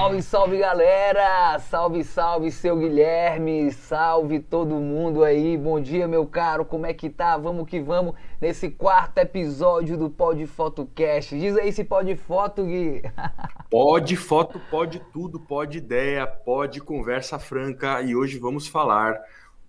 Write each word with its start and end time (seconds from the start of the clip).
Salve, 0.00 0.22
salve 0.22 0.56
galera! 0.56 1.58
Salve, 1.58 2.02
salve 2.02 2.50
seu 2.50 2.74
Guilherme! 2.74 3.70
Salve 3.70 4.40
todo 4.40 4.76
mundo 4.76 5.22
aí! 5.22 5.58
Bom 5.58 5.78
dia, 5.78 6.08
meu 6.08 6.26
caro! 6.26 6.64
Como 6.64 6.86
é 6.86 6.94
que 6.94 7.10
tá? 7.10 7.36
Vamos 7.36 7.68
que 7.68 7.78
vamos 7.82 8.14
nesse 8.40 8.70
quarto 8.70 9.18
episódio 9.18 9.98
do 9.98 10.08
Pod 10.08 10.46
Fotocast. 10.46 11.38
Diz 11.38 11.54
aí 11.54 11.70
se 11.70 11.84
pode 11.84 12.16
foto, 12.16 12.64
Gui! 12.64 13.02
Pode 13.70 14.16
foto, 14.16 14.58
pode 14.70 15.00
tudo, 15.12 15.38
pode 15.38 15.78
ideia, 15.78 16.26
pode 16.26 16.80
conversa 16.80 17.38
franca 17.38 18.00
e 18.00 18.16
hoje 18.16 18.38
vamos 18.38 18.66
falar 18.66 19.20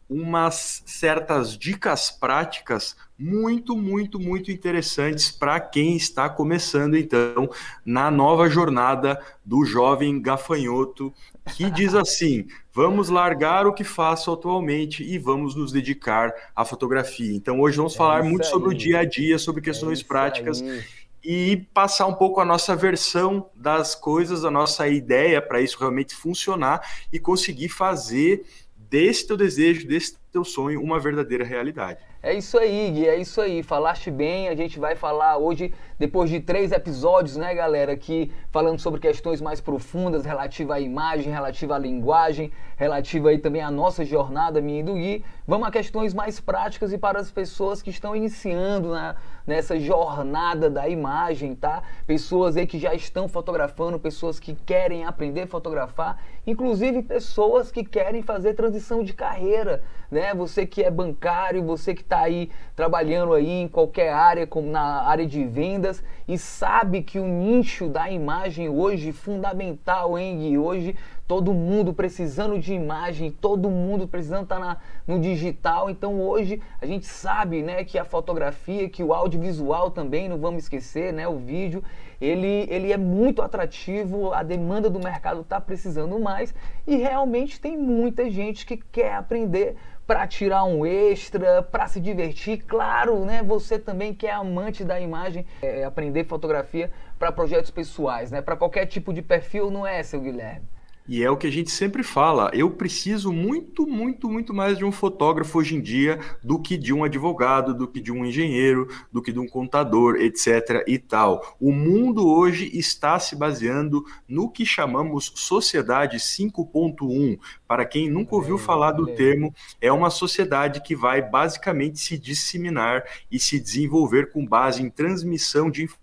umas 0.09 0.81
certas 0.85 1.57
dicas 1.57 2.09
práticas 2.09 2.95
muito, 3.21 3.77
muito, 3.77 4.19
muito 4.19 4.51
interessantes 4.51 5.31
para 5.31 5.59
quem 5.59 5.95
está 5.95 6.27
começando, 6.27 6.97
então, 6.97 7.47
na 7.85 8.09
nova 8.09 8.49
jornada 8.49 9.21
do 9.45 9.63
jovem 9.63 10.19
gafanhoto, 10.19 11.13
que 11.55 11.69
diz 11.69 11.93
assim: 11.93 12.47
vamos 12.73 13.09
largar 13.09 13.67
o 13.67 13.73
que 13.73 13.83
faço 13.83 14.31
atualmente 14.31 15.03
e 15.03 15.19
vamos 15.19 15.55
nos 15.55 15.71
dedicar 15.71 16.33
à 16.55 16.65
fotografia. 16.65 17.35
Então, 17.35 17.59
hoje 17.59 17.77
vamos 17.77 17.93
é 17.93 17.97
falar 17.97 18.23
muito 18.23 18.43
aí. 18.43 18.49
sobre 18.49 18.69
o 18.69 18.73
dia 18.73 18.99
a 18.99 19.05
dia, 19.05 19.37
sobre 19.37 19.61
questões 19.61 20.01
é 20.01 20.03
práticas. 20.03 20.61
Aí 20.61 20.83
e 21.23 21.67
passar 21.71 22.07
um 22.07 22.15
pouco 22.15 22.39
a 22.41 22.45
nossa 22.45 22.75
versão 22.75 23.47
das 23.55 23.93
coisas, 23.93 24.43
a 24.43 24.49
nossa 24.49 24.87
ideia 24.87 25.39
para 25.39 25.61
isso 25.61 25.77
realmente 25.77 26.15
funcionar 26.15 26.81
e 27.13 27.19
conseguir 27.19 27.69
fazer 27.69 28.43
desse 28.91 29.25
teu 29.25 29.37
desejo, 29.37 29.87
desse 29.87 30.17
teu 30.33 30.43
sonho, 30.43 30.81
uma 30.81 30.99
verdadeira 30.99 31.45
realidade. 31.45 31.99
É 32.21 32.33
isso 32.33 32.57
aí, 32.57 32.91
Gui, 32.91 33.07
é 33.07 33.15
isso 33.15 33.39
aí. 33.39 33.63
Falaste 33.63 34.11
bem, 34.11 34.49
a 34.49 34.55
gente 34.55 34.77
vai 34.77 34.97
falar 34.97 35.37
hoje, 35.37 35.73
depois 35.97 36.29
de 36.29 36.41
três 36.41 36.73
episódios, 36.73 37.37
né, 37.37 37.55
galera, 37.55 37.93
aqui 37.93 38.29
falando 38.51 38.79
sobre 38.79 38.99
questões 38.99 39.39
mais 39.39 39.61
profundas 39.61 40.25
relativa 40.25 40.75
à 40.75 40.79
imagem, 40.79 41.31
relativa 41.31 41.75
à 41.75 41.79
linguagem, 41.79 42.51
relativa 42.75 43.29
aí 43.29 43.39
também 43.39 43.61
à 43.61 43.71
nossa 43.71 44.03
jornada, 44.03 44.59
minha 44.59 44.81
e 44.81 44.83
do 44.83 44.93
Gui. 44.93 45.23
Vamos 45.47 45.69
a 45.69 45.71
questões 45.71 46.13
mais 46.13 46.41
práticas 46.41 46.91
e 46.91 46.97
para 46.97 47.17
as 47.17 47.31
pessoas 47.31 47.81
que 47.81 47.89
estão 47.89 48.13
iniciando 48.13 48.89
na, 48.89 49.15
nessa 49.45 49.79
jornada 49.79 50.69
da 50.69 50.87
imagem, 50.87 51.55
tá? 51.55 51.83
Pessoas 52.05 52.57
aí 52.57 52.67
que 52.67 52.79
já 52.79 52.93
estão 52.93 53.27
fotografando, 53.27 53.99
pessoas 53.99 54.39
que 54.39 54.53
querem 54.53 55.05
aprender 55.05 55.41
a 55.41 55.47
fotografar, 55.47 56.21
inclusive 56.45 57.01
pessoas 57.03 57.71
que 57.71 57.83
querem 57.83 58.21
fazer 58.21 58.53
transição 58.53 59.03
de 59.03 59.13
carreira, 59.13 59.83
né? 60.09 60.33
Você 60.33 60.65
que 60.65 60.83
é 60.83 60.91
bancário, 60.91 61.63
você 61.63 61.93
que 61.93 62.01
está 62.01 62.21
aí 62.21 62.49
trabalhando 62.75 63.33
aí 63.33 63.61
em 63.61 63.67
qualquer 63.67 64.13
área, 64.13 64.45
como 64.45 64.69
na 64.69 65.03
área 65.03 65.25
de 65.25 65.43
vendas, 65.45 66.03
e 66.27 66.37
sabe 66.37 67.01
que 67.01 67.19
o 67.19 67.27
nicho 67.27 67.87
da 67.87 68.09
imagem 68.09 68.69
hoje 68.69 69.11
fundamental, 69.11 70.17
hein? 70.17 70.51
E 70.51 70.57
hoje 70.57 70.95
todo 71.31 71.53
mundo 71.53 71.93
precisando 71.93 72.59
de 72.59 72.73
imagem, 72.73 73.31
todo 73.31 73.69
mundo 73.69 74.05
precisando 74.05 74.43
estar 74.43 74.59
tá 74.59 74.81
no 75.07 75.17
digital. 75.17 75.89
Então 75.89 76.19
hoje 76.19 76.61
a 76.81 76.85
gente 76.85 77.05
sabe, 77.05 77.61
né, 77.61 77.85
que 77.85 77.97
a 77.97 78.03
fotografia, 78.03 78.89
que 78.89 79.01
o 79.01 79.13
audiovisual 79.13 79.89
também, 79.91 80.27
não 80.27 80.37
vamos 80.37 80.63
esquecer, 80.63 81.13
né, 81.13 81.25
o 81.29 81.37
vídeo, 81.37 81.81
ele, 82.19 82.67
ele 82.69 82.91
é 82.91 82.97
muito 82.97 83.41
atrativo, 83.41 84.33
a 84.33 84.43
demanda 84.43 84.89
do 84.89 84.99
mercado 84.99 85.39
está 85.39 85.61
precisando 85.61 86.19
mais 86.19 86.53
e 86.85 86.97
realmente 86.97 87.61
tem 87.61 87.77
muita 87.77 88.29
gente 88.29 88.65
que 88.65 88.75
quer 88.75 89.13
aprender 89.13 89.77
para 90.05 90.27
tirar 90.27 90.65
um 90.65 90.85
extra, 90.85 91.63
para 91.63 91.87
se 91.87 92.01
divertir. 92.01 92.65
Claro, 92.65 93.23
né? 93.23 93.41
Você 93.41 93.79
também 93.79 94.13
que 94.13 94.27
é 94.27 94.33
amante 94.33 94.83
da 94.83 94.99
imagem, 94.99 95.45
é, 95.61 95.85
aprender 95.85 96.25
fotografia 96.25 96.91
para 97.17 97.31
projetos 97.31 97.71
pessoais, 97.71 98.31
né? 98.31 98.41
Para 98.41 98.57
qualquer 98.57 98.85
tipo 98.85 99.13
de 99.13 99.21
perfil, 99.21 99.71
não 99.71 99.87
é, 99.87 100.03
seu 100.03 100.19
Guilherme? 100.19 100.67
E 101.11 101.21
é 101.25 101.29
o 101.29 101.35
que 101.35 101.45
a 101.45 101.51
gente 101.51 101.69
sempre 101.69 102.03
fala. 102.03 102.49
Eu 102.53 102.71
preciso 102.71 103.33
muito, 103.33 103.85
muito, 103.85 104.29
muito 104.29 104.53
mais 104.53 104.77
de 104.77 104.85
um 104.85 104.93
fotógrafo 104.93 105.59
hoje 105.59 105.75
em 105.75 105.81
dia 105.81 106.17
do 106.41 106.57
que 106.57 106.77
de 106.77 106.93
um 106.93 107.03
advogado, 107.03 107.73
do 107.73 107.85
que 107.85 107.99
de 107.99 108.13
um 108.13 108.25
engenheiro, 108.25 108.87
do 109.11 109.21
que 109.21 109.33
de 109.33 109.37
um 109.37 109.45
contador, 109.45 110.15
etc. 110.15 110.85
e 110.87 110.97
tal. 110.97 111.57
O 111.59 111.73
mundo 111.73 112.25
hoje 112.25 112.71
está 112.73 113.19
se 113.19 113.35
baseando 113.35 114.05
no 114.25 114.49
que 114.49 114.65
chamamos 114.65 115.33
sociedade 115.35 116.15
5.1. 116.15 117.37
Para 117.67 117.83
quem 117.83 118.09
nunca 118.09 118.33
ouviu 118.33 118.57
falar 118.57 118.93
do 118.93 119.07
termo, 119.07 119.53
é 119.81 119.91
uma 119.91 120.09
sociedade 120.09 120.81
que 120.81 120.95
vai 120.95 121.21
basicamente 121.21 121.99
se 121.99 122.17
disseminar 122.17 123.03
e 123.29 123.37
se 123.37 123.59
desenvolver 123.59 124.31
com 124.31 124.45
base 124.45 124.81
em 124.81 124.89
transmissão 124.89 125.69
de 125.69 125.83
informações. 125.83 126.00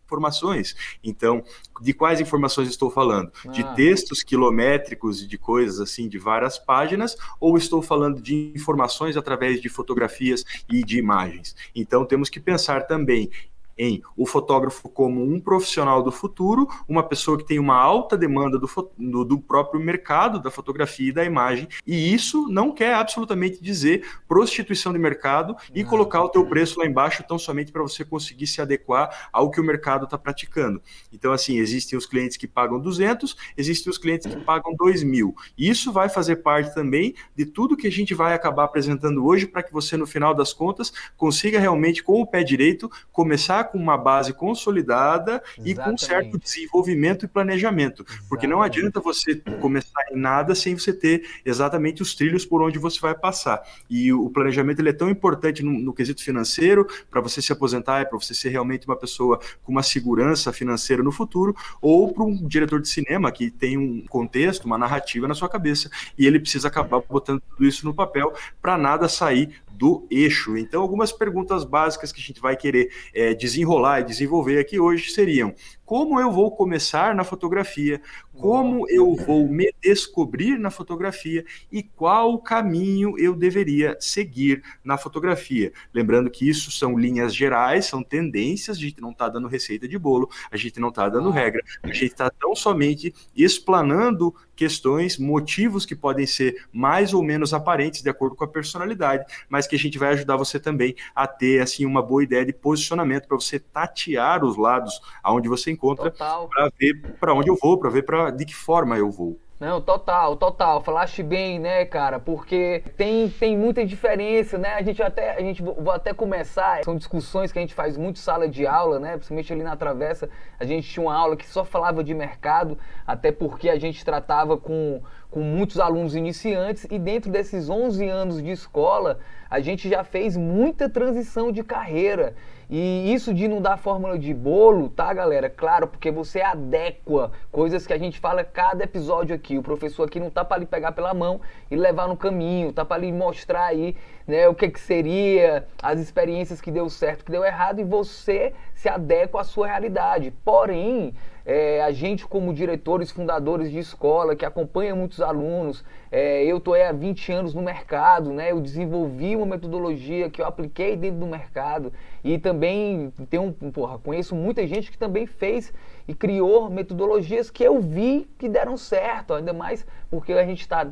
Então, 1.04 1.44
de 1.80 1.92
quais 1.92 2.20
informações 2.20 2.68
estou 2.68 2.90
falando? 2.90 3.30
Ah. 3.46 3.50
De 3.50 3.62
textos 3.76 4.22
quilométricos 4.22 5.22
e 5.22 5.26
de 5.26 5.38
coisas 5.38 5.78
assim, 5.78 6.08
de 6.08 6.18
várias 6.18 6.58
páginas, 6.58 7.16
ou 7.38 7.56
estou 7.56 7.82
falando 7.82 8.20
de 8.20 8.52
informações 8.54 9.16
através 9.16 9.60
de 9.60 9.68
fotografias 9.68 10.44
e 10.68 10.82
de 10.82 10.98
imagens? 10.98 11.54
Então, 11.74 12.04
temos 12.04 12.28
que 12.28 12.40
pensar 12.40 12.86
também 12.86 13.30
em 13.78 14.02
o 14.16 14.26
fotógrafo 14.26 14.88
como 14.88 15.22
um 15.22 15.40
profissional 15.40 16.02
do 16.02 16.10
futuro, 16.10 16.68
uma 16.88 17.02
pessoa 17.02 17.38
que 17.38 17.44
tem 17.44 17.58
uma 17.58 17.76
alta 17.76 18.16
demanda 18.16 18.58
do, 18.58 18.68
do, 18.98 19.24
do, 19.24 19.38
próprio 19.38 19.80
mercado 19.80 20.40
da 20.40 20.50
fotografia 20.50 21.08
e 21.08 21.12
da 21.12 21.24
imagem, 21.24 21.68
e 21.86 22.12
isso 22.12 22.48
não 22.48 22.72
quer 22.72 22.94
absolutamente 22.94 23.62
dizer 23.62 24.06
prostituição 24.26 24.92
de 24.92 24.98
mercado 24.98 25.56
e 25.74 25.82
não. 25.82 25.90
colocar 25.90 26.22
o 26.22 26.28
teu 26.28 26.44
preço 26.44 26.78
lá 26.78 26.86
embaixo 26.86 27.24
tão 27.26 27.38
somente 27.38 27.70
para 27.70 27.82
você 27.82 28.04
conseguir 28.04 28.46
se 28.46 28.60
adequar 28.60 29.28
ao 29.32 29.50
que 29.50 29.60
o 29.60 29.64
mercado 29.64 30.04
está 30.04 30.18
praticando. 30.18 30.82
Então, 31.12 31.32
assim, 31.32 31.58
existem 31.58 31.96
os 31.96 32.06
clientes 32.06 32.36
que 32.36 32.46
pagam 32.46 32.80
200, 32.80 33.36
existem 33.56 33.90
os 33.90 33.98
clientes 33.98 34.26
que 34.26 34.40
pagam 34.40 34.74
2 34.74 35.02
mil. 35.02 35.34
Isso 35.56 35.92
vai 35.92 36.08
fazer 36.08 36.36
parte 36.36 36.74
também 36.74 37.14
de 37.36 37.46
tudo 37.46 37.76
que 37.76 37.86
a 37.86 37.92
gente 37.92 38.14
vai 38.14 38.34
acabar 38.34 38.64
apresentando 38.64 39.24
hoje 39.24 39.46
para 39.46 39.62
que 39.62 39.72
você, 39.72 39.96
no 39.96 40.06
final 40.06 40.34
das 40.34 40.52
contas, 40.52 40.92
consiga 41.16 41.58
realmente, 41.58 42.02
com 42.02 42.20
o 42.20 42.26
pé 42.26 42.42
direito, 42.42 42.90
começar 43.12 43.67
com 43.68 43.78
uma 43.78 43.96
base 43.96 44.32
consolidada 44.32 45.42
Exatamente. 45.58 45.70
e 45.70 45.74
com 45.74 45.98
certo 45.98 46.38
desenvolvimento 46.38 47.24
e 47.24 47.28
planejamento. 47.28 48.02
Exatamente. 48.02 48.28
Porque 48.28 48.46
não 48.46 48.62
adianta 48.62 49.00
você 49.00 49.36
começar 49.60 50.02
em 50.12 50.16
nada 50.16 50.54
sem 50.54 50.74
você 50.74 50.92
ter 50.92 51.24
exatamente 51.44 52.02
os 52.02 52.14
trilhos 52.14 52.44
por 52.44 52.62
onde 52.62 52.78
você 52.78 52.98
vai 53.00 53.14
passar. 53.14 53.62
E 53.88 54.12
o 54.12 54.28
planejamento 54.30 54.80
ele 54.80 54.90
é 54.90 54.92
tão 54.92 55.08
importante 55.08 55.62
no, 55.62 55.72
no 55.72 55.92
quesito 55.92 56.22
financeiro, 56.22 56.86
para 57.10 57.20
você 57.20 57.40
se 57.40 57.52
aposentar, 57.52 58.00
é 58.00 58.04
para 58.04 58.18
você 58.18 58.34
ser 58.34 58.50
realmente 58.50 58.86
uma 58.86 58.96
pessoa 58.96 59.40
com 59.62 59.72
uma 59.72 59.82
segurança 59.82 60.52
financeira 60.52 61.02
no 61.02 61.12
futuro, 61.12 61.54
ou 61.80 62.12
para 62.12 62.24
um 62.24 62.46
diretor 62.46 62.80
de 62.80 62.88
cinema 62.88 63.30
que 63.30 63.50
tem 63.50 63.76
um 63.76 64.04
contexto, 64.06 64.64
uma 64.64 64.78
narrativa 64.78 65.28
na 65.28 65.34
sua 65.34 65.48
cabeça, 65.48 65.90
e 66.18 66.26
ele 66.26 66.40
precisa 66.40 66.68
acabar 66.68 67.00
botando 67.00 67.40
tudo 67.40 67.66
isso 67.66 67.84
no 67.84 67.94
papel 67.94 68.32
para 68.60 68.76
nada 68.76 69.08
sair 69.08 69.62
do 69.78 70.06
eixo. 70.10 70.56
Então, 70.56 70.82
algumas 70.82 71.12
perguntas 71.12 71.64
básicas 71.64 72.10
que 72.10 72.20
a 72.20 72.24
gente 72.24 72.40
vai 72.40 72.56
querer 72.56 72.90
é, 73.14 73.32
desenrolar 73.32 74.00
e 74.00 74.04
desenvolver 74.04 74.58
aqui 74.58 74.80
hoje 74.80 75.10
seriam: 75.12 75.54
como 75.88 76.20
eu 76.20 76.30
vou 76.30 76.54
começar 76.54 77.14
na 77.14 77.24
fotografia? 77.24 78.02
Como 78.34 78.86
eu 78.90 79.16
vou 79.16 79.48
me 79.48 79.72
descobrir 79.82 80.58
na 80.58 80.70
fotografia 80.70 81.46
e 81.72 81.82
qual 81.82 82.38
caminho 82.38 83.18
eu 83.18 83.34
deveria 83.34 83.96
seguir 83.98 84.62
na 84.84 84.98
fotografia? 84.98 85.72
Lembrando 85.92 86.28
que 86.28 86.46
isso 86.46 86.70
são 86.70 86.96
linhas 86.96 87.34
gerais, 87.34 87.86
são 87.86 88.02
tendências, 88.02 88.76
a 88.76 88.80
gente 88.80 89.00
não 89.00 89.12
está 89.12 89.30
dando 89.30 89.48
receita 89.48 89.88
de 89.88 89.98
bolo, 89.98 90.28
a 90.50 90.58
gente 90.58 90.78
não 90.78 90.90
está 90.90 91.08
dando 91.08 91.30
regra, 91.30 91.64
a 91.82 91.86
gente 91.86 92.04
está 92.04 92.28
tão 92.28 92.54
somente 92.54 93.14
explanando 93.34 94.34
questões, 94.58 95.16
motivos 95.16 95.86
que 95.86 95.94
podem 95.94 96.26
ser 96.26 96.66
mais 96.72 97.14
ou 97.14 97.22
menos 97.22 97.54
aparentes 97.54 98.02
de 98.02 98.10
acordo 98.10 98.34
com 98.34 98.42
a 98.42 98.48
personalidade, 98.48 99.24
mas 99.48 99.68
que 99.68 99.76
a 99.76 99.78
gente 99.78 99.96
vai 99.96 100.08
ajudar 100.14 100.36
você 100.36 100.58
também 100.58 100.96
a 101.14 101.28
ter 101.28 101.62
assim 101.62 101.86
uma 101.86 102.02
boa 102.02 102.24
ideia 102.24 102.44
de 102.44 102.52
posicionamento 102.52 103.28
para 103.28 103.36
você 103.36 103.60
tatear 103.60 104.44
os 104.44 104.56
lados 104.56 105.00
aonde 105.22 105.48
você 105.48 105.70
encontra 105.78 106.10
para 106.10 106.70
ver 106.78 107.16
para 107.20 107.32
onde 107.32 107.48
eu 107.48 107.56
vou, 107.60 107.78
para 107.78 107.90
ver 107.90 108.02
para 108.02 108.30
de 108.30 108.44
que 108.44 108.54
forma 108.54 108.98
eu 108.98 109.10
vou. 109.10 109.38
Não, 109.60 109.80
total, 109.80 110.36
total. 110.36 110.80
Falaste 110.80 111.20
bem, 111.20 111.58
né, 111.58 111.84
cara? 111.84 112.20
Porque 112.20 112.84
tem, 112.96 113.28
tem 113.28 113.56
muita 113.56 113.84
diferença, 113.84 114.56
né? 114.56 114.74
A 114.74 114.82
gente 114.82 115.02
até, 115.02 115.32
a 115.32 115.40
gente 115.40 115.60
vou 115.60 115.90
até 115.90 116.14
começar. 116.14 116.84
São 116.84 116.96
discussões 116.96 117.50
que 117.50 117.58
a 117.58 117.62
gente 117.62 117.74
faz 117.74 117.96
muito 117.96 118.20
sala 118.20 118.48
de 118.48 118.68
aula, 118.68 119.00
né? 119.00 119.16
Principalmente 119.16 119.52
ali 119.52 119.64
na 119.64 119.74
Travessa, 119.74 120.30
a 120.60 120.64
gente 120.64 120.88
tinha 120.88 121.04
uma 121.04 121.14
aula 121.14 121.36
que 121.36 121.44
só 121.44 121.64
falava 121.64 122.04
de 122.04 122.14
mercado, 122.14 122.78
até 123.04 123.32
porque 123.32 123.68
a 123.68 123.76
gente 123.76 124.04
tratava 124.04 124.56
com, 124.56 125.02
com 125.30 125.40
muitos 125.40 125.78
alunos 125.78 126.14
iniciantes 126.14 126.86
e 126.90 126.98
dentro 126.98 127.30
desses 127.30 127.68
11 127.68 128.08
anos 128.08 128.42
de 128.42 128.50
escola, 128.50 129.18
a 129.50 129.60
gente 129.60 129.88
já 129.88 130.04
fez 130.04 130.36
muita 130.36 130.88
transição 130.88 131.50
de 131.50 131.62
carreira. 131.62 132.34
E 132.70 133.14
isso 133.14 133.32
de 133.32 133.48
não 133.48 133.62
dar 133.62 133.78
fórmula 133.78 134.18
de 134.18 134.34
bolo, 134.34 134.90
tá, 134.90 135.10
galera? 135.14 135.48
Claro, 135.48 135.88
porque 135.88 136.10
você 136.10 136.42
adequa 136.42 137.32
coisas 137.50 137.86
que 137.86 137.94
a 137.94 137.98
gente 137.98 138.20
fala 138.20 138.44
cada 138.44 138.84
episódio 138.84 139.34
aqui. 139.34 139.56
O 139.56 139.62
professor 139.62 140.04
aqui 140.04 140.20
não 140.20 140.28
tá 140.28 140.44
para 140.44 140.58
lhe 140.58 140.66
pegar 140.66 140.92
pela 140.92 141.14
mão 141.14 141.40
e 141.70 141.76
levar 141.76 142.06
no 142.08 142.16
caminho, 142.16 142.70
tá 142.70 142.84
para 142.84 142.98
lhe 142.98 143.10
mostrar 143.10 143.64
aí, 143.64 143.96
né, 144.26 144.46
o 144.48 144.54
que 144.54 144.68
que 144.68 144.80
seria, 144.80 145.66
as 145.82 145.98
experiências 145.98 146.60
que 146.60 146.70
deu 146.70 146.90
certo, 146.90 147.24
que 147.24 147.32
deu 147.32 147.42
errado 147.42 147.80
e 147.80 147.84
você 147.84 148.52
se 148.74 148.86
adequa 148.86 149.40
à 149.40 149.44
sua 149.44 149.66
realidade. 149.66 150.30
Porém, 150.44 151.14
é, 151.48 151.82
a 151.82 151.90
gente 151.90 152.26
como 152.26 152.52
diretores, 152.52 153.10
fundadores 153.10 153.70
de 153.70 153.78
escola, 153.78 154.36
que 154.36 154.44
acompanha 154.44 154.94
muitos 154.94 155.22
alunos, 155.22 155.82
é, 156.12 156.44
eu 156.44 156.58
estou 156.58 156.74
há 156.74 156.92
20 156.92 157.32
anos 157.32 157.54
no 157.54 157.62
mercado, 157.62 158.30
né? 158.34 158.52
Eu 158.52 158.60
desenvolvi 158.60 159.34
uma 159.34 159.46
metodologia 159.46 160.28
que 160.28 160.42
eu 160.42 160.44
apliquei 160.44 160.94
dentro 160.94 161.20
do 161.20 161.26
mercado 161.26 161.90
e 162.22 162.38
também 162.38 163.12
tenho, 163.30 163.52
porra, 163.72 163.98
conheço 163.98 164.34
muita 164.34 164.66
gente 164.66 164.90
que 164.90 164.98
também 164.98 165.26
fez 165.26 165.72
e 166.06 166.14
criou 166.14 166.70
metodologias 166.70 167.50
que 167.50 167.62
eu 167.62 167.80
vi 167.80 168.28
que 168.38 168.48
deram 168.48 168.76
certo, 168.76 169.34
ainda 169.34 169.52
mais 169.52 169.86
porque 170.10 170.32
a 170.32 170.44
gente 170.44 170.62
está 170.62 170.86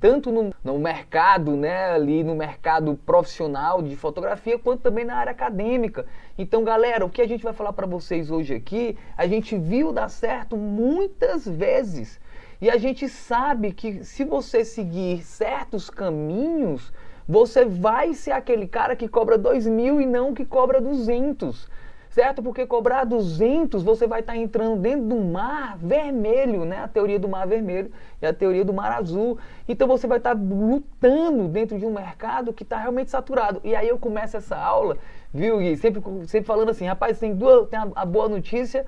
tanto 0.00 0.32
no, 0.32 0.52
no, 0.62 0.78
mercado, 0.78 1.56
né, 1.56 1.92
ali 1.92 2.24
no 2.24 2.34
mercado 2.34 2.98
profissional 3.06 3.80
de 3.80 3.94
fotografia, 3.96 4.58
quanto 4.58 4.82
também 4.82 5.04
na 5.04 5.16
área 5.16 5.32
acadêmica. 5.32 6.04
Então, 6.36 6.64
galera, 6.64 7.04
o 7.04 7.10
que 7.10 7.22
a 7.22 7.28
gente 7.28 7.44
vai 7.44 7.52
falar 7.52 7.72
para 7.72 7.86
vocês 7.86 8.30
hoje 8.30 8.54
aqui, 8.54 8.98
a 9.16 9.26
gente 9.26 9.56
viu 9.56 9.92
dar 9.92 10.08
certo 10.08 10.56
muitas 10.56 11.46
vezes. 11.46 12.20
E 12.60 12.68
a 12.68 12.76
gente 12.76 13.08
sabe 13.08 13.72
que 13.72 14.04
se 14.04 14.24
você 14.24 14.64
seguir 14.64 15.22
certos 15.22 15.88
caminhos, 15.88 16.92
você 17.30 17.64
vai 17.64 18.12
ser 18.12 18.32
aquele 18.32 18.66
cara 18.66 18.96
que 18.96 19.06
cobra 19.06 19.38
dois 19.38 19.64
mil 19.64 20.00
e 20.00 20.06
não 20.06 20.34
que 20.34 20.44
cobra 20.44 20.80
200 20.80 21.68
certo? 22.10 22.42
Porque 22.42 22.66
cobrar 22.66 23.04
200, 23.04 23.84
você 23.84 24.04
vai 24.04 24.18
estar 24.18 24.32
tá 24.32 24.36
entrando 24.36 24.80
dentro 24.80 25.06
do 25.06 25.16
mar 25.16 25.78
vermelho, 25.78 26.64
né? 26.64 26.78
A 26.78 26.88
teoria 26.88 27.20
do 27.20 27.28
mar 27.28 27.46
vermelho 27.46 27.88
e 28.20 28.26
a 28.26 28.34
teoria 28.34 28.64
do 28.64 28.74
mar 28.74 28.90
azul. 28.90 29.38
Então 29.68 29.86
você 29.86 30.08
vai 30.08 30.18
estar 30.18 30.34
tá 30.34 30.40
lutando 30.40 31.46
dentro 31.46 31.78
de 31.78 31.86
um 31.86 31.92
mercado 31.92 32.52
que 32.52 32.64
está 32.64 32.78
realmente 32.78 33.12
saturado. 33.12 33.60
E 33.62 33.76
aí 33.76 33.88
eu 33.88 33.96
começo 33.96 34.36
essa 34.36 34.56
aula, 34.56 34.98
viu, 35.32 35.58
Gui? 35.58 35.76
Sempre, 35.76 36.02
sempre 36.26 36.46
falando 36.48 36.70
assim, 36.70 36.84
rapaz, 36.84 37.16
tem, 37.20 37.32
duas, 37.32 37.68
tem 37.68 37.78
a, 37.78 37.88
a 37.94 38.04
boa 38.04 38.28
notícia 38.28 38.84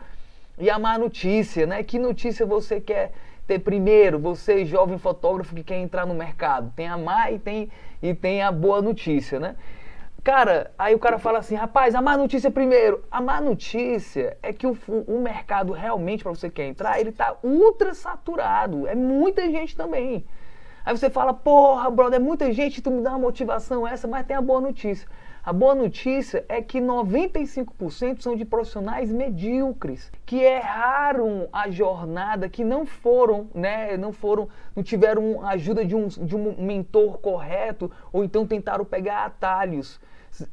e 0.59 0.69
a 0.69 0.77
má 0.81 0.99
notícia, 0.99 1.65
né? 1.65 1.81
Que 1.85 2.01
notícia 2.01 2.45
você 2.45 2.81
quer 2.81 3.13
ter 3.47 3.59
primeiro, 3.59 4.19
você 4.19 4.65
jovem 4.65 4.99
fotógrafo 4.99 5.55
que 5.55 5.65
quer 5.65 5.79
entrar 5.79 6.07
no 6.07 6.15
mercado? 6.15 6.73
Tem 6.75 6.87
a 6.87 6.97
má 6.97 7.31
e 7.31 7.39
tem, 7.39 7.71
e 8.03 8.15
tem 8.15 8.43
a 8.43 8.53
boa 8.53 8.81
notícia, 8.81 9.39
né? 9.41 9.57
Cara, 10.25 10.71
aí 10.79 10.95
o 10.95 11.01
cara 11.01 11.19
fala 11.19 11.41
assim, 11.41 11.57
rapaz, 11.57 11.97
a 11.97 12.01
má 12.01 12.17
notícia 12.17 12.49
primeiro. 12.49 13.03
A 13.11 13.21
má 13.21 13.41
notícia 13.41 14.37
é 14.41 14.53
que 14.53 14.67
o, 14.67 14.79
o 15.09 15.21
mercado 15.21 15.73
realmente, 15.73 16.23
para 16.23 16.33
você 16.33 16.49
que 16.49 16.57
quer 16.57 16.69
entrar, 16.69 17.01
ele 17.01 17.11
tá 17.11 17.37
ultra 17.43 17.93
saturado. 17.93 18.87
É 18.87 18.95
muita 18.95 19.43
gente 19.51 19.77
também. 19.77 20.25
Aí 20.85 20.97
você 20.97 21.11
fala, 21.11 21.35
porra, 21.35 21.91
brother, 21.91 22.21
é 22.21 22.23
muita 22.23 22.53
gente, 22.53 22.81
tu 22.81 22.91
me 22.91 23.03
dá 23.03 23.11
uma 23.11 23.19
motivação 23.19 23.87
essa, 23.87 24.07
mas 24.07 24.25
tem 24.25 24.37
a 24.37 24.41
boa 24.41 24.61
notícia. 24.61 25.09
A 25.45 25.53
boa 25.53 25.75
notícia 25.75 26.45
é 26.49 26.63
que 26.63 26.81
95% 26.81 28.23
são 28.23 28.37
de 28.37 28.45
profissionais 28.45 29.11
medíocres, 29.11 30.13
que 30.25 30.37
erraram 30.37 31.49
a 31.53 31.69
jornada, 31.69 32.49
que 32.49 32.63
não 32.63 32.87
foram, 32.87 33.49
né, 33.53 33.97
não 33.97 34.13
foram, 34.13 34.49
não 34.77 34.85
tiveram 34.85 35.45
ajuda 35.45 35.85
de 35.85 35.97
um, 35.97 36.07
de 36.07 36.37
um 36.37 36.55
mentor 36.63 37.19
correto, 37.19 37.91
ou 38.13 38.23
então 38.23 38.47
tentaram 38.47 38.85
pegar 38.85 39.25
atalhos 39.25 40.01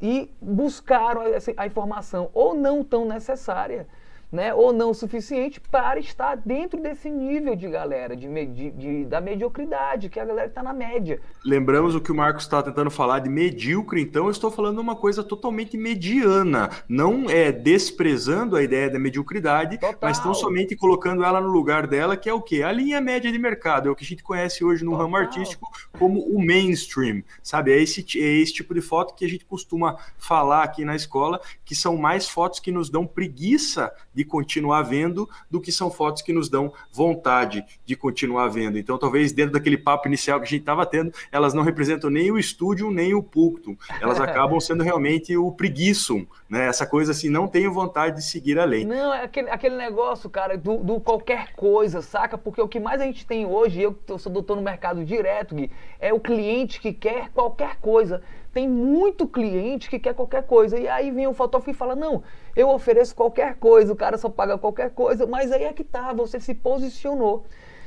e 0.01 0.31
buscaram 0.41 1.21
a, 1.21 1.61
a 1.61 1.67
informação 1.67 2.31
ou 2.33 2.55
não 2.55 2.83
tão 2.83 3.05
necessária 3.05 3.87
né, 4.31 4.53
ou 4.53 4.71
não 4.71 4.91
o 4.91 4.93
suficiente 4.93 5.59
para 5.59 5.99
estar 5.99 6.35
dentro 6.37 6.81
desse 6.81 7.09
nível 7.09 7.55
de 7.55 7.67
galera, 7.67 8.15
de, 8.15 8.27
de, 8.47 8.71
de 8.71 9.05
da 9.05 9.19
mediocridade, 9.19 10.09
que 10.09 10.19
a 10.19 10.25
galera 10.25 10.47
está 10.47 10.61
na 10.61 10.73
média. 10.73 11.19
Lembramos 11.43 11.95
o 11.95 12.01
que 12.01 12.11
o 12.11 12.15
Marcos 12.15 12.43
está 12.43 12.61
tentando 12.61 12.91
falar 12.91 13.19
de 13.19 13.29
medíocre, 13.29 14.01
então 14.01 14.25
eu 14.25 14.31
estou 14.31 14.51
falando 14.51 14.79
uma 14.79 14.95
coisa 14.95 15.23
totalmente 15.23 15.77
mediana, 15.77 16.69
não 16.87 17.29
é 17.29 17.51
desprezando 17.51 18.55
a 18.55 18.63
ideia 18.63 18.89
da 18.89 18.99
mediocridade, 18.99 19.77
Total. 19.77 19.97
mas 20.01 20.17
estão 20.17 20.33
somente 20.33 20.75
colocando 20.75 21.23
ela 21.23 21.41
no 21.41 21.49
lugar 21.49 21.87
dela, 21.87 22.15
que 22.15 22.29
é 22.29 22.33
o 22.33 22.41
quê? 22.41 22.61
A 22.61 22.71
linha 22.71 23.01
média 23.01 23.31
de 23.31 23.39
mercado, 23.39 23.89
é 23.89 23.91
o 23.91 23.95
que 23.95 24.03
a 24.03 24.07
gente 24.07 24.23
conhece 24.23 24.63
hoje 24.63 24.83
no 24.83 24.91
Total. 24.91 25.05
ramo 25.05 25.15
artístico 25.17 25.69
como 25.97 26.21
o 26.21 26.43
mainstream, 26.43 27.23
sabe? 27.41 27.71
É 27.71 27.81
esse, 27.81 28.05
é 28.19 28.41
esse 28.41 28.53
tipo 28.53 28.73
de 28.73 28.81
foto 28.81 29.15
que 29.15 29.25
a 29.25 29.29
gente 29.29 29.45
costuma 29.45 29.97
falar 30.17 30.63
aqui 30.63 30.85
na 30.85 30.95
escola, 30.95 31.41
que 31.65 31.75
são 31.75 31.97
mais 31.97 32.29
fotos 32.29 32.59
que 32.59 32.71
nos 32.71 32.89
dão 32.89 33.05
preguiça 33.07 33.91
de 34.19 34.25
continuar 34.25 34.81
vendo 34.81 35.29
do 35.49 35.61
que 35.61 35.71
são 35.71 35.89
fotos 35.89 36.21
que 36.21 36.33
nos 36.33 36.49
dão 36.49 36.73
vontade 36.91 37.63
de 37.85 37.95
continuar 37.95 38.49
vendo. 38.49 38.77
Então, 38.77 38.97
talvez 38.97 39.31
dentro 39.31 39.53
daquele 39.53 39.77
papo 39.77 40.09
inicial 40.09 40.41
que 40.41 40.45
a 40.45 40.49
gente 40.49 40.59
estava 40.59 40.85
tendo, 40.85 41.13
elas 41.31 41.53
não 41.53 41.63
representam 41.63 42.09
nem 42.09 42.29
o 42.29 42.37
estúdio 42.37 42.91
nem 42.91 43.13
o 43.13 43.23
pulctum. 43.23 43.77
Elas 44.01 44.19
acabam 44.19 44.59
sendo 44.59 44.83
realmente 44.83 45.37
o 45.37 45.53
preguiçum, 45.53 46.27
né? 46.49 46.67
Essa 46.67 46.85
coisa 46.85 47.13
assim, 47.13 47.29
não 47.29 47.47
tenho 47.47 47.71
vontade 47.71 48.17
de 48.17 48.25
seguir 48.25 48.59
além. 48.59 48.83
Não, 48.83 49.13
é 49.13 49.23
aquele, 49.23 49.49
aquele 49.49 49.77
negócio, 49.77 50.29
cara, 50.29 50.57
do, 50.57 50.79
do 50.79 50.99
qualquer 50.99 51.53
coisa, 51.53 52.01
saca? 52.01 52.37
Porque 52.37 52.61
o 52.61 52.67
que 52.67 52.77
mais 52.77 52.99
a 52.99 53.05
gente 53.05 53.25
tem 53.25 53.45
hoje, 53.45 53.81
eu, 53.81 53.97
eu 54.05 54.17
sou 54.17 54.29
doutor 54.29 54.57
no 54.57 54.61
mercado 54.61 55.05
direto, 55.05 55.55
Gui, 55.55 55.71
é 55.97 56.13
o 56.13 56.19
cliente 56.19 56.81
que 56.81 56.91
quer 56.91 57.29
qualquer 57.29 57.77
coisa. 57.77 58.21
Tem 58.59 58.67
muito 58.67 59.25
cliente 59.25 59.89
que 59.89 59.97
quer 59.97 60.13
qualquer 60.13 60.45
coisa. 60.45 60.77
E 60.77 60.85
aí 60.85 61.11
vem 61.11 61.25
o 61.25 61.33
fotógrafo 61.33 61.71
e 61.71 61.73
fala: 61.73 61.95
Não, 61.95 62.21
eu 62.53 62.67
ofereço 62.67 63.15
qualquer 63.15 63.55
coisa, 63.55 63.93
o 63.93 63.95
cara 63.95 64.17
só 64.17 64.27
paga 64.27 64.57
qualquer 64.57 64.89
coisa. 64.89 65.25
Mas 65.25 65.49
aí 65.53 65.63
é 65.63 65.71
que 65.71 65.81
tá, 65.81 66.11
você 66.11 66.41
se 66.41 66.53
posicionou. 66.53 67.45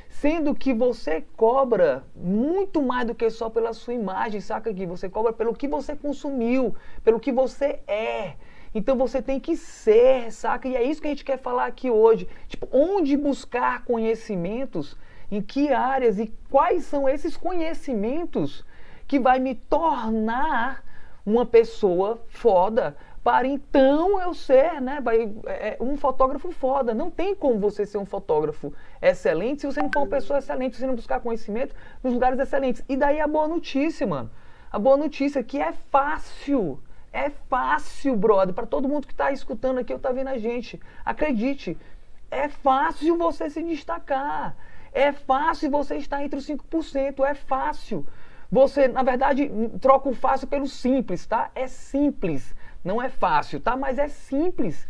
Sendo 0.08 0.54
que 0.54 0.72
você 0.72 1.26
cobra 1.36 2.04
muito 2.16 2.80
mais 2.80 3.06
do 3.06 3.14
que 3.14 3.28
só 3.28 3.50
pela 3.50 3.74
sua 3.74 3.92
imagem, 3.92 4.40
saca 4.40 4.70
aqui? 4.70 4.86
Você 4.86 5.10
cobra 5.10 5.30
pelo 5.30 5.52
que 5.52 5.68
você 5.68 5.94
consumiu, 5.94 6.74
pelo 7.04 7.20
que 7.20 7.30
você 7.30 7.80
é. 7.86 8.36
Então 8.74 8.96
você 8.96 9.20
tem 9.20 9.38
que 9.38 9.54
ser, 9.54 10.32
saca? 10.32 10.66
E 10.68 10.74
é 10.74 10.82
isso 10.82 11.02
que 11.02 11.08
a 11.08 11.10
gente 11.10 11.22
quer 11.22 11.36
falar 11.38 11.66
aqui 11.66 11.90
hoje. 11.90 12.26
Tipo, 12.48 12.66
onde 12.72 13.14
buscar 13.14 13.84
conhecimentos, 13.84 14.96
em 15.30 15.42
que 15.42 15.70
áreas 15.70 16.18
e 16.18 16.32
quais 16.48 16.86
são 16.86 17.06
esses 17.06 17.36
conhecimentos 17.36 18.64
que 19.12 19.18
vai 19.18 19.38
me 19.38 19.54
tornar 19.54 20.82
uma 21.26 21.44
pessoa 21.44 22.24
foda 22.28 22.96
para 23.22 23.46
então 23.46 24.18
eu 24.18 24.32
ser 24.32 24.80
né, 24.80 25.04
é, 25.44 25.76
um 25.78 25.98
fotógrafo 25.98 26.50
foda. 26.50 26.94
Não 26.94 27.10
tem 27.10 27.34
como 27.34 27.58
você 27.58 27.84
ser 27.84 27.98
um 27.98 28.06
fotógrafo 28.06 28.72
excelente 29.02 29.60
se 29.60 29.66
você 29.66 29.82
não 29.82 29.90
for 29.92 30.00
uma 30.00 30.06
pessoa 30.06 30.38
excelente, 30.38 30.76
se 30.76 30.80
você 30.80 30.86
não 30.86 30.94
buscar 30.94 31.20
conhecimento 31.20 31.74
nos 32.02 32.14
lugares 32.14 32.38
excelentes. 32.38 32.82
E 32.88 32.96
daí 32.96 33.20
a 33.20 33.26
boa 33.26 33.46
notícia, 33.46 34.06
mano. 34.06 34.30
A 34.70 34.78
boa 34.78 34.96
notícia 34.96 35.40
é 35.40 35.42
que 35.42 35.60
é 35.60 35.74
fácil. 35.90 36.82
É 37.12 37.28
fácil, 37.28 38.16
brother, 38.16 38.54
para 38.54 38.66
todo 38.66 38.88
mundo 38.88 39.06
que 39.06 39.12
está 39.12 39.30
escutando 39.30 39.76
aqui 39.76 39.92
ou 39.92 39.98
está 39.98 40.10
vendo 40.10 40.28
a 40.28 40.38
gente. 40.38 40.80
Acredite, 41.04 41.76
é 42.30 42.48
fácil 42.48 43.18
você 43.18 43.50
se 43.50 43.62
destacar. 43.62 44.56
É 44.90 45.12
fácil 45.12 45.70
você 45.70 45.96
estar 45.96 46.24
entre 46.24 46.38
os 46.38 46.46
5%. 46.46 47.22
É 47.26 47.34
fácil. 47.34 48.06
Você, 48.52 48.86
na 48.86 49.02
verdade, 49.02 49.50
troca 49.80 50.10
o 50.10 50.14
fácil 50.14 50.46
pelo 50.46 50.66
simples, 50.66 51.26
tá? 51.26 51.50
É 51.54 51.66
simples, 51.66 52.54
não 52.84 53.00
é 53.00 53.08
fácil, 53.08 53.58
tá? 53.58 53.74
Mas 53.74 53.98
é 53.98 54.08
simples. 54.08 54.86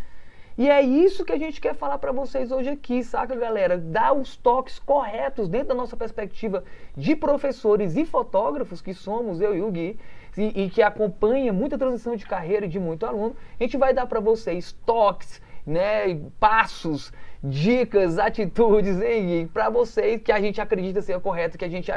E 0.58 0.68
é 0.68 0.82
isso 0.82 1.24
que 1.24 1.32
a 1.32 1.38
gente 1.38 1.60
quer 1.60 1.72
falar 1.72 1.98
para 1.98 2.10
vocês 2.10 2.50
hoje 2.50 2.70
aqui, 2.70 3.04
saca, 3.04 3.36
galera? 3.36 3.78
Dar 3.78 4.14
os 4.14 4.36
toques 4.36 4.80
corretos 4.80 5.48
dentro 5.48 5.68
da 5.68 5.74
nossa 5.76 5.96
perspectiva 5.96 6.64
de 6.96 7.14
professores 7.14 7.96
e 7.96 8.04
fotógrafos 8.04 8.82
que 8.82 8.92
somos, 8.92 9.40
eu 9.40 9.54
e 9.56 9.62
o 9.62 9.70
Gui, 9.70 9.96
e, 10.36 10.64
e 10.64 10.68
que 10.68 10.82
acompanha 10.82 11.52
muita 11.52 11.78
transição 11.78 12.16
de 12.16 12.26
carreira 12.26 12.66
de 12.66 12.80
muito 12.80 13.06
aluno. 13.06 13.36
A 13.60 13.62
gente 13.62 13.76
vai 13.76 13.94
dar 13.94 14.06
para 14.06 14.18
vocês 14.18 14.72
toques, 14.84 15.40
né, 15.64 16.20
passos, 16.40 17.12
dicas, 17.42 18.18
atitudes, 18.18 18.96
para 19.52 19.70
vocês 19.70 20.20
que 20.20 20.32
a 20.32 20.40
gente 20.40 20.60
acredita 20.60 21.00
ser 21.00 21.20
correto, 21.20 21.56
que 21.56 21.64
a 21.64 21.68
gente 21.68 21.92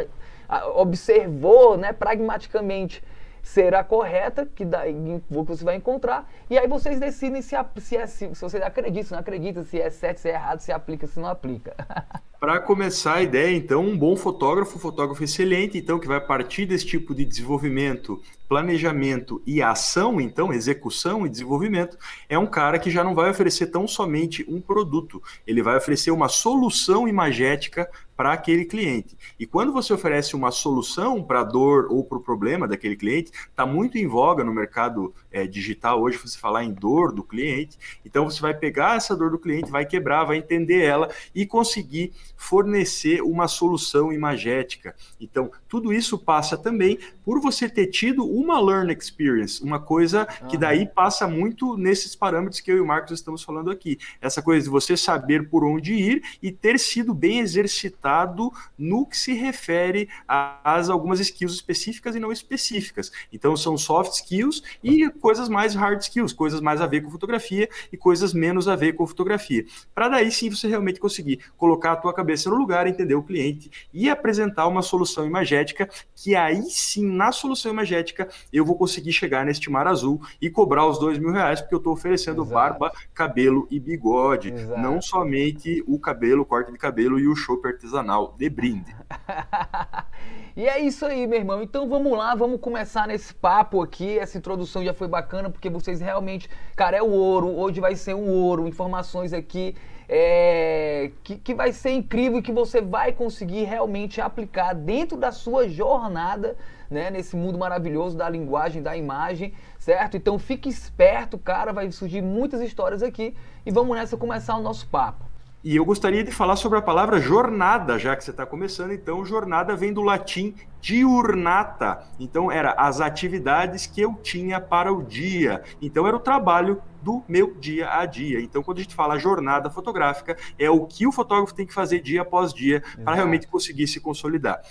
observou 0.75 1.77
né, 1.77 1.93
pragmaticamente 1.93 3.03
ser 3.41 3.75
a 3.75 3.83
correta, 3.83 4.45
que 4.45 4.65
daí 4.65 5.21
você 5.29 5.63
vai 5.63 5.75
encontrar, 5.75 6.27
e 6.49 6.57
aí 6.57 6.67
vocês 6.67 6.99
decidem 6.99 7.43
se, 7.43 7.55
se, 7.77 7.95
é, 7.95 8.07
se, 8.07 8.33
se 8.33 8.41
você 8.41 8.57
acredita, 8.57 9.05
se 9.05 9.11
não 9.11 9.19
acredita, 9.19 9.63
se 9.63 9.79
é 9.79 9.89
certo, 9.89 10.17
se 10.17 10.29
é 10.29 10.33
errado, 10.33 10.59
se 10.59 10.71
aplica, 10.71 11.05
se 11.05 11.19
não 11.19 11.29
aplica. 11.29 11.75
Para 12.39 12.59
começar 12.59 13.15
a 13.15 13.21
ideia, 13.23 13.55
então, 13.55 13.83
um 13.83 13.97
bom 13.97 14.15
fotógrafo, 14.15 14.77
fotógrafo 14.77 15.23
excelente, 15.23 15.77
então, 15.77 15.99
que 15.99 16.07
vai 16.07 16.19
partir 16.19 16.65
desse 16.65 16.85
tipo 16.85 17.15
de 17.15 17.25
desenvolvimento 17.25 18.21
planejamento 18.47 19.41
e 19.45 19.61
ação, 19.61 20.21
então, 20.21 20.53
execução 20.53 21.25
e 21.25 21.29
desenvolvimento, 21.29 21.97
é 22.29 22.37
um 22.37 22.45
cara 22.45 22.79
que 22.79 22.91
já 22.91 23.03
não 23.03 23.15
vai 23.15 23.29
oferecer 23.29 23.67
tão 23.67 23.87
somente 23.87 24.45
um 24.47 24.61
produto, 24.61 25.21
ele 25.45 25.61
vai 25.61 25.77
oferecer 25.77 26.11
uma 26.11 26.29
solução 26.29 27.07
imagética 27.07 27.89
para 28.15 28.31
aquele 28.31 28.63
cliente. 28.63 29.17
E 29.37 29.45
quando 29.45 29.73
você 29.73 29.91
oferece 29.91 30.35
uma 30.35 30.49
solução 30.49 31.21
para 31.21 31.41
a 31.41 31.43
dor 31.43 31.87
ou 31.89 32.01
para 32.01 32.17
o 32.17 32.21
problema 32.21 32.65
daquele 32.65 32.95
cliente, 32.95 33.29
está 33.49 33.65
muito 33.65 33.97
em 33.97 34.07
voga 34.07 34.41
no 34.41 34.53
mercado 34.53 35.13
é, 35.29 35.45
digital 35.45 36.01
hoje 36.01 36.17
você 36.17 36.37
falar 36.37 36.63
em 36.63 36.71
dor 36.71 37.11
do 37.11 37.23
cliente. 37.23 37.77
Então 38.05 38.23
você 38.23 38.39
vai 38.39 38.53
pegar 38.53 38.95
essa 38.95 39.17
dor 39.17 39.31
do 39.31 39.39
cliente, 39.39 39.69
vai 39.69 39.85
quebrar, 39.85 40.23
vai 40.23 40.37
entender 40.37 40.81
ela 40.81 41.09
e 41.33 41.45
conseguir 41.45 42.13
fornecer 42.35 43.21
uma 43.21 43.47
solução 43.47 44.11
imagética. 44.11 44.95
Então, 45.19 45.51
tudo 45.67 45.91
isso 45.93 46.17
passa 46.17 46.57
também 46.57 46.99
por 47.23 47.41
você 47.41 47.67
ter 47.67 47.87
tido 47.87 48.23
uma 48.25 48.59
learn 48.59 48.93
experience, 48.93 49.63
uma 49.63 49.79
coisa 49.79 50.25
que 50.49 50.57
daí 50.57 50.85
passa 50.85 51.27
muito 51.27 51.75
nesses 51.75 52.15
parâmetros 52.15 52.61
que 52.61 52.71
eu 52.71 52.77
e 52.77 52.81
o 52.81 52.85
Marcos 52.85 53.11
estamos 53.11 53.43
falando 53.43 53.71
aqui. 53.71 53.97
Essa 54.21 54.41
coisa 54.41 54.63
de 54.63 54.69
você 54.69 54.95
saber 54.95 55.49
por 55.49 55.63
onde 55.63 55.93
ir 55.93 56.23
e 56.41 56.51
ter 56.51 56.79
sido 56.79 57.13
bem 57.13 57.39
exercitado 57.39 58.51
no 58.77 59.05
que 59.05 59.17
se 59.17 59.33
refere 59.33 60.07
às 60.27 60.89
algumas 60.89 61.19
skills 61.19 61.53
específicas 61.53 62.15
e 62.15 62.19
não 62.19 62.31
específicas. 62.31 63.11
Então, 63.33 63.57
são 63.57 63.77
soft 63.77 64.13
skills 64.13 64.61
e 64.83 65.09
coisas 65.09 65.49
mais 65.49 65.73
hard 65.73 66.01
skills, 66.01 66.33
coisas 66.33 66.61
mais 66.61 66.81
a 66.81 66.87
ver 66.87 67.01
com 67.01 67.09
fotografia 67.09 67.67
e 67.91 67.97
coisas 67.97 68.33
menos 68.33 68.67
a 68.67 68.75
ver 68.75 68.93
com 68.93 69.07
fotografia. 69.07 69.65
Para 69.93 70.09
daí 70.09 70.31
sim 70.31 70.49
você 70.49 70.67
realmente 70.67 70.99
conseguir 70.99 71.39
colocar 71.57 71.93
a 71.93 71.95
tua 71.95 72.13
cabeça 72.13 72.25
no 72.46 72.55
lugar, 72.55 72.88
entender 72.88 73.15
o 73.15 73.24
cliente 73.24 73.72
e 73.94 74.10
apresentar 74.10 74.67
uma 74.67 74.82
solução 74.82 75.25
imagética 75.25 75.89
que 76.15 76.36
aí 76.36 76.63
sim, 76.63 77.05
na 77.05 77.32
solução 77.32 77.72
imagética, 77.72 78.27
eu 78.51 78.65
vou 78.65 78.75
conseguir 78.75 79.13
chegar 79.13 79.46
neste 79.46 79.70
mar 79.70 79.88
azul 79.88 80.22
e 80.41 80.50
cobrar 80.50 80.86
os 80.86 81.00
dois 81.00 81.17
mil 81.17 81.32
reais, 81.32 81.62
porque 81.62 81.75
eu 81.75 81.79
estou 81.79 81.94
oferecendo 81.94 82.41
Exato. 82.41 82.53
barba, 82.53 82.91
cabelo 83.13 83.67
e 83.70 83.79
bigode, 83.79 84.51
Exato. 84.51 84.82
não 84.82 85.01
somente 85.01 85.84
o 85.88 86.00
cabelo, 86.00 86.41
o 86.41 86.46
corte 86.46 86.72
de 86.72 86.77
cabelo 86.77 87.20
e 87.20 87.27
o 87.27 87.36
chopp 87.36 87.67
artesanal 87.67 88.36
de 88.38 88.50
brinde. 88.50 88.96
E 90.58 90.70
é 90.70 90.79
isso 90.79 91.05
aí, 91.05 91.27
meu 91.27 91.38
irmão. 91.38 91.62
Então 91.62 91.89
vamos 91.89 92.17
lá, 92.17 92.34
vamos 92.34 92.62
começar 92.62 93.05
nesse 93.10 93.34
papo 93.34 93.82
aqui. 93.82 94.17
Essa 94.17 94.38
introdução 94.38 94.86
já 94.86 94.94
foi 94.94 95.05
bacana 95.05 95.50
porque 95.50 95.70
vocês 95.70 96.00
realmente, 96.00 96.50
cara, 96.77 96.96
é 96.96 97.01
o 97.01 97.10
ouro. 97.10 97.50
Hoje 97.50 97.82
vai 97.82 97.94
ser 97.94 98.15
um 98.15 98.29
ouro. 98.29 98.65
Informações 98.65 99.34
aqui 99.34 99.75
é, 100.07 101.12
que, 101.24 101.38
que 101.38 101.53
vai 101.53 101.71
ser 101.71 101.91
incrível 101.91 102.39
e 102.39 102.41
que 102.41 102.51
você 102.51 102.81
vai 102.81 103.12
conseguir 103.12 103.63
realmente 103.63 104.21
aplicar 104.21 104.74
dentro 104.74 105.17
da 105.17 105.31
sua 105.31 105.67
jornada, 105.67 106.55
né, 106.89 107.09
nesse 107.09 107.35
mundo 107.35 107.57
maravilhoso 107.57 108.17
da 108.17 108.29
linguagem, 108.29 108.81
da 108.81 108.95
imagem, 108.95 109.53
certo? 109.79 110.15
Então 110.17 110.38
fique 110.38 110.69
esperto, 110.69 111.38
cara, 111.38 111.74
vai 111.74 111.91
surgir 111.91 112.21
muitas 112.21 112.62
histórias 112.62 113.01
aqui 113.01 113.35
e 113.65 113.71
vamos 113.71 113.97
nessa 113.97 114.15
começar 114.15 114.55
o 114.55 114.62
nosso 114.62 114.88
papo. 114.88 115.25
E 115.65 115.77
eu 115.77 115.84
gostaria 115.84 116.24
de 116.24 116.31
falar 116.31 116.57
sobre 116.57 116.77
a 116.77 116.81
palavra 116.81 117.19
jornada, 117.19 117.98
já 117.98 118.15
que 118.15 118.24
você 118.24 118.29
está 118.29 118.45
começando. 118.45 118.91
Então, 118.91 119.25
jornada 119.25 119.75
vem 119.75 119.91
do 119.91 120.03
latim 120.03 120.53
diurnata. 120.79 122.07
Então, 122.19 122.51
era 122.51 122.74
as 122.74 123.01
atividades 123.01 123.88
que 123.88 124.00
eu 124.00 124.13
tinha 124.22 124.62
para 124.62 124.93
o 124.93 125.01
dia. 125.01 125.63
Então, 125.81 126.05
era 126.05 126.15
o 126.15 126.19
trabalho 126.19 126.84
do 127.01 127.24
meu 127.27 127.55
dia 127.55 127.89
a 127.89 128.05
dia. 128.05 128.39
Então, 128.41 128.62
quando 128.62 128.77
a 128.77 128.81
gente 128.84 128.93
fala 128.93 129.17
jornada 129.17 129.67
fotográfica, 129.72 130.38
é 130.60 130.69
o 130.69 130.86
que 130.86 131.07
o 131.07 131.12
fotógrafo 131.12 131.55
tem 131.55 131.65
que 131.65 131.74
fazer 131.74 132.00
dia 132.00 132.22
após 132.22 132.53
dia 132.53 132.84
para 133.03 133.15
realmente 133.15 133.48
conseguir 133.48 133.88
se 133.88 134.00
consolidar. 134.00 134.62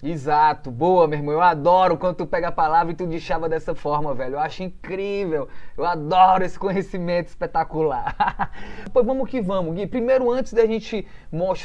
Exato, 0.00 0.70
boa, 0.70 1.08
meu 1.08 1.18
irmão. 1.18 1.34
Eu 1.34 1.40
adoro 1.40 1.96
quando 1.96 2.18
tu 2.18 2.26
pega 2.26 2.48
a 2.48 2.52
palavra 2.52 2.92
e 2.92 2.94
tu 2.94 3.04
deixava 3.04 3.48
dessa 3.48 3.74
forma, 3.74 4.14
velho. 4.14 4.36
Eu 4.36 4.38
acho 4.38 4.62
incrível. 4.62 5.48
Eu 5.76 5.84
adoro 5.84 6.44
esse 6.44 6.56
conhecimento 6.56 7.26
espetacular. 7.26 8.52
pois 8.92 9.04
vamos 9.04 9.28
que 9.28 9.40
vamos, 9.40 9.74
Gui. 9.74 9.88
Primeiro, 9.88 10.30
antes 10.30 10.52
da 10.52 10.64
gente 10.66 11.04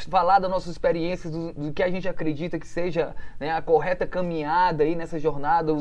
falar 0.08 0.40
das 0.40 0.50
nossas 0.50 0.72
experiências, 0.72 1.32
do, 1.32 1.52
do 1.52 1.72
que 1.72 1.80
a 1.80 1.88
gente 1.88 2.08
acredita 2.08 2.58
que 2.58 2.66
seja 2.66 3.14
né, 3.38 3.52
a 3.52 3.62
correta 3.62 4.04
caminhada 4.04 4.82
aí 4.82 4.96
nessa 4.96 5.16
jornada, 5.16 5.72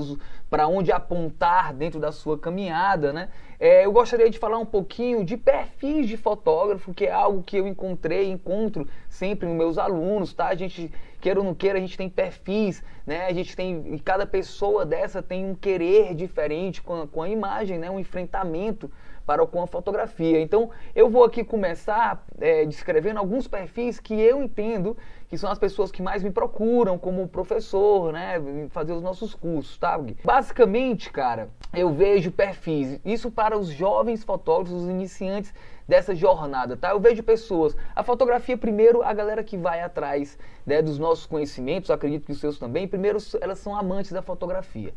para 0.48 0.68
onde 0.68 0.92
apontar 0.92 1.74
dentro 1.74 2.00
da 2.00 2.12
sua 2.12 2.38
caminhada, 2.38 3.12
né? 3.12 3.30
É, 3.60 3.86
eu 3.86 3.92
gostaria 3.92 4.30
de 4.30 4.38
falar 4.38 4.58
um 4.58 4.66
pouquinho 4.66 5.24
de 5.24 5.38
perfis 5.38 6.08
de 6.08 6.18
fotógrafo, 6.18 6.94
que 6.94 7.06
é 7.06 7.12
algo 7.12 7.42
que 7.42 7.58
eu 7.58 7.66
encontrei, 7.66 8.30
encontro 8.30 8.88
sempre 9.08 9.48
nos 9.48 9.58
meus 9.58 9.78
alunos, 9.78 10.34
tá? 10.34 10.50
A 10.50 10.56
gente 10.56 10.92
queira 11.24 11.40
ou 11.40 11.46
não 11.46 11.56
queira, 11.56 11.78
a 11.78 11.82
gente 11.82 11.98
tem 11.98 12.10
perfis, 12.10 12.84
né? 13.08 13.28
A 13.28 13.34
gente 13.34 13.56
tem, 13.56 13.96
e 13.96 14.00
cada 14.02 14.26
pessoa 14.26 14.86
dessa 14.86 15.22
tem 15.22 15.46
um 15.46 15.56
querer 15.56 16.14
diferente 16.14 16.82
com 16.82 17.04
a, 17.04 17.08
com 17.08 17.22
a 17.22 17.30
imagem, 17.30 17.80
né? 17.80 17.90
Um 17.90 17.98
enfrentamento 17.98 18.92
para 19.26 19.48
com 19.48 19.62
a 19.62 19.68
fotografia. 19.68 20.42
Então, 20.42 20.70
eu 20.94 21.10
vou 21.10 21.24
aqui 21.24 21.42
começar 21.42 22.26
é, 22.42 22.66
descrevendo 22.66 23.20
alguns 23.20 23.48
perfis 23.48 24.02
que 24.02 24.14
eu 24.14 24.44
entendo 24.44 24.98
que 25.30 25.38
são 25.38 25.50
as 25.50 25.58
pessoas 25.58 25.92
que 25.92 26.02
mais 26.02 26.22
me 26.22 26.30
procuram 26.30 26.98
como 26.98 27.28
professor, 27.28 28.12
né, 28.12 28.36
fazer 28.70 28.92
os 28.92 29.02
nossos 29.02 29.34
cursos, 29.34 29.78
tá? 29.78 29.98
Basicamente, 30.24 31.10
cara, 31.10 31.50
eu 31.74 31.92
vejo 31.92 32.32
perfis, 32.32 33.00
isso 33.04 33.32
para 33.32 33.58
os 33.58 33.70
jovens 33.70 34.24
fotógrafos, 34.24 34.84
os 34.84 34.90
iniciantes 34.90 35.54
dessa 35.88 36.16
jornada, 36.16 36.78
tá? 36.78 36.92
Eu 36.92 37.00
vejo 37.00 37.24
pessoas, 37.24 37.76
a 37.96 38.04
fotografia 38.04 38.58
primeiro, 38.58 39.04
a 39.04 39.14
galera 39.14 39.44
que 39.44 39.58
vai 39.58 39.82
atrás 39.82 40.38
né, 40.66 40.82
dos 40.82 40.98
nossos 40.98 41.26
conhecimentos, 41.26 41.90
acredito 41.90 42.26
que 42.26 42.32
os 42.32 42.40
seus 42.40 42.58
também, 42.58 42.88
primeiro 42.88 43.18
elas 43.42 43.60
são 43.60 43.76
amantes 43.76 44.12
da 44.12 44.22
fotografia 44.22 44.94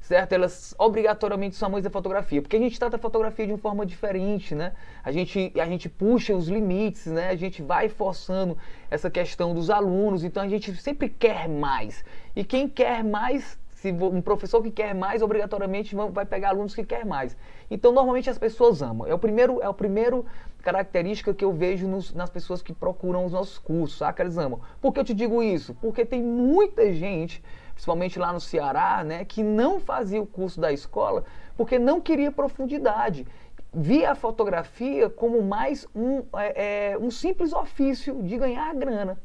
certo? 0.00 0.32
Elas 0.32 0.74
obrigatoriamente 0.78 1.56
são 1.56 1.68
amantes 1.68 1.84
da 1.84 1.90
fotografia, 1.90 2.40
porque 2.40 2.56
a 2.56 2.58
gente 2.58 2.78
trata 2.78 2.96
a 2.96 2.98
fotografia 2.98 3.46
de 3.46 3.52
uma 3.52 3.58
forma 3.58 3.84
diferente, 3.84 4.54
né? 4.54 4.72
A 5.04 5.12
gente, 5.12 5.52
a 5.60 5.66
gente 5.66 5.88
puxa 5.88 6.34
os 6.34 6.48
limites, 6.48 7.06
né? 7.06 7.28
A 7.28 7.36
gente 7.36 7.62
vai 7.62 7.88
forçando 7.88 8.56
essa 8.90 9.10
questão 9.10 9.54
dos 9.54 9.70
alunos, 9.70 10.24
então 10.24 10.42
a 10.42 10.48
gente 10.48 10.74
sempre 10.76 11.08
quer 11.08 11.48
mais. 11.48 12.04
E 12.34 12.42
quem 12.42 12.68
quer 12.68 13.04
mais 13.04 13.58
se 13.80 13.90
um 13.90 14.20
professor 14.20 14.62
que 14.62 14.70
quer 14.70 14.94
mais, 14.94 15.22
obrigatoriamente 15.22 15.96
vai 16.12 16.26
pegar 16.26 16.50
alunos 16.50 16.74
que 16.74 16.84
quer 16.84 17.06
mais. 17.06 17.34
Então, 17.70 17.90
normalmente 17.92 18.28
as 18.28 18.36
pessoas 18.36 18.82
amam. 18.82 19.08
É 19.08 19.14
o 19.14 19.18
primeiro, 19.18 19.62
é 19.62 19.68
o 19.68 19.72
primeiro 19.72 20.26
característica 20.62 21.32
que 21.32 21.42
eu 21.42 21.50
vejo 21.50 21.88
nos, 21.88 22.12
nas 22.12 22.28
pessoas 22.28 22.60
que 22.60 22.74
procuram 22.74 23.24
os 23.24 23.32
nossos 23.32 23.56
cursos, 23.56 23.96
saca? 23.96 24.22
Eles 24.22 24.36
amam. 24.36 24.60
Por 24.82 24.92
que 24.92 25.00
eu 25.00 25.04
te 25.04 25.14
digo 25.14 25.42
isso? 25.42 25.74
Porque 25.80 26.04
tem 26.04 26.22
muita 26.22 26.92
gente, 26.92 27.42
principalmente 27.72 28.18
lá 28.18 28.34
no 28.34 28.40
Ceará, 28.40 29.02
né, 29.02 29.24
que 29.24 29.42
não 29.42 29.80
fazia 29.80 30.20
o 30.20 30.26
curso 30.26 30.60
da 30.60 30.70
escola 30.70 31.24
porque 31.56 31.78
não 31.78 32.02
queria 32.02 32.30
profundidade. 32.30 33.26
Via 33.72 34.12
a 34.12 34.14
fotografia 34.14 35.08
como 35.08 35.42
mais 35.42 35.86
um, 35.94 36.18
é, 36.36 36.92
é, 36.92 36.98
um 36.98 37.10
simples 37.10 37.54
ofício 37.54 38.22
de 38.22 38.36
ganhar 38.36 38.74
grana. 38.74 39.18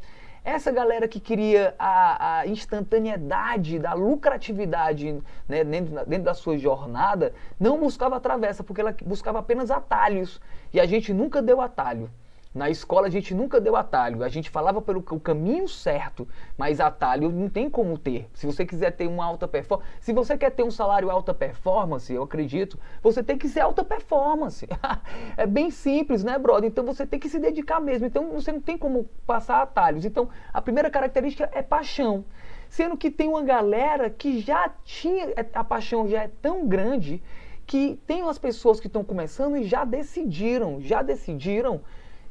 Essa 0.46 0.72
galera 0.72 1.08
que 1.08 1.20
queria 1.20 1.74
a, 1.80 2.42
a 2.42 2.48
instantaneidade 2.48 3.80
da 3.80 3.94
lucratividade 3.94 5.20
né, 5.50 5.64
dentro, 5.64 6.06
dentro, 6.06 6.24
da 6.24 6.36
sua 6.36 6.56
jornada, 6.56 7.34
não 7.60 7.80
buscava 7.80 8.18
a 8.18 8.20
travessa, 8.20 8.64
porque 8.64 8.80
ela 8.80 8.96
buscava 9.04 9.40
apenas 9.40 9.72
atalhos. 9.72 10.40
E 10.72 10.80
a 10.80 10.86
gente 10.86 11.12
nunca 11.12 11.42
deu 11.42 11.60
atalho. 11.60 12.12
Na 12.56 12.70
escola 12.70 13.08
a 13.08 13.10
gente 13.10 13.36
nunca 13.36 13.60
deu 13.60 13.76
atalho, 13.76 14.24
a 14.24 14.30
gente 14.30 14.50
falava 14.50 14.82
pelo 14.82 15.04
caminho 15.04 15.68
certo, 15.68 16.26
mas 16.58 16.80
atalho 16.80 17.30
não 17.30 17.50
tem 17.50 17.70
como 17.70 17.98
ter. 17.98 18.30
Se 18.34 18.46
você 18.46 18.66
quiser 18.66 18.92
ter 18.92 19.08
uma 19.08 19.26
alta 19.26 19.46
performance, 19.46 19.92
se 20.00 20.14
você 20.14 20.38
quer 20.38 20.52
ter 20.52 20.64
um 20.64 20.72
salário 20.72 21.12
alta 21.12 21.34
performance, 21.34 22.14
eu 22.14 22.24
acredito, 22.24 22.80
você 23.04 23.22
tem 23.22 23.38
que 23.38 23.50
ser 23.50 23.60
alta 23.60 23.84
performance. 23.84 24.66
é 25.36 25.46
bem 25.46 25.70
simples, 25.70 26.24
né, 26.24 26.40
brother? 26.40 26.70
Então 26.70 26.86
você 26.86 27.06
tem 27.06 27.20
que 27.20 27.28
se 27.28 27.40
dedicar 27.40 27.82
mesmo. 27.82 28.08
Então 28.08 28.30
você 28.30 28.54
não 28.54 28.62
tem 28.62 28.78
como 28.78 29.10
passar 29.28 29.62
atalhos. 29.62 30.06
Então 30.06 30.30
a 30.54 30.62
primeira 30.62 30.90
característica 30.90 31.50
é 31.52 31.62
paixão. 31.62 32.24
Sendo 32.70 32.96
que 32.96 33.12
tem 33.12 33.28
uma 33.28 33.44
galera 33.44 34.10
que 34.10 34.40
já 34.40 34.70
tinha, 34.86 35.26
é, 35.36 35.46
a 35.54 35.64
paixão 35.66 36.08
já 36.08 36.24
é 36.24 36.32
tão 36.42 36.66
grande 36.66 37.22
que 37.66 38.00
tem 38.08 38.22
umas 38.22 38.40
pessoas 38.40 38.80
que 38.80 38.88
estão 38.88 39.04
começando 39.04 39.58
e 39.58 39.66
já 39.66 39.84
decidiram, 39.84 40.80
já 40.80 41.02
decidiram 41.02 41.82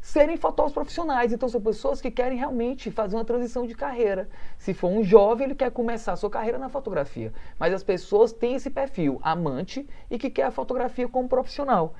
serem 0.04 0.36
fotógrafos 0.36 0.74
profissionais. 0.74 1.32
Então, 1.32 1.48
são 1.48 1.62
pessoas 1.62 1.98
que 1.98 2.10
querem 2.10 2.36
realmente 2.36 2.90
fazer 2.90 3.16
uma 3.16 3.24
transição 3.24 3.66
de 3.66 3.74
carreira. 3.74 4.28
Se 4.58 4.74
for 4.74 4.88
um 4.88 5.02
jovem, 5.02 5.46
ele 5.46 5.54
quer 5.54 5.70
começar 5.70 6.12
a 6.12 6.16
sua 6.16 6.28
carreira 6.28 6.58
na 6.58 6.68
fotografia. 6.68 7.32
Mas 7.58 7.72
as 7.72 7.82
pessoas 7.82 8.30
têm 8.30 8.54
esse 8.54 8.68
perfil, 8.68 9.18
amante, 9.22 9.88
e 10.10 10.18
que 10.18 10.28
quer 10.28 10.42
a 10.42 10.50
fotografia 10.50 11.08
como 11.08 11.26
profissional. 11.26 11.94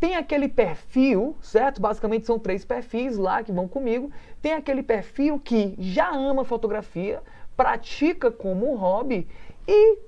Tem 0.00 0.16
aquele 0.16 0.48
perfil, 0.48 1.36
certo? 1.40 1.80
Basicamente 1.80 2.26
são 2.26 2.40
três 2.40 2.64
perfis 2.64 3.16
lá 3.16 3.40
que 3.44 3.52
vão 3.52 3.68
comigo. 3.68 4.10
Tem 4.42 4.54
aquele 4.54 4.82
perfil 4.82 5.38
que 5.38 5.76
já 5.78 6.10
ama 6.10 6.44
fotografia, 6.44 7.22
pratica 7.56 8.32
como 8.32 8.68
um 8.68 8.74
hobby 8.74 9.28
e 9.68 9.98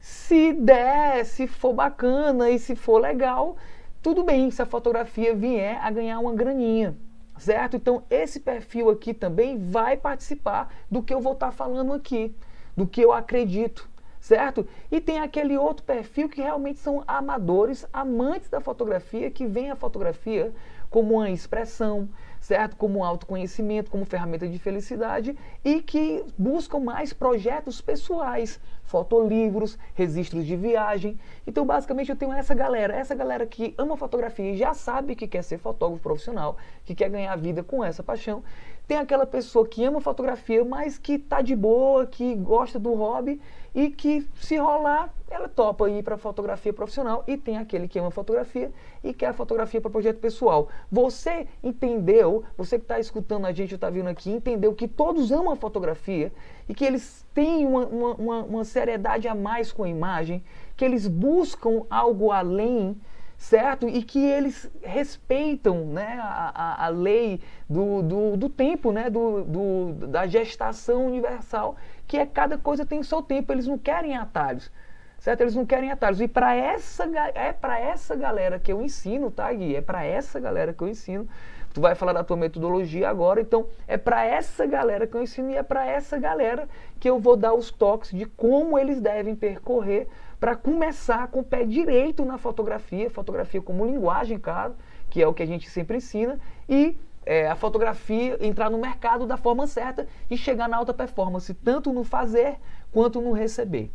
se 0.00 0.54
der, 0.54 1.26
se 1.26 1.46
for 1.46 1.74
bacana 1.74 2.48
e 2.48 2.58
se 2.58 2.74
for 2.74 2.98
legal, 2.98 3.58
tudo 4.02 4.24
bem 4.24 4.50
se 4.50 4.60
a 4.60 4.66
fotografia 4.66 5.32
vier 5.32 5.78
a 5.80 5.88
ganhar 5.90 6.18
uma 6.18 6.34
graninha, 6.34 6.96
certo? 7.38 7.76
Então 7.76 8.02
esse 8.10 8.40
perfil 8.40 8.90
aqui 8.90 9.14
também 9.14 9.56
vai 9.56 9.96
participar 9.96 10.74
do 10.90 11.02
que 11.02 11.14
eu 11.14 11.20
vou 11.20 11.34
estar 11.34 11.46
tá 11.46 11.52
falando 11.52 11.92
aqui, 11.92 12.34
do 12.76 12.84
que 12.84 13.00
eu 13.00 13.12
acredito, 13.12 13.88
certo? 14.18 14.66
E 14.90 15.00
tem 15.00 15.20
aquele 15.20 15.56
outro 15.56 15.84
perfil 15.84 16.28
que 16.28 16.42
realmente 16.42 16.80
são 16.80 17.04
amadores, 17.06 17.86
amantes 17.92 18.48
da 18.48 18.60
fotografia, 18.60 19.30
que 19.30 19.46
veem 19.46 19.70
a 19.70 19.76
fotografia 19.76 20.52
como 20.90 21.14
uma 21.14 21.30
expressão, 21.30 22.08
certo? 22.52 22.76
Como 22.76 23.02
autoconhecimento, 23.02 23.90
como 23.90 24.04
ferramenta 24.04 24.46
de 24.46 24.58
felicidade 24.58 25.34
e 25.64 25.80
que 25.80 26.22
buscam 26.36 26.80
mais 26.80 27.10
projetos 27.10 27.80
pessoais, 27.80 28.60
fotolivros, 28.84 29.78
registros 29.94 30.44
de 30.44 30.54
viagem. 30.54 31.18
Então, 31.46 31.64
basicamente, 31.64 32.10
eu 32.10 32.16
tenho 32.16 32.30
essa 32.30 32.54
galera, 32.54 32.94
essa 32.94 33.14
galera 33.14 33.46
que 33.46 33.74
ama 33.78 33.96
fotografia 33.96 34.52
e 34.52 34.56
já 34.58 34.74
sabe 34.74 35.16
que 35.16 35.26
quer 35.26 35.42
ser 35.42 35.56
fotógrafo 35.56 36.02
profissional, 36.02 36.58
que 36.84 36.94
quer 36.94 37.08
ganhar 37.08 37.34
vida 37.36 37.62
com 37.62 37.82
essa 37.82 38.02
paixão. 38.02 38.44
Tem 38.86 38.98
aquela 38.98 39.24
pessoa 39.24 39.66
que 39.66 39.82
ama 39.82 39.98
fotografia, 40.02 40.62
mas 40.62 40.98
que 40.98 41.18
tá 41.18 41.40
de 41.40 41.56
boa, 41.56 42.06
que 42.06 42.34
gosta 42.34 42.78
do 42.78 42.92
hobby 42.92 43.40
e 43.74 43.90
que 43.90 44.26
se 44.34 44.56
rolar, 44.56 45.12
ela 45.30 45.48
topa 45.48 45.88
ir 45.88 46.02
para 46.02 46.18
fotografia 46.18 46.72
profissional 46.72 47.24
e 47.26 47.36
tem 47.36 47.56
aquele 47.56 47.88
que 47.88 47.98
ama 47.98 48.10
fotografia 48.10 48.70
e 49.02 49.14
quer 49.14 49.28
a 49.28 49.32
fotografia 49.32 49.80
para 49.80 49.90
projeto 49.90 50.18
pessoal. 50.18 50.68
Você 50.90 51.46
entendeu, 51.62 52.44
você 52.56 52.78
que 52.78 52.84
está 52.84 53.00
escutando 53.00 53.46
a 53.46 53.52
gente, 53.52 53.74
está 53.74 53.88
vindo 53.88 54.08
aqui, 54.08 54.30
entendeu 54.30 54.74
que 54.74 54.86
todos 54.86 55.32
amam 55.32 55.52
a 55.52 55.56
fotografia 55.56 56.30
e 56.68 56.74
que 56.74 56.84
eles 56.84 57.26
têm 57.32 57.66
uma, 57.66 57.86
uma, 57.86 58.42
uma 58.42 58.64
seriedade 58.64 59.26
a 59.26 59.34
mais 59.34 59.72
com 59.72 59.84
a 59.84 59.88
imagem, 59.88 60.44
que 60.76 60.84
eles 60.84 61.08
buscam 61.08 61.82
algo 61.88 62.30
além 62.30 62.96
certo? 63.42 63.88
E 63.88 64.04
que 64.04 64.24
eles 64.24 64.70
respeitam 64.82 65.84
né, 65.86 66.16
a, 66.22 66.52
a, 66.54 66.86
a 66.86 66.88
lei 66.88 67.40
do, 67.68 68.00
do, 68.00 68.36
do, 68.36 68.48
tempo, 68.48 68.92
né, 68.92 69.10
do, 69.10 69.42
do, 69.42 70.06
da 70.06 70.28
gestação 70.28 71.08
universal, 71.08 71.74
que 72.12 72.18
é 72.18 72.26
cada 72.26 72.58
coisa 72.58 72.84
tem 72.84 72.98
o 72.98 73.04
seu 73.04 73.22
tempo, 73.22 73.50
eles 73.50 73.66
não 73.66 73.78
querem 73.78 74.14
atalhos. 74.14 74.70
Certo? 75.18 75.40
Eles 75.40 75.54
não 75.54 75.64
querem 75.64 75.90
atalhos. 75.90 76.20
E 76.20 76.28
para 76.28 76.54
essa 76.54 77.04
é 77.34 77.54
para 77.54 77.80
essa 77.80 78.14
galera 78.14 78.58
que 78.58 78.70
eu 78.70 78.82
ensino, 78.82 79.30
tá, 79.30 79.50
Gui? 79.50 79.74
É 79.74 79.80
para 79.80 80.04
essa 80.04 80.38
galera 80.38 80.74
que 80.74 80.82
eu 80.82 80.88
ensino. 80.88 81.26
Tu 81.72 81.80
vai 81.80 81.94
falar 81.94 82.12
da 82.12 82.22
tua 82.22 82.36
metodologia 82.36 83.08
agora, 83.08 83.40
então 83.40 83.66
é 83.88 83.96
para 83.96 84.26
essa 84.26 84.66
galera 84.66 85.06
que 85.06 85.16
eu 85.16 85.22
ensino 85.22 85.52
e 85.52 85.56
é 85.56 85.62
para 85.62 85.86
essa 85.86 86.18
galera 86.18 86.68
que 87.00 87.08
eu 87.08 87.18
vou 87.18 87.34
dar 87.34 87.54
os 87.54 87.70
toques 87.70 88.10
de 88.10 88.26
como 88.26 88.78
eles 88.78 89.00
devem 89.00 89.34
percorrer 89.34 90.06
para 90.38 90.54
começar 90.54 91.28
com 91.28 91.40
o 91.40 91.44
pé 91.44 91.64
direito 91.64 92.26
na 92.26 92.36
fotografia, 92.36 93.08
fotografia 93.08 93.62
como 93.62 93.86
linguagem, 93.86 94.38
claro, 94.38 94.74
que 95.08 95.22
é 95.22 95.26
o 95.26 95.32
que 95.32 95.42
a 95.42 95.46
gente 95.46 95.70
sempre 95.70 95.96
ensina, 95.96 96.38
e 96.68 96.94
é, 97.24 97.48
a 97.48 97.56
fotografia 97.56 98.38
entrar 98.40 98.70
no 98.70 98.78
mercado 98.78 99.26
da 99.26 99.36
forma 99.36 99.66
certa 99.66 100.06
e 100.30 100.36
chegar 100.36 100.68
na 100.68 100.76
alta 100.76 100.92
performance, 100.92 101.52
tanto 101.54 101.92
no 101.92 102.04
fazer 102.04 102.56
quanto 102.90 103.20
no 103.20 103.32
receber. 103.32 103.90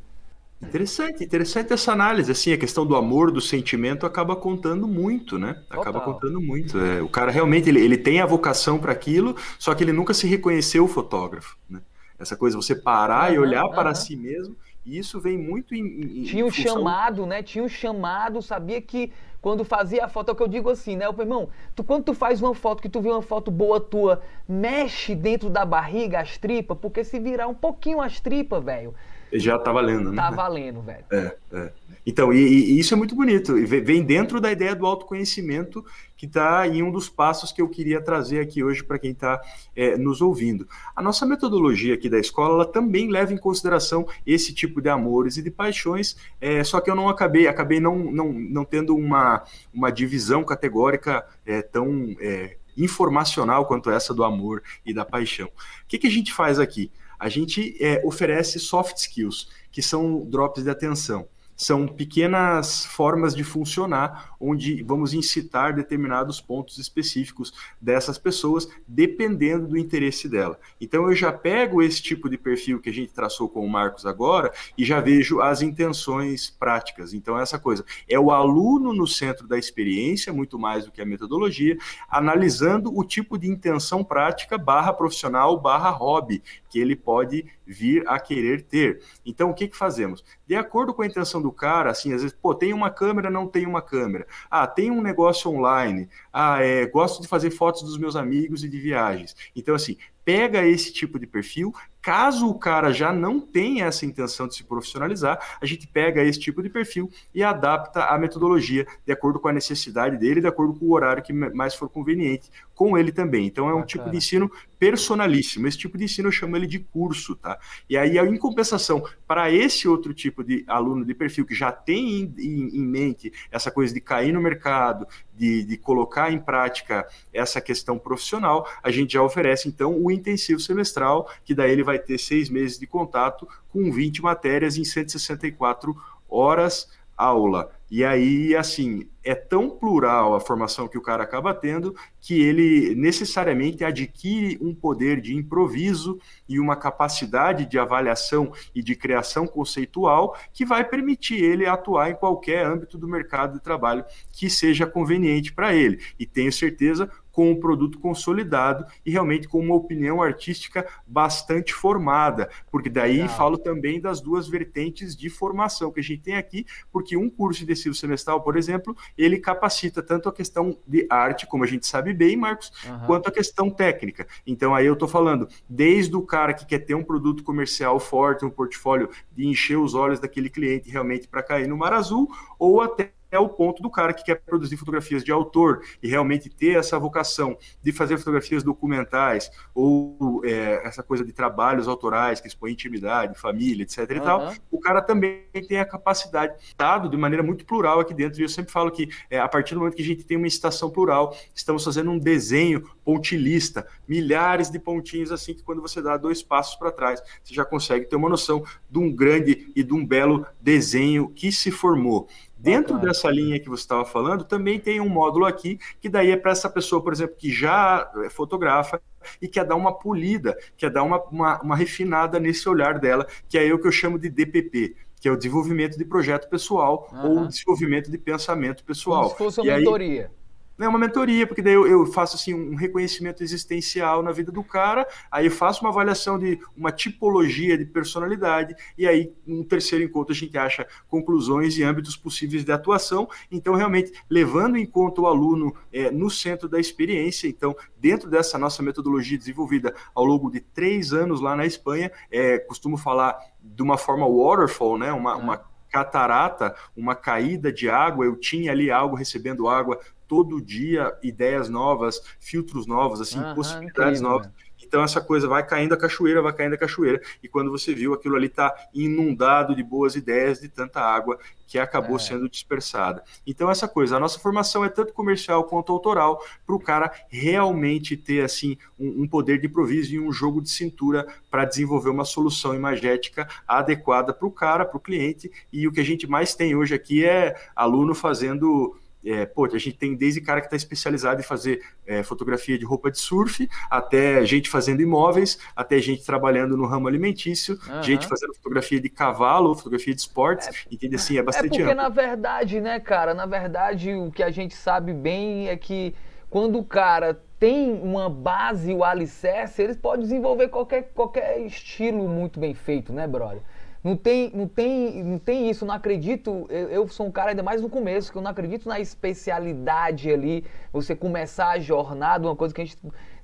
Interessante, 0.62 1.24
interessante 1.24 1.72
essa 1.72 1.92
análise. 1.92 2.32
Assim, 2.32 2.52
a 2.52 2.58
questão 2.58 2.84
do 2.86 2.96
amor, 2.96 3.32
do 3.32 3.40
sentimento, 3.40 4.08
acaba 4.08 4.36
contando 4.36 4.88
muito, 4.88 5.38
né? 5.38 5.62
Acaba 5.70 6.00
Total. 6.00 6.14
contando 6.14 6.42
muito. 6.42 6.80
É, 6.80 7.02
o 7.02 7.08
cara 7.08 7.32
realmente 7.32 7.70
ele, 7.70 7.80
ele 7.80 7.98
tem 7.98 8.22
a 8.22 8.26
vocação 8.26 8.80
para 8.80 8.92
aquilo, 8.92 9.36
só 9.60 9.76
que 9.76 9.84
ele 9.84 9.94
nunca 9.94 10.16
se 10.16 10.26
reconheceu 10.26 10.88
fotógrafo. 10.88 11.56
Né? 11.70 11.80
Essa 12.18 12.36
coisa, 12.36 12.58
você 12.58 12.76
parar 12.76 13.30
uhum, 13.30 13.36
e 13.36 13.40
olhar 13.40 13.66
uhum. 13.66 13.72
para 13.72 13.94
si 13.94 14.16
mesmo 14.16 14.56
e 14.88 14.98
isso 14.98 15.20
vem 15.20 15.38
muito 15.38 15.76
em. 15.76 16.22
em 16.22 16.24
Tinha 16.24 16.46
um 16.46 16.50
função... 16.50 16.78
chamado, 16.78 17.26
né? 17.26 17.44
Tinha 17.44 17.62
um 17.62 17.68
chamado, 17.68 18.42
sabia 18.42 18.82
que 18.82 19.12
quando 19.48 19.64
fazia 19.64 20.04
a 20.04 20.10
foto, 20.10 20.28
é 20.28 20.32
o 20.34 20.36
que 20.36 20.44
eu 20.44 20.48
digo 20.50 20.70
assim, 20.70 20.98
né? 20.98 21.06
Eu, 21.06 21.16
irmão, 21.18 21.48
tu, 21.74 21.82
quando 21.82 22.04
tu 22.04 22.14
faz 22.14 22.42
uma 22.42 22.54
foto, 22.54 22.82
que 22.82 22.90
tu 22.90 23.00
vê 23.00 23.10
uma 23.10 23.22
foto 23.22 23.50
boa 23.50 23.80
tua, 23.80 24.22
mexe 24.46 25.16
dentro 25.16 25.50
da 25.50 25.64
barriga 25.64 26.20
as 26.20 26.38
tripas, 26.38 26.78
porque 26.78 27.02
se 27.02 27.18
virar 27.18 27.48
um 27.48 27.54
pouquinho 27.54 28.02
as 28.02 28.20
tripas, 28.20 28.62
velho. 28.62 28.94
Já 29.32 29.58
tá 29.58 29.72
valendo, 29.72 30.12
né? 30.12 30.18
Tá 30.18 30.32
valendo, 30.32 30.82
velho. 30.82 31.06
É, 31.10 31.34
é. 31.54 31.72
Então, 32.06 32.34
e, 32.34 32.40
e, 32.40 32.78
isso 32.78 32.94
é 32.94 32.98
muito 32.98 33.16
bonito. 33.16 33.54
Vem 33.66 34.04
dentro 34.04 34.42
da 34.42 34.52
ideia 34.52 34.76
do 34.76 34.86
autoconhecimento, 34.86 35.86
que 36.18 36.26
está 36.26 36.68
em 36.68 36.82
um 36.82 36.92
dos 36.92 37.08
passos 37.08 37.52
que 37.52 37.62
eu 37.62 37.70
queria 37.70 38.02
trazer 38.02 38.40
aqui 38.40 38.64
hoje 38.64 38.84
para 38.84 38.98
quem 38.98 39.12
está 39.12 39.40
é, 39.76 39.96
nos 39.96 40.20
ouvindo. 40.20 40.68
A 40.96 41.02
nossa 41.02 41.26
metodologia 41.26 41.94
aqui 41.94 42.10
da 42.10 42.20
escola 42.20 42.56
ela 42.56 42.66
também 42.66 43.10
leva 43.10 43.32
em 43.32 43.38
consideração 43.38 44.06
esse 44.26 44.54
tipo 44.54 44.82
de 44.82 44.90
amores 44.90 45.38
e 45.38 45.44
de 45.44 45.52
paixões, 45.52 46.18
é, 46.42 46.64
só 46.64 46.82
que 46.82 46.90
eu 46.90 46.96
não 46.96 47.08
acabei, 47.08 47.48
acabei 47.48 47.80
não, 47.80 48.12
não, 48.12 48.34
não 48.34 48.66
tendo 48.66 48.96
uma, 48.96 49.44
uma 49.72 49.92
divisão 49.92 50.44
categórica 50.44 51.24
é, 51.46 51.62
tão 51.62 52.16
é, 52.20 52.58
informacional 52.76 53.66
quanto 53.68 53.92
essa 53.92 54.14
do 54.14 54.24
amor 54.24 54.64
e 54.84 54.94
da 54.94 55.06
paixão. 55.06 55.48
O 55.48 55.88
que, 55.88 56.00
que 56.00 56.08
a 56.08 56.12
gente 56.12 56.34
faz 56.34 56.60
aqui? 56.60 56.92
A 57.20 57.30
gente 57.30 57.76
é, 57.80 58.02
oferece 58.04 58.60
soft 58.60 58.98
skills, 58.98 59.50
que 59.72 59.82
são 59.82 60.26
drops 60.26 60.64
de 60.64 60.70
atenção 60.70 61.28
são 61.58 61.88
pequenas 61.88 62.86
formas 62.86 63.36
de 63.36 63.44
funcionar, 63.44 64.36
onde 64.40 64.84
vamos 64.84 65.14
incitar 65.14 65.76
determinados 65.76 66.40
pontos 66.40 66.78
específicos 66.78 67.52
dessas 67.82 68.20
pessoas, 68.20 68.70
dependendo 68.88 69.68
do 69.68 69.78
interesse 69.78 70.30
dela. 70.30 70.60
Então 70.80 71.08
eu 71.10 71.16
já 71.16 71.34
pego 71.34 71.82
esse 71.82 72.02
tipo 72.02 72.30
de 72.30 72.38
perfil 72.38 72.80
que 72.80 72.90
a 72.90 72.94
gente 72.94 73.12
traçou 73.12 73.50
com 73.50 73.66
o 73.66 73.70
Marcos 73.70 74.06
agora 74.06 74.54
e 74.78 74.86
já 74.86 75.02
vejo 75.02 75.42
as 75.42 75.64
intenções 75.64 76.50
práticas. 76.50 77.14
Então 77.14 77.40
essa 77.40 77.58
coisa 77.58 77.84
é 78.08 78.20
o 78.20 78.30
aluno 78.30 78.94
no 78.94 79.08
centro 79.08 79.48
da 79.48 79.58
experiência, 79.58 80.32
muito 80.32 80.60
mais 80.60 80.86
do 80.86 80.92
que 80.92 81.02
a 81.02 81.06
metodologia, 81.06 81.76
analisando 82.08 82.96
o 82.96 83.04
tipo 83.04 83.38
de 83.38 83.50
intenção 83.50 84.04
prática 84.04 84.58
barra 84.58 84.94
profissional 84.94 85.60
barra 85.60 85.90
hobby 85.90 86.44
que 86.70 86.80
ele 86.80 86.96
pode 86.96 87.46
vir 87.66 88.04
a 88.08 88.20
querer 88.20 88.64
ter. 88.64 89.02
Então, 89.26 89.50
o 89.50 89.54
que, 89.54 89.68
que 89.68 89.78
fazemos? 89.78 90.24
De 90.46 90.56
acordo 90.56 90.94
com 90.94 91.02
a 91.02 91.08
intenção 91.08 91.42
do 91.42 91.52
cara, 91.52 91.92
assim, 91.92 92.14
às 92.14 92.22
vezes, 92.22 92.38
pô, 92.40 92.54
tem 92.54 92.74
uma 92.74 92.90
câmera, 92.90 93.30
não 93.30 93.48
tem 93.48 93.66
uma 93.66 93.82
câmera. 93.82 94.28
Ah, 94.50 94.68
tem 94.68 94.92
um 94.92 95.02
negócio 95.02 95.52
online. 95.52 96.10
Ah, 96.32 96.62
é, 96.62 96.86
gosto 96.86 97.22
de 97.22 97.28
fazer 97.28 97.52
fotos 97.52 97.84
dos 97.84 97.98
meus 97.98 98.16
amigos 98.16 98.64
e 98.64 98.70
de 98.70 98.80
viagens. 98.80 99.36
Então, 99.56 99.76
assim, 99.76 99.98
pega 100.24 100.66
esse 100.66 100.92
tipo 100.92 101.18
de 101.20 101.26
perfil, 101.26 101.74
Caso 102.08 102.48
o 102.48 102.58
cara 102.58 102.94
já 102.94 103.12
não 103.12 103.38
tenha 103.38 103.86
essa 103.86 104.06
intenção 104.06 104.48
de 104.48 104.56
se 104.56 104.64
profissionalizar, 104.64 105.58
a 105.60 105.66
gente 105.66 105.86
pega 105.86 106.24
esse 106.24 106.40
tipo 106.40 106.64
de 106.64 106.70
perfil 106.70 107.12
e 107.36 107.44
adapta 107.44 108.06
a 108.06 108.18
metodologia 108.18 108.88
de 109.06 109.12
acordo 109.12 109.42
com 109.42 109.50
a 109.50 109.52
necessidade 109.52 110.16
dele, 110.16 110.40
de 110.40 110.48
acordo 110.48 110.74
com 110.74 110.86
o 110.86 110.94
horário 110.94 111.22
que 111.22 111.34
mais 111.34 111.76
for 111.76 111.90
conveniente 111.90 112.50
com 112.78 112.98
ele 112.98 113.12
também. 113.12 113.46
Então 113.46 113.66
é 113.66 113.74
um 113.74 113.82
Bacana. 113.82 113.88
tipo 113.88 114.10
de 114.10 114.18
ensino 114.18 114.50
personalíssimo. 114.80 115.68
Esse 115.68 115.78
tipo 115.78 115.98
de 115.98 116.06
ensino 116.06 116.30
eu 116.30 116.32
chamo 116.32 116.56
ele 116.56 116.66
de 116.66 116.80
curso, 116.80 117.36
tá? 117.36 117.60
E 117.90 117.98
aí, 117.98 118.18
em 118.18 118.38
compensação, 118.38 119.04
para 119.28 119.52
esse 119.52 119.88
outro 119.88 120.14
tipo 120.14 120.44
de 120.44 120.64
aluno 120.68 121.04
de 121.04 121.14
perfil 121.14 121.46
que 121.46 121.56
já 121.56 121.72
tem 121.72 122.22
em, 122.22 122.34
em, 122.38 122.78
em 122.78 122.86
mente 122.86 123.34
essa 123.52 123.70
coisa 123.70 123.94
de 123.94 124.00
cair 124.00 124.32
no 124.32 124.42
mercado, 124.42 125.06
de, 125.36 125.64
de, 125.64 125.78
colocar 125.78 126.32
em 126.32 126.40
prática 126.40 127.06
essa 127.34 127.60
questão 127.60 128.00
profissional, 128.00 128.68
a 128.82 128.90
gente 128.92 129.14
já 129.14 129.22
oferece 129.22 129.68
então 129.68 130.00
o 130.00 130.12
intensivo 130.12 130.60
semestral, 130.60 131.30
que 131.44 131.54
daí 131.54 131.72
ele 131.72 131.84
vai 131.84 131.98
vai 131.98 132.00
ter 132.00 132.18
seis 132.18 132.50
meses 132.50 132.78
de 132.78 132.86
contato 132.86 133.48
com 133.70 133.92
20 133.92 134.22
matérias 134.22 134.78
em 134.78 134.84
164 134.86 135.96
horas 136.30 136.88
aula. 137.16 137.72
E 137.90 138.04
aí, 138.04 138.56
assim, 138.56 139.08
é 139.24 139.36
tão 139.36 139.70
plural 139.70 140.36
a 140.36 140.40
formação 140.40 140.88
que 140.88 140.98
o 140.98 141.02
cara 141.02 141.24
acaba 141.24 141.54
tendo 141.54 141.96
que 142.20 142.42
ele 142.42 142.96
necessariamente 142.96 143.84
adquire 143.84 144.58
um 144.62 144.74
poder 144.74 145.20
de 145.20 145.36
improviso 145.36 146.20
e 146.48 146.60
uma 146.60 146.76
capacidade 146.76 147.66
de 147.66 147.78
avaliação 147.78 148.52
e 148.74 148.82
de 148.82 148.96
criação 148.96 149.46
conceitual 149.46 150.38
que 150.54 150.66
vai 150.66 150.84
permitir 150.84 151.44
ele 151.44 151.66
atuar 151.66 152.10
em 152.10 152.16
qualquer 152.16 152.66
âmbito 152.66 152.98
do 152.98 153.08
mercado 153.08 153.54
de 153.54 153.64
trabalho 153.64 154.06
que 154.32 154.50
seja 154.50 154.86
conveniente 154.86 155.54
para 155.54 155.74
ele. 155.74 156.00
E 156.18 156.26
tenho 156.26 156.52
certeza 156.52 157.10
com 157.38 157.52
um 157.52 157.60
produto 157.60 158.00
consolidado 158.00 158.84
e 159.06 159.12
realmente 159.12 159.48
com 159.48 159.60
uma 159.60 159.76
opinião 159.76 160.24
artística 160.24 160.88
bastante 161.06 161.72
formada, 161.72 162.50
porque 162.72 162.90
daí 162.90 163.22
Legal. 163.22 163.38
falo 163.38 163.58
também 163.60 164.02
das 164.02 164.20
duas 164.20 164.48
vertentes 164.48 165.16
de 165.16 165.30
formação 165.30 165.92
que 165.92 166.00
a 166.00 166.04
gente 166.04 166.24
tem 166.24 166.36
aqui, 166.36 166.66
porque 166.92 167.16
um 167.16 167.30
curso 167.30 167.64
intensivo 167.78 167.96
semestral, 167.96 168.42
por 168.42 168.58
exemplo, 168.58 168.96
ele 169.18 169.38
capacita 169.38 170.02
tanto 170.02 170.28
a 170.28 170.34
questão 170.34 170.78
de 170.86 171.06
arte, 171.10 171.46
como 171.46 171.64
a 171.64 171.68
gente 171.68 171.86
sabe 171.86 172.14
bem, 172.14 172.36
Marcos, 172.36 172.72
uhum. 172.86 173.06
quanto 173.06 173.30
a 173.30 173.32
questão 173.32 173.70
técnica. 173.70 174.28
Então 174.46 174.74
aí 174.74 174.86
eu 174.86 174.94
estou 174.94 175.08
falando 175.08 175.48
desde 175.70 176.16
o 176.16 176.22
cara 176.22 176.54
que 176.54 176.66
quer 176.66 176.80
ter 176.80 176.96
um 176.96 177.04
produto 177.04 177.44
comercial 177.44 178.00
forte, 178.00 178.46
um 178.46 178.50
portfólio 178.50 179.10
de 179.32 179.46
encher 179.46 179.78
os 179.78 179.94
olhos 179.94 180.20
daquele 180.20 180.50
cliente 180.50 180.90
realmente 180.90 181.28
para 181.28 181.44
cair 181.44 181.68
no 181.68 181.78
mar 181.78 181.94
azul, 181.94 182.30
ou 182.58 182.82
até 182.82 183.12
é 183.32 183.40
o 183.40 183.50
ponto 183.50 183.82
do 183.82 183.90
cara 183.90 184.14
que 184.14 184.24
quer 184.24 184.36
produzir 184.36 184.78
fotografias 184.78 185.24
de 185.24 185.32
autor 185.32 185.82
e 186.02 186.08
realmente 186.08 186.50
ter 186.50 186.78
essa 186.78 186.98
vocação 187.00 187.58
de 187.82 187.92
fazer 187.92 188.18
fotografias 188.18 188.64
documentais 188.64 189.52
ou 189.74 190.42
é, 190.46 190.86
essa 190.88 191.04
coisa 191.04 191.24
de 191.24 191.32
trabalhos 191.32 191.88
autorais 191.88 192.40
que 192.40 192.48
expõe 192.48 192.72
intimidade, 192.72 193.40
família, 193.40 193.84
etc. 193.84 194.00
e 194.12 194.20
tal, 194.20 194.54
o 194.72 194.80
cara 194.80 195.02
também 195.02 195.46
tem 195.68 195.80
a 195.80 195.86
capacidade, 195.86 196.56
dado 196.78 197.10
de 197.10 197.18
maneira 197.18 197.44
muito 197.44 197.66
plural 197.66 198.00
aqui 198.00 198.14
dentro. 198.14 198.40
E 198.40 198.44
eu 198.44 198.50
sempre 198.50 198.72
falo 198.72 198.92
que 198.92 199.10
é, 199.30 199.40
a 199.40 199.48
partir 199.48 199.74
do 199.74 199.80
momento 199.80 199.96
que 199.96 200.02
a 200.02 200.06
gente 200.06 200.24
tem 200.24 200.38
uma 200.38 200.48
estação 200.48 200.90
plural, 200.90 201.36
estamos 201.54 201.84
fazendo 201.84 202.12
um 202.12 202.20
desenho 202.20 202.84
pontilista, 203.04 203.88
milhares 204.08 204.70
de 204.70 204.80
pontinhos 204.80 205.32
assim 205.32 205.54
que 205.54 205.64
quando 205.64 205.82
você 205.82 206.02
dá 206.02 206.18
dois 206.18 206.42
passos 206.44 206.76
para 206.76 206.92
trás, 206.92 207.22
você 207.44 207.54
já 207.54 207.66
consegue 207.66 208.06
ter 208.06 208.16
uma 208.16 208.30
noção 208.30 208.64
de 208.90 209.00
um 209.00 209.14
grande 209.14 209.72
e 209.76 209.84
de 209.84 209.94
um 209.94 210.06
belo 210.06 210.46
desenho 210.62 211.30
que 211.30 211.52
se 211.52 211.72
formou. 211.72 212.28
Dentro 212.60 212.96
Bacana. 212.96 213.12
dessa 213.12 213.30
linha 213.30 213.60
que 213.60 213.70
você 213.70 213.84
estava 213.84 214.04
falando, 214.04 214.44
também 214.44 214.80
tem 214.80 215.00
um 215.00 215.10
módulo 215.10 215.46
aqui, 215.46 215.80
que 216.02 216.10
daí 216.10 216.32
é 216.32 216.38
para 216.38 216.52
essa 216.52 216.70
pessoa, 216.70 217.02
por 217.02 217.14
exemplo, 217.14 217.36
que 217.38 217.52
já 217.52 218.10
é 218.26 218.30
fotografa 218.30 219.02
e 219.42 219.48
quer 219.48 219.66
dar 219.66 219.76
uma 219.76 219.94
polida, 219.94 220.58
quer 220.76 220.90
dar 220.90 221.04
uma, 221.04 221.22
uma, 221.26 221.62
uma 221.62 221.76
refinada 221.76 222.40
nesse 222.40 222.68
olhar 222.68 223.00
dela, 223.00 223.28
que 223.48 223.58
é 223.58 223.72
o 223.74 223.80
que 223.80 223.88
eu 223.88 223.92
chamo 223.92 224.18
de 224.18 224.30
DPP, 224.30 224.96
que 225.20 225.28
é 225.28 225.32
o 225.32 225.38
desenvolvimento 225.38 225.98
de 225.98 226.06
projeto 226.06 226.50
pessoal 226.50 227.10
uhum. 227.12 227.42
ou 227.42 227.48
desenvolvimento 227.48 228.10
de 228.10 228.18
pensamento 228.18 228.84
pessoal. 228.84 229.24
Como 229.24 229.32
se 229.32 229.38
fosse 229.38 229.62
uma 229.62 229.74
e 229.74 229.78
mentoria. 229.78 230.24
Aí, 230.24 230.47
é 230.86 230.88
uma 230.88 231.00
mentoria, 231.00 231.48
porque 231.48 231.62
daí 231.62 231.74
eu, 231.74 231.88
eu, 231.88 232.06
faço 232.06 232.36
assim 232.36 232.54
um 232.54 232.76
reconhecimento 232.76 233.44
existencial 233.44 234.22
na 234.22 234.32
vida 234.32 234.52
do 234.52 234.64
cara, 234.64 235.08
aí 235.32 235.46
eu 235.46 235.52
faço 235.52 235.82
uma 235.82 235.90
avaliação 235.90 236.38
de 236.38 236.60
uma 236.76 236.92
tipologia 236.92 237.78
de 237.78 237.86
personalidade, 237.86 238.76
e 238.98 239.08
aí 239.08 239.34
no 239.46 239.64
terceiro 239.64 240.04
encontro 240.04 240.34
a 240.34 240.36
gente 240.36 240.58
acha 240.58 240.88
conclusões 241.08 241.78
e 241.78 241.84
âmbitos 241.84 242.16
possíveis 242.16 242.64
de 242.64 242.72
atuação. 242.72 243.28
Então, 243.52 243.76
realmente, 243.76 244.12
levando 244.30 244.78
em 244.78 244.86
conta 244.86 245.22
o 245.22 245.28
aluno 245.28 245.76
é, 245.92 246.12
no 246.12 246.30
centro 246.30 246.70
da 246.70 246.80
experiência, 246.80 247.48
então, 247.48 247.76
dentro 247.98 248.30
dessa 248.30 248.58
nossa 248.58 248.84
metodologia 248.84 249.38
desenvolvida 249.38 249.94
ao 250.14 250.26
longo 250.26 250.50
de 250.52 250.60
três 250.60 251.14
anos 251.14 251.42
lá 251.42 251.56
na 251.56 251.66
Espanha, 251.66 252.12
é, 252.32 252.60
costumo 252.60 252.98
falar 252.98 253.38
de 253.62 253.82
uma 253.82 253.98
forma 253.98 254.28
waterfall, 254.28 254.98
né? 254.98 255.12
Uma, 255.12 255.36
uma 255.36 255.66
catarata, 255.90 256.76
uma 256.96 257.16
caída 257.16 257.72
de 257.72 257.90
água, 257.90 258.26
eu 258.26 258.36
tinha 258.36 258.72
ali 258.72 258.92
algo 258.92 259.16
recebendo 259.16 259.68
água 259.68 260.00
todo 260.28 260.62
dia, 260.62 261.16
ideias 261.24 261.70
novas, 261.70 262.22
filtros 262.40 262.86
novos, 262.86 263.22
assim, 263.22 263.40
possibilidades 263.56 264.20
incrível, 264.20 264.40
novas. 264.40 264.52
Então 264.82 265.04
essa 265.04 265.20
coisa 265.20 265.48
vai 265.48 265.66
caindo 265.66 265.94
a 265.94 265.98
cachoeira, 265.98 266.42
vai 266.42 266.54
caindo 266.54 266.74
a 266.74 266.78
cachoeira, 266.78 267.22
e 267.44 267.48
quando 267.48 267.72
você 267.72 267.94
viu 267.94 268.14
aquilo 268.14 268.36
ali 268.36 268.48
está 268.48 268.74
inundado 268.94 269.76
de 269.76 269.84
boas 269.84 270.16
ideias, 270.16 270.62
de 270.62 270.70
tanta 270.70 271.02
água 271.02 271.38
que 271.68 271.78
acabou 271.78 272.16
é. 272.16 272.20
sendo 272.20 272.48
dispersada. 272.48 273.22
Então 273.46 273.70
essa 273.70 273.88
coisa, 273.88 274.16
a 274.16 274.20
nossa 274.20 274.40
formação 274.40 274.86
é 274.86 274.90
tanto 274.90 275.12
comercial 275.12 275.66
quanto 275.66 275.92
autoral, 275.92 276.42
para 276.66 276.76
o 276.76 276.80
cara 276.80 277.12
realmente 277.30 278.16
ter 278.16 278.44
assim 278.44 278.78
um, 278.98 279.24
um, 279.24 279.28
poder 279.28 279.60
de 279.60 279.68
improviso 279.68 280.14
e 280.14 280.20
um 280.20 280.32
jogo 280.32 280.62
de 280.62 280.70
cintura 280.70 281.28
para 281.52 281.66
desenvolver 281.66 282.10
uma 282.10 282.24
solução 282.24 282.74
imagética 282.74 283.48
adequada 283.68 284.34
para 284.34 284.48
o 284.48 284.52
cara, 284.52 284.86
para 284.86 284.98
o 284.98 285.02
cliente. 285.02 285.52
E 285.74 285.88
o 285.88 285.92
que 285.92 286.00
a 286.00 286.06
gente 286.06 286.26
mais 286.26 286.56
tem 286.56 286.76
hoje 286.76 286.96
aqui 286.96 287.26
é 287.26 287.60
aluno 287.76 288.16
fazendo 288.16 288.96
é, 289.26 289.46
pô, 289.46 289.66
a 289.66 289.78
gente 289.78 289.94
tem 289.94 290.16
desde 290.16 290.42
cara 290.42 290.62
que 290.62 290.68
está 290.68 290.76
especializado 290.76 291.40
em 291.40 291.44
fazer 291.44 291.82
é, 292.06 292.24
fotografia 292.24 292.78
de 292.78 292.86
roupa 292.86 293.12
de 293.12 293.20
surf, 293.20 293.68
até 293.90 294.46
gente 294.46 294.70
fazendo 294.70 295.02
imóveis, 295.02 295.60
até 295.76 296.00
gente 296.00 296.26
trabalhando 296.26 296.78
no 296.78 296.86
ramo 296.86 297.08
alimentício, 297.08 297.78
uhum. 297.88 298.04
gente 298.04 298.28
fazendo 298.28 298.54
fotografia 298.56 299.00
de 299.00 299.10
cavalo, 299.10 299.76
fotografia 299.76 300.14
de 300.14 300.22
esportes, 300.22 300.68
é, 300.68 300.72
entende 300.92 301.16
assim, 301.16 301.38
é 301.38 301.44
bastante 301.44 301.66
É 301.66 301.70
porque 301.70 301.84
amplo. 301.84 301.96
na 301.96 302.10
verdade, 302.10 302.80
né, 302.80 303.00
cara, 303.00 303.34
na 303.34 303.46
verdade 303.46 304.14
o 304.14 304.32
que 304.32 304.44
a 304.44 304.52
gente 304.52 304.76
sabe 304.76 305.14
bem 305.14 305.68
é 305.68 305.76
que 305.76 306.16
quando 306.50 306.80
o 306.80 306.84
cara 306.84 307.42
tem 307.60 307.92
uma 307.92 308.30
base, 308.30 308.94
o 308.94 309.04
alicerce, 309.04 309.82
ele 309.82 309.96
pode 309.96 310.22
desenvolver 310.22 310.70
qualquer, 310.70 311.12
qualquer 311.14 311.60
estilo 311.62 312.28
muito 312.30 312.60
bem 312.60 312.74
feito, 312.74 313.12
né, 313.12 313.28
brother? 313.28 313.62
Não 314.04 314.16
tem, 314.16 314.52
não 314.54 314.68
tem, 314.68 315.24
não 315.24 315.40
tem 315.40 315.70
isso, 315.70 315.86
não 315.86 315.94
acredito. 315.94 316.68
Eu, 316.70 316.90
eu, 316.90 317.08
sou 317.08 317.28
um 317.28 317.32
cara 317.32 317.50
ainda 317.52 317.64
mais 317.64 317.82
no 317.82 317.90
começo, 317.90 318.32
que 318.32 318.38
eu 318.38 318.42
não 318.42 318.52
acredito 318.52 318.88
na 318.88 319.00
especialidade 319.00 320.32
ali, 320.32 320.64
você 320.94 321.16
começar 321.16 321.70
a 321.70 321.80
jornada, 321.80 322.48
uma 322.48 322.56
coisa 322.56 322.74
que 322.74 322.82
a 322.82 322.86
gente 322.86 322.98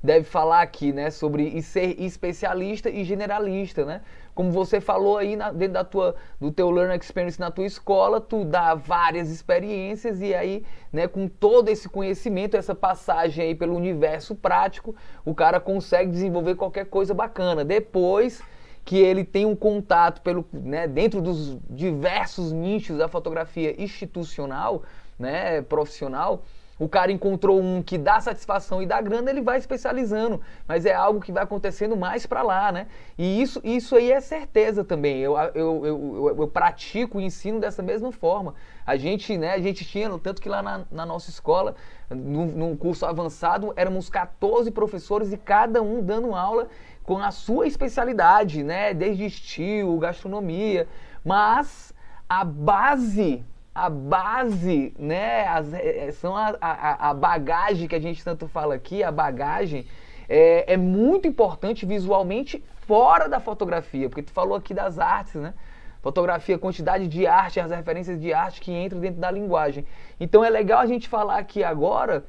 deve 0.03 0.25
falar 0.25 0.61
aqui, 0.61 0.91
né, 0.91 1.09
sobre 1.09 1.61
ser 1.61 1.99
especialista 2.01 2.89
e 2.89 3.05
generalista, 3.05 3.85
né? 3.85 4.01
Como 4.35 4.51
você 4.51 4.81
falou 4.81 5.17
aí 5.17 5.35
na, 5.35 5.51
dentro 5.51 5.75
da 5.75 5.83
tua, 5.83 6.15
do 6.41 6.51
teu 6.51 6.69
learning 6.69 6.97
experience 6.97 7.39
na 7.39 7.49
tua 7.49 7.65
escola, 7.65 8.19
tu 8.19 8.43
dá 8.43 8.75
várias 8.75 9.29
experiências 9.29 10.19
e 10.21 10.33
aí, 10.33 10.65
né, 10.91 11.07
com 11.07 11.27
todo 11.27 11.69
esse 11.69 11.87
conhecimento, 11.87 12.57
essa 12.57 12.75
passagem 12.75 13.45
aí 13.45 13.55
pelo 13.55 13.75
universo 13.75 14.35
prático, 14.35 14.93
o 15.23 15.33
cara 15.33 15.59
consegue 15.59 16.11
desenvolver 16.11 16.55
qualquer 16.55 16.87
coisa 16.87 17.13
bacana. 17.13 17.63
Depois 17.63 18.41
que 18.85 18.97
ele 18.97 19.23
tem 19.23 19.45
um 19.45 19.55
contato 19.55 20.21
pelo, 20.21 20.45
né, 20.51 20.87
dentro 20.87 21.21
dos 21.21 21.57
diversos 21.69 22.51
nichos 22.51 22.97
da 22.97 23.07
fotografia 23.07 23.81
institucional, 23.81 24.83
né, 25.17 25.61
profissional, 25.61 26.43
o 26.79 26.89
cara 26.89 27.11
encontrou 27.11 27.61
um 27.61 27.83
que 27.83 27.97
dá 27.97 28.19
satisfação 28.19 28.81
e 28.81 28.85
dá 28.85 28.99
grana, 28.99 29.29
ele 29.29 29.41
vai 29.41 29.57
especializando, 29.57 30.41
mas 30.67 30.85
é 30.85 30.93
algo 30.93 31.21
que 31.21 31.31
vai 31.31 31.43
acontecendo 31.43 31.95
mais 31.95 32.25
para 32.25 32.41
lá, 32.41 32.71
né? 32.71 32.87
E 33.17 33.41
isso, 33.41 33.61
isso 33.63 33.95
aí 33.95 34.11
é 34.11 34.19
certeza 34.19 34.83
também. 34.83 35.19
Eu, 35.19 35.37
eu, 35.53 35.85
eu, 35.85 36.35
eu, 36.39 36.47
pratico 36.47 37.19
o 37.19 37.21
ensino 37.21 37.59
dessa 37.59 37.83
mesma 37.83 38.11
forma. 38.11 38.55
A 38.85 38.97
gente, 38.97 39.37
né, 39.37 39.53
a 39.53 39.59
gente 39.59 39.85
tinha, 39.85 40.09
tanto 40.17 40.41
que 40.41 40.49
lá 40.49 40.61
na, 40.61 40.81
na 40.91 41.05
nossa 41.05 41.29
escola, 41.29 41.75
no, 42.09 42.45
no 42.47 42.75
curso 42.75 43.05
avançado, 43.05 43.71
éramos 43.75 44.09
14 44.09 44.71
professores 44.71 45.31
e 45.31 45.37
cada 45.37 45.81
um 45.81 46.01
dando 46.01 46.33
aula 46.33 46.67
com 47.03 47.17
a 47.17 47.31
sua 47.31 47.67
especialidade, 47.67 48.63
né? 48.63 48.93
Desde 48.93 49.25
estilo, 49.25 49.97
gastronomia, 49.99 50.87
mas 51.23 51.93
a 52.27 52.43
base, 52.43 53.43
a 53.75 53.89
base, 53.89 54.93
né? 54.97 55.45
As, 55.47 55.73
é, 55.73 56.07
é, 56.07 56.11
são 56.11 56.35
a, 56.35 56.55
a, 56.59 57.09
a, 57.09 57.13
bagagem 57.13 57.87
que 57.87 57.95
a 57.95 57.99
gente 57.99 58.23
tanto 58.23 58.47
fala 58.47 58.75
aqui, 58.75 59.03
a 59.03 59.11
bagagem 59.11 59.85
é, 60.29 60.73
é 60.73 60.77
muito 60.77 61.27
importante 61.27 61.85
visualmente 61.85 62.63
fora 62.87 63.27
da 63.27 63.39
fotografia, 63.39 64.09
porque 64.09 64.23
tu 64.23 64.31
falou 64.31 64.55
aqui 64.55 64.73
das 64.73 64.97
artes, 64.97 65.35
né? 65.35 65.53
Fotografia, 66.01 66.57
quantidade 66.57 67.07
de 67.07 67.25
arte, 67.25 67.61
as 67.61 67.71
referências 67.71 68.19
de 68.19 68.33
arte 68.33 68.59
que 68.59 68.73
entram 68.73 68.99
dentro 68.99 69.21
da 69.21 69.31
linguagem. 69.31 69.85
Então 70.19 70.43
é 70.43 70.49
legal 70.49 70.79
a 70.79 70.85
gente 70.85 71.07
falar 71.07 71.37
aqui 71.37 71.63
agora 71.63 72.25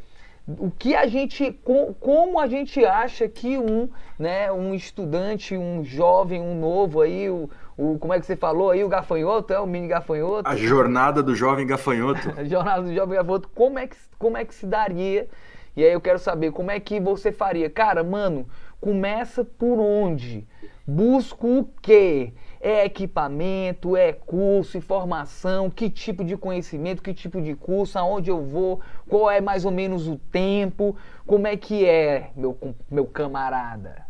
o 0.46 0.70
que 0.70 0.94
a 0.94 1.06
gente 1.06 1.58
como 2.00 2.38
a 2.38 2.46
gente 2.46 2.84
acha 2.84 3.26
que 3.26 3.56
um 3.56 3.88
né 4.18 4.52
um 4.52 4.74
estudante 4.74 5.56
um 5.56 5.82
jovem 5.82 6.40
um 6.40 6.60
novo 6.60 7.00
aí 7.00 7.30
o, 7.30 7.48
o 7.78 7.98
como 7.98 8.12
é 8.12 8.20
que 8.20 8.26
você 8.26 8.36
falou 8.36 8.70
aí 8.70 8.84
o 8.84 8.88
gafanhoto 8.88 9.54
é 9.54 9.58
o 9.58 9.66
mini 9.66 9.88
gafanhoto? 9.88 10.48
A 10.48 10.54
jornada 10.54 11.22
do 11.22 11.34
jovem 11.34 11.66
gafanhoto. 11.66 12.32
A 12.36 12.44
jornada 12.44 12.82
do 12.82 12.94
jovem 12.94 13.16
gafanhoto 13.16 13.48
como 13.54 13.78
é 13.78 13.86
que 13.86 13.96
como 14.18 14.36
é 14.36 14.44
que 14.44 14.54
se 14.54 14.66
daria? 14.66 15.28
E 15.74 15.82
aí 15.82 15.92
eu 15.92 16.00
quero 16.00 16.18
saber 16.18 16.52
como 16.52 16.70
é 16.70 16.78
que 16.78 17.00
você 17.00 17.32
faria? 17.32 17.70
Cara 17.70 18.04
mano 18.04 18.46
começa 18.80 19.44
por 19.44 19.78
onde? 19.78 20.46
Busca 20.86 21.46
o 21.46 21.64
quê 21.80 22.34
é 22.64 22.86
equipamento, 22.86 23.94
é 23.94 24.10
curso, 24.10 24.78
informação, 24.78 25.68
que 25.68 25.90
tipo 25.90 26.24
de 26.24 26.34
conhecimento, 26.34 27.02
que 27.02 27.12
tipo 27.12 27.42
de 27.42 27.54
curso, 27.54 27.98
aonde 27.98 28.30
eu 28.30 28.42
vou, 28.42 28.80
qual 29.06 29.30
é 29.30 29.38
mais 29.38 29.66
ou 29.66 29.70
menos 29.70 30.08
o 30.08 30.16
tempo, 30.16 30.96
como 31.26 31.46
é 31.46 31.58
que 31.58 31.84
é, 31.84 32.30
meu, 32.34 32.58
meu 32.90 33.04
camarada? 33.04 34.06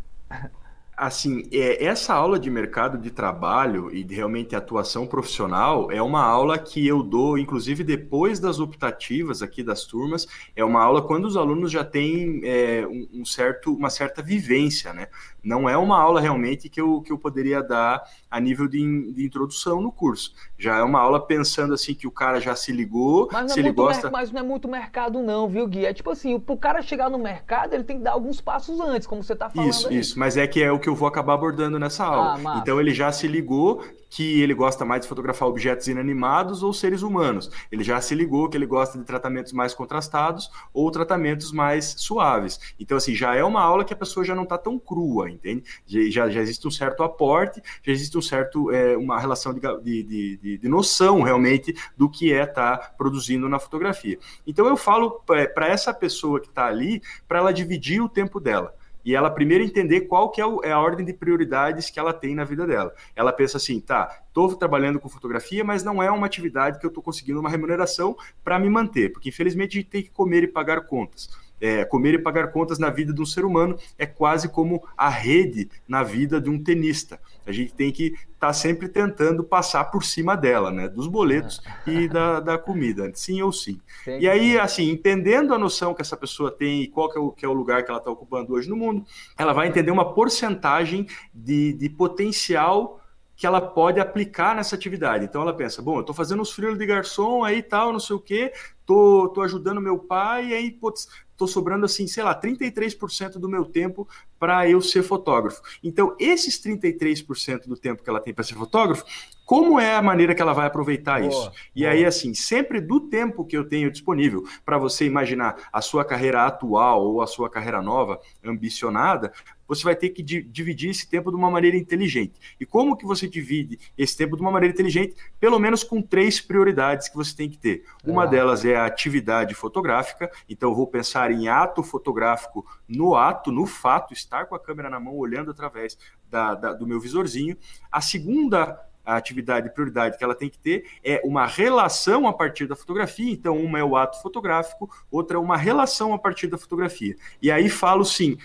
Assim, 0.95 1.43
é, 1.51 1.83
essa 1.83 2.13
aula 2.13 2.39
de 2.39 2.49
mercado 2.49 2.97
de 2.97 3.11
trabalho 3.11 3.93
e 3.93 4.01
de 4.01 4.15
realmente 4.15 4.55
atuação 4.55 5.05
profissional 5.05 5.91
é 5.91 6.01
uma 6.01 6.23
aula 6.23 6.57
que 6.57 6.87
eu 6.87 7.03
dou, 7.03 7.37
inclusive 7.37 7.83
depois 7.83 8.39
das 8.39 8.61
optativas 8.61 9.41
aqui 9.41 9.61
das 9.61 9.83
turmas, 9.83 10.25
é 10.55 10.63
uma 10.63 10.81
aula 10.81 11.01
quando 11.01 11.25
os 11.25 11.35
alunos 11.35 11.69
já 11.69 11.83
têm 11.83 12.39
é, 12.45 12.87
um, 12.87 13.21
um, 13.21 13.25
certo, 13.25 13.73
uma 13.75 13.89
certa 13.89 14.23
vivência, 14.23 14.93
né? 14.93 15.09
Não 15.45 15.69
é 15.69 15.77
uma 15.77 16.01
aula 16.01 16.19
realmente 16.19 16.67
que 16.67 16.81
eu, 16.81 17.01
que 17.01 17.11
eu 17.11 17.19
poderia 17.19 17.61
dar 17.61 18.03
a 18.31 18.39
nível 18.39 18.67
de, 18.67 19.13
de 19.13 19.23
introdução 19.23 19.79
no 19.79 19.91
curso. 19.91 20.33
Já 20.57 20.77
é 20.77 20.81
uma 20.81 20.99
aula 20.99 21.23
pensando 21.23 21.73
assim 21.73 21.93
que 21.93 22.07
o 22.07 22.11
cara 22.11 22.41
já 22.41 22.55
se 22.55 22.71
ligou, 22.71 23.29
mas 23.31 23.51
se 23.51 23.59
é 23.59 23.61
ele 23.61 23.71
gosta... 23.71 24.09
Mas 24.09 24.31
não 24.31 24.39
é 24.39 24.43
muito 24.43 24.67
mercado 24.67 25.21
não, 25.21 25.47
viu, 25.47 25.67
Gui? 25.67 25.85
É 25.85 25.93
tipo 25.93 26.09
assim, 26.09 26.39
para 26.39 26.55
o 26.55 26.57
cara 26.57 26.81
chegar 26.81 27.11
no 27.11 27.19
mercado, 27.19 27.75
ele 27.75 27.83
tem 27.83 27.97
que 27.97 28.03
dar 28.03 28.13
alguns 28.13 28.41
passos 28.41 28.79
antes, 28.79 29.07
como 29.07 29.21
você 29.21 29.33
está 29.33 29.47
falando 29.49 29.69
Isso, 29.69 29.87
aí. 29.87 29.99
isso. 29.99 30.17
Mas 30.17 30.35
é 30.35 30.47
que 30.47 30.63
é 30.63 30.71
o 30.71 30.79
que 30.79 30.89
eu 30.89 30.95
vou 30.95 31.07
acabar 31.07 31.35
abordando 31.35 31.77
nessa 31.77 32.05
aula. 32.05 32.39
Ah, 32.43 32.57
então 32.59 32.79
ele 32.79 32.93
já 32.93 33.11
se 33.11 33.27
ligou 33.27 33.83
que 34.15 34.41
ele 34.41 34.53
gosta 34.53 34.85
mais 34.85 35.01
de 35.01 35.09
fotografar 35.09 35.45
objetos 35.45 35.89
inanimados 35.89 36.63
ou 36.63 36.71
seres 36.71 37.01
humanos. 37.01 37.51
Ele 37.69 37.83
já 37.83 37.99
se 37.99 38.15
ligou 38.15 38.47
que 38.47 38.55
ele 38.55 38.65
gosta 38.65 38.97
de 38.97 39.03
tratamentos 39.03 39.51
mais 39.51 39.73
contrastados 39.73 40.49
ou 40.73 40.89
tratamentos 40.89 41.51
mais 41.51 41.95
suaves. 41.97 42.57
Então, 42.79 42.95
assim, 42.95 43.13
já 43.13 43.35
é 43.35 43.43
uma 43.43 43.61
aula 43.61 43.83
que 43.83 43.91
a 43.91 43.97
pessoa 43.97 44.25
já 44.25 44.33
não 44.33 44.43
está 44.43 44.57
tão 44.57 44.79
crua, 44.79 45.29
entende? 45.29 45.65
Já, 45.85 46.29
já 46.29 46.39
existe 46.39 46.65
um 46.65 46.71
certo 46.71 47.03
aporte, 47.03 47.61
já 47.83 47.91
existe 47.91 48.17
um 48.17 48.21
certo, 48.21 48.71
é, 48.71 48.95
uma 48.95 49.19
relação 49.19 49.53
de, 49.53 49.59
de, 49.59 50.37
de, 50.37 50.57
de, 50.59 50.69
noção 50.69 51.21
realmente 51.21 51.75
do 51.97 52.09
que 52.09 52.31
é 52.31 52.43
estar 52.43 52.77
tá 52.77 52.87
produzindo 52.97 53.49
na 53.49 53.59
fotografia. 53.59 54.17
Então, 54.47 54.65
eu 54.65 54.77
falo 54.77 55.21
para 55.25 55.67
essa 55.67 55.93
pessoa 55.93 56.39
que 56.39 56.47
está 56.47 56.67
ali, 56.67 57.01
para 57.27 57.39
ela 57.39 57.51
dividir 57.51 58.01
o 58.01 58.07
tempo 58.07 58.39
dela 58.39 58.73
e 59.05 59.15
ela 59.15 59.29
primeiro 59.29 59.63
entender 59.63 60.01
qual 60.01 60.31
que 60.31 60.41
é, 60.41 60.45
é, 60.63 60.71
a 60.71 60.79
ordem 60.79 61.05
de 61.05 61.13
prioridades 61.13 61.91
que 61.91 61.99
ela 61.99 62.11
tem 62.11 62.33
na 62.33 62.43
vida 62.43 62.65
dela. 62.65 62.91
Ela 63.15 63.31
pensa 63.31 63.57
assim, 63.57 63.79
tá, 63.79 64.23
estou 64.27 64.53
trabalhando 64.55 64.99
com 64.99 65.07
fotografia, 65.07 65.63
mas 65.63 65.83
não 65.83 66.01
é 66.01 66.09
uma 66.09 66.25
atividade 66.25 66.79
que 66.79 66.85
eu 66.85 66.89
estou 66.89 67.03
conseguindo 67.03 67.39
uma 67.39 67.49
remuneração 67.49 68.17
para 68.43 68.57
me 68.57 68.69
manter, 68.69 69.11
porque 69.11 69.29
infelizmente 69.29 69.77
a 69.77 69.81
gente 69.81 69.91
tem 69.91 70.01
que 70.01 70.09
comer 70.09 70.43
e 70.43 70.47
pagar 70.47 70.81
contas. 70.81 71.29
É, 71.59 71.85
comer 71.85 72.15
e 72.15 72.19
pagar 72.19 72.51
contas 72.51 72.77
na 72.77 72.89
vida 72.89 73.13
de 73.13 73.21
um 73.21 73.25
ser 73.25 73.45
humano 73.45 73.77
é 73.97 74.05
quase 74.05 74.49
como 74.49 74.83
a 74.97 75.09
rede 75.09 75.69
na 75.87 76.03
vida 76.03 76.39
de 76.39 76.49
um 76.49 76.61
tenista. 76.61 77.19
A 77.45 77.51
gente 77.51 77.73
tem 77.73 77.91
que 77.91 78.07
estar 78.07 78.47
tá 78.47 78.53
sempre 78.53 78.89
tentando 78.89 79.43
passar 79.43 79.85
por 79.85 80.03
cima 80.03 80.35
dela, 80.35 80.71
né? 80.71 80.87
Dos 80.87 81.07
boletos 81.07 81.61
e 81.85 82.07
da, 82.09 82.39
da 82.39 82.57
comida, 82.57 83.11
sim 83.13 83.41
ou 83.41 83.51
sim. 83.51 83.79
E 84.05 84.27
aí, 84.27 84.57
assim, 84.57 84.89
entendendo 84.89 85.53
a 85.53 85.57
noção 85.57 85.93
que 85.93 86.01
essa 86.01 86.17
pessoa 86.17 86.51
tem 86.51 86.83
e 86.83 86.87
qual 86.87 87.09
que 87.09 87.17
é 87.17 87.21
o, 87.21 87.31
que 87.31 87.45
é 87.45 87.47
o 87.47 87.53
lugar 87.53 87.83
que 87.83 87.89
ela 87.89 87.99
está 87.99 88.11
ocupando 88.11 88.53
hoje 88.53 88.69
no 88.69 88.75
mundo, 88.75 89.05
ela 89.37 89.53
vai 89.53 89.67
entender 89.67 89.91
uma 89.91 90.13
porcentagem 90.13 91.07
de, 91.33 91.73
de 91.73 91.89
potencial 91.89 93.01
que 93.35 93.45
ela 93.45 93.59
pode 93.59 93.99
aplicar 93.99 94.55
nessa 94.55 94.75
atividade. 94.75 95.25
Então 95.25 95.41
ela 95.41 95.53
pensa, 95.53 95.81
bom, 95.81 95.95
eu 95.95 96.01
estou 96.01 96.15
fazendo 96.15 96.41
os 96.41 96.51
frios 96.51 96.77
de 96.77 96.85
garçom 96.85 97.43
aí 97.43 97.61
tal, 97.61 97.91
não 97.91 97.99
sei 97.99 98.15
o 98.15 98.19
quê, 98.19 98.53
tô, 98.85 99.29
tô 99.29 99.41
ajudando 99.41 99.81
meu 99.81 99.99
pai, 99.99 100.53
aí, 100.53 100.71
putz, 100.71 101.09
tô 101.37 101.47
sobrando 101.47 101.85
assim, 101.85 102.07
sei 102.07 102.23
lá, 102.23 102.39
33% 102.39 103.33
do 103.33 103.49
meu 103.49 103.65
tempo 103.65 104.07
para 104.39 104.69
eu 104.69 104.81
ser 104.81 105.03
fotógrafo. 105.03 105.61
Então, 105.83 106.15
esses 106.19 106.61
33% 106.61 107.67
do 107.67 107.75
tempo 107.75 108.03
que 108.03 108.09
ela 108.09 108.19
tem 108.19 108.33
para 108.33 108.43
ser 108.43 108.55
fotógrafo, 108.55 109.05
como 109.45 109.79
é 109.79 109.95
a 109.95 110.01
maneira 110.01 110.33
que 110.33 110.41
ela 110.41 110.53
vai 110.53 110.65
aproveitar 110.65 111.19
boa, 111.19 111.29
isso? 111.29 111.51
E 111.75 111.81
boa. 111.81 111.91
aí, 111.91 112.05
assim, 112.05 112.33
sempre 112.33 112.81
do 112.81 112.99
tempo 112.99 113.45
que 113.45 113.55
eu 113.55 113.67
tenho 113.67 113.91
disponível 113.91 114.43
para 114.65 114.77
você 114.77 115.05
imaginar 115.05 115.69
a 115.71 115.81
sua 115.81 116.03
carreira 116.03 116.45
atual 116.45 117.03
ou 117.03 117.21
a 117.21 117.27
sua 117.27 117.49
carreira 117.49 117.81
nova, 117.81 118.19
ambicionada, 118.43 119.31
você 119.67 119.83
vai 119.83 119.95
ter 119.95 120.09
que 120.09 120.21
dividir 120.21 120.89
esse 120.89 121.09
tempo 121.09 121.29
de 121.31 121.37
uma 121.37 121.49
maneira 121.49 121.77
inteligente. 121.77 122.33
E 122.59 122.65
como 122.65 122.95
que 122.95 123.05
você 123.05 123.27
divide 123.27 123.79
esse 123.97 124.15
tempo 124.15 124.35
de 124.35 124.41
uma 124.41 124.51
maneira 124.51 124.73
inteligente? 124.73 125.15
Pelo 125.39 125.59
menos 125.59 125.83
com 125.83 126.01
três 126.01 126.39
prioridades 126.39 127.09
que 127.09 127.15
você 127.15 127.35
tem 127.35 127.49
que 127.49 127.57
ter. 127.57 127.85
Uma 128.05 128.23
ah. 128.23 128.27
delas 128.27 128.65
é 128.65 128.75
a 128.75 128.85
atividade 128.85 129.53
fotográfica, 129.53 130.31
então 130.47 130.69
eu 130.69 130.75
vou 130.75 130.87
pensar 130.87 131.31
em 131.31 131.47
ato 131.47 131.83
fotográfico 131.83 132.65
no 132.87 133.15
ato, 133.15 133.51
no 133.51 133.65
fato, 133.65 134.13
estar 134.13 134.45
com 134.45 134.55
a 134.55 134.59
câmera 134.59 134.89
na 134.89 134.99
mão, 134.99 135.15
olhando 135.15 135.51
através 135.51 135.97
da, 136.29 136.55
da, 136.55 136.73
do 136.73 136.87
meu 136.87 136.99
visorzinho. 136.99 137.57
A 137.91 138.01
segunda 138.01 138.79
a 139.05 139.15
atividade 139.15 139.69
prioridade 139.69 140.17
que 140.17 140.23
ela 140.23 140.33
tem 140.33 140.49
que 140.49 140.57
ter 140.57 140.85
é 141.03 141.21
uma 141.23 141.45
relação 141.45 142.27
a 142.27 142.33
partir 142.33 142.65
da 142.65 142.75
fotografia. 142.75 143.31
Então, 143.31 143.55
uma 143.57 143.77
é 143.77 143.83
o 143.83 143.95
ato 143.95 144.21
fotográfico, 144.21 144.89
outra 145.11 145.37
é 145.37 145.39
uma 145.39 145.55
relação 145.55 146.13
a 146.13 146.17
partir 146.17 146.47
da 146.47 146.57
fotografia. 146.57 147.15
E 147.41 147.51
aí 147.51 147.69
falo 147.69 148.03
sim, 148.03 148.37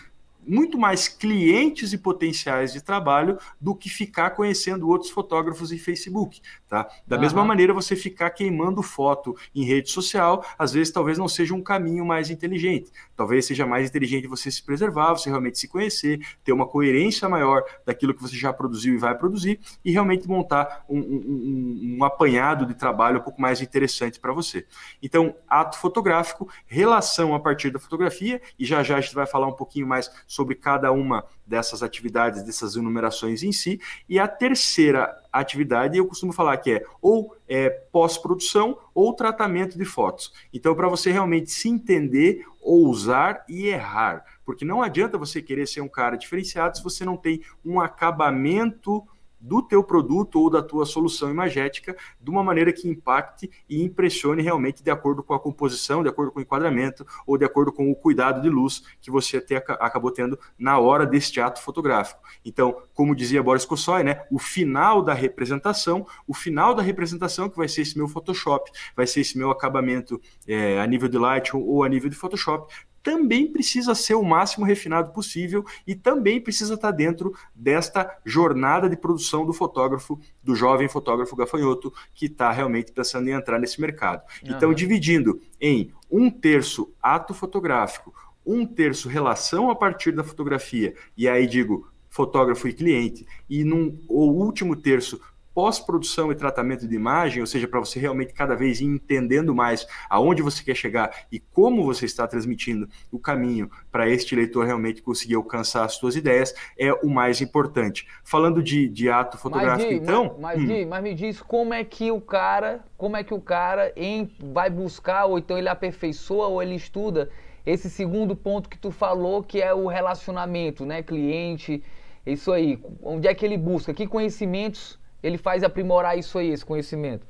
muito 0.47 0.79
mais 0.79 1.09
clientes 1.09 1.93
e 1.93 1.99
potenciais 1.99 2.73
de 2.73 2.81
trabalho 2.81 3.39
do 3.61 3.75
que 3.75 3.89
ficar 3.89 4.31
conhecendo 4.31 4.89
outros 4.89 5.11
fotógrafos 5.11 5.73
em 5.73 5.79
Facebook, 5.79 6.41
tá? 6.69 6.89
Da 7.07 7.17
uhum. 7.17 7.23
mesma 7.23 7.45
maneira, 7.45 7.73
você 7.73 7.95
ficar 7.95 8.31
queimando 8.31 8.83
foto 8.83 9.37
em 9.55 9.65
rede 9.65 9.91
social, 9.91 10.45
às 10.59 10.73
vezes 10.73 10.93
talvez 10.93 11.19
não 11.19 11.29
seja 11.29 11.55
um 11.55 11.63
caminho 11.63 12.05
mais 12.05 12.31
inteligente. 12.31 12.91
Talvez 13.17 13.47
seja 13.47 13.67
mais 13.67 13.89
inteligente 13.89 14.27
você 14.27 14.51
se 14.51 14.63
preservar, 14.63 15.13
você 15.13 15.29
realmente 15.29 15.59
se 15.59 15.69
conhecer, 15.69 16.21
ter 16.43 16.53
uma 16.53 16.67
coerência 16.67 17.29
maior 17.29 17.63
daquilo 17.85 18.15
que 18.15 18.23
você 18.23 18.37
já 18.37 18.53
produziu 18.53 18.95
e 18.95 18.99
vai 18.99 19.17
produzir 19.17 19.61
e 19.85 19.93
realmente 19.93 20.29
montar 20.29 20.85
um, 20.89 20.99
um, 20.99 21.97
um 21.99 22.05
apanhado 22.05 22.67
de 22.67 22.75
trabalho 22.75 23.19
um 23.19 23.23
pouco 23.23 23.41
mais 23.41 23.61
interessante 23.61 24.19
para 24.19 24.33
você. 24.33 24.67
Então, 25.03 25.35
ato 25.49 25.79
fotográfico, 25.79 26.49
relação 26.67 27.35
a 27.35 27.41
partir 27.41 27.71
da 27.71 27.79
fotografia, 27.79 28.41
e 28.59 28.65
já 28.65 28.83
já 28.83 28.97
a 28.97 29.01
gente 29.01 29.15
vai 29.15 29.27
falar 29.27 29.47
um 29.47 29.53
pouquinho 29.53 29.87
mais 29.87 30.11
sobre 30.27 30.40
cada 30.55 30.93
uma 30.93 31.25
dessas 31.47 31.83
atividades, 31.83 32.43
dessas 32.43 32.77
enumerações 32.77 33.43
em 33.43 33.53
si. 33.53 33.81
E 34.09 34.19
a 34.19 34.29
terceira 34.29 35.15
atividade, 35.33 35.97
eu 35.97 36.07
costumo 36.07 36.33
falar 36.33 36.57
que 36.59 36.73
é 36.73 36.85
ou 37.01 37.37
é, 37.49 37.71
pós-produção 37.71 38.79
ou 38.95 39.13
tratamento 39.13 39.77
de 39.77 39.85
fotos. 39.85 40.33
Então, 40.53 40.75
para 40.75 40.89
você 40.89 41.11
realmente 41.11 41.51
se 41.51 41.69
entender, 41.69 42.45
ousar 42.61 43.45
e 43.49 43.67
errar. 43.67 44.25
Porque 44.45 44.65
não 44.65 44.83
adianta 44.83 45.19
você 45.19 45.41
querer 45.41 45.67
ser 45.67 45.81
um 45.81 45.89
cara 45.89 46.17
diferenciado 46.17 46.77
se 46.77 46.85
você 46.85 47.05
não 47.05 47.17
tem 47.17 47.43
um 47.65 47.81
acabamento 47.81 49.05
do 49.41 49.63
teu 49.63 49.83
produto 49.83 50.41
ou 50.41 50.51
da 50.51 50.63
tua 50.63 50.85
solução 50.85 51.31
imagética 51.31 51.97
de 52.21 52.31
uma 52.31 52.43
maneira 52.43 52.73
que 52.73 52.89
impacte 52.89 53.51
e 53.69 53.83
impressione 53.83 54.43
realmente 54.43 54.83
de 54.83 54.91
acordo 54.91 55.23
com 55.23 55.35
a 55.35 55.41
composição, 55.41 56.03
de 56.03 56.09
acordo 56.09 56.33
com 56.33 56.41
o 56.41 56.43
enquadramento 56.43 57.07
ou 57.27 57.39
de 57.39 57.45
acordo 57.45 57.73
com 57.73 57.91
o 57.91 57.95
cuidado 57.95 58.43
de 58.43 58.49
luz 58.49 58.83
que 59.01 59.11
você 59.11 59.39
até 59.39 59.57
acabou 59.57 60.11
tendo 60.11 60.39
na 60.59 60.79
hora 60.79 61.07
deste 61.07 61.41
ato 61.41 61.63
fotográfico. 61.63 62.21
Então, 62.45 62.83
como 62.95 63.15
dizia 63.15 63.43
Boris 63.43 63.65
Kossoy, 63.65 64.03
né, 64.03 64.23
o 64.31 64.39
final 64.39 65.03
da 65.03 65.15
representação, 65.15 66.07
o 66.27 66.35
final 66.35 66.75
da 66.75 66.83
representação 66.83 67.49
que 67.49 67.57
vai 67.57 67.69
ser 67.69 67.83
esse 67.83 67.97
meu 67.97 68.09
Photoshop, 68.09 68.71
vai 68.95 69.07
ser 69.07 69.21
esse 69.21 69.39
meu 69.39 69.51
acabamento 69.51 70.21
é, 70.47 70.81
a 70.81 70.87
nível 70.87 71.09
de 71.09 71.19
Lightroom 71.19 71.63
ou 71.63 71.83
a 71.83 71.89
nível 71.89 72.11
de 72.11 72.17
Photoshop, 72.17 72.73
também 73.03 73.51
precisa 73.51 73.95
ser 73.95 74.15
o 74.15 74.23
máximo 74.23 74.65
refinado 74.65 75.13
possível 75.13 75.65
e 75.87 75.95
também 75.95 76.41
precisa 76.41 76.75
estar 76.75 76.91
dentro 76.91 77.35
desta 77.55 78.19
jornada 78.25 78.89
de 78.89 78.97
produção 78.97 79.47
do 79.47 79.53
fotógrafo, 79.53 80.21
do 80.43 80.55
jovem 80.55 80.89
fotógrafo 80.89 81.37
gafanhoto 81.37 81.93
que 82.15 82.27
está 82.27 82.51
realmente 82.51 82.93
pensando 82.93 83.29
em 83.29 83.33
entrar 83.33 83.59
nesse 83.59 83.81
mercado. 83.81 84.23
Uhum. 84.43 84.55
Então, 84.55 84.75
dividindo 84.75 85.41
em 85.61 85.93
um 86.11 86.31
terço 86.31 86.93
ato 87.03 87.33
fotográfico, 87.33 88.15
um 88.45 88.67
terço 88.67 89.09
relação 89.09 89.71
a 89.71 89.77
partir 89.77 90.13
da 90.13 90.25
fotografia, 90.25 90.95
e 91.17 91.29
aí 91.29 91.47
digo 91.47 91.89
fotógrafo 92.09 92.67
e 92.67 92.73
cliente, 92.73 93.27
e 93.49 93.63
num, 93.63 93.97
o 94.09 94.25
último 94.25 94.75
terço 94.75 95.21
pós-produção 95.61 96.33
e 96.33 96.35
tratamento 96.35 96.89
de 96.89 96.95
imagem, 96.95 97.43
ou 97.43 97.47
seja, 97.47 97.69
para 97.69 97.79
você 97.79 98.01
realmente 98.01 98.33
cada 98.33 98.57
vez 98.57 98.81
ir 98.81 98.87
entendendo 98.87 99.55
mais 99.55 99.87
aonde 100.09 100.41
você 100.41 100.65
quer 100.65 100.75
chegar 100.75 101.27
e 101.31 101.39
como 101.39 101.85
você 101.85 102.07
está 102.07 102.27
transmitindo 102.27 102.89
o 103.13 103.19
caminho 103.19 103.71
para 103.93 104.09
este 104.09 104.35
leitor 104.35 104.65
realmente 104.65 105.03
conseguir 105.03 105.35
alcançar 105.35 105.85
as 105.85 105.97
suas 105.97 106.17
ideias, 106.17 106.55
é 106.79 106.95
o 106.95 107.11
mais 107.11 107.43
importante. 107.43 108.07
Falando 108.25 108.63
de, 108.63 108.89
de 108.89 109.11
ato 109.11 109.37
fotográfico, 109.37 109.93
mas, 109.93 110.01
então. 110.01 110.35
Mas, 110.41 110.59
mas, 110.59 110.71
hum. 110.71 110.89
mas, 110.89 111.03
me 111.03 111.15
diz 111.15 111.43
como 111.43 111.75
é 111.75 111.85
que 111.85 112.11
o 112.11 112.23
cara, 112.23 112.83
como 112.97 113.19
é 113.19 113.23
que 113.23 113.35
o 113.35 113.41
cara 113.41 113.93
em, 113.95 114.31
vai 114.39 114.71
buscar, 114.71 115.27
ou 115.27 115.39
então 115.39 115.59
ele 115.59 115.69
aperfeiçoa, 115.69 116.47
ou 116.47 116.63
ele 116.63 116.75
estuda 116.75 117.29
esse 117.67 117.91
segundo 117.91 118.35
ponto 118.35 118.67
que 118.67 118.79
tu 118.79 118.91
falou, 118.91 119.43
que 119.43 119.61
é 119.61 119.75
o 119.75 119.89
relacionamento, 119.89 120.87
né? 120.87 121.03
Cliente, 121.03 121.83
isso 122.25 122.51
aí. 122.51 122.83
Onde 123.03 123.29
é 123.29 123.35
que 123.35 123.45
ele 123.45 123.59
busca? 123.59 123.93
Que 123.93 124.07
conhecimentos 124.07 124.99
ele 125.23 125.39
faz 125.39 125.63
aprimorar 125.63 126.19
isso 126.19 126.39
aí, 126.39 126.51
esse 126.51 126.65
conhecimento? 126.65 127.27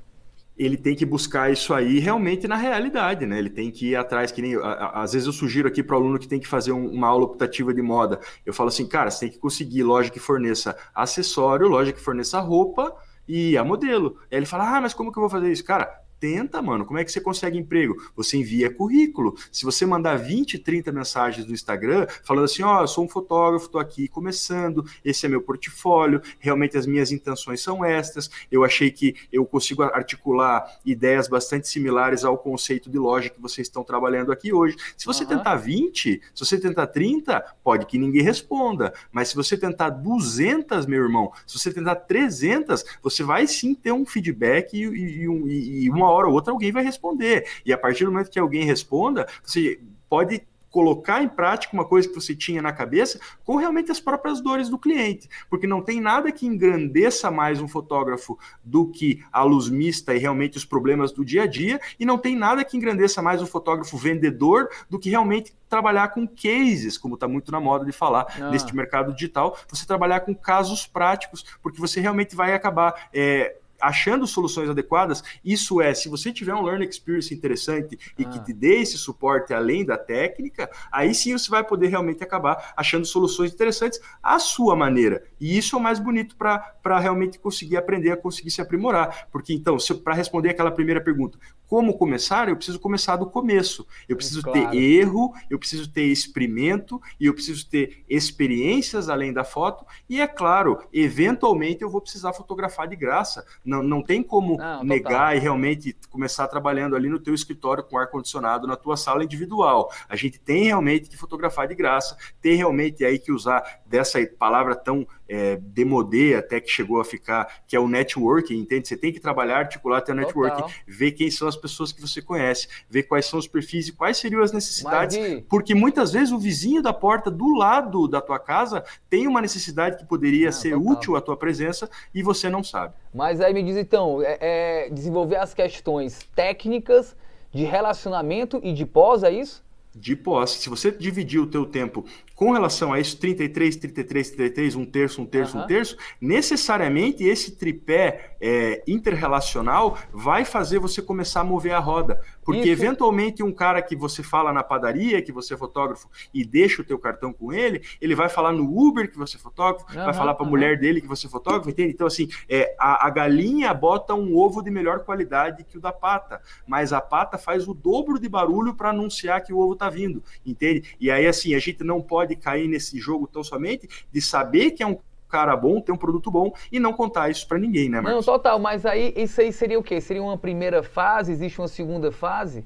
ele 0.61 0.77
tem 0.77 0.95
que 0.95 1.07
buscar 1.07 1.51
isso 1.51 1.73
aí 1.73 1.99
realmente 1.99 2.47
na 2.47 2.55
realidade, 2.55 3.25
né? 3.25 3.39
Ele 3.39 3.49
tem 3.49 3.71
que 3.71 3.93
ir 3.93 3.97
atrás, 3.97 4.31
que 4.31 4.43
nem. 4.43 4.59
Às 4.63 5.15
vezes 5.15 5.27
eu 5.27 5.33
sugiro 5.33 5.67
aqui 5.67 5.83
para 5.83 5.97
o 5.97 5.99
aluno 5.99 6.19
que 6.19 6.29
tem 6.29 6.39
que 6.39 6.47
fazer 6.47 6.71
uma 6.71 7.07
aula 7.07 7.25
optativa 7.25 7.73
de 7.73 7.81
moda. 7.81 8.21
Eu 8.45 8.53
falo 8.53 8.69
assim, 8.69 8.87
cara, 8.87 9.11
você 9.11 9.21
tem 9.21 9.31
que 9.31 9.39
conseguir 9.39 9.83
loja 9.83 10.11
que 10.11 10.21
forneça 10.21 10.77
acessório, 10.95 11.67
loja 11.67 11.93
que 11.93 12.01
forneça 12.01 12.39
roupa 12.41 12.95
e 13.27 13.57
a 13.57 13.65
modelo. 13.65 14.19
Aí 14.31 14.37
ele 14.37 14.45
fala, 14.45 14.77
ah, 14.77 14.81
mas 14.83 14.93
como 14.93 15.11
que 15.11 15.19
eu 15.19 15.23
vou 15.23 15.31
fazer 15.31 15.51
isso? 15.51 15.65
Cara, 15.65 15.91
Tenta, 16.21 16.61
mano. 16.61 16.85
Como 16.85 16.99
é 16.99 17.05
que 17.05 17.11
você 17.11 17.19
consegue 17.19 17.57
emprego? 17.57 17.97
Você 18.15 18.37
envia 18.37 18.71
currículo. 18.71 19.35
Se 19.51 19.65
você 19.65 19.87
mandar 19.87 20.17
20, 20.17 20.59
30 20.59 20.93
mensagens 20.93 21.47
no 21.47 21.55
Instagram 21.55 22.07
falando 22.23 22.45
assim: 22.45 22.63
ó, 22.63 22.79
oh, 22.79 22.83
eu 22.83 22.87
sou 22.87 23.05
um 23.07 23.09
fotógrafo, 23.09 23.65
estou 23.65 23.81
aqui 23.81 24.07
começando, 24.07 24.85
esse 25.03 25.25
é 25.25 25.29
meu 25.31 25.41
portfólio, 25.41 26.21
realmente 26.39 26.77
as 26.77 26.85
minhas 26.85 27.11
intenções 27.11 27.63
são 27.63 27.83
estas. 27.83 28.31
Eu 28.53 28.63
achei 28.63 28.91
que 28.91 29.17
eu 29.33 29.47
consigo 29.47 29.83
articular 29.83 30.63
ideias 30.85 31.27
bastante 31.27 31.67
similares 31.69 32.23
ao 32.23 32.37
conceito 32.37 32.91
de 32.91 32.99
loja 32.99 33.31
que 33.31 33.41
vocês 33.41 33.67
estão 33.67 33.83
trabalhando 33.83 34.31
aqui 34.31 34.53
hoje. 34.53 34.77
Se 34.99 35.07
você 35.07 35.23
uhum. 35.23 35.31
tentar 35.31 35.57
20, 35.57 36.21
se 36.35 36.45
você 36.45 36.61
tentar 36.61 36.89
30, 36.89 37.43
pode 37.65 37.87
que 37.87 37.97
ninguém 37.97 38.23
responda. 38.23 38.93
Mas 39.11 39.29
se 39.29 39.37
você 39.37 39.57
tentar 39.57 39.89
200, 39.89 40.85
meu 40.85 41.03
irmão, 41.03 41.33
se 41.47 41.59
você 41.59 41.73
tentar 41.73 41.97
300, 41.97 42.85
você 43.03 43.23
vai 43.23 43.47
sim 43.47 43.75
ter 43.75 43.93
um 43.93 44.05
feedback 44.05 44.75
e, 44.75 44.85
e, 44.85 45.27
e, 45.27 45.85
e 45.85 45.91
uma 45.91 46.10
hora 46.11 46.29
ou 46.29 46.35
outra 46.35 46.53
alguém 46.53 46.73
vai 46.73 46.83
responder. 46.83 47.47
E 47.65 47.73
a 47.73 47.79
partir 47.79 48.05
do 48.05 48.13
momento 48.13 48.31
que 48.31 48.39
alguém 48.39 48.65
responda, 48.65 49.27
você 49.45 49.81
pode 50.09 50.43
colocar 50.71 51.23
em 51.23 51.29
prática 51.29 51.75
uma 51.75 51.85
coisa 51.85 52.09
que 52.09 52.15
você 52.15 52.35
tinha 52.35 52.63
na 52.63 52.73
cabeça 52.73 53.21
com 53.45 53.57
realmente 53.57 53.91
as 53.91 54.01
próprias 54.01 54.41
dores 54.41 54.69
do 54.69 54.79
cliente, 54.79 55.29
porque 55.49 55.67
não 55.67 55.83
tem 55.83 56.01
nada 56.01 56.31
que 56.31 56.47
engrandeça 56.47 57.31
mais 57.31 57.61
um 57.61 57.69
fotógrafo 57.69 58.39
do 58.65 58.87
que 58.87 59.23
a 59.33 59.43
luz 59.43 59.69
mista 59.69 60.15
e 60.15 60.19
realmente 60.19 60.57
os 60.57 60.65
problemas 60.65 61.13
do 61.13 61.25
dia 61.25 61.43
a 61.43 61.47
dia, 61.47 61.81
e 61.99 62.07
não 62.07 62.17
tem 62.17 62.37
nada 62.37 62.65
que 62.65 62.77
engrandeça 62.77 63.21
mais 63.21 63.43
um 63.43 63.47
fotógrafo 63.47 63.97
vendedor 63.97 64.69
do 64.89 64.99
que 64.99 65.11
realmente 65.11 65.53
trabalhar 65.69 66.09
com 66.09 66.27
cases, 66.27 66.97
como 66.97 67.15
está 67.15 67.27
muito 67.27 67.51
na 67.51 67.61
moda 67.61 67.85
de 67.85 67.93
falar 67.93 68.27
ah. 68.41 68.51
neste 68.51 68.75
mercado 68.75 69.13
digital, 69.13 69.57
você 69.69 69.87
trabalhar 69.87 70.21
com 70.21 70.35
casos 70.35 70.87
práticos, 70.87 71.45
porque 71.63 71.81
você 71.81 72.01
realmente 72.01 72.37
vai 72.37 72.55
acabar 72.55 73.09
é, 73.13 73.57
achando 73.81 74.27
soluções 74.27 74.69
adequadas. 74.69 75.23
Isso 75.45 75.81
é, 75.81 75.95
se 75.95 76.09
você 76.09 76.33
tiver 76.33 76.55
um 76.55 76.63
learning 76.63 76.89
experience 76.89 77.33
interessante 77.33 77.99
e 78.19 78.25
ah. 78.25 78.29
que 78.29 78.45
te 78.45 78.53
dê 78.53 78.81
esse 78.81 78.99
suporte 78.99 79.53
além 79.53 79.85
da 79.85 79.97
técnica, 79.97 80.71
aí 80.93 81.15
sim 81.15 81.33
você 81.33 81.51
vai 81.51 81.65
poder 81.65 81.89
realmente 81.89 82.23
acabar 82.23 82.73
achando 82.77 83.05
soluções 83.05 83.53
interessantes 83.53 84.01
à 84.23 84.39
sua 84.39 84.77
maneira. 84.77 85.25
E 85.41 85.57
isso 85.57 85.77
é 85.77 85.79
o 85.79 85.83
mais 85.83 85.99
bonito 85.99 86.37
para 86.37 86.99
realmente 86.99 87.39
conseguir 87.39 87.77
aprender, 87.77 88.11
a 88.13 88.17
conseguir 88.17 88.51
se 88.51 88.61
aprimorar. 88.61 89.29
Porque 89.31 89.53
então, 89.53 89.77
para 90.03 90.15
responder 90.15 90.51
aquela 90.51 90.71
primeira 90.71 91.01
pergunta, 91.01 91.39
como 91.71 91.97
começar? 91.97 92.49
Eu 92.49 92.57
preciso 92.57 92.81
começar 92.81 93.15
do 93.15 93.27
começo. 93.27 93.87
Eu 94.09 94.17
preciso 94.17 94.43
claro. 94.43 94.71
ter 94.71 94.77
erro, 94.77 95.33
eu 95.49 95.57
preciso 95.57 95.89
ter 95.89 96.03
experimento 96.03 97.01
e 97.19 97.27
eu 97.27 97.33
preciso 97.33 97.69
ter 97.69 98.03
experiências 98.09 99.09
além 99.09 99.33
da 99.33 99.45
foto. 99.45 99.87
E 100.09 100.21
é 100.21 100.27
claro, 100.27 100.83
eventualmente 100.93 101.83
eu 101.83 101.89
vou 101.89 102.01
precisar 102.01 102.33
fotografar 102.33 102.89
de 102.89 102.97
graça. 102.97 103.47
Não, 103.71 103.85
não 103.85 104.03
tem 104.03 104.21
como 104.21 104.57
não, 104.57 104.83
negar 104.83 105.37
e 105.37 105.39
realmente 105.39 105.97
começar 106.11 106.49
trabalhando 106.49 106.97
ali 106.97 107.09
no 107.09 107.21
teu 107.21 107.33
escritório 107.33 107.85
com 107.85 107.97
ar 107.97 108.09
condicionado 108.09 108.67
na 108.67 108.75
tua 108.75 108.97
sala 108.97 109.23
individual. 109.23 109.93
A 110.09 110.17
gente 110.17 110.41
tem 110.41 110.65
realmente 110.65 111.09
que 111.09 111.17
fotografar 111.17 111.69
de 111.69 111.75
graça, 111.77 112.17
tem 112.43 112.57
realmente 112.57 113.05
aí 113.05 113.17
que 113.17 113.31
usar 113.31 113.63
dessa 113.87 114.19
palavra 114.39 114.75
tão 114.75 115.07
é, 115.31 115.57
demodê 115.63 116.35
até 116.35 116.61
que 116.61 116.69
chegou 116.69 117.01
a 117.01 117.05
ficar, 117.05 117.63
que 117.69 117.77
é 117.77 117.81
o 117.81 117.87
networking, 117.87 118.59
entende? 118.59 118.89
Você 118.89 118.97
tem 118.97 119.13
que 119.13 119.21
trabalhar, 119.21 119.59
articular 119.59 120.01
teu 120.01 120.13
networking, 120.13 120.63
Total. 120.63 120.71
ver 120.89 121.13
quem 121.13 121.31
são 121.31 121.47
as 121.47 121.55
pessoas 121.55 121.93
que 121.93 122.01
você 122.01 122.21
conhece, 122.21 122.67
ver 122.91 123.05
quais 123.05 123.27
são 123.27 123.39
os 123.39 123.47
perfis 123.47 123.87
e 123.87 123.93
quais 123.93 124.17
seriam 124.17 124.43
as 124.43 124.51
necessidades, 124.51 125.17
Mas, 125.17 125.45
porque 125.49 125.73
muitas 125.73 126.13
vezes 126.13 126.33
o 126.33 126.39
vizinho 126.39 126.83
da 126.83 126.93
porta 126.93 127.31
do 127.31 127.55
lado 127.55 128.09
da 128.09 128.21
tua 128.21 128.41
casa 128.41 128.83
tem 129.09 129.29
uma 129.29 129.41
necessidade 129.41 129.99
que 129.99 130.05
poderia 130.05 130.49
ah, 130.49 130.53
ser 130.53 130.73
total. 130.73 130.93
útil 130.93 131.17
à 131.17 131.21
tua 131.21 131.37
presença 131.37 131.89
e 132.13 132.25
você 132.25 132.51
não 132.51 132.65
sabe. 132.65 132.95
Mas 133.15 133.41
aí 133.41 133.53
me 133.53 133.60
diz 133.63 133.77
então, 133.77 134.23
é, 134.23 134.39
é 134.41 134.91
desenvolver 134.91 135.37
as 135.37 135.55
questões 135.55 136.19
técnicas 136.35 137.17
de 137.53 137.65
relacionamento 137.65 138.61
e 138.63 138.73
de 138.73 138.87
pós, 138.87 139.23
é 139.23 139.31
isso? 139.31 139.65
de 139.95 140.15
posse. 140.15 140.59
Se 140.59 140.69
você 140.69 140.91
dividir 140.91 141.41
o 141.41 141.47
teu 141.47 141.67
tempo 141.67 142.05
com 142.41 142.53
relação 142.53 142.91
a 142.91 142.99
isso, 142.99 143.19
33, 143.19 143.77
33, 143.77 144.31
33, 144.31 144.75
um 144.75 144.87
terço, 144.87 145.21
um 145.21 145.27
terço, 145.27 145.59
uhum. 145.59 145.65
um 145.65 145.67
terço, 145.67 145.95
necessariamente 146.19 147.23
esse 147.23 147.55
tripé 147.55 148.35
é, 148.41 148.83
interrelacional 148.89 149.99
vai 150.11 150.47
fazer 150.47 150.79
você 150.79 151.03
começar 151.03 151.43
a 151.43 151.45
mover 151.45 151.75
a 151.75 151.79
roda. 151.79 152.19
Porque 152.43 152.63
isso. 152.63 152.83
eventualmente 152.83 153.43
um 153.43 153.53
cara 153.53 153.83
que 153.83 153.95
você 153.95 154.23
fala 154.23 154.55
na 154.55 154.63
padaria, 154.63 155.21
que 155.21 155.31
você 155.31 155.53
é 155.53 155.57
fotógrafo, 155.57 156.09
e 156.33 156.43
deixa 156.43 156.81
o 156.81 156.85
teu 156.85 156.99
cartão 156.99 157.31
com 157.31 157.53
ele, 157.53 157.83
ele 158.01 158.15
vai 158.15 158.31
falar 158.31 158.53
no 158.53 158.65
Uber 158.65 159.11
que 159.11 159.19
você 159.19 159.37
é 159.37 159.41
fotógrafo, 159.41 159.87
uhum, 159.95 160.03
vai 160.03 160.15
falar 160.15 160.33
para 160.33 160.43
a 160.43 160.47
uhum. 160.47 160.51
mulher 160.51 160.79
dele 160.79 161.03
que 161.03 161.07
você 161.07 161.27
é 161.27 161.31
fotógrafo, 161.31 161.69
entende? 161.69 161.93
Então, 161.93 162.07
assim, 162.07 162.27
é, 162.49 162.75
a, 162.79 163.07
a 163.07 163.11
galinha 163.11 163.73
bota 163.75 164.15
um 164.15 164.35
ovo 164.35 164.63
de 164.63 164.71
melhor 164.71 165.01
qualidade 165.05 165.63
que 165.63 165.77
o 165.77 165.81
da 165.81 165.93
pata, 165.93 166.41
mas 166.67 166.95
a 166.95 167.03
pata 167.03 167.37
faz 167.37 167.69
o 167.69 167.75
dobro 167.75 168.19
de 168.19 168.31
barulho 168.31 168.75
para 168.75 168.89
anunciar 168.89 169.43
que 169.43 169.53
o 169.53 169.59
ovo 169.59 169.75
está 169.75 169.91
vindo, 169.91 170.25
entende? 170.45 170.97
E 170.99 171.11
aí, 171.11 171.27
assim, 171.27 171.55
a 171.55 171.59
gente 171.59 171.85
não 171.85 172.01
pode 172.01 172.30
pode 172.31 172.37
cair 172.37 172.69
nesse 172.69 172.99
jogo 172.99 173.27
tão 173.27 173.43
somente 173.43 173.89
de 174.13 174.21
saber 174.21 174.73
que 174.73 174.83
é 174.83 174.87
um 174.87 174.99
cara 175.29 175.57
bom, 175.57 175.81
ter 175.81 175.93
um 175.93 175.97
produto 175.97 176.31
bom 176.31 176.53
e 176.73 176.81
não 176.81 176.93
contar 176.93 177.31
isso 177.31 177.47
para 177.47 177.59
ninguém, 177.59 177.89
né, 177.89 178.01
Marcos? 178.01 178.27
Não, 178.27 178.35
total, 178.35 178.59
mas 178.59 178.85
aí 178.85 179.13
isso 179.17 179.41
aí 179.41 179.53
seria 179.53 179.79
o 179.79 179.83
quê? 179.83 180.01
Seria 180.01 180.23
uma 180.23 180.39
primeira 180.39 180.83
fase? 180.83 181.33
Existe 181.33 181.61
uma 181.61 181.69
segunda 181.69 182.11
fase? 182.11 182.65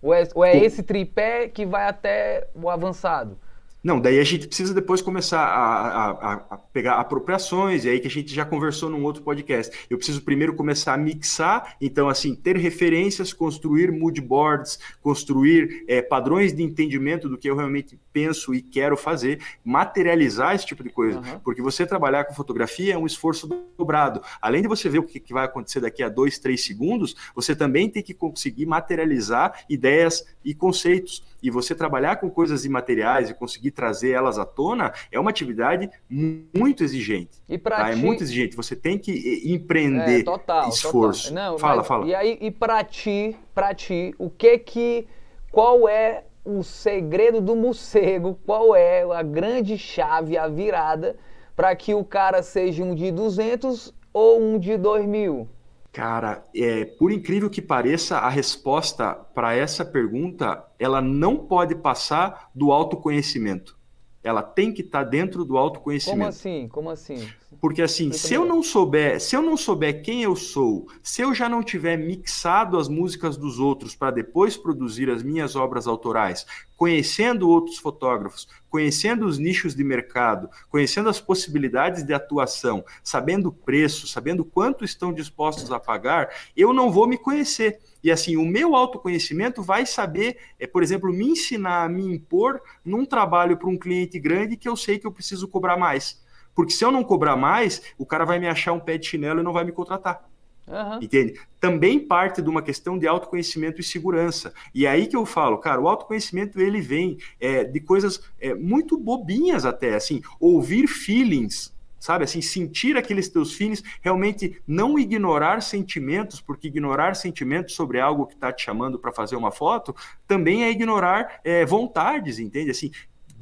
Ou 0.00 0.12
é, 0.12 0.28
ou 0.34 0.44
é 0.44 0.56
esse 0.56 0.82
tripé 0.82 1.48
que 1.48 1.64
vai 1.64 1.86
até 1.88 2.46
o 2.54 2.68
avançado? 2.68 3.38
Não, 3.84 4.00
daí 4.00 4.18
a 4.18 4.24
gente 4.24 4.46
precisa 4.46 4.72
depois 4.72 5.02
começar 5.02 5.44
a, 5.44 6.10
a, 6.10 6.32
a, 6.32 6.56
pegar 6.56 6.94
apropriações, 6.94 7.84
e 7.84 7.90
aí 7.90 8.00
que 8.00 8.06
a 8.06 8.10
gente 8.10 8.34
já 8.34 8.42
conversou 8.42 8.88
num 8.88 9.04
outro 9.04 9.22
podcast. 9.22 9.86
Eu 9.90 9.98
preciso 9.98 10.22
primeiro 10.22 10.54
começar 10.54 10.94
a 10.94 10.96
mixar, 10.96 11.76
então, 11.78 12.08
assim, 12.08 12.34
ter 12.34 12.56
referências, 12.56 13.34
construir 13.34 13.92
mood 13.92 14.18
boards, 14.22 14.78
construir 15.02 15.84
é, 15.86 16.00
padrões 16.00 16.54
de 16.54 16.62
entendimento 16.62 17.28
do 17.28 17.36
que 17.36 17.50
eu 17.50 17.54
realmente 17.54 18.00
penso 18.10 18.54
e 18.54 18.62
quero 18.62 18.96
fazer, 18.96 19.38
materializar 19.62 20.54
esse 20.54 20.64
tipo 20.64 20.82
de 20.82 20.88
coisa. 20.88 21.18
Uhum. 21.18 21.40
Porque 21.40 21.60
você 21.60 21.84
trabalhar 21.84 22.24
com 22.24 22.32
fotografia 22.32 22.94
é 22.94 22.98
um 22.98 23.04
esforço 23.04 23.46
dobrado. 23.76 24.22
Além 24.40 24.62
de 24.62 24.68
você 24.68 24.88
ver 24.88 25.00
o 25.00 25.02
que, 25.02 25.20
que 25.20 25.34
vai 25.34 25.44
acontecer 25.44 25.80
daqui 25.80 26.02
a 26.02 26.08
dois, 26.08 26.38
três 26.38 26.64
segundos, 26.64 27.14
você 27.34 27.54
também 27.54 27.90
tem 27.90 28.02
que 28.02 28.14
conseguir 28.14 28.64
materializar 28.64 29.64
ideias 29.68 30.24
e 30.42 30.54
conceitos. 30.54 31.22
E 31.42 31.50
você 31.50 31.74
trabalhar 31.74 32.16
com 32.16 32.30
coisas 32.30 32.64
imateriais 32.64 33.28
e 33.28 33.34
conseguir 33.34 33.72
trazer 33.74 34.12
elas 34.12 34.38
à 34.38 34.44
tona 34.44 34.92
é 35.10 35.18
uma 35.18 35.30
atividade 35.30 35.90
muito 36.08 36.82
exigente. 36.82 37.42
E 37.48 37.58
tá? 37.58 37.90
É 37.90 37.92
ti... 37.92 37.98
É 37.98 38.02
muito 38.02 38.22
exigente. 38.22 38.56
Você 38.56 38.74
tem 38.76 38.98
que 38.98 39.42
empreender 39.44 40.20
é, 40.20 40.24
total, 40.24 40.68
esforço. 40.68 41.28
Total. 41.28 41.52
Não, 41.52 41.58
fala, 41.58 41.76
mas, 41.78 41.86
fala. 41.86 42.06
E 42.06 42.14
aí, 42.14 42.38
e 42.40 42.50
para 42.50 42.82
ti, 42.84 43.36
para 43.54 43.74
ti, 43.74 44.14
o 44.18 44.30
que 44.30 44.58
que, 44.58 45.06
qual 45.50 45.88
é 45.88 46.24
o 46.44 46.62
segredo 46.62 47.40
do 47.40 47.56
morcego? 47.56 48.38
Qual 48.44 48.74
é 48.76 49.02
a 49.02 49.22
grande 49.22 49.78
chave, 49.78 50.36
a 50.36 50.46
virada 50.46 51.16
para 51.56 51.74
que 51.74 51.94
o 51.94 52.04
cara 52.04 52.42
seja 52.42 52.82
um 52.82 52.94
de 52.94 53.10
200 53.10 53.94
ou 54.12 54.40
um 54.40 54.58
de 54.58 54.76
2 54.76 55.06
mil? 55.06 55.48
Cara, 55.94 56.44
é, 56.52 56.84
por 56.84 57.12
incrível 57.12 57.48
que 57.48 57.62
pareça, 57.62 58.18
a 58.18 58.28
resposta 58.28 59.14
para 59.14 59.54
essa 59.54 59.84
pergunta 59.84 60.66
ela 60.76 61.00
não 61.00 61.36
pode 61.36 61.76
passar 61.76 62.50
do 62.52 62.72
autoconhecimento. 62.72 63.78
Ela 64.20 64.42
tem 64.42 64.72
que 64.72 64.82
estar 64.82 65.04
tá 65.04 65.08
dentro 65.08 65.44
do 65.44 65.56
autoconhecimento. 65.56 66.18
Como 66.18 66.28
assim? 66.28 66.68
Como 66.68 66.90
assim? 66.90 67.28
Porque 67.64 67.80
assim, 67.80 68.12
se 68.12 68.34
eu 68.34 68.44
não 68.44 68.62
souber, 68.62 69.18
se 69.18 69.34
eu 69.34 69.40
não 69.40 69.56
souber 69.56 70.02
quem 70.02 70.22
eu 70.22 70.36
sou, 70.36 70.86
se 71.02 71.22
eu 71.22 71.34
já 71.34 71.48
não 71.48 71.62
tiver 71.62 71.96
mixado 71.96 72.76
as 72.76 72.90
músicas 72.90 73.38
dos 73.38 73.58
outros 73.58 73.94
para 73.96 74.10
depois 74.10 74.54
produzir 74.54 75.08
as 75.08 75.22
minhas 75.22 75.56
obras 75.56 75.86
autorais, 75.86 76.44
conhecendo 76.76 77.48
outros 77.48 77.78
fotógrafos, 77.78 78.46
conhecendo 78.68 79.24
os 79.24 79.38
nichos 79.38 79.74
de 79.74 79.82
mercado, 79.82 80.50
conhecendo 80.68 81.08
as 81.08 81.22
possibilidades 81.22 82.02
de 82.02 82.12
atuação, 82.12 82.84
sabendo 83.02 83.48
o 83.48 83.52
preço, 83.52 84.06
sabendo 84.06 84.44
quanto 84.44 84.84
estão 84.84 85.10
dispostos 85.10 85.72
a 85.72 85.80
pagar, 85.80 86.28
eu 86.54 86.70
não 86.70 86.92
vou 86.92 87.06
me 87.06 87.16
conhecer. 87.16 87.80
E 88.02 88.10
assim, 88.10 88.36
o 88.36 88.44
meu 88.44 88.76
autoconhecimento 88.76 89.62
vai 89.62 89.86
saber, 89.86 90.36
é, 90.60 90.66
por 90.66 90.82
exemplo, 90.82 91.10
me 91.10 91.28
ensinar 91.28 91.84
a 91.84 91.88
me 91.88 92.04
impor 92.04 92.60
num 92.84 93.06
trabalho 93.06 93.56
para 93.56 93.70
um 93.70 93.78
cliente 93.78 94.18
grande 94.18 94.54
que 94.54 94.68
eu 94.68 94.76
sei 94.76 94.98
que 94.98 95.06
eu 95.06 95.12
preciso 95.12 95.48
cobrar 95.48 95.78
mais. 95.78 96.22
Porque 96.54 96.72
se 96.72 96.84
eu 96.84 96.92
não 96.92 97.02
cobrar 97.02 97.36
mais, 97.36 97.82
o 97.98 98.06
cara 98.06 98.24
vai 98.24 98.38
me 98.38 98.48
achar 98.48 98.72
um 98.72 98.80
pé 98.80 98.96
de 98.96 99.06
chinelo 99.06 99.40
e 99.40 99.42
não 99.42 99.52
vai 99.52 99.64
me 99.64 99.72
contratar. 99.72 100.24
Uhum. 100.66 101.02
Entende? 101.02 101.38
Também 101.60 101.98
parte 101.98 102.40
de 102.40 102.48
uma 102.48 102.62
questão 102.62 102.98
de 102.98 103.06
autoconhecimento 103.06 103.80
e 103.80 103.84
segurança. 103.84 104.52
E 104.74 104.86
é 104.86 104.90
aí 104.90 105.06
que 105.06 105.16
eu 105.16 105.26
falo, 105.26 105.58
cara, 105.58 105.80
o 105.80 105.88
autoconhecimento 105.88 106.60
ele 106.60 106.80
vem 106.80 107.18
é, 107.38 107.64
de 107.64 107.80
coisas 107.80 108.22
é, 108.40 108.54
muito 108.54 108.98
bobinhas 108.98 109.64
até, 109.66 109.94
assim, 109.94 110.22
ouvir 110.40 110.86
feelings, 110.86 111.74
sabe? 112.00 112.24
Assim, 112.24 112.40
sentir 112.40 112.96
aqueles 112.96 113.28
teus 113.28 113.54
feelings, 113.54 113.82
realmente 114.00 114.60
não 114.66 114.98
ignorar 114.98 115.60
sentimentos, 115.60 116.40
porque 116.40 116.68
ignorar 116.68 117.14
sentimentos 117.14 117.74
sobre 117.74 118.00
algo 118.00 118.26
que 118.26 118.34
está 118.34 118.52
te 118.52 118.64
chamando 118.64 118.98
para 118.98 119.12
fazer 119.12 119.36
uma 119.36 119.50
foto 119.50 119.94
também 120.26 120.64
é 120.64 120.70
ignorar 120.70 121.40
é, 121.44 121.64
vontades, 121.64 122.38
entende? 122.38 122.70
Assim, 122.70 122.90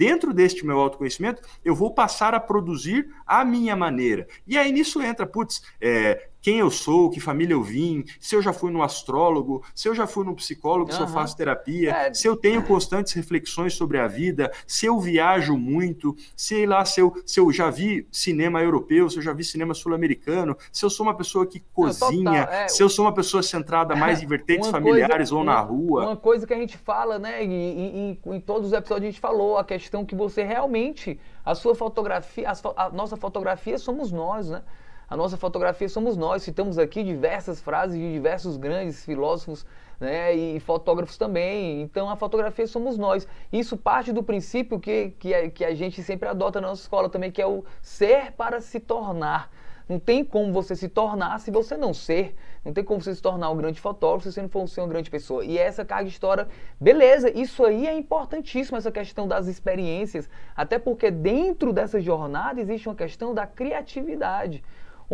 dentro 0.02 0.34
deste 0.34 0.66
meu 0.66 0.80
autoconhecimento, 0.80 1.40
eu 1.64 1.76
vou 1.76 1.94
passar 1.94 2.34
a 2.34 2.40
produzir 2.40 3.08
a 3.40 3.44
minha 3.44 3.74
maneira. 3.74 4.26
E 4.46 4.58
aí 4.58 4.72
nisso 4.72 5.00
entra, 5.00 5.26
putz, 5.26 5.62
é, 5.80 6.28
quem 6.42 6.58
eu 6.58 6.70
sou, 6.70 7.08
que 7.08 7.20
família 7.20 7.54
eu 7.54 7.62
vim, 7.62 8.04
se 8.18 8.34
eu 8.34 8.42
já 8.42 8.52
fui 8.52 8.72
no 8.72 8.82
astrólogo, 8.82 9.64
se 9.72 9.88
eu 9.88 9.94
já 9.94 10.08
fui 10.08 10.26
no 10.26 10.34
psicólogo, 10.34 10.90
uhum. 10.90 10.96
se 10.96 11.02
eu 11.02 11.06
faço 11.06 11.36
terapia, 11.36 11.92
é. 11.92 12.12
se 12.12 12.26
eu 12.26 12.36
tenho 12.36 12.64
constantes 12.64 13.12
reflexões 13.12 13.74
sobre 13.74 13.98
a 13.98 14.08
vida, 14.08 14.50
se 14.66 14.84
eu 14.84 14.98
viajo 14.98 15.56
muito, 15.56 16.16
sei 16.36 16.66
lá, 16.66 16.84
se 16.84 17.00
eu, 17.00 17.14
se 17.24 17.38
eu 17.38 17.50
já 17.52 17.70
vi 17.70 18.08
cinema 18.10 18.60
europeu, 18.60 19.08
se 19.08 19.18
eu 19.18 19.22
já 19.22 19.32
vi 19.32 19.44
cinema 19.44 19.72
sul-americano, 19.72 20.56
se 20.72 20.84
eu 20.84 20.90
sou 20.90 21.06
uma 21.06 21.16
pessoa 21.16 21.46
que 21.46 21.60
cozinha, 21.72 22.48
é, 22.50 22.68
se 22.68 22.82
eu 22.82 22.88
sou 22.88 23.04
uma 23.04 23.14
pessoa 23.14 23.42
centrada 23.42 23.94
mais 23.94 24.20
em 24.20 24.26
vertentes 24.32 24.68
familiares 24.68 25.30
coisa, 25.30 25.34
ou 25.36 25.44
na 25.44 25.60
rua. 25.60 26.06
Uma 26.06 26.16
coisa 26.16 26.44
que 26.44 26.52
a 26.52 26.58
gente 26.58 26.76
fala, 26.76 27.20
né, 27.20 27.44
e, 27.44 27.48
e, 27.48 28.18
e, 28.26 28.34
em 28.34 28.40
todos 28.40 28.68
os 28.68 28.72
episódios 28.72 29.08
a 29.08 29.10
gente 29.12 29.20
falou, 29.20 29.58
a 29.58 29.64
questão 29.64 30.04
que 30.04 30.16
você 30.16 30.42
realmente, 30.42 31.20
a 31.44 31.54
sua 31.54 31.74
fotografia, 31.74 32.48
a, 32.48 32.86
a 32.86 32.90
nossa 32.90 33.16
fotografia 33.16 33.78
somos 33.78 34.12
nós, 34.12 34.48
né? 34.48 34.62
A 35.08 35.16
nossa 35.16 35.36
fotografia 35.36 35.88
somos 35.88 36.16
nós. 36.16 36.42
Citamos 36.42 36.78
aqui 36.78 37.02
diversas 37.04 37.60
frases 37.60 37.98
de 37.98 38.12
diversos 38.12 38.56
grandes 38.56 39.04
filósofos 39.04 39.66
né, 40.00 40.34
e 40.34 40.58
fotógrafos 40.60 41.18
também. 41.18 41.82
Então 41.82 42.08
a 42.08 42.16
fotografia 42.16 42.66
somos 42.66 42.96
nós. 42.96 43.28
Isso 43.52 43.76
parte 43.76 44.12
do 44.12 44.22
princípio 44.22 44.80
que, 44.80 45.10
que, 45.18 45.50
que 45.50 45.64
a 45.64 45.74
gente 45.74 46.02
sempre 46.02 46.28
adota 46.28 46.60
na 46.60 46.68
nossa 46.68 46.82
escola 46.82 47.10
também, 47.10 47.30
que 47.30 47.42
é 47.42 47.46
o 47.46 47.62
ser 47.82 48.32
para 48.32 48.60
se 48.60 48.80
tornar. 48.80 49.50
Não 49.88 49.98
tem 49.98 50.24
como 50.24 50.52
você 50.52 50.74
se 50.76 50.88
tornar 50.88 51.38
se 51.40 51.50
você 51.50 51.76
não 51.76 51.92
ser. 51.92 52.34
Não 52.64 52.72
tem 52.72 52.84
como 52.84 53.00
você 53.00 53.14
se 53.14 53.20
tornar 53.22 53.50
um 53.50 53.56
grande 53.56 53.80
fotógrafo 53.80 54.24
se 54.24 54.32
você 54.32 54.42
não 54.42 54.48
for 54.48 54.66
ser 54.68 54.80
uma 54.80 54.88
grande 54.88 55.10
pessoa. 55.10 55.44
E 55.44 55.58
essa 55.58 55.84
carga 55.84 56.04
de 56.04 56.10
história, 56.10 56.48
beleza, 56.80 57.30
isso 57.30 57.64
aí 57.64 57.86
é 57.86 57.94
importantíssimo, 57.94 58.76
essa 58.76 58.92
questão 58.92 59.26
das 59.26 59.46
experiências. 59.46 60.28
Até 60.56 60.78
porque 60.78 61.10
dentro 61.10 61.72
dessa 61.72 62.00
jornada 62.00 62.60
existe 62.60 62.88
uma 62.88 62.94
questão 62.94 63.34
da 63.34 63.46
criatividade. 63.46 64.62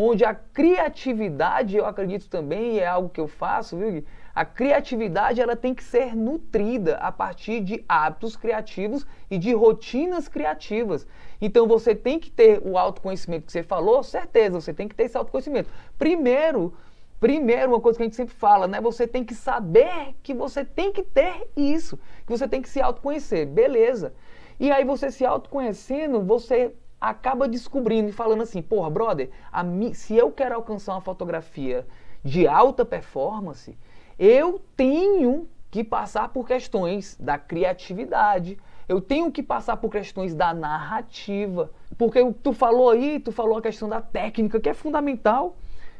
onde 0.01 0.25
a 0.25 0.33
criatividade, 0.33 1.77
eu 1.77 1.85
acredito 1.85 2.29
também, 2.29 2.79
é 2.79 2.87
algo 2.87 3.09
que 3.09 3.21
eu 3.21 3.27
faço, 3.27 3.77
viu? 3.77 4.05
A 4.39 4.45
criatividade 4.45 5.41
ela 5.41 5.57
tem 5.57 5.75
que 5.75 5.83
ser 5.83 6.15
nutrida 6.15 6.95
a 6.99 7.11
partir 7.11 7.61
de 7.61 7.85
hábitos 7.89 8.37
criativos 8.37 9.05
e 9.29 9.37
de 9.37 9.53
rotinas 9.53 10.29
criativas. 10.29 11.05
Então 11.41 11.67
você 11.67 11.93
tem 11.93 12.21
que 12.21 12.31
ter 12.31 12.63
o 12.65 12.79
autoconhecimento 12.79 13.47
que 13.47 13.51
você 13.51 13.65
falou, 13.65 14.01
certeza, 14.05 14.61
você 14.61 14.73
tem 14.73 14.87
que 14.87 14.95
ter 14.95 15.07
esse 15.07 15.17
autoconhecimento. 15.17 15.69
Primeiro, 15.99 16.73
primeiro 17.19 17.73
uma 17.73 17.81
coisa 17.81 17.97
que 17.97 18.05
a 18.05 18.07
gente 18.07 18.15
sempre 18.15 18.33
fala, 18.33 18.69
né? 18.69 18.81
Você 18.81 19.09
tem 19.09 19.25
que 19.25 19.35
saber 19.35 20.15
que 20.23 20.33
você 20.33 20.65
tem 20.65 20.93
que 20.93 21.03
ter 21.03 21.51
isso, 21.57 21.99
que 22.25 22.31
você 22.31 22.47
tem 22.47 22.63
que 22.63 22.69
se 22.69 22.81
autoconhecer, 22.81 23.45
beleza? 23.45 24.15
E 24.61 24.71
aí 24.71 24.85
você 24.85 25.11
se 25.11 25.27
autoconhecendo, 25.27 26.23
você 26.23 26.73
acaba 27.01 27.49
descobrindo 27.49 28.11
e 28.11 28.13
falando 28.13 28.45
assim, 28.45 28.63
porra, 28.63 28.89
brother, 28.89 29.31
mi, 29.65 29.97
se 29.97 30.15
eu 30.15 30.31
quero 30.31 30.55
alcançar 30.55 30.93
uma 30.93 31.01
fotografia 31.01 31.85
de 32.23 32.47
alta 32.47 32.85
performance, 32.85 33.77
eu 34.19 34.61
tenho 34.77 35.49
que 35.71 35.85
passar 35.85 36.29
por 36.31 36.47
questões 36.47 37.17
da 37.21 37.39
criatividade, 37.39 38.59
eu 38.89 39.01
tenho 39.01 39.31
que 39.31 39.43
passar 39.43 39.77
por 39.77 39.91
questões 39.91 40.35
da 40.35 40.55
narrativa, 40.55 41.71
porque 41.97 42.21
tu 42.43 42.53
falou 42.53 42.91
aí, 42.91 43.21
tu 43.21 43.31
falou 43.31 43.59
a 43.59 43.63
questão 43.63 43.89
da 43.89 44.01
técnica, 44.01 44.59
que 44.59 44.69
é 44.69 44.75
fundamental, 44.75 45.57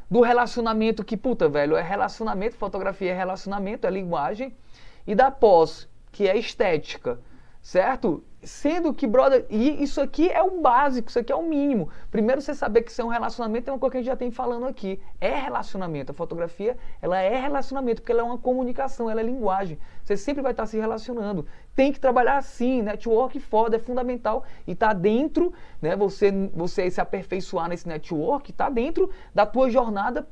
do 0.09 0.21
relacionamento, 0.21 1.03
que 1.03 1.15
puta, 1.15 1.47
velho, 1.47 1.75
é 1.75 1.81
relacionamento, 1.83 2.55
fotografia 2.55 3.11
é 3.11 3.15
relacionamento, 3.15 3.85
é 3.85 3.91
linguagem, 3.91 4.55
e 5.05 5.13
da 5.13 5.29
pós, 5.29 5.87
que 6.11 6.27
é 6.27 6.35
estética, 6.35 7.19
certo? 7.61 8.23
Sendo 8.41 8.93
que, 8.93 9.05
brother, 9.05 9.45
e 9.49 9.83
isso 9.83 9.99
aqui 9.99 10.29
é 10.29 10.41
o 10.41 10.61
básico, 10.61 11.09
isso 11.09 11.19
aqui 11.19 11.31
é 11.31 11.35
o 11.35 11.43
mínimo. 11.43 11.89
Primeiro 12.09 12.41
você 12.41 12.55
saber 12.55 12.83
que 12.83 12.91
isso 12.91 13.01
é 13.01 13.05
um 13.05 13.09
relacionamento 13.09 13.69
é 13.69 13.73
uma 13.73 13.79
coisa 13.79 13.91
que 13.91 13.97
a 13.97 14.01
gente 14.01 14.09
já 14.09 14.15
tem 14.15 14.31
falando 14.31 14.65
aqui. 14.65 14.97
É 15.19 15.35
relacionamento. 15.35 16.13
A 16.13 16.15
fotografia, 16.15 16.77
ela 17.01 17.19
é 17.19 17.37
relacionamento, 17.37 18.01
porque 18.01 18.13
ela 18.13 18.21
é 18.21 18.23
uma 18.23 18.37
comunicação, 18.37 19.09
ela 19.09 19.19
é 19.19 19.23
linguagem. 19.25 19.77
Você 20.03 20.15
sempre 20.15 20.41
vai 20.41 20.51
estar 20.51 20.65
se 20.65 20.77
relacionando. 20.77 21.45
Tem 21.75 21.91
que 21.91 21.99
trabalhar 21.99 22.37
assim, 22.37 22.81
network 22.81 23.37
foda, 23.41 23.75
é 23.75 23.79
fundamental. 23.79 24.45
E 24.65 24.73
tá 24.73 24.93
dentro, 24.93 25.51
né, 25.81 25.97
você, 25.97 26.31
você 26.53 26.89
se 26.89 27.01
aperfeiçoar 27.01 27.67
nesse 27.67 27.89
network, 27.89 28.53
tá 28.53 28.69
dentro 28.69 29.09
da 29.35 29.45
tua 29.45 29.69
jornada 29.69 30.25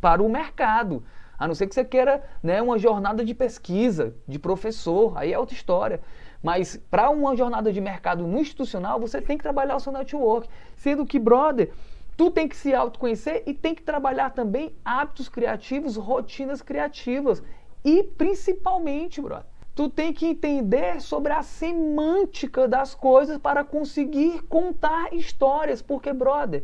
para 0.00 0.20
o 0.20 0.28
mercado. 0.28 1.04
A 1.38 1.46
não 1.46 1.54
ser 1.54 1.66
que 1.66 1.74
você 1.74 1.84
queira 1.84 2.22
né, 2.42 2.62
uma 2.62 2.78
jornada 2.78 3.24
de 3.24 3.34
pesquisa, 3.34 4.14
de 4.26 4.38
professor, 4.38 5.16
aí 5.16 5.32
é 5.32 5.38
outra 5.38 5.54
história. 5.54 6.00
Mas 6.44 6.76
para 6.90 7.08
uma 7.08 7.34
jornada 7.34 7.72
de 7.72 7.80
mercado 7.80 8.26
no 8.26 8.38
institucional, 8.38 9.00
você 9.00 9.18
tem 9.18 9.38
que 9.38 9.42
trabalhar 9.42 9.76
o 9.76 9.80
seu 9.80 9.90
network. 9.90 10.46
Sendo 10.76 11.06
que, 11.06 11.18
brother, 11.18 11.72
tu 12.18 12.30
tem 12.30 12.46
que 12.46 12.54
se 12.54 12.74
autoconhecer 12.74 13.42
e 13.46 13.54
tem 13.54 13.74
que 13.74 13.82
trabalhar 13.82 14.28
também 14.28 14.76
hábitos 14.84 15.26
criativos, 15.26 15.96
rotinas 15.96 16.60
criativas. 16.60 17.42
E 17.82 18.02
principalmente, 18.02 19.22
brother, 19.22 19.46
tu 19.74 19.88
tem 19.88 20.12
que 20.12 20.26
entender 20.26 21.00
sobre 21.00 21.32
a 21.32 21.42
semântica 21.42 22.68
das 22.68 22.94
coisas 22.94 23.38
para 23.38 23.64
conseguir 23.64 24.42
contar 24.42 25.14
histórias. 25.14 25.80
Porque, 25.80 26.12
brother, 26.12 26.62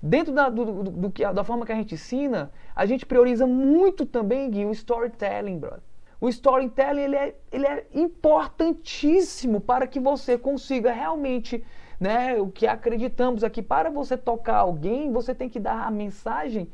dentro 0.00 0.32
da, 0.32 0.48
do, 0.48 0.64
do, 0.64 0.90
do, 0.90 1.34
da 1.34 1.44
forma 1.44 1.66
que 1.66 1.72
a 1.72 1.76
gente 1.76 1.96
ensina, 1.96 2.50
a 2.74 2.86
gente 2.86 3.04
prioriza 3.04 3.46
muito 3.46 4.06
também, 4.06 4.50
Gui, 4.50 4.64
o 4.64 4.72
storytelling, 4.72 5.58
brother. 5.58 5.82
O 6.20 6.28
storytelling 6.28 7.02
ele 7.02 7.16
é, 7.16 7.34
ele 7.52 7.66
é 7.66 7.86
importantíssimo 7.94 9.60
para 9.60 9.86
que 9.86 10.00
você 10.00 10.36
consiga 10.36 10.92
realmente, 10.92 11.64
né, 12.00 12.40
o 12.40 12.48
que 12.48 12.66
acreditamos 12.66 13.44
aqui, 13.44 13.62
para 13.62 13.88
você 13.88 14.16
tocar 14.16 14.56
alguém, 14.56 15.12
você 15.12 15.34
tem 15.34 15.48
que 15.48 15.60
dar 15.60 15.86
a 15.86 15.90
mensagem 15.90 16.68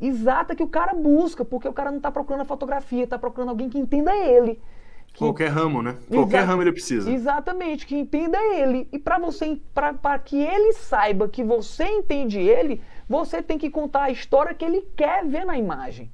exata 0.00 0.54
que 0.54 0.62
o 0.62 0.68
cara 0.68 0.94
busca, 0.94 1.44
porque 1.44 1.68
o 1.68 1.72
cara 1.72 1.90
não 1.90 1.98
está 1.98 2.10
procurando 2.10 2.42
a 2.42 2.44
fotografia, 2.44 3.04
está 3.04 3.18
procurando 3.18 3.50
alguém 3.50 3.68
que 3.68 3.78
entenda 3.78 4.14
ele. 4.16 4.60
Que... 5.12 5.18
Qualquer 5.18 5.48
ramo, 5.48 5.82
né? 5.82 5.96
Qualquer 6.08 6.44
ramo 6.44 6.62
ele 6.62 6.72
precisa. 6.72 7.10
Exatamente, 7.10 7.86
que 7.86 7.96
entenda 7.96 8.38
ele. 8.54 8.88
E 8.92 8.98
para 8.98 9.18
você, 9.18 9.60
para 9.74 10.18
que 10.18 10.40
ele 10.40 10.72
saiba 10.74 11.28
que 11.28 11.42
você 11.42 11.84
entende 11.84 12.38
ele, 12.38 12.80
você 13.08 13.42
tem 13.42 13.58
que 13.58 13.70
contar 13.70 14.04
a 14.04 14.10
história 14.10 14.54
que 14.54 14.64
ele 14.64 14.82
quer 14.96 15.26
ver 15.26 15.44
na 15.44 15.58
imagem. 15.58 16.10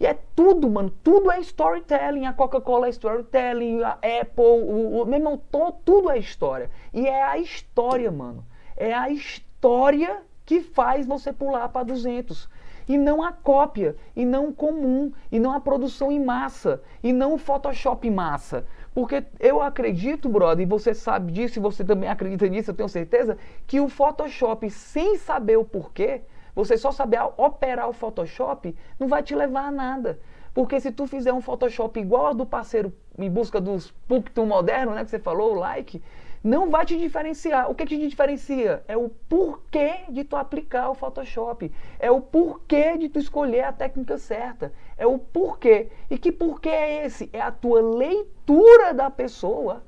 E 0.00 0.06
é 0.06 0.16
tudo, 0.34 0.70
mano. 0.70 0.90
Tudo 1.02 1.30
é 1.30 1.40
storytelling. 1.40 2.26
A 2.26 2.32
Coca-Cola 2.32 2.86
é 2.86 2.90
storytelling, 2.90 3.82
a 3.82 3.92
Apple, 3.92 4.44
o, 4.44 5.02
o 5.02 5.06
meu 5.06 5.18
irmão, 5.18 5.40
to, 5.50 5.72
tudo 5.84 6.10
é 6.10 6.18
história. 6.18 6.70
E 6.92 7.06
é 7.06 7.22
a 7.22 7.38
história, 7.38 8.10
mano. 8.10 8.44
É 8.76 8.94
a 8.94 9.10
história 9.10 10.22
que 10.46 10.60
faz 10.60 11.06
você 11.06 11.32
pular 11.32 11.68
para 11.68 11.84
200. 11.84 12.48
E 12.88 12.96
não 12.96 13.22
a 13.22 13.32
cópia, 13.32 13.96
e 14.16 14.24
não 14.24 14.48
o 14.48 14.54
comum, 14.54 15.12
e 15.30 15.38
não 15.38 15.52
a 15.52 15.60
produção 15.60 16.10
em 16.10 16.24
massa, 16.24 16.80
e 17.02 17.12
não 17.12 17.34
o 17.34 17.38
Photoshop 17.38 18.08
em 18.08 18.10
massa. 18.10 18.64
Porque 18.94 19.22
eu 19.38 19.60
acredito, 19.60 20.26
brother, 20.26 20.66
e 20.66 20.68
você 20.68 20.94
sabe 20.94 21.32
disso, 21.32 21.58
e 21.58 21.60
você 21.60 21.84
também 21.84 22.08
acredita 22.08 22.48
nisso, 22.48 22.70
eu 22.70 22.74
tenho 22.74 22.88
certeza, 22.88 23.36
que 23.66 23.78
o 23.78 23.90
Photoshop, 23.90 24.70
sem 24.70 25.18
saber 25.18 25.58
o 25.58 25.66
porquê, 25.66 26.22
você 26.58 26.76
só 26.76 26.90
saber 26.90 27.20
operar 27.36 27.88
o 27.88 27.92
Photoshop 27.92 28.74
não 28.98 29.06
vai 29.06 29.22
te 29.22 29.32
levar 29.32 29.66
a 29.66 29.70
nada. 29.70 30.18
Porque 30.52 30.80
se 30.80 30.90
tu 30.90 31.06
fizer 31.06 31.32
um 31.32 31.40
Photoshop 31.40 32.00
igual 32.00 32.26
ao 32.26 32.34
do 32.34 32.44
parceiro 32.44 32.92
em 33.16 33.30
busca 33.30 33.60
dos 33.60 33.92
Punctum 34.08 34.44
moderno, 34.44 34.92
né, 34.92 35.04
que 35.04 35.10
você 35.10 35.20
falou, 35.20 35.52
o 35.52 35.54
like, 35.54 36.02
não 36.42 36.68
vai 36.68 36.84
te 36.84 36.98
diferenciar. 36.98 37.70
O 37.70 37.76
que, 37.76 37.86
que 37.86 37.96
te 37.96 38.08
diferencia? 38.08 38.82
É 38.88 38.96
o 38.96 39.08
porquê 39.28 40.00
de 40.08 40.24
tu 40.24 40.34
aplicar 40.34 40.90
o 40.90 40.96
Photoshop. 40.96 41.70
É 41.96 42.10
o 42.10 42.20
porquê 42.20 42.98
de 42.98 43.08
tu 43.08 43.20
escolher 43.20 43.62
a 43.62 43.72
técnica 43.72 44.18
certa. 44.18 44.72
É 44.96 45.06
o 45.06 45.16
porquê. 45.16 45.90
E 46.10 46.18
que 46.18 46.32
porquê 46.32 46.70
é 46.70 47.06
esse? 47.06 47.30
É 47.32 47.40
a 47.40 47.52
tua 47.52 47.80
leitura 47.80 48.92
da 48.92 49.08
pessoa 49.08 49.84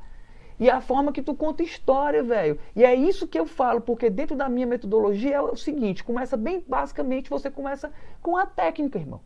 e 0.60 0.68
a 0.68 0.82
forma 0.82 1.10
que 1.10 1.22
tu 1.22 1.34
conta 1.34 1.62
história, 1.62 2.22
velho. 2.22 2.58
E 2.76 2.84
é 2.84 2.94
isso 2.94 3.26
que 3.26 3.40
eu 3.40 3.46
falo, 3.46 3.80
porque 3.80 4.10
dentro 4.10 4.36
da 4.36 4.46
minha 4.46 4.66
metodologia 4.66 5.36
é 5.36 5.40
o 5.40 5.56
seguinte: 5.56 6.04
começa 6.04 6.36
bem 6.36 6.62
basicamente, 6.68 7.30
você 7.30 7.50
começa 7.50 7.90
com 8.22 8.36
a 8.36 8.44
técnica, 8.44 8.98
irmão. 8.98 9.22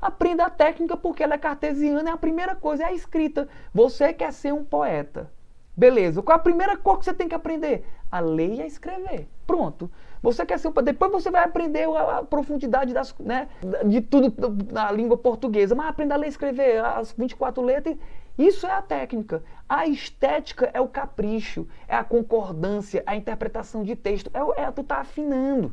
Aprenda 0.00 0.44
a 0.44 0.50
técnica 0.50 0.98
porque 0.98 1.22
ela 1.22 1.34
é 1.34 1.38
cartesiana, 1.38 2.10
é 2.10 2.12
a 2.12 2.18
primeira 2.18 2.54
coisa, 2.54 2.82
é 2.82 2.86
a 2.86 2.92
escrita. 2.92 3.48
Você 3.72 4.12
quer 4.12 4.34
ser 4.34 4.52
um 4.52 4.62
poeta. 4.62 5.30
Beleza. 5.74 6.22
Qual 6.22 6.36
é 6.36 6.38
a 6.38 6.42
primeira 6.42 6.76
coisa 6.76 6.98
que 6.98 7.04
você 7.06 7.14
tem 7.14 7.28
que 7.28 7.34
aprender? 7.34 7.86
A 8.12 8.20
ler 8.20 8.54
e 8.54 8.62
a 8.62 8.66
escrever. 8.66 9.26
Pronto. 9.46 9.90
Você 10.22 10.44
quer 10.44 10.58
ser 10.58 10.68
um 10.68 10.72
depois 10.72 11.10
você 11.10 11.30
vai 11.30 11.44
aprender 11.44 11.88
a, 11.88 12.22
profundidade 12.22 12.92
das, 12.92 13.14
né, 13.18 13.48
de 13.86 14.00
tudo 14.00 14.32
na 14.72 14.92
língua 14.92 15.16
portuguesa, 15.16 15.74
mas 15.74 15.88
aprenda 15.88 16.14
a 16.14 16.18
ler 16.18 16.26
e 16.26 16.30
escrever 16.30 16.84
as 16.84 17.12
24 17.12 17.62
letras 17.62 17.96
isso 18.36 18.66
é 18.66 18.72
a 18.72 18.82
técnica. 18.82 19.42
A 19.68 19.86
estética 19.86 20.70
é 20.74 20.80
o 20.80 20.88
capricho, 20.88 21.66
é 21.86 21.94
a 21.94 22.04
concordância, 22.04 23.02
a 23.06 23.16
interpretação 23.16 23.82
de 23.82 23.94
texto. 23.94 24.30
É, 24.34 24.62
é 24.62 24.70
tu 24.70 24.82
tá 24.82 24.96
afinando. 24.98 25.72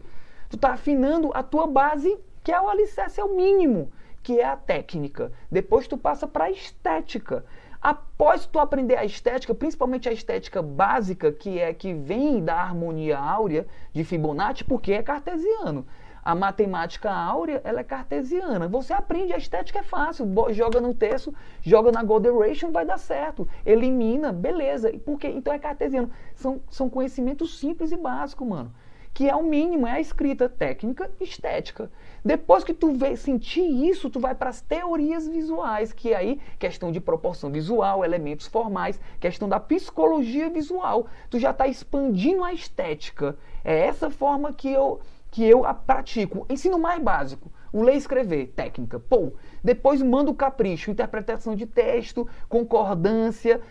Tu 0.50 0.58
tá 0.58 0.74
afinando 0.74 1.32
a 1.34 1.42
tua 1.42 1.66
base, 1.66 2.18
que 2.44 2.52
é 2.52 2.62
o 2.62 2.70
alicerce, 2.70 3.20
é 3.20 3.24
o 3.24 3.36
mínimo, 3.36 3.92
que 4.22 4.40
é 4.40 4.46
a 4.46 4.56
técnica. 4.56 5.32
Depois 5.52 5.88
tu 5.88 5.98
passa 5.98 6.28
para 6.28 6.46
a 6.46 6.52
estética. 6.52 7.44
Após 7.82 8.46
tu 8.46 8.60
aprender 8.60 8.96
a 8.96 9.04
estética, 9.04 9.56
principalmente 9.56 10.08
a 10.08 10.14
estética 10.14 10.62
básica, 10.62 11.32
que 11.32 11.60
é 11.60 11.74
que 11.74 11.96
vem 11.96 12.44
da 12.44 12.56
harmonia 12.56 13.18
áurea 13.18 13.66
de 13.92 14.04
Fibonacci, 14.04 14.64
porque 14.64 14.94
é 14.94 15.02
cartesiano. 15.02 15.88
A 16.24 16.36
matemática 16.36 17.12
áurea, 17.12 17.62
ela 17.64 17.80
é 17.80 17.84
cartesiana. 17.84 18.68
Você 18.68 18.94
aprende, 18.94 19.34
a 19.34 19.38
estética 19.38 19.80
é 19.80 19.84
fácil. 19.84 20.28
Joga 20.52 20.80
no 20.80 20.94
terço, 20.94 21.34
joga 21.62 21.92
na 21.92 22.04
Golden 22.04 22.38
Ratio, 22.38 22.72
vai 22.72 22.86
dar 22.86 23.00
certo. 23.00 23.48
Elimina, 23.66 24.32
beleza. 24.32 24.92
Por 25.00 25.18
quê? 25.18 25.30
Então 25.30 25.52
é 25.52 25.58
cartesiano. 25.58 26.12
São, 26.36 26.62
são 26.70 26.90
conhecimentos 26.90 27.58
simples 27.58 27.92
e 27.92 27.98
básicos, 27.98 28.48
mano. 28.48 28.72
Que 29.14 29.28
é 29.28 29.36
o 29.36 29.44
mínimo, 29.44 29.88
é 29.88 29.94
a 29.94 30.00
escrita 30.00 30.48
técnica 30.48 31.12
estética. 31.20 31.92
Depois 32.24 32.64
que 32.64 32.74
tu 32.74 32.94
vê, 32.94 33.16
sentir 33.18 33.66
isso, 33.90 34.10
tu 34.10 34.20
vai 34.20 34.36
para 34.36 34.52
as 34.52 34.62
teorias 34.62 35.28
visuais, 35.28 35.92
que 35.92 36.14
é 36.14 36.16
aí 36.16 36.40
questão 36.60 36.92
de 36.92 37.02
proporção 37.02 37.52
visual, 37.52 38.06
elementos 38.06 38.46
formais, 38.46 39.02
questão 39.20 39.50
da 39.50 39.60
psicologia 39.60 40.50
visual. 40.50 41.08
Tu 41.32 41.40
já 41.40 41.50
está 41.50 41.68
expandindo 41.68 42.44
a 42.44 42.54
estética. 42.54 43.36
É 43.66 43.88
essa 43.88 44.10
forma 44.10 44.54
que 44.54 44.72
eu 44.72 45.02
que 45.32 45.44
eu 45.44 45.64
pratico. 45.88 46.46
Ensino 46.50 46.78
mais 46.78 47.02
básico. 47.02 47.50
O 47.72 47.82
ler 47.82 47.96
e 47.96 47.98
escrever, 47.98 48.48
técnica. 48.48 49.00
Pô, 49.00 49.32
depois 49.64 50.02
mando 50.02 50.30
o 50.30 50.36
capricho, 50.36 50.92
interpretação 50.92 51.56
de 51.56 51.66
texto, 51.66 52.28
concordância, 52.50 53.62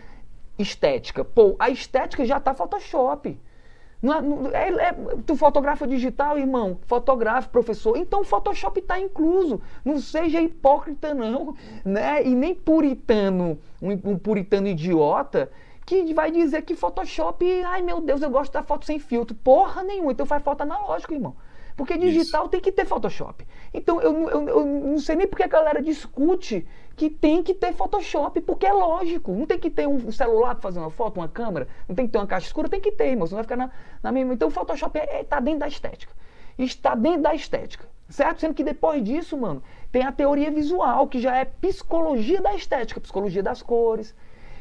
estética. 0.58 1.22
Pô, 1.22 1.54
a 1.58 1.68
estética 1.68 2.24
já 2.24 2.38
está 2.38 2.54
Photoshop. 2.54 3.38
Não 4.02 4.14
é, 4.14 4.22
não, 4.22 4.46
é, 4.50 4.68
é, 4.88 4.92
tu 5.26 5.36
fotografa 5.36 5.86
digital, 5.86 6.38
irmão? 6.38 6.78
Fotografa, 6.86 7.50
professor. 7.50 7.98
Então 7.98 8.22
o 8.22 8.24
Photoshop 8.24 8.80
está 8.80 8.98
incluso. 8.98 9.60
Não 9.84 10.00
seja 10.00 10.40
hipócrita, 10.40 11.12
não. 11.12 11.54
Né? 11.84 12.24
E 12.24 12.34
nem 12.34 12.54
puritano, 12.54 13.58
um, 13.82 13.90
um 14.12 14.18
puritano 14.18 14.68
idiota 14.68 15.50
que 15.84 16.14
vai 16.14 16.30
dizer 16.30 16.62
que 16.62 16.74
Photoshop, 16.74 17.44
ai 17.64 17.82
meu 17.82 18.00
Deus, 18.00 18.22
eu 18.22 18.30
gosto 18.30 18.52
da 18.52 18.62
foto 18.62 18.86
sem 18.86 18.98
filtro. 18.98 19.36
Porra 19.36 19.82
nenhuma. 19.82 20.12
Então 20.12 20.24
faz 20.24 20.42
foto 20.42 20.62
analógica, 20.62 21.12
irmão. 21.12 21.36
Porque 21.80 21.96
digital 21.96 22.42
Isso. 22.42 22.50
tem 22.50 22.60
que 22.60 22.70
ter 22.70 22.84
Photoshop. 22.84 23.46
Então 23.72 24.00
eu, 24.02 24.28
eu, 24.28 24.48
eu 24.48 24.66
não 24.66 24.98
sei 24.98 25.16
nem 25.16 25.26
porque 25.26 25.42
a 25.42 25.48
galera 25.48 25.80
discute 25.80 26.66
que 26.94 27.08
tem 27.08 27.42
que 27.42 27.54
ter 27.54 27.72
Photoshop, 27.72 28.38
porque 28.42 28.66
é 28.66 28.72
lógico. 28.72 29.32
Não 29.32 29.46
tem 29.46 29.58
que 29.58 29.70
ter 29.70 29.88
um 29.88 30.12
celular 30.12 30.54
para 30.54 30.60
fazer 30.60 30.78
uma 30.78 30.90
foto, 30.90 31.18
uma 31.18 31.28
câmera, 31.28 31.66
não 31.88 31.94
tem 31.94 32.06
que 32.06 32.12
ter 32.12 32.18
uma 32.18 32.26
caixa 32.26 32.48
escura, 32.48 32.68
tem 32.68 32.82
que 32.82 32.92
ter, 32.92 33.12
irmão. 33.12 33.26
Você 33.26 33.34
vai 33.34 33.42
ficar 33.42 33.56
na, 33.56 33.70
na 34.02 34.12
mesma. 34.12 34.34
Então 34.34 34.48
o 34.48 34.50
Photoshop 34.50 34.98
está 34.98 35.10
é, 35.10 35.20
é, 35.20 35.24
tá 35.24 35.40
dentro 35.40 35.60
da 35.60 35.68
estética. 35.68 36.12
Está 36.58 36.94
dentro 36.94 37.22
da 37.22 37.34
estética. 37.34 37.88
Certo? 38.10 38.40
Sendo 38.40 38.52
que 38.52 38.62
depois 38.62 39.02
disso, 39.02 39.38
mano, 39.38 39.62
tem 39.90 40.02
a 40.02 40.12
teoria 40.12 40.50
visual, 40.50 41.06
que 41.08 41.18
já 41.18 41.34
é 41.36 41.46
psicologia 41.46 42.42
da 42.42 42.54
estética, 42.54 43.00
psicologia 43.00 43.42
das 43.42 43.62
cores. 43.62 44.14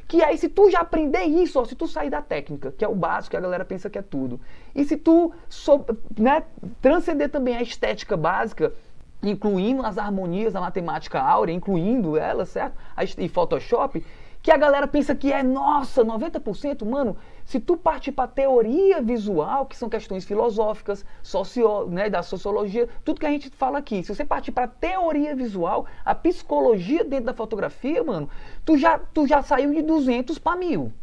Que 0.10 0.24
aí, 0.24 0.39
se 0.39 0.49
tu 0.49 0.72
já 0.72 0.80
aprender 0.80 1.24
isso, 1.26 1.60
ó, 1.60 1.66
se 1.66 1.76
tu 1.76 1.88
sair 1.88 2.10
da 2.10 2.20
técnica, 2.20 2.74
que 2.76 2.84
é 2.84 2.88
o 2.88 2.95
básico, 2.95 3.30
que 3.30 3.38
a 3.38 3.39
galera 3.39 3.64
pensa 3.64 3.91
que 3.91 3.97
é 3.99 4.01
tudo, 4.01 4.41
e 4.74 4.84
se 4.84 4.97
tu 4.97 5.32
so, 5.47 5.86
né, 6.18 6.43
transcender 6.82 7.30
também 7.30 7.55
a 7.55 7.62
estética 7.62 8.18
básica, 8.18 8.74
incluindo 9.22 9.86
as 9.86 9.99
harmonias 9.99 10.53
da 10.53 10.62
matemática 10.62 11.22
áurea, 11.22 11.53
incluindo 11.53 12.18
ela, 12.18 12.43
certo? 12.43 12.76
E 13.20 13.30
Photoshop, 13.30 14.03
que 14.41 14.49
a 14.49 14.57
galera 14.57 14.88
pensa 14.88 15.14
que 15.14 15.32
é, 15.32 15.43
nossa, 15.43 16.03
90%, 16.03 16.84
mano, 16.89 17.16
se 17.49 17.59
tu 17.59 17.75
partir 17.75 18.11
para 18.11 18.27
teoria 18.27 19.01
visual, 19.01 19.65
que 19.65 19.75
são 19.75 19.89
questões 19.89 20.23
filosóficas, 20.23 21.03
socio, 21.23 21.87
né, 21.87 22.07
da 22.07 22.21
sociologia, 22.21 22.87
tudo 23.03 23.19
que 23.19 23.25
a 23.25 23.31
gente 23.31 23.49
fala 23.49 23.79
aqui, 23.79 24.03
se 24.03 24.13
você 24.13 24.23
partir 24.23 24.51
para 24.51 24.67
teoria 24.67 25.35
visual, 25.35 25.87
a 26.05 26.13
psicologia 26.13 27.03
dentro 27.03 27.25
da 27.25 27.33
fotografia, 27.33 28.03
mano, 28.03 28.29
tu 28.63 28.77
já, 28.77 28.99
tu 28.99 29.25
já 29.25 29.41
saiu 29.41 29.73
de 29.73 29.81
200 29.81 30.37
para 30.37 30.55
mil. 30.57 30.93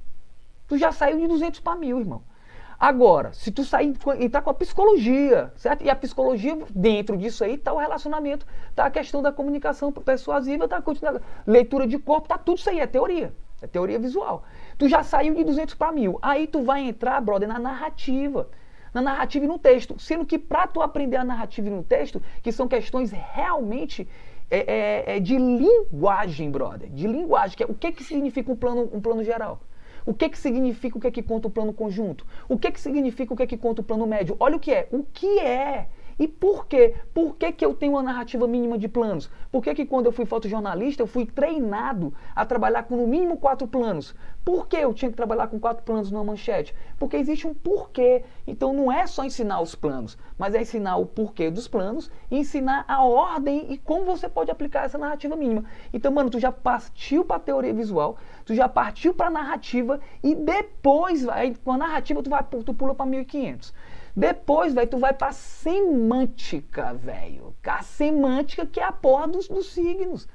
Tu 0.68 0.78
já 0.78 0.92
saiu 0.92 1.18
de 1.18 1.26
200 1.26 1.58
para 1.58 1.74
mil, 1.74 1.98
irmão. 1.98 2.22
Agora, 2.78 3.32
se 3.32 3.50
tu 3.50 3.64
sair, 3.64 3.92
entrar 4.20 4.40
com 4.42 4.50
a 4.50 4.54
psicologia, 4.54 5.52
certo? 5.56 5.82
E 5.82 5.90
a 5.90 5.96
psicologia, 5.96 6.56
dentro 6.70 7.16
disso 7.16 7.42
aí, 7.42 7.54
está 7.54 7.72
o 7.72 7.78
relacionamento, 7.78 8.46
está 8.70 8.86
a 8.86 8.90
questão 8.90 9.20
da 9.20 9.32
comunicação 9.32 9.90
persuasiva, 9.90 10.66
está 10.66 10.76
a 10.76 11.20
leitura 11.44 11.88
de 11.88 11.98
corpo, 11.98 12.26
está 12.26 12.38
tudo 12.38 12.58
isso 12.58 12.70
aí, 12.70 12.78
é 12.78 12.86
teoria. 12.86 13.34
É 13.62 13.66
teoria 13.66 13.98
visual. 13.98 14.44
Tu 14.78 14.88
já 14.88 15.02
saiu 15.02 15.34
de 15.34 15.44
200 15.44 15.74
para 15.74 15.92
mil. 15.92 16.18
Aí 16.20 16.46
tu 16.46 16.62
vai 16.62 16.82
entrar, 16.82 17.20
brother, 17.20 17.48
na 17.48 17.58
narrativa. 17.58 18.48
Na 18.92 19.00
narrativa 19.00 19.44
e 19.44 19.48
no 19.48 19.58
texto. 19.58 19.98
Sendo 19.98 20.26
que 20.26 20.38
para 20.38 20.66
tu 20.66 20.82
aprender 20.82 21.16
a 21.16 21.24
narrativa 21.24 21.68
e 21.68 21.70
no 21.70 21.82
texto, 21.82 22.22
que 22.42 22.52
são 22.52 22.68
questões 22.68 23.10
realmente 23.10 24.06
é, 24.50 24.58
é, 24.58 25.16
é 25.16 25.20
de 25.20 25.38
linguagem, 25.38 26.50
brother. 26.50 26.90
De 26.90 27.06
linguagem. 27.06 27.56
Que 27.56 27.62
é, 27.62 27.66
o 27.66 27.74
que, 27.74 27.92
que 27.92 28.04
significa 28.04 28.52
um 28.52 28.56
plano, 28.56 28.90
um 28.92 29.00
plano 29.00 29.24
geral? 29.24 29.60
O 30.04 30.14
que, 30.14 30.28
que 30.28 30.38
significa 30.38 30.96
o 30.96 31.00
que 31.00 31.06
é 31.08 31.10
que 31.10 31.22
conta 31.22 31.48
o 31.48 31.50
plano 31.50 31.72
conjunto? 31.72 32.26
O 32.48 32.56
que, 32.58 32.70
que 32.70 32.80
significa 32.80 33.32
o 33.32 33.36
que 33.36 33.42
é 33.42 33.46
que 33.46 33.56
conta 33.56 33.80
o 33.80 33.84
plano 33.84 34.06
médio? 34.06 34.36
Olha 34.38 34.56
o 34.56 34.60
que 34.60 34.72
é. 34.72 34.88
O 34.92 35.02
que 35.02 35.40
é 35.40 35.88
e 36.18 36.26
por 36.26 36.66
quê? 36.66 36.94
Por 37.12 37.36
que, 37.36 37.52
que 37.52 37.64
eu 37.64 37.74
tenho 37.74 37.92
uma 37.92 38.02
narrativa 38.02 38.46
mínima 38.46 38.78
de 38.78 38.88
planos? 38.88 39.30
Por 39.50 39.62
que, 39.62 39.74
que 39.74 39.86
quando 39.86 40.06
eu 40.06 40.12
fui 40.12 40.24
fotojornalista 40.24 41.02
eu 41.02 41.06
fui 41.06 41.26
treinado 41.26 42.12
a 42.34 42.44
trabalhar 42.44 42.84
com 42.84 42.96
no 42.96 43.06
mínimo 43.06 43.36
quatro 43.36 43.66
planos? 43.66 44.14
Por 44.44 44.68
que 44.68 44.76
eu 44.76 44.94
tinha 44.94 45.10
que 45.10 45.16
trabalhar 45.16 45.48
com 45.48 45.58
quatro 45.58 45.84
planos 45.84 46.10
numa 46.10 46.24
manchete? 46.24 46.74
Porque 46.98 47.16
existe 47.16 47.46
um 47.46 47.54
porquê. 47.54 48.24
Então 48.46 48.72
não 48.72 48.90
é 48.90 49.06
só 49.06 49.24
ensinar 49.24 49.60
os 49.60 49.74
planos, 49.74 50.16
mas 50.38 50.54
é 50.54 50.62
ensinar 50.62 50.96
o 50.96 51.06
porquê 51.06 51.50
dos 51.50 51.68
planos 51.68 52.10
ensinar 52.30 52.84
a 52.88 53.04
ordem 53.04 53.72
e 53.72 53.78
como 53.78 54.04
você 54.04 54.28
pode 54.28 54.50
aplicar 54.50 54.84
essa 54.84 54.98
narrativa 54.98 55.36
mínima. 55.36 55.64
Então, 55.92 56.12
mano, 56.12 56.30
tu 56.30 56.38
já 56.38 56.52
partiu 56.52 57.24
para 57.24 57.40
teoria 57.40 57.72
visual, 57.72 58.16
tu 58.44 58.54
já 58.54 58.68
partiu 58.68 59.14
para 59.14 59.30
narrativa 59.30 60.00
e 60.22 60.34
depois, 60.34 61.24
com 61.64 61.72
a 61.72 61.78
narrativa, 61.78 62.22
tu, 62.22 62.30
vai, 62.30 62.44
tu 62.44 62.74
pula 62.74 62.94
para 62.94 63.06
1500. 63.06 63.72
Depois, 64.16 64.72
velho, 64.72 64.88
tu 64.88 64.98
vai 64.98 65.12
pra 65.12 65.30
semântica, 65.30 66.94
velho. 66.94 67.54
A 67.62 67.82
semântica 67.82 68.64
que 68.64 68.80
é 68.80 68.84
a 68.84 68.90
porra 68.90 69.28
dos, 69.28 69.46
dos 69.46 69.66
signos. 69.72 70.26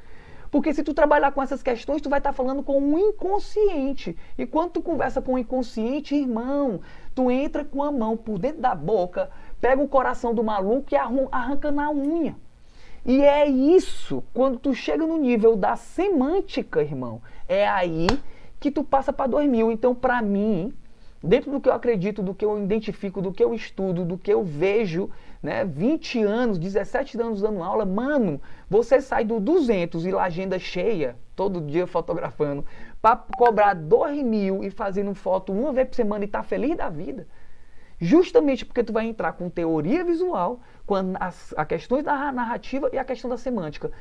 Porque 0.52 0.72
se 0.72 0.84
tu 0.84 0.94
trabalhar 0.94 1.32
com 1.32 1.42
essas 1.42 1.64
questões, 1.64 2.02
tu 2.02 2.10
vai 2.10 2.20
estar 2.20 2.30
tá 2.30 2.36
falando 2.36 2.62
com 2.62 2.80
o 2.80 3.00
inconsciente. 3.00 4.16
E 4.38 4.46
quando 4.46 4.74
tu 4.74 4.82
conversa 4.82 5.22
com 5.22 5.34
o 5.34 5.38
inconsciente, 5.40 6.14
irmão, 6.14 6.82
tu 7.16 7.32
entra 7.32 7.66
com 7.66 7.82
a 7.82 7.92
mão 7.92 8.16
por 8.16 8.38
dentro 8.38 8.62
da 8.62 8.76
boca, 8.76 9.32
pega 9.60 9.82
o 9.82 9.88
coração 9.88 10.36
do 10.36 10.44
maluco 10.44 10.94
e 10.94 10.98
arranca 11.32 11.72
na 11.72 11.90
unha. 11.90 12.36
E 13.04 13.22
é 13.22 13.48
isso, 13.48 14.24
quando 14.32 14.60
tu 14.60 14.76
chega 14.76 15.08
no 15.08 15.18
nível 15.18 15.56
da 15.56 15.76
semântica, 15.76 16.84
irmão, 16.84 17.20
é 17.48 17.68
aí 17.68 18.08
que 18.60 18.70
tu 18.70 18.84
passa 18.84 19.12
para 19.12 19.26
2000. 19.26 19.72
Então, 19.72 19.96
para 19.96 20.22
mim, 20.22 20.72
dentro 21.24 21.52
do 21.52 21.62
que 21.62 21.70
eu 21.70 21.74
acredito, 21.74 22.24
do 22.24 22.34
que 22.34 22.44
eu 22.44 22.62
identifico, 22.62 23.22
do 23.22 23.32
que 23.32 23.44
eu 23.44 23.54
estudo, 23.54 24.04
do 24.04 24.18
que 24.18 24.34
eu 24.34 24.44
vejo, 24.44 25.10
né, 25.42 25.64
20 25.64 26.24
anos, 26.24 26.58
17 26.58 27.20
anos 27.22 27.42
dando 27.42 27.64
aula, 27.64 27.86
mano, 27.86 28.42
você 28.70 29.00
sai 29.02 29.24
do 29.24 29.40
200 29.40 30.06
e 30.06 30.12
lá 30.12 30.24
agenda 30.24 30.58
cheia, 30.58 31.16
todo 31.36 31.62
dia 31.62 31.86
fotografando, 31.86 32.66
para 33.02 33.16
cobrar 33.16 33.74
2 33.74 34.24
mil 34.24 34.64
e 34.64 34.70
fazendo 34.70 35.14
foto 35.14 35.52
uma 35.52 35.72
vez 35.72 35.88
por 35.88 35.96
semana 35.96 36.24
e 36.24 36.28
tá 36.28 36.42
feliz 36.42 36.76
da 36.76 36.90
vida. 36.90 37.28
Justamente 38.00 38.66
porque 38.66 38.84
tu 38.84 38.92
vai 38.92 39.06
entrar 39.06 39.34
com 39.34 39.48
teoria 39.48 40.04
visual, 40.04 40.60
com 40.88 40.96
as, 41.20 41.54
a 41.56 41.64
questões 41.64 42.04
da 42.04 42.32
narrativa 42.32 42.90
e 42.92 42.98
a 42.98 43.06
questão 43.06 43.30
da 43.30 43.38
semântica, 43.38 43.92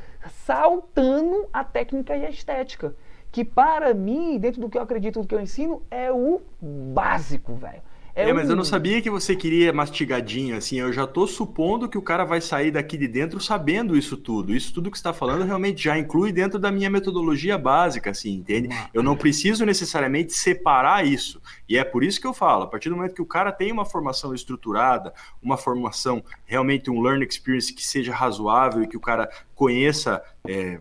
saltando 0.46 1.46
a 1.52 1.62
técnica 1.62 2.16
e 2.16 2.24
a 2.24 2.30
estética 2.30 2.94
que 3.32 3.44
para 3.44 3.94
mim, 3.94 4.38
dentro 4.38 4.60
do 4.60 4.68
que 4.68 4.78
eu 4.78 4.82
acredito, 4.82 5.20
do 5.20 5.26
que 5.26 5.34
eu 5.34 5.40
ensino, 5.40 5.82
é 5.90 6.10
o 6.10 6.40
básico, 6.60 7.54
velho. 7.54 7.82
É, 8.14 8.28
é, 8.28 8.32
mas 8.32 8.50
eu 8.50 8.56
não 8.56 8.64
sabia 8.64 9.00
que 9.00 9.08
você 9.08 9.36
queria 9.36 9.72
mastigadinho, 9.72 10.56
assim, 10.56 10.76
eu 10.80 10.92
já 10.92 11.06
tô 11.06 11.26
supondo 11.26 11.88
que 11.88 11.96
o 11.96 12.02
cara 12.02 12.24
vai 12.24 12.40
sair 12.40 12.70
daqui 12.70 12.96
de 12.96 13.06
dentro 13.06 13.40
sabendo 13.40 13.96
isso 13.96 14.16
tudo. 14.16 14.54
Isso 14.54 14.74
tudo 14.74 14.90
que 14.90 14.96
está 14.96 15.12
falando 15.12 15.44
realmente 15.44 15.84
já 15.84 15.96
inclui 15.96 16.32
dentro 16.32 16.58
da 16.58 16.72
minha 16.72 16.90
metodologia 16.90 17.56
básica, 17.56 18.10
assim, 18.10 18.34
entende? 18.34 18.68
Eu 18.92 19.02
não 19.02 19.16
preciso 19.16 19.64
necessariamente 19.64 20.32
separar 20.32 21.06
isso. 21.06 21.40
E 21.68 21.78
é 21.78 21.84
por 21.84 22.02
isso 22.02 22.20
que 22.20 22.26
eu 22.26 22.34
falo, 22.34 22.64
a 22.64 22.66
partir 22.66 22.88
do 22.88 22.96
momento 22.96 23.14
que 23.14 23.22
o 23.22 23.26
cara 23.26 23.52
tem 23.52 23.70
uma 23.70 23.84
formação 23.84 24.34
estruturada, 24.34 25.14
uma 25.40 25.56
formação, 25.56 26.22
realmente 26.44 26.90
um 26.90 27.00
learning 27.00 27.26
experience 27.26 27.72
que 27.72 27.86
seja 27.86 28.12
razoável 28.12 28.82
e 28.82 28.88
que 28.88 28.96
o 28.96 29.00
cara 29.00 29.30
conheça 29.54 30.20
é, 30.46 30.80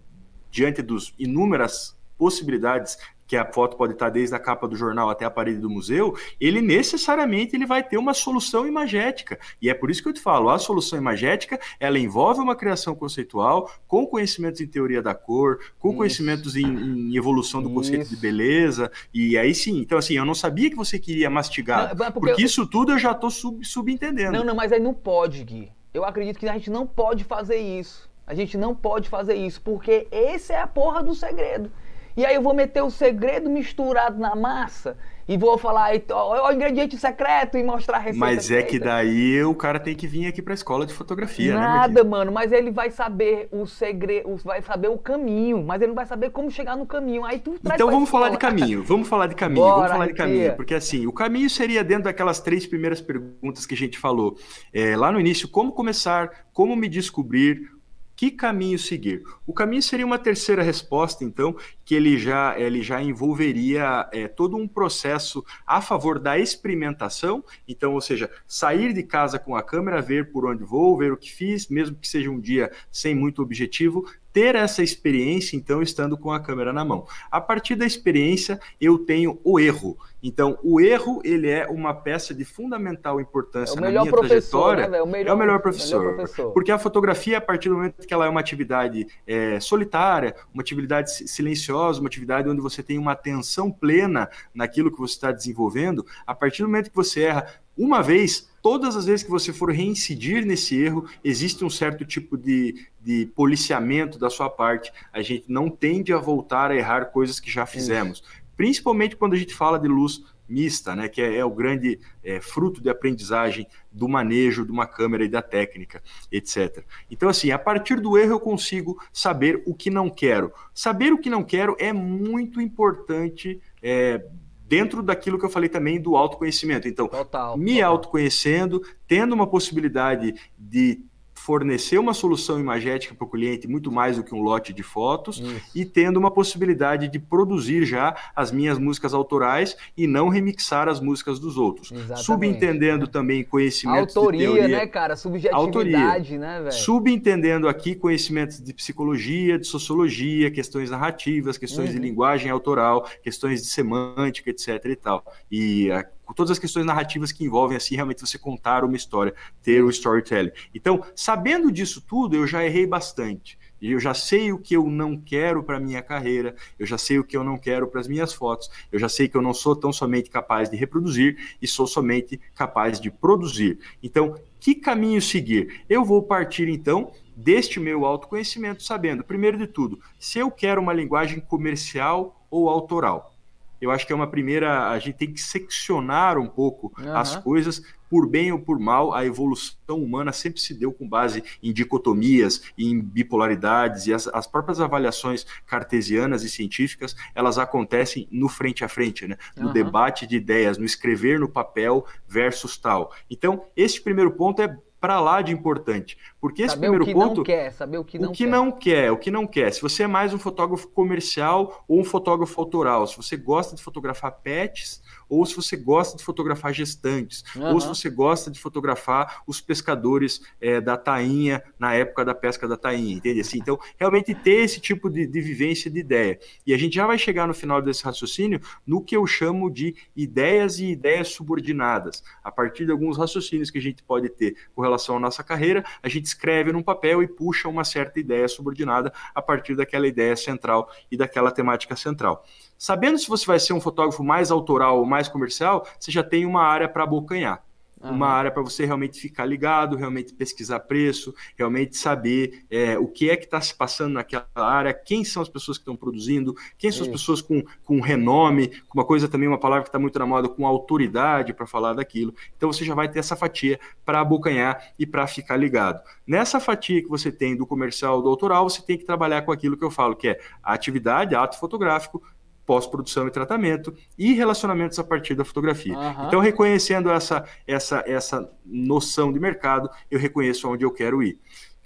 diante 0.50 0.82
dos 0.82 1.14
inúmeras 1.18 1.99
possibilidades 2.20 2.98
que 3.26 3.38
a 3.38 3.46
foto 3.46 3.78
pode 3.78 3.94
estar 3.94 4.10
desde 4.10 4.34
a 4.36 4.40
capa 4.40 4.68
do 4.68 4.76
jornal 4.76 5.08
até 5.08 5.24
a 5.24 5.30
parede 5.30 5.60
do 5.60 5.70
museu, 5.70 6.18
ele 6.42 6.62
necessariamente 6.62 7.56
ele 7.56 7.66
vai 7.66 7.84
ter 7.84 7.96
uma 7.96 8.12
solução 8.12 8.68
imagética. 8.68 9.40
E 9.62 9.70
é 9.70 9.74
por 9.74 9.92
isso 9.92 10.02
que 10.02 10.10
eu 10.10 10.14
te 10.14 10.20
falo, 10.20 10.50
a 10.50 10.58
solução 10.58 10.98
imagética, 10.98 11.60
ela 11.80 12.00
envolve 12.00 12.42
uma 12.42 12.56
criação 12.56 12.96
conceitual 12.96 13.72
com 13.88 14.08
conhecimentos 14.08 14.60
em 14.62 14.68
teoria 14.68 15.00
da 15.00 15.14
cor, 15.14 15.60
com 15.78 15.90
isso. 15.90 15.98
conhecimentos 15.98 16.56
em, 16.56 16.66
em, 16.66 17.16
evolução 17.16 17.62
do 17.62 17.68
isso. 17.68 17.76
conceito 17.76 18.10
de 18.10 18.16
beleza, 18.16 18.92
e 19.14 19.38
aí 19.38 19.54
sim. 19.54 19.78
Então 19.80 20.00
assim, 20.00 20.16
eu 20.16 20.26
não 20.26 20.34
sabia 20.34 20.68
que 20.68 20.76
você 20.76 20.98
queria 20.98 21.30
mastigar, 21.30 21.96
não, 21.96 22.12
porque, 22.12 22.12
porque 22.12 22.42
eu... 22.42 22.46
isso 22.48 22.66
tudo 22.66 22.94
eu 22.94 22.98
já 22.98 23.12
estou 23.12 23.30
sub, 23.30 23.64
subentendendo. 23.64 24.32
Não, 24.32 24.44
não, 24.44 24.56
mas 24.56 24.72
aí 24.72 24.80
não 24.80 24.94
pode, 24.94 25.44
Gui. 25.44 25.72
Eu 25.94 26.04
acredito 26.04 26.40
que 26.40 26.50
a 26.50 26.54
gente 26.54 26.72
não 26.72 26.88
pode 26.88 27.24
fazer 27.24 27.58
isso. 27.58 28.10
A 28.26 28.34
gente 28.34 28.58
não 28.58 28.74
pode 28.74 29.08
fazer 29.08 29.36
isso, 29.36 29.62
porque 29.62 30.08
esse 30.12 30.52
é 30.52 30.62
a 30.62 30.68
porra 30.68 31.04
do 31.04 31.14
segredo. 31.14 31.72
E 32.20 32.26
aí 32.26 32.36
eu 32.36 32.42
vou 32.42 32.54
meter 32.54 32.84
o 32.84 32.90
segredo 32.90 33.50
misturado 33.50 34.20
na 34.20 34.36
massa 34.36 34.98
e 35.26 35.38
vou 35.38 35.58
falar 35.58 35.92
ó, 36.12 36.50
o 36.50 36.52
ingrediente 36.52 36.98
secreto 36.98 37.58
e 37.58 37.64
mostrar 37.64 37.96
a 37.96 38.00
receita. 38.02 38.20
Mas 38.20 38.52
é 38.52 38.62
que 38.62 38.78
daí 38.78 39.42
o 39.42 39.56
cara 39.56 39.80
tem 39.80 39.96
que 39.96 40.06
vir 40.06 40.28
aqui 40.28 40.42
para 40.42 40.52
a 40.52 40.54
escola 40.54 40.86
de 40.86 40.94
fotografia, 40.94 41.54
né, 41.54 41.62
Nada, 41.62 42.04
né, 42.04 42.10
mano, 42.10 42.30
mas 42.30 42.52
ele 42.52 42.72
vai 42.72 42.92
saber 42.92 43.48
o 43.54 43.66
segredo, 43.66 44.36
vai 44.44 44.62
saber 44.62 44.90
o 44.90 44.98
caminho, 44.98 45.64
mas 45.64 45.82
ele 45.82 45.88
não 45.88 45.96
vai 45.96 46.06
saber 46.06 46.30
como 46.32 46.52
chegar 46.52 46.76
no 46.76 46.86
caminho. 46.86 47.24
Aí 47.24 47.40
tu 47.40 47.56
Então 47.64 47.90
vamos 47.90 48.10
falar 48.10 48.28
de 48.28 48.38
caminho, 48.38 48.84
vamos 48.84 49.08
falar 49.08 49.28
de 49.28 49.36
caminho, 49.36 49.62
Bora, 49.62 49.76
vamos 49.76 49.92
falar 49.94 50.08
de 50.08 50.14
caminho, 50.14 50.56
porque 50.58 50.74
assim, 50.74 51.08
o 51.08 51.14
caminho 51.14 51.50
seria 51.50 51.86
dentro 51.86 52.04
daquelas 52.04 52.42
três 52.42 52.68
primeiras 52.68 53.00
perguntas 53.00 53.66
que 53.66 53.76
a 53.76 53.78
gente 53.78 53.98
falou 53.98 54.38
é, 54.74 54.94
lá 54.98 55.10
no 55.10 55.22
início, 55.22 55.48
como 55.48 55.72
começar, 55.72 56.48
como 56.52 56.76
me 56.76 56.90
descobrir, 56.90 57.80
que 58.20 58.30
caminho 58.30 58.78
seguir? 58.78 59.24
O 59.48 59.54
caminho 59.54 59.82
seria 59.82 60.06
uma 60.06 60.20
terceira 60.20 60.62
resposta, 60.62 61.24
então, 61.24 61.56
que 61.90 61.96
ele 61.96 62.20
já, 62.20 62.54
ele 62.56 62.84
já 62.84 63.02
envolveria 63.02 64.08
é, 64.12 64.28
todo 64.28 64.56
um 64.56 64.68
processo 64.68 65.44
a 65.66 65.82
favor 65.82 66.20
da 66.20 66.38
experimentação, 66.38 67.44
então, 67.68 67.96
ou 67.96 68.00
seja, 68.00 68.30
sair 68.48 68.94
de 68.94 69.02
casa 69.02 69.40
com 69.40 69.56
a 69.56 69.64
câmera, 69.64 70.00
ver 70.00 70.32
por 70.32 70.46
onde 70.46 70.64
vou, 70.64 70.96
ver 70.96 71.12
o 71.12 71.18
que 71.18 71.32
fiz, 71.32 71.68
mesmo 71.68 71.96
que 71.96 72.08
seja 72.08 72.30
um 72.30 72.40
dia 72.40 72.72
sem 72.92 73.16
muito 73.16 73.42
objetivo, 73.42 74.06
ter 74.32 74.56
essa 74.56 74.84
experiência, 74.84 75.58
então, 75.58 75.82
estando 75.82 76.18
com 76.18 76.32
a 76.32 76.40
câmera 76.40 76.72
na 76.72 76.86
mão. 76.86 77.08
A 77.32 77.42
partir 77.42 77.76
da 77.76 77.86
experiência, 77.86 78.60
eu 78.80 79.00
tenho 79.00 79.40
o 79.44 79.60
erro. 79.60 79.98
Então, 80.22 80.60
o 80.62 80.82
erro, 80.82 81.22
ele 81.24 81.50
é 81.50 81.66
uma 81.68 81.94
peça 81.94 82.34
de 82.34 82.44
fundamental 82.44 83.22
importância 83.22 83.78
é 83.78 83.82
na 83.82 83.90
minha 83.90 84.12
trajetória. 84.12 84.88
Né, 84.88 84.98
é, 84.98 85.02
o 85.02 85.08
melhor, 85.08 85.32
é 85.32 85.34
o 85.34 85.38
melhor 85.38 85.60
professor. 85.60 86.00
melhor 86.00 86.16
professor. 86.16 86.52
Porque 86.52 86.72
a 86.72 86.78
fotografia, 86.78 87.38
a 87.38 87.42
partir 87.42 87.70
do 87.70 87.76
momento 87.76 88.06
que 88.06 88.14
ela 88.14 88.26
é 88.26 88.30
uma 88.30 88.40
atividade 88.40 89.08
é, 89.26 89.60
solitária, 89.60 90.36
uma 90.54 90.62
atividade 90.62 91.12
silenciosa, 91.12 91.79
uma 91.88 92.08
atividade 92.08 92.50
onde 92.50 92.62
você 92.62 92.84
tem 92.84 92.98
uma 92.98 93.14
atenção 93.14 93.72
plena 93.72 94.30
naquilo 94.54 94.92
que 94.92 95.00
você 95.00 95.14
está 95.14 95.32
desenvolvendo, 95.32 96.06
a 96.28 96.36
partir 96.36 96.62
do 96.62 96.68
momento 96.68 96.90
que 96.90 96.96
você 96.96 97.24
erra 97.24 97.48
uma 97.80 98.04
vez, 98.04 98.50
todas 98.62 98.98
as 98.98 99.06
vezes 99.06 99.24
que 99.24 99.32
você 99.32 99.54
for 99.54 99.72
reincidir 99.72 100.46
nesse 100.46 100.76
erro, 100.76 101.08
existe 101.24 101.64
um 101.64 101.70
certo 101.70 102.04
tipo 102.04 102.38
de, 102.38 102.86
de 103.00 103.26
policiamento 103.34 104.20
da 104.20 104.30
sua 104.30 104.50
parte. 104.50 104.92
A 105.14 105.22
gente 105.22 105.46
não 105.48 105.70
tende 105.70 106.12
a 106.12 106.18
voltar 106.18 106.72
a 106.72 106.76
errar 106.76 107.06
coisas 107.06 107.40
que 107.40 107.50
já 107.50 107.66
fizemos. 107.66 108.22
Principalmente 108.58 109.16
quando 109.16 109.34
a 109.34 109.38
gente 109.38 109.54
fala 109.54 109.80
de 109.80 109.88
luz 109.88 110.22
mista, 110.50 110.96
né, 110.96 111.08
que 111.08 111.22
é, 111.22 111.38
é 111.38 111.46
o 111.46 111.52
grande 111.52 112.00
é, 112.24 112.42
fruto 112.42 112.82
de 112.82 112.90
aprendizagem 112.90 113.68
do 113.92 114.08
manejo 114.08 114.66
de 114.66 114.72
uma 114.72 114.88
câmera 114.88 115.24
e 115.24 115.30
da 115.30 115.42
técnica, 115.42 116.02
etc. 116.32 116.84
Então, 117.10 117.30
assim, 117.30 117.52
a 117.52 117.60
partir 117.60 118.00
do 118.00 118.18
erro 118.18 118.34
eu 118.34 118.40
consigo 118.40 118.98
saber 119.14 119.62
o 119.66 119.74
que 119.74 119.90
não 119.90 120.10
quero. 120.10 120.52
Saber 120.74 121.14
o 121.14 121.18
que 121.18 121.30
não 121.30 121.44
quero 121.44 121.76
é 121.80 121.94
muito 121.94 122.60
importante. 122.60 123.62
É, 123.82 124.26
dentro 124.70 125.02
daquilo 125.02 125.40
que 125.40 125.46
eu 125.46 125.50
falei 125.50 125.68
também 125.68 126.00
do 126.00 126.16
autoconhecimento. 126.16 126.88
Então, 126.88 127.08
total, 127.08 127.58
me 127.58 127.78
total. 127.78 127.92
autoconhecendo, 127.92 128.80
tendo 129.08 129.34
uma 129.34 129.48
possibilidade 129.48 130.36
de 130.56 131.04
fornecer 131.40 131.98
uma 131.98 132.14
solução 132.14 132.60
imagética 132.60 133.16
para 133.16 133.26
o 133.26 133.30
cliente 133.30 133.68
muito 133.68 133.92
mais 133.92 134.18
do 134.18 134.24
que 134.24 134.36
um 134.36 134.42
lote 134.42 134.74
de 134.74 134.84
fotos 134.84 135.40
Isso. 135.40 135.62
e 135.74 135.86
tendo 135.86 136.18
uma 136.18 136.30
possibilidade 136.30 137.08
de 137.08 137.18
produzir 137.18 137.86
já 137.86 138.14
as 138.36 138.52
minhas 138.52 138.78
músicas 138.78 139.14
autorais 139.14 139.78
e 139.96 140.06
não 140.06 140.28
remixar 140.28 140.90
as 140.90 141.00
músicas 141.00 141.40
dos 141.40 141.58
outros. 141.58 141.92
Exatamente, 141.92 142.26
Subentendendo 142.26 143.08
também 143.08 143.44
conhecimentos 143.44 144.16
Autoria, 144.18 144.48
de 144.48 144.54
teoria, 144.54 144.78
né, 144.80 144.88
cara? 144.88 145.16
Subjetividade, 145.16 145.66
autoria. 145.66 146.38
né, 146.38 146.60
velho? 146.60 146.74
Subentendendo 146.74 147.70
aqui 147.70 147.96
conhecimentos 147.96 148.62
de 148.62 148.74
psicologia, 148.74 149.58
de 149.58 149.66
sociologia, 149.66 150.52
questões 150.52 150.92
narrativas, 150.92 151.58
questões 151.58 151.90
uhum. 151.90 151.96
de 151.96 152.02
linguagem 152.02 152.52
autoral, 152.52 153.08
questões 153.24 153.62
de 153.62 153.68
semântica, 153.68 154.50
etc 154.50 154.86
e 154.86 154.96
tal. 154.96 155.24
E 155.50 155.92
a 155.92 156.04
com 156.30 156.34
todas 156.36 156.52
as 156.52 156.60
questões 156.60 156.86
narrativas 156.86 157.32
que 157.32 157.44
envolvem 157.44 157.76
assim 157.76 157.96
realmente 157.96 158.22
você 158.22 158.38
contar 158.38 158.84
uma 158.84 158.96
história, 158.96 159.34
ter 159.64 159.84
o 159.84 159.90
storytelling. 159.90 160.52
Então, 160.76 161.04
sabendo 161.16 161.72
disso 161.72 162.02
tudo, 162.08 162.36
eu 162.36 162.46
já 162.46 162.64
errei 162.64 162.86
bastante. 162.86 163.58
Eu 163.82 164.00
já 164.00 164.14
sei 164.14 164.52
o 164.52 164.60
que 164.60 164.76
eu 164.76 164.88
não 164.92 165.18
quero 165.18 165.64
para 165.64 165.80
minha 165.80 166.04
carreira, 166.04 166.56
eu 166.78 166.86
já 166.86 167.00
sei 167.00 167.18
o 167.18 167.24
que 167.24 167.36
eu 167.36 167.44
não 167.44 167.58
quero 167.58 167.88
para 167.88 168.00
as 168.00 168.08
minhas 168.08 168.32
fotos, 168.32 168.70
eu 168.92 169.00
já 169.00 169.10
sei 169.10 169.28
que 169.28 169.36
eu 169.36 169.42
não 169.42 169.56
sou 169.56 169.76
tão 169.76 169.92
somente 169.92 170.30
capaz 170.30 170.70
de 170.70 170.78
reproduzir 170.78 171.36
e 171.60 171.68
sou 171.68 171.88
somente 171.88 172.40
capaz 172.54 173.00
de 173.00 173.10
produzir. 173.10 173.80
Então, 174.04 174.36
que 174.60 174.76
caminho 174.76 175.24
seguir? 175.24 175.84
Eu 175.90 176.06
vou 176.06 176.22
partir 176.22 176.70
então 176.70 177.12
deste 177.36 177.80
meu 177.80 178.06
autoconhecimento, 178.06 178.84
sabendo, 178.84 179.24
primeiro 179.24 179.58
de 179.58 179.66
tudo, 179.66 180.00
se 180.20 180.38
eu 180.38 180.52
quero 180.52 180.80
uma 180.80 180.94
linguagem 180.94 181.40
comercial 181.40 182.46
ou 182.52 182.70
autoral 182.70 183.34
eu 183.82 183.92
acho 183.92 184.06
que 184.06 184.14
é 184.14 184.16
uma 184.16 184.30
primeira. 184.30 184.90
A 184.90 185.00
gente 185.00 185.16
tem 185.16 185.34
que 185.34 185.42
seccionar 185.42 186.38
um 186.38 186.48
pouco 186.48 186.94
uhum. 186.98 187.16
as 187.16 187.36
coisas, 187.36 187.82
por 188.10 188.28
bem 188.28 188.52
ou 188.52 188.60
por 188.60 188.80
mal, 188.80 189.14
a 189.14 189.26
evolução 189.26 190.02
humana 190.02 190.32
sempre 190.32 190.60
se 190.60 190.74
deu 190.74 190.92
com 190.92 191.08
base 191.08 191.44
em 191.62 191.72
dicotomias, 191.72 192.64
em 192.78 193.00
bipolaridades, 193.00 194.08
e 194.08 194.14
as, 194.14 194.28
as 194.28 194.48
próprias 194.48 194.82
avaliações 194.82 195.46
cartesianas 195.66 196.44
e 196.44 196.50
científicas, 196.50 197.16
elas 197.36 197.58
acontecem 197.58 198.28
no 198.32 198.50
frente 198.50 198.84
a 198.84 198.88
frente, 198.88 199.28
né? 199.28 199.38
no 199.56 199.68
uhum. 199.68 199.74
debate 199.74 200.26
de 200.26 200.38
ideias, 200.38 200.78
no 200.78 200.86
escrever 200.86 201.40
no 201.40 201.48
papel 201.48 202.06
versus 202.28 202.78
tal. 202.78 203.14
Então, 203.30 203.66
esse 203.76 204.02
primeiro 204.02 204.32
ponto 204.32 204.62
é 204.62 204.76
para 205.00 205.20
lá 205.20 205.42
de 205.42 205.52
importante. 205.54 206.18
Porque 206.40 206.64
esse 206.64 206.76
saber 206.76 206.88
primeiro 206.88 207.04
o 207.04 207.08
que 207.08 207.14
ponto. 207.14 207.38
Não 207.38 207.44
quer, 207.44 207.72
saber 207.72 207.98
o 207.98 208.04
que 208.04 208.20
não 208.20 208.30
o 208.30 208.32
que 208.32 208.44
quer. 208.44 208.50
não 208.50 208.72
quer, 208.72 209.12
o 209.12 209.18
que 209.18 209.32
não 209.32 209.48
quer. 209.48 209.74
Se 209.74 209.82
você 209.82 210.04
é 210.04 210.08
mais 210.08 210.34
um 210.34 210.40
fotógrafo 210.40 210.88
comercial 210.90 211.84
ou 211.88 212.00
um 212.00 212.04
fotógrafo 212.04 212.60
autoral, 212.60 213.08
se 213.08 213.16
você 213.16 213.38
gosta 213.38 213.76
de 213.76 213.82
fotografar 213.82 214.32
pets 214.44 215.02
ou 215.30 215.46
se 215.46 215.56
você 215.56 215.78
gosta 215.78 216.18
de 216.18 216.24
fotografar 216.24 216.74
gestantes, 216.74 217.44
uhum. 217.56 217.74
ou 217.74 217.80
se 217.80 217.88
você 217.88 218.10
gosta 218.10 218.50
de 218.50 218.60
fotografar 218.60 219.44
os 219.46 219.62
pescadores 219.62 220.42
é, 220.60 220.82
da 220.82 220.98
tainha 220.98 221.64
na 221.78 221.94
época 221.94 222.26
da 222.26 222.34
pesca 222.34 222.68
da 222.68 222.76
tainha, 222.76 223.16
entende? 223.16 223.40
Assim, 223.40 223.60
então, 223.60 223.80
realmente 223.98 224.34
ter 224.34 224.64
esse 224.64 224.80
tipo 224.80 225.10
de, 225.10 225.28
de 225.28 225.42
vivência 225.42 225.90
de 225.90 226.00
ideia. 226.00 226.40
E 226.66 226.74
a 226.74 226.78
gente 226.78 226.96
já 226.96 227.06
vai 227.06 227.18
chegar 227.18 227.48
no 227.48 227.54
final 227.54 227.82
desse 227.82 228.04
raciocínio 228.04 228.60
no 228.86 229.02
que 229.02 229.16
eu 229.16 229.26
chamo 229.28 229.70
de 229.70 229.96
ideias 230.16 230.80
e 230.80 230.86
ideias 230.86 231.30
subordinadas. 231.30 232.24
A 232.44 232.52
partir 232.52 232.86
de 232.86 232.92
alguns 232.92 233.18
raciocínios 233.18 233.70
que 233.70 233.78
a 233.78 233.82
gente 233.82 234.04
pode 234.04 234.30
ter 234.30 234.56
com 234.74 234.82
relação 234.82 235.18
à 235.18 235.20
nossa 235.20 235.44
carreira, 235.44 235.84
a 236.02 236.10
gente 236.10 236.26
escreve 236.26 236.72
num 236.72 236.82
papel 236.82 237.22
e 237.22 237.28
puxa 237.28 237.68
uma 237.68 237.84
certa 237.84 238.20
ideia 238.20 238.48
subordinada 238.48 239.14
a 239.34 239.42
partir 239.42 239.76
daquela 239.76 240.08
ideia 240.08 240.36
central 240.36 240.90
e 241.12 241.18
daquela 241.18 241.52
temática 241.52 241.96
central. 241.96 242.46
Sabendo 242.78 243.18
se 243.18 243.28
você 243.28 243.46
vai 243.46 243.60
ser 243.60 243.74
um 243.74 243.82
fotógrafo 243.82 244.24
mais 244.24 244.52
autoral 244.52 245.00
ou 245.00 245.06
mais 245.06 245.19
comercial, 245.28 245.86
você 246.00 246.12
já 246.12 246.24
tem 246.24 246.46
uma 246.46 246.64
área 246.64 246.88
para 246.88 247.04
abocanhar. 247.04 247.64
Uhum. 248.02 248.12
Uma 248.12 248.28
área 248.28 248.50
para 248.52 248.64
você 248.64 248.86
realmente 248.86 249.20
ficar 249.20 249.46
ligado, 249.46 249.98
realmente 249.98 250.34
pesquisar 250.34 250.80
preço, 250.82 251.36
realmente 251.58 251.98
saber 251.98 252.64
é, 252.72 252.98
o 252.98 253.08
que 253.08 253.30
é 253.30 253.36
que 253.36 253.44
está 253.44 253.60
se 253.60 253.76
passando 253.76 254.14
naquela 254.14 254.46
área, 254.56 254.94
quem 254.94 255.24
são 255.26 255.42
as 255.42 255.50
pessoas 255.50 255.78
que 255.78 255.82
estão 255.82 255.98
produzindo, 255.98 256.56
quem 256.78 256.92
são 256.92 257.04
as 257.04 257.12
pessoas 257.12 257.42
com, 257.42 257.62
com 257.84 258.00
renome, 258.00 258.72
uma 258.94 259.04
coisa 259.04 259.28
também, 259.28 259.50
uma 259.50 259.58
palavra 259.58 259.84
que 259.84 259.90
está 259.90 260.00
muito 260.00 260.18
na 260.18 260.26
moda, 260.26 260.48
com 260.48 260.66
autoridade 260.66 261.54
para 261.54 261.68
falar 261.68 261.94
daquilo. 261.94 262.34
Então 262.56 262.72
você 262.72 262.86
já 262.86 262.96
vai 262.96 263.10
ter 263.10 263.20
essa 263.20 263.36
fatia 263.36 263.80
para 264.06 264.22
abocanhar 264.22 264.94
e 264.98 265.06
para 265.06 265.28
ficar 265.28 265.58
ligado. 265.58 266.02
Nessa 266.26 266.60
fatia 266.60 267.02
que 267.02 267.10
você 267.10 267.32
tem 267.32 267.56
do 267.56 267.68
comercial 267.68 268.22
do 268.22 268.30
autoral, 268.30 268.70
você 268.70 268.82
tem 268.82 268.98
que 268.98 269.06
trabalhar 269.06 269.42
com 269.42 269.52
aquilo 269.52 269.76
que 269.76 269.84
eu 269.84 269.92
falo, 269.92 270.16
que 270.16 270.30
é 270.30 270.40
a 270.64 270.74
atividade, 270.74 271.36
ato 271.36 271.60
fotográfico, 271.60 272.24
pós-produção 272.70 273.28
e 273.28 273.32
tratamento 273.32 273.92
e 274.16 274.32
relacionamentos 274.32 275.00
a 275.00 275.04
partir 275.04 275.34
da 275.34 275.44
fotografia. 275.44 275.98
Uhum. 275.98 276.28
Então, 276.28 276.40
reconhecendo 276.40 277.10
essa, 277.10 277.44
essa, 277.66 278.04
essa 278.06 278.48
noção 278.64 279.34
de 279.34 279.40
mercado, 279.40 279.90
eu 280.12 280.20
reconheço 280.20 280.70
onde 280.70 280.86
eu 280.86 280.92
quero 280.92 281.24
ir. 281.24 281.40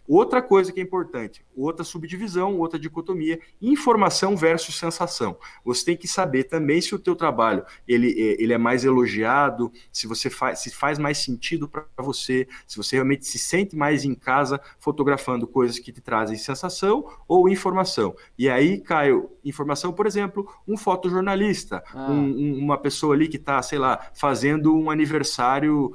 Outra 0.08 0.41
coisa 0.41 0.72
que 0.72 0.80
é 0.80 0.84
importante, 0.84 1.45
outra 1.56 1.84
subdivisão, 1.84 2.58
outra 2.58 2.78
dicotomia, 2.78 3.39
informação 3.62 4.36
versus 4.36 4.78
sensação. 4.78 5.38
Você 5.64 5.86
tem 5.86 5.97
que 5.97 6.08
saber 6.08 6.43
também 6.43 6.82
se 6.82 6.93
o 6.93 6.99
teu 6.99 7.16
trabalho 7.16 7.64
ele, 7.88 8.10
é, 8.10 8.41
ele 8.41 8.51
é 8.51 8.58
mais 8.58 8.84
elogiado, 8.84 9.72
se 9.91 10.06
você 10.06 10.30
faz, 10.30 10.60
se 10.60 10.72
faz 10.72 10.99
mais 10.99 11.20
sentido 11.20 11.70
para 11.70 11.86
você, 11.99 12.47
se 12.68 12.76
você 12.76 12.97
realmente 12.97 13.26
se 13.26 13.39
sente 13.39 13.76
mais 13.76 14.04
em 14.04 14.14
casa 14.14 14.60
fotografando 14.78 15.47
coisas 15.47 15.80
que 15.80 15.91
te 15.91 16.01
trazem 16.01 16.38
sensação 16.38 17.08
ou 17.28 17.47
informação. 17.47 18.14
E 18.38 18.49
aí, 18.49 18.82
Caio, 18.82 19.30
informação, 19.43 19.93
por 19.93 20.06
exemplo, 20.06 20.47
um 20.68 20.76
fotojornalista, 20.76 21.82
ah. 21.93 22.12
um, 22.12 22.58
uma 22.58 22.78
pessoa 22.78 23.16
ali 23.16 23.30
que 23.30 23.38
está, 23.38 23.62
sei 23.62 23.80
lá, 23.80 24.12
fazendo 24.14 24.76
um 24.76 24.91
aniversário 24.91 25.93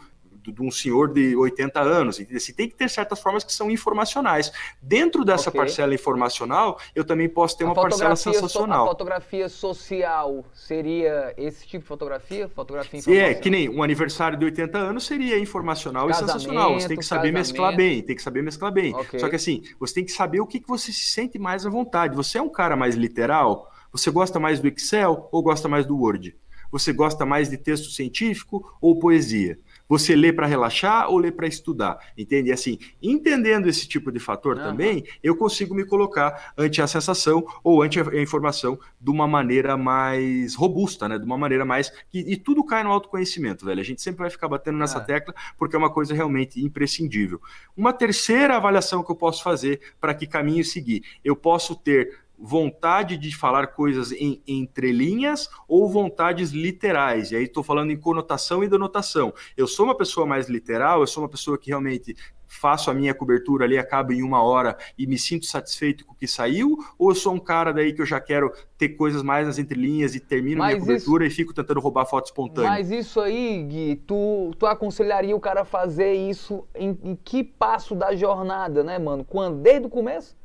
de 0.52 0.62
um 0.62 0.70
senhor 0.70 1.12
de 1.12 1.36
80 1.36 1.80
anos. 1.80 2.20
Assim, 2.34 2.52
tem 2.52 2.68
que 2.68 2.74
ter 2.74 2.88
certas 2.88 3.20
formas 3.20 3.44
que 3.44 3.52
são 3.52 3.70
informacionais. 3.70 4.52
Dentro 4.80 5.24
dessa 5.24 5.48
okay. 5.48 5.60
parcela 5.60 5.94
informacional, 5.94 6.78
eu 6.94 7.04
também 7.04 7.28
posso 7.28 7.56
ter 7.56 7.64
a 7.64 7.68
uma 7.68 7.74
parcela 7.74 8.16
sensacional. 8.16 8.84
So, 8.84 8.90
a 8.90 8.92
fotografia 8.92 9.48
social 9.48 10.44
seria 10.54 11.34
esse 11.36 11.66
tipo 11.66 11.82
de 11.82 11.88
fotografia? 11.88 12.48
Fotografia 12.48 12.98
informacional? 12.98 13.30
É, 13.30 13.34
que 13.34 13.50
nem 13.50 13.68
um 13.68 13.82
aniversário 13.82 14.38
de 14.38 14.44
80 14.44 14.78
anos 14.78 15.06
seria 15.06 15.38
informacional 15.38 16.08
casamento, 16.08 16.28
e 16.28 16.32
sensacional. 16.32 16.74
Você 16.74 16.88
tem 16.88 16.96
que 16.96 17.04
saber 17.04 17.32
casamento. 17.32 17.38
mesclar 17.38 17.76
bem, 17.76 18.02
tem 18.02 18.16
que 18.16 18.22
saber 18.22 18.42
mesclar 18.42 18.72
bem. 18.72 18.94
Okay. 18.94 19.20
Só 19.20 19.28
que 19.28 19.36
assim, 19.36 19.62
você 19.78 19.94
tem 19.94 20.04
que 20.04 20.12
saber 20.12 20.40
o 20.40 20.46
que, 20.46 20.60
que 20.60 20.68
você 20.68 20.92
se 20.92 21.10
sente 21.10 21.38
mais 21.38 21.66
à 21.66 21.70
vontade. 21.70 22.16
Você 22.16 22.38
é 22.38 22.42
um 22.42 22.48
cara 22.48 22.76
mais 22.76 22.94
literal? 22.94 23.70
Você 23.92 24.10
gosta 24.10 24.38
mais 24.38 24.60
do 24.60 24.68
Excel 24.68 25.28
ou 25.32 25.42
gosta 25.42 25.68
mais 25.68 25.86
do 25.86 25.96
Word? 25.96 26.36
Você 26.70 26.92
gosta 26.92 27.24
mais 27.24 27.48
de 27.48 27.56
texto 27.56 27.90
científico 27.90 28.76
ou 28.80 28.98
poesia? 28.98 29.58
Você 29.88 30.14
lê 30.14 30.32
para 30.32 30.46
relaxar 30.46 31.08
ou 31.10 31.18
lê 31.18 31.32
para 31.32 31.46
estudar? 31.46 31.98
Entende? 32.16 32.50
E 32.50 32.52
assim, 32.52 32.78
entendendo 33.02 33.68
esse 33.68 33.88
tipo 33.88 34.12
de 34.12 34.18
fator 34.18 34.56
uhum. 34.56 34.62
também, 34.62 35.04
eu 35.22 35.36
consigo 35.36 35.74
me 35.74 35.84
colocar 35.84 36.52
ante 36.56 36.82
a 36.82 36.86
sensação 36.86 37.44
ou 37.64 37.82
ante 37.82 37.98
a 38.00 38.20
informação 38.20 38.78
de 39.00 39.10
uma 39.10 39.26
maneira 39.26 39.76
mais 39.76 40.54
robusta, 40.54 41.08
né? 41.08 41.18
De 41.18 41.24
uma 41.24 41.38
maneira 41.38 41.64
mais. 41.64 41.92
E, 42.12 42.32
e 42.32 42.36
tudo 42.36 42.64
cai 42.64 42.84
no 42.84 42.90
autoconhecimento, 42.90 43.64
velho. 43.64 43.80
A 43.80 43.84
gente 43.84 44.02
sempre 44.02 44.20
vai 44.20 44.30
ficar 44.30 44.48
batendo 44.48 44.78
nessa 44.78 44.98
é. 44.98 45.04
tecla 45.04 45.34
porque 45.58 45.74
é 45.74 45.78
uma 45.78 45.90
coisa 45.90 46.14
realmente 46.14 46.62
imprescindível. 46.62 47.40
Uma 47.76 47.92
terceira 47.92 48.56
avaliação 48.56 49.02
que 49.02 49.10
eu 49.10 49.16
posso 49.16 49.42
fazer 49.42 49.80
para 50.00 50.14
que 50.14 50.26
caminho 50.26 50.64
seguir. 50.64 51.02
Eu 51.24 51.34
posso 51.34 51.74
ter 51.74 52.27
vontade 52.38 53.16
de 53.16 53.36
falar 53.36 53.68
coisas 53.68 54.12
em 54.12 54.42
entrelinhas 54.46 55.48
ou 55.66 55.88
vontades 55.88 56.50
literais. 56.50 57.32
E 57.32 57.36
aí 57.36 57.44
estou 57.44 57.62
falando 57.62 57.90
em 57.90 57.96
conotação 57.96 58.62
e 58.62 58.68
denotação. 58.68 59.32
Eu 59.56 59.66
sou 59.66 59.86
uma 59.86 59.96
pessoa 59.96 60.26
mais 60.26 60.48
literal, 60.48 61.00
eu 61.00 61.06
sou 61.06 61.22
uma 61.22 61.28
pessoa 61.28 61.58
que 61.58 61.70
realmente 61.70 62.14
faço 62.48 62.90
a 62.90 62.94
minha 62.94 63.14
cobertura 63.14 63.66
ali, 63.66 63.76
acaba 63.76 64.14
em 64.14 64.22
uma 64.22 64.42
hora 64.42 64.76
e 64.96 65.06
me 65.06 65.18
sinto 65.18 65.44
satisfeito 65.44 66.04
com 66.06 66.12
o 66.12 66.16
que 66.16 66.26
saiu, 66.26 66.78
ou 66.98 67.10
eu 67.10 67.14
sou 67.14 67.34
um 67.34 67.38
cara 67.38 67.72
daí 67.72 67.92
que 67.92 68.00
eu 68.00 68.06
já 68.06 68.18
quero 68.18 68.50
ter 68.78 68.90
coisas 68.90 69.22
mais 69.22 69.46
nas 69.46 69.58
entrelinhas 69.58 70.14
e 70.14 70.20
termino 70.20 70.60
Mas 70.60 70.74
minha 70.74 70.80
cobertura 70.80 71.26
isso... 71.26 71.34
e 71.34 71.36
fico 71.36 71.52
tentando 71.52 71.78
roubar 71.78 72.06
foto 72.06 72.26
espontânea? 72.26 72.70
Mas 72.70 72.90
isso 72.90 73.20
aí, 73.20 73.62
Gui, 73.64 73.96
tu, 74.06 74.52
tu 74.58 74.64
aconselharia 74.64 75.36
o 75.36 75.40
cara 75.40 75.60
a 75.60 75.64
fazer 75.64 76.14
isso 76.14 76.66
em, 76.74 76.98
em 77.04 77.14
que 77.14 77.44
passo 77.44 77.94
da 77.94 78.16
jornada, 78.16 78.82
né, 78.82 78.98
mano? 78.98 79.24
Quando? 79.24 79.60
Desde 79.60 79.86
o 79.86 79.90
começo? 79.90 80.37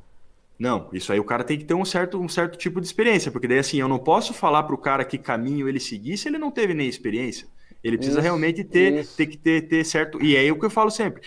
Não, 0.64 0.88
isso 0.94 1.12
aí 1.12 1.20
o 1.20 1.26
cara 1.26 1.44
tem 1.44 1.58
que 1.58 1.66
ter 1.66 1.74
um 1.74 1.84
certo, 1.84 2.18
um 2.18 2.30
certo 2.30 2.58
tipo 2.58 2.80
de 2.80 2.88
experiência, 2.88 3.30
porque 3.30 3.50
daí 3.50 3.60
assim, 3.60 3.82
eu 3.82 3.88
não 3.90 4.00
posso 4.00 4.34
falar 4.34 4.64
para 4.64 4.74
o 4.74 4.78
cara 4.78 5.04
que 5.04 5.18
caminho 5.18 5.68
ele 5.68 5.78
seguir 5.78 6.16
se 6.16 6.30
ele 6.30 6.38
não 6.38 6.50
teve 6.50 6.74
nem 6.74 6.88
experiência. 6.88 7.46
Ele 7.84 7.98
precisa 7.98 8.20
isso, 8.20 8.24
realmente 8.24 8.64
ter, 8.64 9.06
ter 9.06 9.28
que 9.28 9.36
ter, 9.36 9.68
ter 9.68 9.84
certo. 9.84 10.24
E 10.24 10.38
é 10.38 10.50
o 10.50 10.58
que 10.58 10.66
eu 10.66 10.70
falo 10.70 10.90
sempre: 10.90 11.22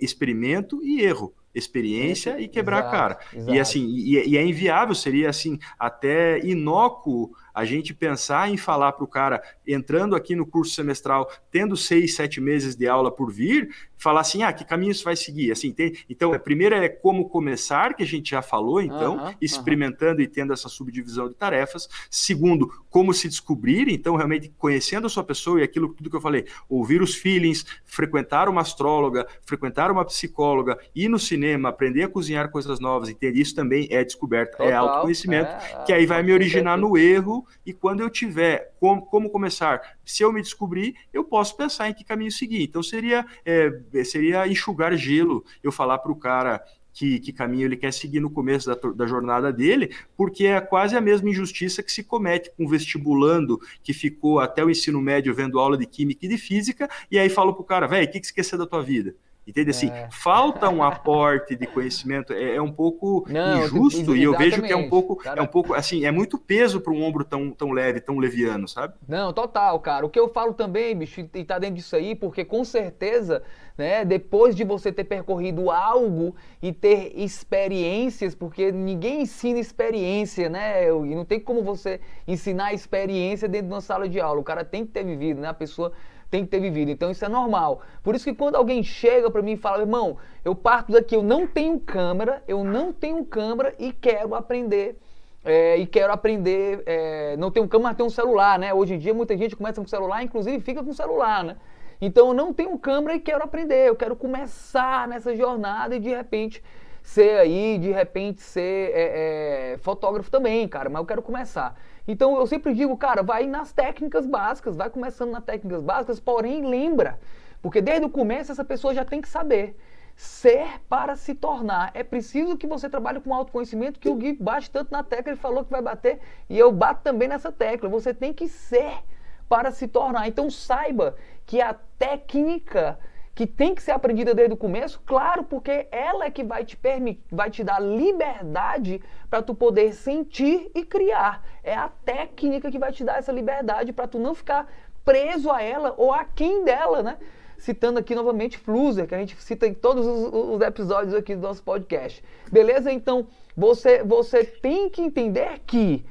experimento 0.00 0.82
e 0.82 1.02
erro 1.02 1.34
experiência 1.54 2.40
e 2.40 2.48
quebrar 2.48 2.78
exato, 2.78 2.88
a 2.88 2.98
cara. 2.98 3.18
Exato. 3.32 3.54
E 3.54 3.60
assim, 3.60 3.86
e, 3.86 4.30
e, 4.30 4.36
é 4.36 4.44
inviável, 4.44 4.94
seria 4.94 5.30
assim, 5.30 5.58
até 5.78 6.44
inócuo 6.44 7.30
a 7.54 7.64
gente 7.64 7.94
pensar 7.94 8.50
em 8.50 8.56
falar 8.56 8.92
para 8.92 9.04
o 9.04 9.08
cara, 9.08 9.40
entrando 9.66 10.16
aqui 10.16 10.34
no 10.34 10.44
curso 10.44 10.74
semestral, 10.74 11.30
tendo 11.50 11.76
seis, 11.76 12.16
sete 12.16 12.40
meses 12.40 12.74
de 12.74 12.88
aula 12.88 13.12
por 13.12 13.32
vir, 13.32 13.70
falar 13.96 14.20
assim, 14.20 14.42
ah, 14.42 14.52
que 14.52 14.64
caminho 14.64 14.90
isso 14.90 15.04
vai 15.04 15.16
seguir? 15.16 15.52
Assim, 15.52 15.72
tem, 15.72 15.96
então, 16.10 16.32
a 16.32 16.38
primeira 16.38 16.76
é 16.84 16.88
como 16.88 17.28
começar, 17.28 17.94
que 17.94 18.02
a 18.02 18.06
gente 18.06 18.30
já 18.32 18.42
falou, 18.42 18.82
então, 18.82 19.34
experimentando 19.40 20.20
e 20.20 20.26
tendo 20.26 20.52
essa 20.52 20.68
subdivisão 20.68 21.28
de 21.28 21.34
tarefas. 21.34 21.88
Segundo, 22.10 22.68
como 22.90 23.14
se 23.14 23.28
descobrir, 23.28 23.88
então, 23.88 24.16
realmente 24.16 24.52
conhecendo 24.58 25.06
a 25.06 25.10
sua 25.10 25.24
pessoa 25.24 25.60
e 25.60 25.62
aquilo 25.62 25.94
tudo 25.94 26.10
que 26.10 26.16
eu 26.16 26.20
falei, 26.20 26.44
ouvir 26.68 27.00
os 27.00 27.14
feelings, 27.14 27.64
frequentar 27.84 28.48
uma 28.48 28.60
astróloga, 28.60 29.26
frequentar 29.46 29.90
uma 29.90 30.04
psicóloga, 30.04 30.78
ir 30.94 31.08
no 31.08 31.18
cinema, 31.18 31.68
aprender 31.68 32.02
a 32.02 32.08
cozinhar 32.08 32.50
coisas 32.50 32.80
novas, 32.80 33.08
entender 33.08 33.40
isso 33.40 33.54
também 33.54 33.86
é 33.90 34.04
descoberta, 34.04 34.54
é 34.54 34.56
Total, 34.56 34.68
é 34.68 34.74
autoconhecimento, 34.74 35.50
é, 35.50 35.84
que 35.86 35.92
aí 35.92 36.04
vai 36.04 36.22
me 36.22 36.32
originar 36.32 36.76
no 36.76 36.98
erro 36.98 37.43
e 37.64 37.72
quando 37.72 38.00
eu 38.00 38.10
tiver 38.10 38.72
como, 38.80 39.02
como 39.02 39.30
começar, 39.30 39.96
se 40.04 40.22
eu 40.22 40.32
me 40.32 40.42
descobrir, 40.42 40.94
eu 41.12 41.24
posso 41.24 41.56
pensar 41.56 41.88
em 41.88 41.94
que 41.94 42.04
caminho 42.04 42.30
seguir. 42.30 42.62
Então 42.62 42.82
seria, 42.82 43.26
é, 43.44 43.70
seria 44.04 44.46
enxugar 44.46 44.96
gelo 44.96 45.44
eu 45.62 45.72
falar 45.72 45.98
para 45.98 46.12
o 46.12 46.16
cara 46.16 46.62
que, 46.94 47.18
que, 47.18 47.32
caminho 47.32 47.66
ele 47.66 47.76
quer 47.76 47.92
seguir 47.92 48.20
no 48.20 48.30
começo 48.30 48.68
da, 48.68 48.90
da, 48.92 49.06
jornada 49.06 49.52
dele, 49.52 49.92
porque 50.16 50.46
é 50.46 50.60
quase 50.60 50.96
a 50.96 51.00
mesma 51.00 51.28
injustiça 51.28 51.82
que 51.82 51.92
se 51.92 52.04
comete 52.04 52.50
com 52.56 52.64
o 52.64 52.68
vestibulando 52.68 53.60
que 53.82 53.92
ficou 53.92 54.38
até 54.38 54.64
o 54.64 54.70
ensino 54.70 55.00
médio 55.00 55.34
vendo 55.34 55.58
aula 55.58 55.76
de 55.76 55.86
química 55.86 56.24
e 56.24 56.28
de 56.28 56.38
física, 56.38 56.88
e 57.10 57.18
aí 57.18 57.28
fala 57.28 57.52
pro 57.52 57.64
cara, 57.64 57.88
velho, 57.88 58.08
o 58.08 58.10
que, 58.12 58.20
que 58.20 58.42
ser 58.42 58.56
da 58.56 58.66
tua 58.66 58.80
vida? 58.80 59.14
Entende? 59.46 59.70
Assim, 59.70 59.90
é. 59.90 60.08
falta 60.10 60.70
um 60.70 60.82
aporte 60.82 61.54
de 61.54 61.66
conhecimento, 61.66 62.32
é, 62.32 62.56
é 62.56 62.62
um 62.62 62.72
pouco 62.72 63.26
Não, 63.28 63.62
injusto, 63.62 64.16
e 64.16 64.22
eu 64.22 64.36
vejo 64.36 64.62
que 64.62 64.72
é 64.72 64.76
um 64.76 64.88
pouco, 64.88 65.16
cara... 65.16 65.38
é 65.38 65.42
um 65.42 65.46
pouco, 65.46 65.74
assim, 65.74 66.06
é 66.06 66.10
muito 66.10 66.38
peso 66.38 66.80
para 66.80 66.92
um 66.92 67.02
ombro 67.02 67.24
tão, 67.24 67.50
tão 67.50 67.70
leve, 67.70 68.00
tão 68.00 68.18
leviano, 68.18 68.66
sabe? 68.66 68.94
Não, 69.06 69.32
total, 69.34 69.78
cara. 69.80 70.06
O 70.06 70.08
que 70.08 70.18
eu 70.18 70.28
falo 70.28 70.54
também, 70.54 70.96
bicho, 70.96 71.20
e 71.20 71.44
tá 71.44 71.58
dentro 71.58 71.76
disso 71.76 71.94
aí, 71.94 72.14
porque 72.14 72.42
com 72.42 72.64
certeza, 72.64 73.42
né, 73.76 74.02
depois 74.04 74.56
de 74.56 74.64
você 74.64 74.90
ter 74.90 75.04
percorrido 75.04 75.70
algo 75.70 76.34
e 76.62 76.72
ter 76.72 77.12
experiências, 77.14 78.34
porque 78.34 78.72
ninguém 78.72 79.22
ensina 79.22 79.58
experiência, 79.58 80.48
né? 80.48 80.88
E 80.88 81.14
não 81.14 81.24
tem 81.24 81.38
como 81.38 81.62
você 81.62 82.00
ensinar 82.26 82.72
experiência 82.72 83.46
dentro 83.46 83.68
de 83.68 83.74
uma 83.74 83.80
sala 83.80 84.08
de 84.08 84.20
aula. 84.20 84.40
O 84.40 84.44
cara 84.44 84.64
tem 84.64 84.86
que 84.86 84.92
ter 84.92 85.04
vivido, 85.04 85.40
né? 85.40 85.48
A 85.48 85.54
pessoa 85.54 85.92
tem 86.34 86.44
que 86.44 86.50
ter 86.50 86.58
vivido. 86.58 86.90
Então 86.90 87.12
isso 87.12 87.24
é 87.24 87.28
normal. 87.28 87.80
Por 88.02 88.16
isso 88.16 88.24
que 88.24 88.34
quando 88.34 88.56
alguém 88.56 88.82
chega 88.82 89.30
para 89.30 89.40
mim 89.40 89.52
e 89.52 89.56
fala, 89.56 89.82
irmão, 89.82 90.16
eu 90.44 90.52
parto 90.52 90.90
daqui, 90.90 91.14
eu 91.14 91.22
não 91.22 91.46
tenho 91.46 91.78
câmera, 91.78 92.42
eu 92.48 92.64
não 92.64 92.92
tenho 92.92 93.24
câmera 93.24 93.72
e 93.78 93.92
quero 93.92 94.34
aprender. 94.34 94.98
É, 95.44 95.76
e 95.76 95.86
quero 95.86 96.12
aprender, 96.12 96.82
é, 96.86 97.36
não 97.36 97.50
tenho 97.52 97.68
câmera, 97.68 97.90
mas 97.90 97.96
tenho 97.98 98.06
um 98.08 98.10
celular, 98.10 98.58
né? 98.58 98.74
Hoje 98.74 98.94
em 98.94 98.98
dia 98.98 99.14
muita 99.14 99.36
gente 99.36 99.54
começa 99.54 99.80
com 99.80 99.86
celular, 99.86 100.24
inclusive 100.24 100.58
fica 100.60 100.82
com 100.82 100.92
celular, 100.92 101.44
né? 101.44 101.56
Então 102.00 102.28
eu 102.28 102.34
não 102.34 102.52
tenho 102.52 102.76
câmera 102.78 103.14
e 103.14 103.20
quero 103.20 103.44
aprender, 103.44 103.88
eu 103.88 103.94
quero 103.94 104.16
começar 104.16 105.06
nessa 105.06 105.36
jornada 105.36 105.94
e 105.94 106.00
de 106.00 106.08
repente 106.08 106.64
ser 107.02 107.38
aí, 107.38 107.78
de 107.78 107.92
repente 107.92 108.40
ser 108.40 108.90
é, 108.92 109.74
é 109.74 109.78
fotógrafo 109.78 110.30
também, 110.30 110.66
cara, 110.66 110.88
mas 110.88 110.98
eu 110.98 111.06
quero 111.06 111.22
começar. 111.22 111.78
Então 112.06 112.36
eu 112.36 112.46
sempre 112.46 112.74
digo, 112.74 112.96
cara, 112.96 113.22
vai 113.22 113.46
nas 113.46 113.72
técnicas 113.72 114.26
básicas, 114.26 114.76
vai 114.76 114.90
começando 114.90 115.30
nas 115.30 115.44
técnicas 115.44 115.82
básicas, 115.82 116.20
porém 116.20 116.66
lembra, 116.66 117.18
porque 117.62 117.80
desde 117.80 118.04
o 118.04 118.10
começo 118.10 118.52
essa 118.52 118.64
pessoa 118.64 118.94
já 118.94 119.04
tem 119.04 119.20
que 119.20 119.28
saber. 119.28 119.76
Ser 120.16 120.80
para 120.88 121.16
se 121.16 121.34
tornar. 121.34 121.90
É 121.92 122.04
preciso 122.04 122.56
que 122.56 122.68
você 122.68 122.88
trabalhe 122.88 123.20
com 123.20 123.34
autoconhecimento, 123.34 123.98
que 123.98 124.08
o 124.08 124.14
Gui 124.14 124.34
bate 124.34 124.70
tanto 124.70 124.92
na 124.92 125.02
tecla, 125.02 125.32
ele 125.32 125.40
falou 125.40 125.64
que 125.64 125.72
vai 125.72 125.82
bater, 125.82 126.20
e 126.48 126.56
eu 126.56 126.70
bato 126.70 127.02
também 127.02 127.26
nessa 127.26 127.50
tecla. 127.50 127.88
Você 127.88 128.14
tem 128.14 128.32
que 128.32 128.46
ser 128.46 129.02
para 129.48 129.72
se 129.72 129.88
tornar. 129.88 130.28
Então 130.28 130.48
saiba 130.48 131.16
que 131.44 131.60
a 131.60 131.74
técnica 131.98 132.96
que 133.34 133.46
tem 133.46 133.74
que 133.74 133.82
ser 133.82 133.90
aprendida 133.90 134.32
desde 134.32 134.54
o 134.54 134.56
começo, 134.56 135.02
claro, 135.04 135.42
porque 135.42 135.88
ela 135.90 136.26
é 136.26 136.30
que 136.30 136.44
vai 136.44 136.64
te 136.64 136.76
permitir, 136.76 137.22
vai 137.32 137.50
te 137.50 137.64
dar 137.64 137.80
liberdade 137.80 139.02
para 139.28 139.42
tu 139.42 139.54
poder 139.54 139.92
sentir 139.92 140.70
e 140.74 140.84
criar. 140.84 141.44
É 141.62 141.74
a 141.74 141.88
técnica 142.04 142.70
que 142.70 142.78
vai 142.78 142.92
te 142.92 143.02
dar 143.02 143.18
essa 143.18 143.32
liberdade 143.32 143.92
para 143.92 144.06
tu 144.06 144.20
não 144.20 144.34
ficar 144.34 144.72
preso 145.04 145.50
a 145.50 145.60
ela 145.60 145.94
ou 145.96 146.12
a 146.12 146.24
quem 146.24 146.64
dela, 146.64 147.02
né? 147.02 147.18
Citando 147.58 147.98
aqui 147.98 148.14
novamente 148.14 148.56
Fluser, 148.56 149.08
que 149.08 149.14
a 149.14 149.18
gente 149.18 149.36
cita 149.42 149.66
em 149.66 149.74
todos 149.74 150.06
os, 150.06 150.32
os 150.32 150.60
episódios 150.60 151.14
aqui 151.14 151.34
do 151.34 151.42
nosso 151.42 151.62
podcast. 151.62 152.22
Beleza? 152.52 152.92
Então, 152.92 153.26
você, 153.56 154.02
você 154.04 154.44
tem 154.44 154.88
que 154.88 155.02
entender 155.02 155.60
que 155.66 156.04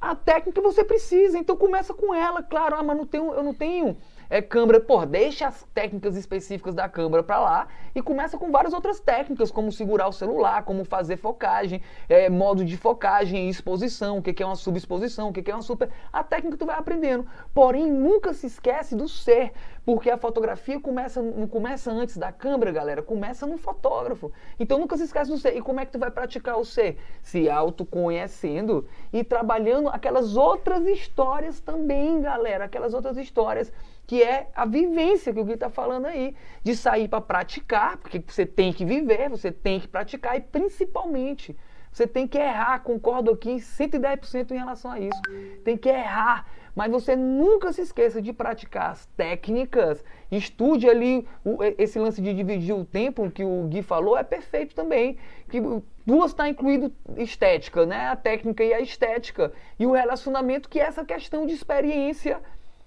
a 0.00 0.14
técnica 0.14 0.60
você 0.60 0.84
precisa, 0.84 1.38
então 1.38 1.56
começa 1.56 1.94
com 1.94 2.14
ela, 2.14 2.42
claro, 2.42 2.76
ah, 2.76 2.82
mas 2.82 2.96
não 2.96 3.06
tenho, 3.06 3.32
eu 3.32 3.42
não 3.42 3.54
tenho 3.54 3.96
é 4.28 4.42
câmera, 4.42 4.80
pô, 4.80 5.04
deixa 5.06 5.46
as 5.46 5.62
técnicas 5.74 6.16
específicas 6.16 6.74
da 6.74 6.88
câmera 6.88 7.22
para 7.22 7.38
lá 7.38 7.68
e 7.94 8.02
começa 8.02 8.36
com 8.36 8.50
várias 8.50 8.72
outras 8.72 9.00
técnicas, 9.00 9.50
como 9.50 9.70
segurar 9.70 10.08
o 10.08 10.12
celular, 10.12 10.64
como 10.64 10.84
fazer 10.84 11.16
focagem, 11.16 11.80
é, 12.08 12.28
modo 12.28 12.64
de 12.64 12.76
focagem 12.76 13.48
exposição, 13.48 14.18
o 14.18 14.22
que, 14.22 14.42
é 14.42 14.46
uma 14.46 14.56
subexposição, 14.56 15.28
o 15.28 15.32
que, 15.32 15.42
que 15.42 15.50
é 15.50 15.54
uma 15.54 15.62
super. 15.62 15.90
A 16.12 16.22
técnica 16.22 16.56
tu 16.56 16.66
vai 16.66 16.78
aprendendo. 16.78 17.26
Porém, 17.54 17.90
nunca 17.90 18.32
se 18.32 18.46
esquece 18.46 18.94
do 18.94 19.08
ser, 19.08 19.52
porque 19.84 20.10
a 20.10 20.18
fotografia 20.18 20.80
começa, 20.80 21.22
não 21.22 21.46
começa 21.46 21.90
antes 21.90 22.16
da 22.16 22.32
câmera, 22.32 22.72
galera, 22.72 23.02
começa 23.02 23.46
no 23.46 23.56
fotógrafo. 23.56 24.32
Então 24.58 24.78
nunca 24.78 24.96
se 24.96 25.04
esquece 25.04 25.30
do 25.30 25.38
ser. 25.38 25.56
E 25.56 25.62
como 25.62 25.80
é 25.80 25.86
que 25.86 25.92
tu 25.92 25.98
vai 25.98 26.10
praticar 26.10 26.58
o 26.58 26.64
ser? 26.64 26.98
Se 27.22 27.48
autoconhecendo 27.48 28.86
e 29.12 29.22
trabalhando 29.22 29.88
aquelas 29.88 30.36
outras 30.36 30.86
histórias 30.86 31.60
também, 31.60 32.20
galera, 32.20 32.64
aquelas 32.64 32.94
outras 32.94 33.16
histórias 33.16 33.72
que 34.06 34.22
é 34.22 34.48
a 34.54 34.64
vivência 34.64 35.32
que 35.32 35.40
o 35.40 35.44
Gui 35.44 35.54
está 35.54 35.68
falando 35.68 36.06
aí, 36.06 36.34
de 36.62 36.76
sair 36.76 37.08
para 37.08 37.20
praticar, 37.20 37.96
porque 37.96 38.22
você 38.26 38.46
tem 38.46 38.72
que 38.72 38.84
viver, 38.84 39.28
você 39.28 39.50
tem 39.50 39.80
que 39.80 39.88
praticar 39.88 40.36
e 40.36 40.40
principalmente 40.40 41.56
você 41.96 42.06
tem 42.06 42.28
que 42.28 42.36
errar, 42.36 42.80
concordo 42.80 43.30
aqui 43.30 43.54
110% 43.54 44.50
em 44.50 44.58
relação 44.58 44.90
a 44.90 45.00
isso. 45.00 45.18
Tem 45.64 45.78
que 45.78 45.88
errar, 45.88 46.46
mas 46.74 46.92
você 46.92 47.16
nunca 47.16 47.72
se 47.72 47.80
esqueça 47.80 48.20
de 48.20 48.34
praticar 48.34 48.90
as 48.90 49.06
técnicas. 49.16 50.04
Estude 50.30 50.90
ali 50.90 51.26
o, 51.42 51.56
esse 51.78 51.98
lance 51.98 52.20
de 52.20 52.34
dividir 52.34 52.74
o 52.74 52.84
tempo 52.84 53.30
que 53.30 53.42
o 53.42 53.62
Gui 53.62 53.80
falou, 53.80 54.14
é 54.14 54.22
perfeito 54.22 54.74
também. 54.74 55.16
Que 55.48 55.58
duas 56.04 56.32
está 56.32 56.46
incluído 56.46 56.92
estética, 57.16 57.86
né? 57.86 58.08
A 58.08 58.16
técnica 58.16 58.62
e 58.62 58.74
a 58.74 58.80
estética. 58.82 59.50
E 59.78 59.86
o 59.86 59.92
relacionamento, 59.92 60.68
que 60.68 60.78
é 60.78 60.82
essa 60.82 61.02
questão 61.02 61.46
de 61.46 61.54
experiência 61.54 62.42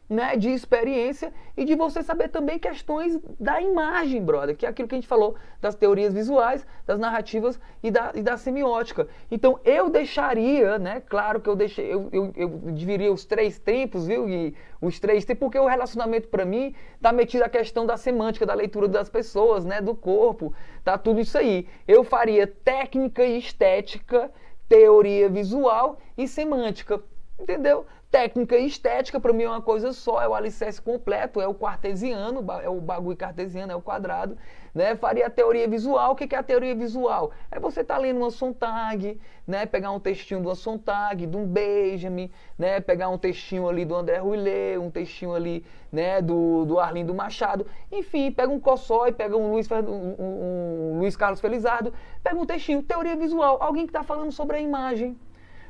né, 0.09 0.35
de 0.35 0.49
experiência 0.49 1.31
e 1.55 1.63
de 1.63 1.75
você 1.75 2.01
saber 2.01 2.29
também 2.29 2.57
questões 2.57 3.19
da 3.39 3.61
imagem, 3.61 4.23
brother, 4.23 4.57
que 4.57 4.65
é 4.65 4.69
aquilo 4.69 4.87
que 4.87 4.95
a 4.95 4.97
gente 4.97 5.07
falou 5.07 5.35
das 5.61 5.75
teorias 5.75 6.11
visuais, 6.13 6.65
das 6.85 6.97
narrativas 6.97 7.59
e 7.83 7.91
da, 7.91 8.11
e 8.15 8.23
da 8.23 8.35
semiótica. 8.35 9.07
Então 9.29 9.59
eu 9.63 9.87
deixaria, 9.89 10.79
né, 10.79 11.01
claro 11.07 11.39
que 11.39 11.47
eu 11.47 11.55
deixei, 11.55 11.93
eu, 11.93 12.09
eu, 12.11 12.33
eu 12.35 12.49
dividiria 12.73 13.13
os 13.13 13.23
três 13.23 13.59
tempos, 13.59 14.07
viu, 14.07 14.27
e 14.27 14.55
os 14.81 14.99
três 14.99 15.23
tempos, 15.25 15.41
porque 15.41 15.59
o 15.59 15.67
relacionamento 15.67 16.27
para 16.27 16.43
mim 16.43 16.73
tá 16.99 17.11
metido 17.11 17.43
a 17.43 17.49
questão 17.49 17.85
da 17.85 17.95
semântica, 17.95 18.47
da 18.47 18.55
leitura 18.55 18.87
das 18.87 19.09
pessoas, 19.09 19.63
né, 19.63 19.79
do 19.79 19.93
corpo, 19.93 20.51
tá 20.83 20.97
tudo 20.97 21.19
isso 21.19 21.37
aí. 21.37 21.67
Eu 21.87 22.03
faria 22.03 22.47
técnica 22.47 23.23
e 23.23 23.37
estética, 23.37 24.31
teoria 24.67 25.29
visual 25.29 25.99
e 26.17 26.27
semântica, 26.27 26.99
entendeu? 27.39 27.85
Técnica 28.11 28.57
e 28.57 28.65
estética, 28.65 29.19
para 29.19 29.31
mim, 29.31 29.43
é 29.43 29.49
uma 29.49 29.61
coisa 29.61 29.93
só, 29.93 30.19
é 30.19 30.27
o 30.27 30.33
alicerce 30.33 30.81
completo, 30.81 31.39
é 31.39 31.47
o 31.47 31.53
cartesiano, 31.53 32.43
é 32.63 32.67
o 32.67 32.81
bagulho 32.81 33.15
cartesiano, 33.15 33.71
é 33.71 33.75
o 33.75 33.81
quadrado. 33.83 34.35
Né? 34.73 34.95
Faria 34.95 35.27
a 35.27 35.29
teoria 35.29 35.67
visual. 35.67 36.13
O 36.13 36.15
que 36.15 36.33
é 36.33 36.39
a 36.39 36.41
teoria 36.41 36.73
visual? 36.73 37.29
É 37.51 37.59
você 37.59 37.81
estar 37.81 37.95
tá 37.95 37.99
lendo 37.99 38.17
uma 38.17 38.31
Sontag, 38.31 39.19
né? 39.45 39.67
pegar 39.67 39.91
um 39.91 39.99
textinho 39.99 40.41
do 40.41 40.55
Sontag, 40.55 41.27
de 41.27 41.37
um 41.37 41.45
Benjamin, 41.45 42.31
né? 42.57 42.79
pegar 42.79 43.09
um 43.09 43.17
textinho 43.17 43.69
ali 43.69 43.85
do 43.85 43.93
André 43.93 44.17
Rouillet, 44.17 44.79
um 44.79 44.89
textinho 44.89 45.35
ali 45.35 45.63
né? 45.91 46.19
do, 46.19 46.65
do 46.65 46.79
Arlindo 46.79 47.13
Machado. 47.13 47.67
Enfim, 47.91 48.31
pega 48.31 48.51
um 48.51 48.59
Cossói, 48.59 49.11
pega 49.11 49.37
um 49.37 49.51
Luiz, 49.51 49.69
um, 49.69 49.75
um, 49.75 50.93
um 50.93 50.99
Luiz 50.99 51.15
Carlos 51.15 51.39
Felizardo, 51.39 51.93
pega 52.23 52.37
um 52.37 52.45
textinho, 52.45 52.81
teoria 52.81 53.15
visual. 53.15 53.59
Alguém 53.61 53.85
que 53.85 53.91
está 53.91 54.01
falando 54.01 54.31
sobre 54.31 54.57
a 54.57 54.59
imagem 54.59 55.15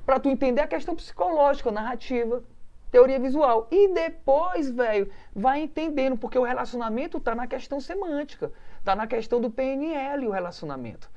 para 0.10 0.20
tu 0.20 0.28
entender 0.28 0.62
a 0.62 0.68
questão 0.68 0.96
psicológica, 0.96 1.72
narrativa, 1.72 2.42
teoria 2.90 3.20
visual. 3.20 3.68
E 3.70 3.94
depois, 3.94 4.68
velho, 4.72 5.08
vai 5.36 5.62
entendendo, 5.62 6.18
porque 6.18 6.40
o 6.40 6.42
relacionamento 6.42 7.20
está 7.20 7.36
na 7.36 7.46
questão 7.46 7.80
semântica, 7.80 8.52
está 8.80 8.96
na 8.96 9.06
questão 9.06 9.40
do 9.40 9.52
PNL 9.52 10.26
o 10.28 10.32
relacionamento. 10.32 11.08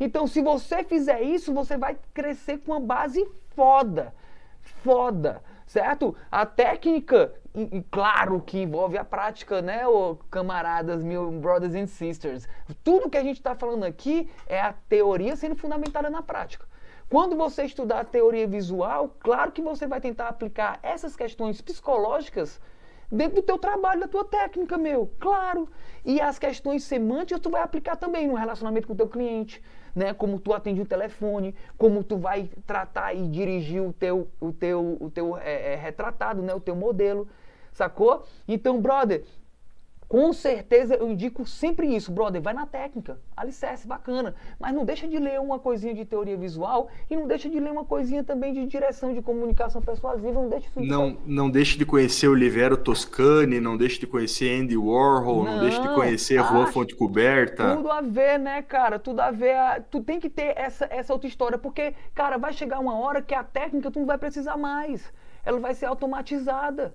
Então, 0.00 0.26
se 0.26 0.42
você 0.42 0.82
fizer 0.82 1.22
isso, 1.22 1.54
você 1.54 1.76
vai 1.76 1.96
crescer 2.12 2.58
com 2.58 2.72
uma 2.72 2.80
base 2.80 3.24
foda. 3.54 4.12
Foda, 4.82 5.44
certo? 5.64 6.16
A 6.28 6.44
técnica, 6.44 7.32
e, 7.54 7.78
e 7.78 7.82
claro 7.84 8.40
que 8.40 8.58
envolve 8.58 8.98
a 8.98 9.04
prática, 9.04 9.62
né, 9.62 9.86
ô, 9.86 10.16
camaradas, 10.28 11.04
meus 11.04 11.32
brothers 11.36 11.76
and 11.76 11.86
sisters. 11.86 12.48
Tudo 12.82 13.08
que 13.08 13.16
a 13.16 13.22
gente 13.22 13.36
está 13.36 13.54
falando 13.54 13.84
aqui 13.84 14.28
é 14.48 14.60
a 14.60 14.72
teoria 14.88 15.36
sendo 15.36 15.54
fundamentada 15.54 16.10
na 16.10 16.20
prática. 16.20 16.68
Quando 17.10 17.36
você 17.36 17.64
estudar 17.64 18.04
teoria 18.04 18.46
visual, 18.46 19.16
claro 19.18 19.50
que 19.50 19.60
você 19.60 19.84
vai 19.84 20.00
tentar 20.00 20.28
aplicar 20.28 20.78
essas 20.80 21.16
questões 21.16 21.60
psicológicas 21.60 22.60
dentro 23.10 23.34
do 23.34 23.42
teu 23.42 23.58
trabalho, 23.58 24.02
da 24.02 24.06
tua 24.06 24.24
técnica, 24.24 24.78
meu. 24.78 25.10
Claro. 25.18 25.68
E 26.04 26.20
as 26.20 26.38
questões 26.38 26.84
semânticas 26.84 27.40
tu 27.40 27.50
vai 27.50 27.62
aplicar 27.62 27.96
também 27.96 28.28
no 28.28 28.34
relacionamento 28.34 28.86
com 28.86 28.92
o 28.92 28.96
teu 28.96 29.08
cliente, 29.08 29.60
né? 29.92 30.14
Como 30.14 30.38
tu 30.38 30.52
atende 30.52 30.82
o 30.82 30.86
telefone, 30.86 31.52
como 31.76 32.04
tu 32.04 32.16
vai 32.16 32.48
tratar 32.64 33.12
e 33.12 33.26
dirigir 33.26 33.82
o 33.82 33.92
teu, 33.92 34.30
o 34.40 34.52
teu, 34.52 34.96
o 35.00 35.10
teu 35.10 35.36
é, 35.36 35.72
é, 35.72 35.74
retratado, 35.74 36.40
né? 36.42 36.54
O 36.54 36.60
teu 36.60 36.76
modelo, 36.76 37.26
sacou? 37.72 38.24
Então, 38.46 38.80
brother, 38.80 39.24
com 40.10 40.32
certeza 40.32 40.96
eu 40.96 41.08
indico 41.08 41.46
sempre 41.46 41.86
isso, 41.86 42.10
brother, 42.10 42.42
vai 42.42 42.52
na 42.52 42.66
técnica, 42.66 43.20
alicerce, 43.36 43.86
bacana, 43.86 44.34
mas 44.58 44.74
não 44.74 44.84
deixa 44.84 45.06
de 45.06 45.16
ler 45.20 45.38
uma 45.38 45.56
coisinha 45.56 45.94
de 45.94 46.04
teoria 46.04 46.36
visual 46.36 46.88
e 47.08 47.14
não 47.14 47.28
deixa 47.28 47.48
de 47.48 47.60
ler 47.60 47.70
uma 47.70 47.84
coisinha 47.84 48.24
também 48.24 48.52
de 48.52 48.66
direção 48.66 49.14
de 49.14 49.22
comunicação 49.22 49.80
persuasiva, 49.80 50.32
não 50.32 50.48
deixa 50.48 50.66
isso 50.66 50.80
Não, 50.80 51.16
não 51.24 51.48
deixe 51.48 51.78
de 51.78 51.86
conhecer 51.86 52.26
o 52.26 52.32
Olivero 52.32 52.76
Toscani, 52.76 53.60
não 53.60 53.76
deixe 53.76 54.00
de 54.00 54.06
conhecer 54.08 54.60
Andy 54.60 54.76
Warhol, 54.76 55.44
não, 55.44 55.52
não 55.52 55.60
deixe 55.60 55.80
de 55.80 55.88
conhecer 55.94 56.38
Rua 56.38 56.66
Fonte 56.66 56.96
Coberta. 56.96 57.76
Tudo 57.76 57.92
a 57.92 58.00
ver, 58.00 58.36
né, 58.36 58.62
cara? 58.62 58.98
Tudo 58.98 59.20
a 59.20 59.30
ver, 59.30 59.54
a... 59.54 59.80
tu 59.80 60.00
tem 60.00 60.18
que 60.18 60.28
ter 60.28 60.58
essa, 60.58 60.88
essa 60.90 61.12
outra 61.12 61.28
história, 61.28 61.56
porque, 61.56 61.94
cara, 62.16 62.36
vai 62.36 62.52
chegar 62.52 62.80
uma 62.80 62.98
hora 62.98 63.22
que 63.22 63.32
a 63.32 63.44
técnica 63.44 63.92
tu 63.92 64.00
não 64.00 64.06
vai 64.06 64.18
precisar 64.18 64.56
mais, 64.56 65.12
ela 65.44 65.60
vai 65.60 65.72
ser 65.72 65.86
automatizada 65.86 66.92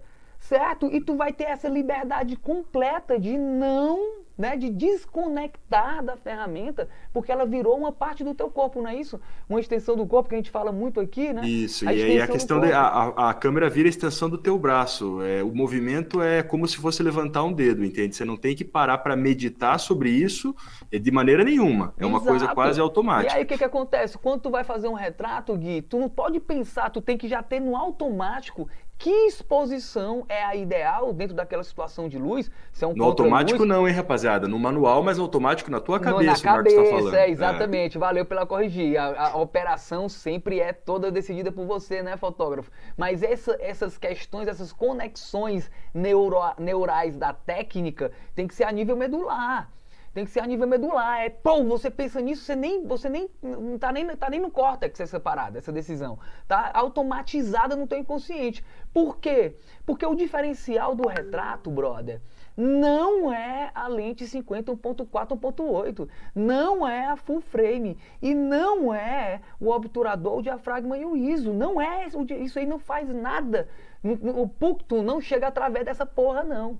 certo? 0.48 0.90
E 0.92 1.02
tu 1.02 1.16
vai 1.16 1.34
ter 1.34 1.46
essa 1.46 1.68
liberdade 1.68 2.36
completa 2.36 3.20
de 3.20 3.38
não, 3.38 4.20
né, 4.38 4.56
de 4.56 4.70
desconectar 4.70 6.04
da 6.04 6.16
ferramenta, 6.16 6.88
porque 7.12 7.32
ela 7.32 7.46
virou 7.46 7.76
uma 7.78 7.92
parte 7.92 8.24
do 8.24 8.34
teu 8.36 8.50
corpo, 8.50 8.82
não 8.82 8.90
é 8.90 8.96
isso? 8.96 9.20
Uma 9.50 9.60
extensão 9.60 9.96
do 9.96 10.06
corpo 10.06 10.30
que 10.30 10.36
a 10.36 10.38
gente 10.38 10.52
fala 10.52 10.72
muito 10.72 11.00
aqui, 11.00 11.34
né? 11.34 11.48
Isso, 11.48 11.88
a 11.88 11.94
e 11.94 12.04
aí 12.04 12.22
a 12.22 12.28
questão 12.28 12.60
da 12.60 12.80
a, 12.80 13.30
a, 13.30 13.34
câmera 13.34 13.70
vira 13.70 13.88
a 13.88 13.90
extensão 13.90 14.30
do 14.30 14.38
teu 14.38 14.58
braço. 14.58 15.22
É, 15.24 15.42
o 15.44 15.54
movimento 15.56 16.22
é 16.22 16.44
como 16.44 16.68
se 16.68 16.78
fosse 16.78 17.02
levantar 17.02 17.44
um 17.44 17.52
dedo, 17.52 17.84
entende? 17.84 18.16
Você 18.16 18.26
não 18.26 18.38
tem 18.38 18.56
que 18.56 18.64
parar 18.64 19.00
para 19.00 19.16
meditar 19.16 19.80
sobre 19.80 20.10
isso 20.10 20.56
é, 20.92 21.00
de 21.00 21.12
maneira 21.12 21.44
nenhuma. 21.44 21.94
É 21.98 22.06
uma 22.06 22.18
Exato. 22.18 22.30
coisa 22.30 22.48
quase 22.50 22.80
automática. 22.80 23.34
E 23.34 23.38
aí 23.38 23.44
o 23.44 23.48
que, 23.48 23.58
que 23.58 23.64
acontece? 23.64 24.18
Quando 24.18 24.42
tu 24.42 24.52
vai 24.52 24.64
fazer 24.64 24.88
um 24.88 24.94
retrato, 24.94 25.56
Gui, 25.56 25.82
tu 25.82 25.98
não 25.98 26.10
pode 26.10 26.40
pensar, 26.40 26.90
tu 26.90 27.02
tem 27.02 27.18
que 27.18 27.28
já 27.28 27.42
ter 27.42 27.60
no 27.60 27.76
automático 27.76 28.68
que 28.98 29.10
exposição 29.28 30.26
é 30.30 30.44
a 30.44 30.56
ideal 30.56 31.12
dentro 31.12 31.36
daquela 31.36 31.64
situação 31.64 32.08
de 32.08 32.18
luz? 32.18 32.50
Se 32.72 32.86
é 32.86 32.88
um 32.88 32.94
no 32.94 33.04
automático 33.04 33.66
não, 33.66 33.88
hein, 33.88 33.94
rapaziada? 33.94 34.48
No 34.48 34.58
manual, 34.58 35.04
mas 35.04 35.20
automático 35.20 35.70
na 35.70 35.80
tua 35.80 36.00
cabeça, 36.00 36.24
no, 36.24 36.28
na 36.28 36.40
cabeça, 36.40 36.84
tá 36.84 36.90
falando. 36.90 37.16
É, 37.16 37.30
exatamente. 37.30 37.98
É. 37.98 38.00
Valeu 38.00 38.26
pela 38.26 38.46
corrigir. 38.46 38.98
A, 38.98 39.32
a, 39.32 39.38
operação 39.38 40.08
sempre 40.08 40.60
é 40.60 40.72
toda 40.72 41.12
decidida 41.12 41.52
por 41.52 41.66
você, 41.66 42.02
né, 42.02 42.16
fotógrafo? 42.16 42.72
Mas 42.98 43.22
essa, 43.22 43.58
essas 43.60 43.98
questões, 43.98 44.48
essas 44.48 44.72
conexões 44.72 45.70
neuro, 45.94 46.40
neurais 46.58 47.18
da 47.18 47.34
técnica 47.34 48.12
tem 48.34 48.48
que 48.48 48.56
ser 48.56 48.64
a 48.64 48.72
nível 48.72 48.96
medular. 48.96 49.70
Tem 50.16 50.24
que 50.24 50.32
ser 50.32 50.40
a 50.40 50.48
nível 50.48 50.66
medular. 50.66 51.20
É, 51.20 51.30
pô, 51.30 51.62
você 51.66 51.92
pensa 51.92 52.22
nisso, 52.22 52.42
você 52.42 52.56
nem, 52.56 52.88
você 52.88 53.10
nem, 53.10 53.30
não 53.44 53.78
tá 53.78 53.92
nem, 53.92 54.08
tá 54.16 54.30
nem 54.30 54.40
no 54.40 54.50
córtex 54.50 54.98
essa 55.02 55.20
parada, 55.20 55.58
essa 55.58 55.74
decisão. 55.74 56.18
Tá 56.48 56.72
automatizada 56.74 57.76
no 57.76 57.86
teu 57.86 58.00
inconsciente. 58.00 58.64
Por 58.94 59.18
quê? 59.18 59.58
Porque 59.86 60.06
o 60.06 60.16
diferencial 60.16 60.96
do 60.96 61.06
retrato, 61.06 61.70
brother, 61.70 62.22
não 62.56 63.30
é 63.30 63.70
a 63.76 63.90
lente 63.90 64.26
50 64.26 64.72
1.4 64.72 65.38
1.8, 65.38 66.08
não 66.34 66.88
é 66.88 67.08
a 67.08 67.18
full 67.18 67.42
frame 67.42 67.98
e 68.22 68.34
não 68.34 68.94
é 68.94 69.42
o 69.60 69.70
obturador, 69.70 70.38
o 70.38 70.42
diafragma 70.42 70.98
e 70.98 71.04
o 71.04 71.18
ISO, 71.18 71.52
não 71.52 71.82
é 71.82 72.08
isso 72.40 72.58
aí 72.58 72.66
não 72.66 72.80
faz 72.80 73.10
nada. 73.10 73.68
O 74.02 74.48
punctum 74.48 75.02
não 75.02 75.20
chega 75.20 75.48
através 75.48 75.84
dessa 75.84 76.06
porra 76.06 76.42
não. 76.42 76.80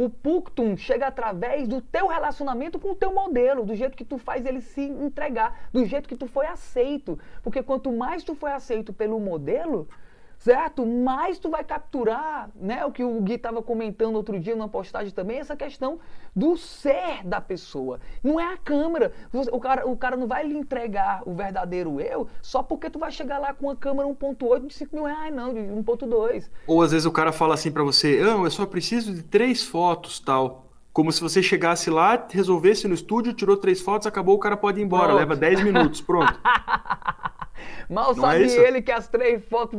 O 0.00 0.08
punctum 0.08 0.78
chega 0.78 1.08
através 1.08 1.68
do 1.68 1.82
teu 1.82 2.06
relacionamento 2.06 2.78
com 2.78 2.92
o 2.92 2.94
teu 2.94 3.12
modelo, 3.12 3.66
do 3.66 3.74
jeito 3.74 3.94
que 3.94 4.02
tu 4.02 4.16
faz 4.16 4.46
ele 4.46 4.62
se 4.62 4.80
entregar, 4.80 5.68
do 5.74 5.84
jeito 5.84 6.08
que 6.08 6.16
tu 6.16 6.26
foi 6.26 6.46
aceito. 6.46 7.18
Porque 7.42 7.62
quanto 7.62 7.92
mais 7.92 8.24
tu 8.24 8.34
foi 8.34 8.50
aceito 8.50 8.94
pelo 8.94 9.20
modelo, 9.20 9.86
certo? 10.40 10.84
Mais 10.86 11.38
tu 11.38 11.50
vai 11.50 11.62
capturar, 11.62 12.50
né? 12.56 12.84
O 12.84 12.90
que 12.90 13.04
o 13.04 13.20
Gui 13.20 13.34
estava 13.34 13.62
comentando 13.62 14.16
outro 14.16 14.40
dia 14.40 14.56
numa 14.56 14.68
postagem 14.68 15.12
também, 15.12 15.38
essa 15.38 15.54
questão 15.54 16.00
do 16.34 16.56
ser 16.56 17.22
da 17.24 17.40
pessoa. 17.40 18.00
Não 18.24 18.40
é 18.40 18.54
a 18.54 18.56
câmera. 18.56 19.12
O 19.52 19.60
cara, 19.60 19.86
o 19.86 19.96
cara 19.96 20.16
não 20.16 20.26
vai 20.26 20.46
lhe 20.46 20.56
entregar 20.56 21.22
o 21.26 21.34
verdadeiro 21.34 22.00
eu 22.00 22.26
só 22.40 22.62
porque 22.62 22.88
tu 22.88 22.98
vai 22.98 23.12
chegar 23.12 23.38
lá 23.38 23.52
com 23.52 23.66
uma 23.66 23.76
câmera 23.76 24.08
1.8 24.08 24.66
de 24.66 24.74
5 24.74 24.96
mil 24.96 25.04
reais, 25.04 25.34
não, 25.34 25.52
de 25.52 25.60
1.2. 25.60 26.48
Ou 26.66 26.82
às 26.82 26.90
vezes 26.90 27.06
o 27.06 27.12
cara 27.12 27.32
fala 27.32 27.54
assim 27.54 27.70
para 27.70 27.82
você, 27.82 28.20
ah, 28.22 28.42
eu 28.42 28.50
só 28.50 28.64
preciso 28.64 29.12
de 29.12 29.22
três 29.22 29.62
fotos, 29.62 30.18
tal. 30.18 30.66
Como 30.92 31.12
se 31.12 31.20
você 31.20 31.42
chegasse 31.42 31.90
lá, 31.90 32.26
resolvesse 32.30 32.88
no 32.88 32.94
estúdio, 32.94 33.32
tirou 33.32 33.56
três 33.56 33.80
fotos, 33.80 34.06
acabou, 34.06 34.34
o 34.34 34.38
cara 34.38 34.56
pode 34.56 34.80
ir 34.80 34.84
embora, 34.84 35.08
pronto. 35.08 35.18
leva 35.18 35.36
10 35.36 35.62
minutos, 35.62 36.00
pronto. 36.00 36.40
Mal 37.88 38.14
não 38.14 38.30
é 38.30 38.46
sabe 38.48 38.64
é 38.64 38.68
ele 38.68 38.82
que 38.82 38.92
as 38.92 39.08
três 39.08 39.44
fotos 39.44 39.78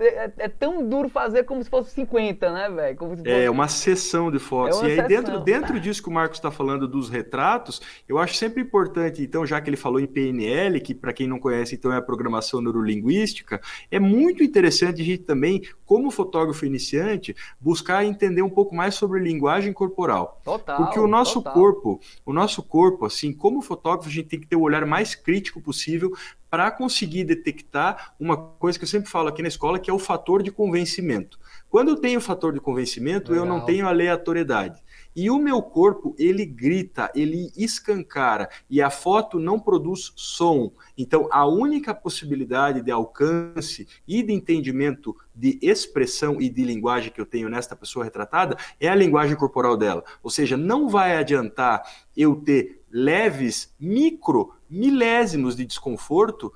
é, 0.00 0.32
é, 0.38 0.48
tão 0.48 0.86
duro 0.86 1.08
fazer 1.08 1.44
como 1.44 1.62
se 1.62 1.70
fosse 1.70 1.90
50, 1.92 2.52
né, 2.52 2.70
velho? 2.70 2.98
Fosse... 2.98 3.22
É 3.28 3.50
uma 3.50 3.68
sessão 3.68 4.30
de 4.30 4.38
fotos. 4.38 4.82
É 4.82 4.86
e 4.86 4.90
aí, 4.90 4.96
sessão. 4.96 5.08
dentro, 5.08 5.40
dentro 5.40 5.80
disso 5.80 6.02
que 6.02 6.08
o 6.08 6.12
Marcos 6.12 6.38
está 6.38 6.50
falando 6.50 6.88
dos 6.88 7.08
retratos, 7.08 7.80
eu 8.08 8.18
acho 8.18 8.34
sempre 8.34 8.62
importante, 8.62 9.22
então, 9.22 9.46
já 9.46 9.60
que 9.60 9.70
ele 9.70 9.76
falou 9.76 10.00
em 10.00 10.06
PNL, 10.06 10.80
que 10.80 10.94
para 10.94 11.12
quem 11.12 11.26
não 11.26 11.38
conhece, 11.38 11.74
então 11.74 11.92
é 11.92 11.96
a 11.96 12.02
programação 12.02 12.60
neurolinguística, 12.60 13.60
é 13.90 14.00
muito 14.00 14.42
interessante 14.42 15.02
a 15.02 15.04
gente 15.04 15.22
também, 15.22 15.62
como 15.84 16.10
fotógrafo 16.10 16.66
iniciante, 16.66 17.34
buscar 17.60 18.04
entender 18.04 18.42
um 18.42 18.50
pouco 18.50 18.74
mais 18.74 18.94
sobre 18.94 19.20
linguagem 19.20 19.72
corporal. 19.72 20.40
Total. 20.44 20.76
Porque 20.76 20.98
o 20.98 21.06
nosso 21.06 21.34
total. 21.34 21.52
corpo, 21.52 22.00
o 22.24 22.32
nosso 22.32 22.62
corpo, 22.62 23.06
assim, 23.06 23.32
como 23.32 23.62
fotógrafo, 23.62 24.08
a 24.08 24.12
gente 24.12 24.28
tem 24.28 24.40
que 24.40 24.46
ter 24.46 24.56
o 24.56 24.62
olhar 24.62 24.84
mais 24.86 25.14
crítico 25.14 25.60
possível 25.60 26.12
para 26.54 26.70
conseguir 26.70 27.24
detectar 27.24 28.14
uma 28.16 28.36
coisa 28.36 28.78
que 28.78 28.84
eu 28.84 28.88
sempre 28.88 29.10
falo 29.10 29.26
aqui 29.26 29.42
na 29.42 29.48
escola, 29.48 29.76
que 29.76 29.90
é 29.90 29.92
o 29.92 29.98
fator 29.98 30.40
de 30.40 30.52
convencimento. 30.52 31.36
Quando 31.68 31.88
eu 31.88 31.96
tenho 31.96 32.20
o 32.20 32.22
fator 32.22 32.52
de 32.52 32.60
convencimento, 32.60 33.32
Legal. 33.32 33.44
eu 33.44 33.52
não 33.52 33.64
tenho 33.64 33.88
aleatoriedade. 33.88 34.80
E 35.16 35.28
o 35.30 35.36
meu 35.36 35.60
corpo, 35.60 36.14
ele 36.16 36.46
grita, 36.46 37.10
ele 37.12 37.50
escancara, 37.56 38.48
e 38.70 38.80
a 38.80 38.88
foto 38.88 39.40
não 39.40 39.58
produz 39.58 40.12
som. 40.14 40.72
Então, 40.96 41.28
a 41.32 41.44
única 41.44 41.92
possibilidade 41.92 42.80
de 42.82 42.92
alcance 42.92 43.88
e 44.06 44.22
de 44.22 44.32
entendimento 44.32 45.16
de 45.34 45.58
expressão 45.60 46.40
e 46.40 46.48
de 46.48 46.64
linguagem 46.64 47.10
que 47.10 47.20
eu 47.20 47.26
tenho 47.26 47.48
nesta 47.48 47.74
pessoa 47.74 48.04
retratada 48.04 48.56
é 48.78 48.88
a 48.88 48.94
linguagem 48.94 49.36
corporal 49.36 49.76
dela. 49.76 50.04
Ou 50.22 50.30
seja, 50.30 50.56
não 50.56 50.88
vai 50.88 51.16
adiantar 51.16 51.82
eu 52.16 52.36
ter 52.36 52.84
leves, 52.94 53.74
micro, 53.80 54.54
milésimos 54.74 55.56
de 55.56 55.64
desconforto 55.64 56.52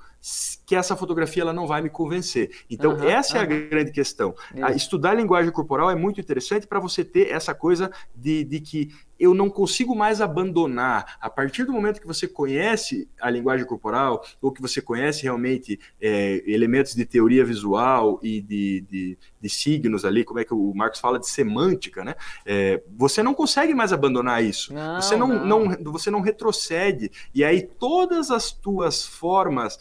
que 0.69 0.75
essa 0.75 0.95
fotografia 0.95 1.41
ela 1.41 1.51
não 1.51 1.65
vai 1.65 1.81
me 1.81 1.89
convencer. 1.89 2.51
Então, 2.69 2.91
uhum, 2.91 3.03
essa 3.03 3.33
uhum. 3.33 3.39
é 3.39 3.43
a 3.43 3.45
grande 3.47 3.91
questão. 3.91 4.35
Estudar 4.75 5.15
linguagem 5.15 5.51
corporal 5.51 5.89
é 5.89 5.95
muito 5.95 6.21
interessante 6.21 6.67
para 6.67 6.79
você 6.79 7.03
ter 7.03 7.31
essa 7.31 7.55
coisa 7.55 7.89
de, 8.15 8.43
de 8.43 8.59
que 8.59 8.91
eu 9.19 9.33
não 9.33 9.49
consigo 9.49 9.93
mais 9.93 10.21
abandonar. 10.21 11.17
A 11.19 11.29
partir 11.29 11.65
do 11.65 11.73
momento 11.73 11.99
que 11.99 12.07
você 12.07 12.27
conhece 12.27 13.09
a 13.19 13.29
linguagem 13.29 13.65
corporal, 13.65 14.23
ou 14.41 14.51
que 14.51 14.61
você 14.61 14.81
conhece 14.81 15.23
realmente 15.23 15.77
é, 15.99 16.41
elementos 16.45 16.95
de 16.95 17.05
teoria 17.05 17.43
visual 17.43 18.19
e 18.23 18.39
de, 18.39 18.85
de, 18.89 19.17
de, 19.41 19.49
signos 19.49 20.05
ali, 20.05 20.23
como 20.23 20.39
é 20.39 20.45
que 20.45 20.53
o 20.53 20.73
Marcos 20.73 21.01
fala 21.01 21.19
de 21.19 21.27
semântica, 21.27 22.03
né? 22.05 22.15
É, 22.45 22.81
você 22.95 23.21
não 23.21 23.33
consegue 23.33 23.73
mais 23.73 23.91
abandonar 23.91 24.41
isso. 24.41 24.73
Não, 24.73 25.01
você 25.01 25.17
não, 25.17 25.27
não. 25.27 25.65
não, 25.65 25.91
você 25.91 26.09
não 26.09 26.21
retrocede. 26.21 27.11
E 27.35 27.43
aí 27.43 27.61
todas 27.61 28.31
as 28.31 28.53
tuas 28.53 29.05
formas 29.05 29.79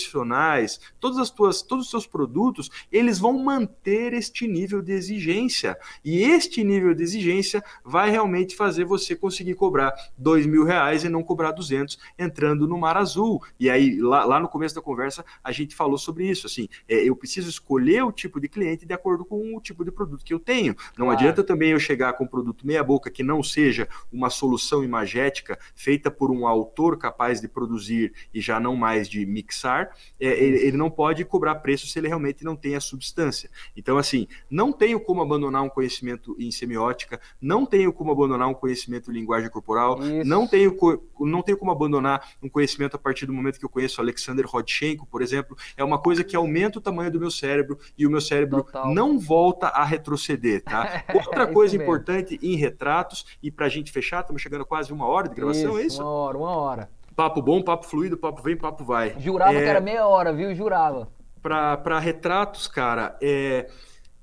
expressionais, 0.00 0.80
todas 0.98 1.18
as 1.18 1.30
tuas, 1.30 1.62
todos 1.62 1.86
os 1.86 1.90
seus 1.90 2.06
produtos, 2.06 2.70
eles 2.90 3.18
vão 3.18 3.42
manter 3.42 4.12
este 4.12 4.46
nível 4.48 4.82
de 4.82 4.92
exigência. 4.92 5.76
E 6.04 6.22
este 6.22 6.64
nível 6.64 6.94
de 6.94 7.02
exigência 7.02 7.62
vai 7.84 8.10
realmente 8.10 8.30
realmente 8.30 8.56
fazer 8.56 8.84
você 8.84 9.16
conseguir 9.16 9.54
cobrar 9.54 9.92
dois 10.16 10.46
mil 10.46 10.64
reais 10.64 11.04
e 11.04 11.08
não 11.08 11.22
cobrar 11.22 11.52
200 11.52 11.98
entrando 12.18 12.66
no 12.66 12.78
Mar 12.78 12.96
Azul. 12.96 13.42
E 13.58 13.68
aí, 13.68 14.00
lá, 14.00 14.24
lá 14.24 14.40
no 14.40 14.48
começo 14.48 14.74
da 14.74 14.80
conversa, 14.80 15.24
a 15.42 15.52
gente 15.52 15.74
falou 15.74 15.98
sobre 15.98 16.28
isso. 16.28 16.46
Assim, 16.46 16.68
é, 16.88 17.08
eu 17.08 17.16
preciso 17.16 17.48
escolher 17.48 18.02
o 18.04 18.12
tipo 18.12 18.40
de 18.40 18.48
cliente 18.48 18.86
de 18.86 18.94
acordo 18.94 19.24
com 19.24 19.56
o 19.56 19.60
tipo 19.60 19.84
de 19.84 19.90
produto 19.90 20.24
que 20.24 20.32
eu 20.32 20.38
tenho. 20.38 20.74
Não 20.96 21.06
claro. 21.06 21.18
adianta 21.18 21.42
também 21.42 21.70
eu 21.70 21.80
chegar 21.80 22.12
com 22.14 22.24
um 22.24 22.28
produto 22.28 22.66
meia-boca 22.66 23.10
que 23.10 23.22
não 23.22 23.42
seja 23.42 23.88
uma 24.12 24.30
solução 24.30 24.84
imagética 24.84 25.58
feita 25.74 26.10
por 26.10 26.30
um 26.30 26.46
autor 26.46 26.96
capaz 26.96 27.40
de 27.40 27.48
produzir 27.48 28.12
e 28.32 28.40
já 28.40 28.60
não 28.60 28.76
mais 28.76 29.08
de 29.08 29.24
mixar. 29.26 29.89
É, 30.18 30.28
ele, 30.28 30.76
não 30.76 30.90
pode 30.90 31.24
cobrar 31.24 31.56
preço 31.56 31.86
se 31.86 31.98
ele 31.98 32.08
realmente 32.08 32.44
não 32.44 32.56
tem 32.56 32.74
a 32.74 32.80
substância. 32.80 33.50
Então, 33.76 33.98
assim, 33.98 34.26
não 34.50 34.72
tenho 34.72 35.00
como 35.00 35.22
abandonar 35.22 35.62
um 35.62 35.68
conhecimento 35.68 36.36
em 36.38 36.50
semiótica, 36.50 37.20
não 37.40 37.66
tenho 37.66 37.92
como 37.92 38.12
abandonar 38.12 38.48
um 38.48 38.54
conhecimento 38.54 39.10
em 39.10 39.14
linguagem 39.14 39.50
corporal, 39.50 39.98
não 40.24 40.46
tenho, 40.46 40.76
não 41.20 41.42
tenho 41.42 41.58
como 41.58 41.70
abandonar 41.70 42.34
um 42.42 42.48
conhecimento 42.48 42.94
a 42.96 42.98
partir 42.98 43.26
do 43.26 43.32
momento 43.32 43.58
que 43.58 43.64
eu 43.64 43.68
conheço 43.68 44.00
Alexander 44.00 44.46
Rodchenko, 44.46 45.06
por 45.06 45.22
exemplo. 45.22 45.56
É 45.76 45.84
uma 45.84 45.98
coisa 45.98 46.24
que 46.24 46.36
aumenta 46.36 46.78
o 46.78 46.82
tamanho 46.82 47.10
do 47.10 47.20
meu 47.20 47.30
cérebro 47.30 47.78
e 47.96 48.06
o 48.06 48.10
meu 48.10 48.20
cérebro 48.20 48.64
Total. 48.64 48.92
não 48.94 49.18
volta 49.18 49.68
a 49.68 49.84
retroceder, 49.84 50.62
tá? 50.62 51.04
Outra 51.14 51.44
é 51.44 51.46
coisa 51.46 51.76
importante 51.76 52.38
em 52.42 52.56
retratos, 52.56 53.26
e 53.42 53.50
para 53.50 53.66
a 53.66 53.68
gente 53.68 53.92
fechar, 53.92 54.20
estamos 54.20 54.42
chegando 54.42 54.62
a 54.62 54.66
quase 54.66 54.92
uma 54.92 55.06
hora 55.06 55.28
de 55.28 55.34
gravação, 55.34 55.72
isso, 55.72 55.78
é 55.78 55.86
isso? 55.86 56.02
Uma 56.02 56.10
hora, 56.10 56.38
uma 56.38 56.56
hora. 56.56 56.90
Papo 57.20 57.42
bom, 57.42 57.62
papo 57.62 57.86
fluido, 57.86 58.16
papo 58.16 58.42
vem, 58.42 58.56
papo 58.56 58.82
vai. 58.82 59.14
Jurava 59.18 59.52
é... 59.52 59.62
que 59.62 59.68
era 59.68 59.80
meia 59.80 60.06
hora, 60.06 60.32
viu? 60.32 60.54
Jurava. 60.54 61.08
Para 61.42 61.98
retratos, 61.98 62.66
cara, 62.66 63.18
é 63.20 63.68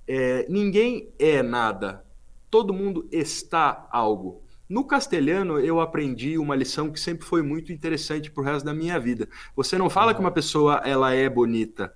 é, 0.07 0.45
ninguém 0.47 1.13
é 1.19 1.43
nada, 1.43 2.05
todo 2.49 2.73
mundo 2.73 3.07
está 3.11 3.87
algo. 3.91 4.41
No 4.69 4.85
castelhano, 4.85 5.59
eu 5.59 5.81
aprendi 5.81 6.37
uma 6.37 6.55
lição 6.55 6.89
que 6.89 6.99
sempre 6.99 7.25
foi 7.25 7.41
muito 7.41 7.73
interessante 7.73 8.31
para 8.31 8.41
o 8.41 8.45
resto 8.45 8.65
da 8.65 8.73
minha 8.73 8.97
vida. 8.99 9.27
Você 9.55 9.77
não 9.77 9.89
fala 9.89 10.13
que 10.13 10.19
uma 10.19 10.31
pessoa 10.31 10.81
ela 10.85 11.13
é 11.13 11.29
bonita, 11.29 11.93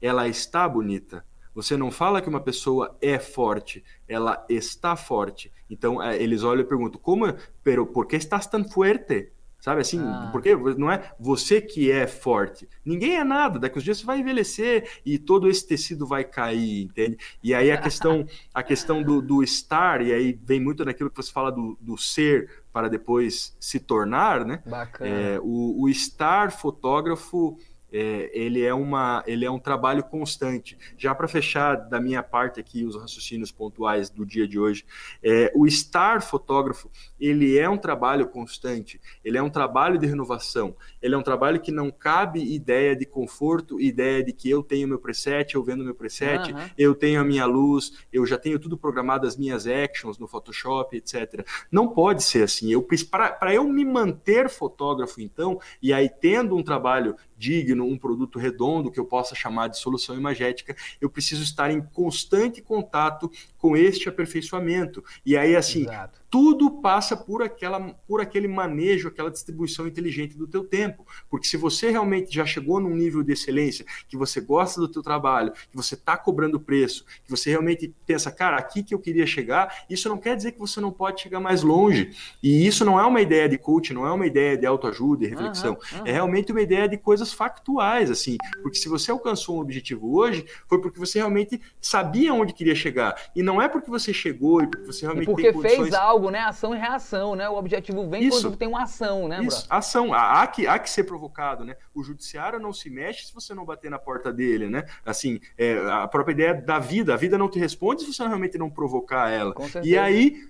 ela 0.00 0.28
está 0.28 0.68
bonita. 0.68 1.24
Você 1.54 1.76
não 1.76 1.90
fala 1.90 2.20
que 2.20 2.28
uma 2.28 2.40
pessoa 2.40 2.96
é 3.00 3.18
forte, 3.18 3.82
ela 4.08 4.44
está 4.48 4.94
forte. 4.94 5.52
Então, 5.70 6.02
é, 6.02 6.20
eles 6.20 6.42
olham 6.42 6.62
e 6.62 6.68
perguntam, 6.68 7.00
como, 7.00 7.32
pero, 7.62 7.86
por 7.86 8.06
que 8.06 8.16
estás 8.16 8.46
tão 8.46 8.64
forte? 8.64 9.32
Sabe 9.64 9.80
assim, 9.80 9.98
ah. 9.98 10.28
porque 10.30 10.54
não 10.54 10.92
é 10.92 11.10
você 11.18 11.58
que 11.58 11.90
é 11.90 12.06
forte. 12.06 12.68
Ninguém 12.84 13.16
é 13.16 13.24
nada, 13.24 13.58
daqui 13.58 13.78
uns 13.78 13.82
dias 13.82 13.96
você 13.96 14.04
vai 14.04 14.18
envelhecer 14.18 15.00
e 15.06 15.18
todo 15.18 15.48
esse 15.48 15.66
tecido 15.66 16.06
vai 16.06 16.22
cair, 16.22 16.82
entende? 16.82 17.16
E 17.42 17.54
aí 17.54 17.72
a 17.72 17.78
questão, 17.78 18.26
a 18.52 18.62
questão 18.62 19.02
do, 19.02 19.22
do 19.22 19.42
estar, 19.42 20.02
e 20.02 20.12
aí 20.12 20.38
vem 20.44 20.60
muito 20.60 20.84
daquilo 20.84 21.08
que 21.08 21.16
você 21.16 21.32
fala 21.32 21.50
do, 21.50 21.78
do 21.80 21.96
ser 21.96 22.64
para 22.74 22.88
depois 22.88 23.56
se 23.58 23.80
tornar, 23.80 24.44
né? 24.44 24.62
Bacana. 24.66 25.10
É, 25.10 25.40
o, 25.40 25.84
o 25.84 25.88
estar 25.88 26.52
fotógrafo 26.52 27.56
é, 27.94 28.28
ele, 28.32 28.64
é 28.64 28.74
uma, 28.74 29.22
ele 29.24 29.44
é 29.44 29.50
um 29.50 29.58
trabalho 29.58 30.02
constante. 30.02 30.76
Já 30.98 31.14
para 31.14 31.28
fechar 31.28 31.76
da 31.76 32.00
minha 32.00 32.24
parte 32.24 32.58
aqui 32.58 32.84
os 32.84 32.96
raciocínios 32.96 33.52
pontuais 33.52 34.10
do 34.10 34.26
dia 34.26 34.48
de 34.48 34.58
hoje, 34.58 34.84
é, 35.22 35.52
o 35.54 35.64
estar 35.64 36.20
fotógrafo, 36.20 36.90
ele 37.20 37.56
é 37.56 37.70
um 37.70 37.78
trabalho 37.78 38.28
constante, 38.28 39.00
ele 39.24 39.38
é 39.38 39.42
um 39.42 39.48
trabalho 39.48 39.96
de 39.96 40.06
renovação, 40.06 40.74
ele 41.00 41.14
é 41.14 41.18
um 41.18 41.22
trabalho 41.22 41.60
que 41.60 41.70
não 41.70 41.88
cabe 41.88 42.42
ideia 42.42 42.96
de 42.96 43.06
conforto, 43.06 43.80
ideia 43.80 44.24
de 44.24 44.32
que 44.32 44.50
eu 44.50 44.60
tenho 44.60 44.88
meu 44.88 44.98
preset, 44.98 45.54
eu 45.54 45.62
vendo 45.62 45.84
meu 45.84 45.94
preset, 45.94 46.52
uhum. 46.52 46.58
eu 46.76 46.96
tenho 46.96 47.20
a 47.20 47.24
minha 47.24 47.46
luz, 47.46 47.92
eu 48.12 48.26
já 48.26 48.36
tenho 48.36 48.58
tudo 48.58 48.76
programado, 48.76 49.24
as 49.24 49.36
minhas 49.36 49.68
actions 49.68 50.18
no 50.18 50.26
Photoshop, 50.26 50.96
etc. 50.96 51.46
Não 51.70 51.86
pode 51.86 52.24
ser 52.24 52.42
assim. 52.42 52.72
Eu 52.72 52.84
Para 53.08 53.54
eu 53.54 53.68
me 53.68 53.84
manter 53.84 54.48
fotógrafo, 54.48 55.20
então, 55.20 55.60
e 55.80 55.92
aí 55.92 56.08
tendo 56.08 56.56
um 56.56 56.62
trabalho 56.62 57.14
digno, 57.44 57.84
um 57.84 57.98
produto 57.98 58.38
redondo 58.38 58.90
que 58.90 58.98
eu 58.98 59.04
possa 59.04 59.34
chamar 59.34 59.68
de 59.68 59.78
solução 59.78 60.16
imagética, 60.16 60.74
eu 61.00 61.10
preciso 61.10 61.42
estar 61.42 61.70
em 61.70 61.82
constante 61.82 62.62
contato 62.62 63.30
com 63.58 63.76
este 63.76 64.08
aperfeiçoamento. 64.08 65.04
E 65.26 65.36
aí, 65.36 65.54
assim, 65.54 65.82
Exato. 65.82 66.23
Tudo 66.34 66.68
passa 66.68 67.16
por, 67.16 67.44
aquela, 67.44 67.80
por 68.08 68.20
aquele 68.20 68.48
manejo, 68.48 69.06
aquela 69.06 69.30
distribuição 69.30 69.86
inteligente 69.86 70.36
do 70.36 70.48
teu 70.48 70.64
tempo. 70.64 71.06
Porque 71.30 71.46
se 71.46 71.56
você 71.56 71.92
realmente 71.92 72.34
já 72.34 72.44
chegou 72.44 72.80
num 72.80 72.90
nível 72.90 73.22
de 73.22 73.34
excelência, 73.34 73.86
que 74.08 74.16
você 74.16 74.40
gosta 74.40 74.80
do 74.80 74.88
teu 74.88 75.00
trabalho, 75.00 75.52
que 75.52 75.76
você 75.76 75.94
está 75.94 76.16
cobrando 76.16 76.58
preço, 76.58 77.04
que 77.22 77.30
você 77.30 77.50
realmente 77.50 77.94
pensa, 78.04 78.32
cara, 78.32 78.56
aqui 78.56 78.82
que 78.82 78.92
eu 78.92 78.98
queria 78.98 79.24
chegar, 79.24 79.84
isso 79.88 80.08
não 80.08 80.18
quer 80.18 80.34
dizer 80.34 80.50
que 80.50 80.58
você 80.58 80.80
não 80.80 80.90
pode 80.90 81.20
chegar 81.20 81.38
mais 81.38 81.62
longe. 81.62 82.10
E 82.42 82.66
isso 82.66 82.84
não 82.84 82.98
é 82.98 83.06
uma 83.06 83.20
ideia 83.20 83.48
de 83.48 83.56
coach, 83.56 83.94
não 83.94 84.04
é 84.04 84.10
uma 84.10 84.26
ideia 84.26 84.56
de 84.56 84.66
autoajuda 84.66 85.24
e 85.24 85.28
reflexão. 85.28 85.78
Uhum, 85.92 85.98
uhum. 86.00 86.06
É 86.06 86.10
realmente 86.10 86.50
uma 86.50 86.62
ideia 86.62 86.88
de 86.88 86.98
coisas 86.98 87.32
factuais, 87.32 88.10
assim. 88.10 88.38
Porque 88.60 88.76
se 88.76 88.88
você 88.88 89.12
alcançou 89.12 89.58
um 89.58 89.60
objetivo 89.60 90.16
hoje, 90.16 90.44
foi 90.66 90.80
porque 90.80 90.98
você 90.98 91.20
realmente 91.20 91.62
sabia 91.80 92.34
onde 92.34 92.52
queria 92.52 92.74
chegar. 92.74 93.14
E 93.36 93.40
não 93.40 93.62
é 93.62 93.68
porque 93.68 93.88
você 93.88 94.12
chegou 94.12 94.64
e 94.64 94.66
porque 94.66 94.84
você 94.84 95.06
realmente 95.06 95.28
e 95.28 95.30
porque 95.30 95.52
condições... 95.52 95.76
fez 95.76 95.94
algo, 95.94 96.23
né? 96.30 96.40
Ação 96.40 96.74
e 96.74 96.78
reação, 96.78 97.34
né? 97.34 97.48
O 97.48 97.54
objetivo 97.54 98.08
vem 98.08 98.24
Isso. 98.24 98.42
quando 98.42 98.56
tem 98.56 98.68
uma 98.68 98.82
ação, 98.82 99.28
né, 99.28 99.42
Isso, 99.42 99.66
bro? 99.66 99.76
ação. 99.76 100.14
Há 100.14 100.46
que, 100.46 100.66
há 100.66 100.78
que 100.78 100.90
ser 100.90 101.04
provocado, 101.04 101.64
né? 101.64 101.76
O 101.94 102.02
judiciário 102.02 102.58
não 102.58 102.72
se 102.72 102.90
mexe 102.90 103.26
se 103.26 103.34
você 103.34 103.54
não 103.54 103.64
bater 103.64 103.90
na 103.90 103.98
porta 103.98 104.32
dele, 104.32 104.68
né? 104.68 104.84
Assim, 105.04 105.40
é, 105.56 105.78
a 105.90 106.08
própria 106.08 106.32
ideia 106.32 106.54
da 106.54 106.78
vida. 106.78 107.14
A 107.14 107.16
vida 107.16 107.38
não 107.38 107.48
te 107.48 107.58
responde 107.58 108.02
se 108.02 108.12
você 108.12 108.22
realmente 108.26 108.58
não 108.58 108.70
provocar 108.70 109.30
ela. 109.30 109.54
E 109.82 109.96
aí, 109.96 110.48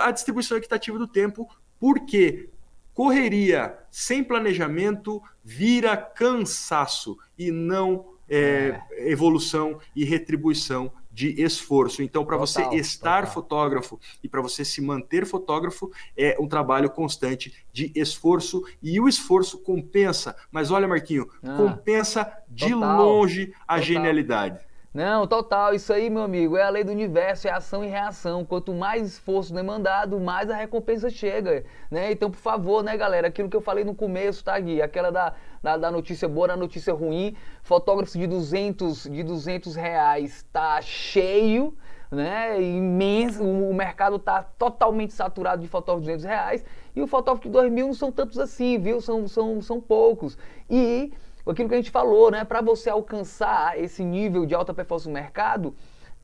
a 0.00 0.10
distribuição 0.10 0.56
equitativa 0.56 0.98
do 0.98 1.06
tempo, 1.06 1.48
por 1.78 2.00
quê? 2.06 2.48
Correria 2.92 3.78
sem 3.90 4.24
planejamento 4.24 5.22
vira 5.44 5.96
cansaço 5.96 7.18
e 7.38 7.50
não 7.50 8.16
é, 8.28 8.80
é. 8.90 9.10
evolução 9.10 9.78
e 9.94 10.04
retribuição 10.04 10.90
de 11.16 11.42
esforço. 11.42 12.02
Então, 12.02 12.26
para 12.26 12.36
você 12.36 12.60
estar 12.74 13.20
total. 13.20 13.32
fotógrafo 13.32 13.98
e 14.22 14.28
para 14.28 14.42
você 14.42 14.66
se 14.66 14.82
manter 14.82 15.24
fotógrafo, 15.24 15.90
é 16.14 16.36
um 16.38 16.46
trabalho 16.46 16.90
constante 16.90 17.64
de 17.72 17.90
esforço 17.94 18.62
e 18.82 19.00
o 19.00 19.08
esforço 19.08 19.62
compensa. 19.62 20.36
Mas 20.50 20.70
olha, 20.70 20.86
Marquinho, 20.86 21.26
ah, 21.42 21.56
compensa 21.56 22.30
de 22.46 22.70
total, 22.70 23.02
longe 23.02 23.54
a 23.66 23.80
genialidade. 23.80 24.62
Não, 24.96 25.26
total, 25.26 25.74
isso 25.74 25.92
aí, 25.92 26.08
meu 26.08 26.22
amigo, 26.22 26.56
é 26.56 26.62
a 26.62 26.70
lei 26.70 26.82
do 26.82 26.90
universo, 26.90 27.46
é 27.46 27.50
ação 27.50 27.84
e 27.84 27.86
reação. 27.86 28.46
Quanto 28.46 28.72
mais 28.72 29.06
esforço 29.06 29.52
demandado, 29.52 30.18
mais 30.18 30.48
a 30.48 30.56
recompensa 30.56 31.10
chega, 31.10 31.66
né? 31.90 32.10
Então, 32.10 32.30
por 32.30 32.38
favor, 32.38 32.82
né, 32.82 32.96
galera, 32.96 33.28
aquilo 33.28 33.50
que 33.50 33.54
eu 33.54 33.60
falei 33.60 33.84
no 33.84 33.94
começo, 33.94 34.42
tá, 34.42 34.58
Gui? 34.58 34.80
Aquela 34.80 35.12
da, 35.12 35.34
da, 35.62 35.76
da 35.76 35.90
notícia 35.90 36.26
boa 36.26 36.46
na 36.46 36.56
notícia 36.56 36.94
ruim, 36.94 37.36
fotógrafos 37.62 38.14
de 38.14 38.26
200, 38.26 39.02
de 39.02 39.22
200 39.22 39.76
reais 39.76 40.46
tá 40.50 40.80
cheio, 40.80 41.76
né? 42.10 42.58
Imenso, 42.58 43.44
o 43.44 43.74
mercado 43.74 44.18
tá 44.18 44.44
totalmente 44.58 45.12
saturado 45.12 45.60
de 45.60 45.68
fotógrafos 45.68 46.06
de 46.06 46.12
200 46.12 46.24
reais 46.24 46.64
e 46.94 47.02
o 47.02 47.06
fotógrafo 47.06 47.46
de 47.46 47.52
2 47.52 47.70
mil 47.70 47.88
não 47.88 47.94
são 47.94 48.10
tantos 48.10 48.38
assim, 48.38 48.78
viu? 48.78 49.02
São, 49.02 49.28
são, 49.28 49.60
são 49.60 49.78
poucos. 49.78 50.38
E 50.70 51.12
aquilo 51.50 51.68
que 51.68 51.74
a 51.74 51.78
gente 51.78 51.90
falou, 51.90 52.30
né? 52.30 52.44
Para 52.44 52.60
você 52.60 52.90
alcançar 52.90 53.78
esse 53.78 54.04
nível 54.04 54.44
de 54.44 54.54
alta 54.54 54.74
performance 54.74 55.08
no 55.08 55.14
mercado, 55.14 55.74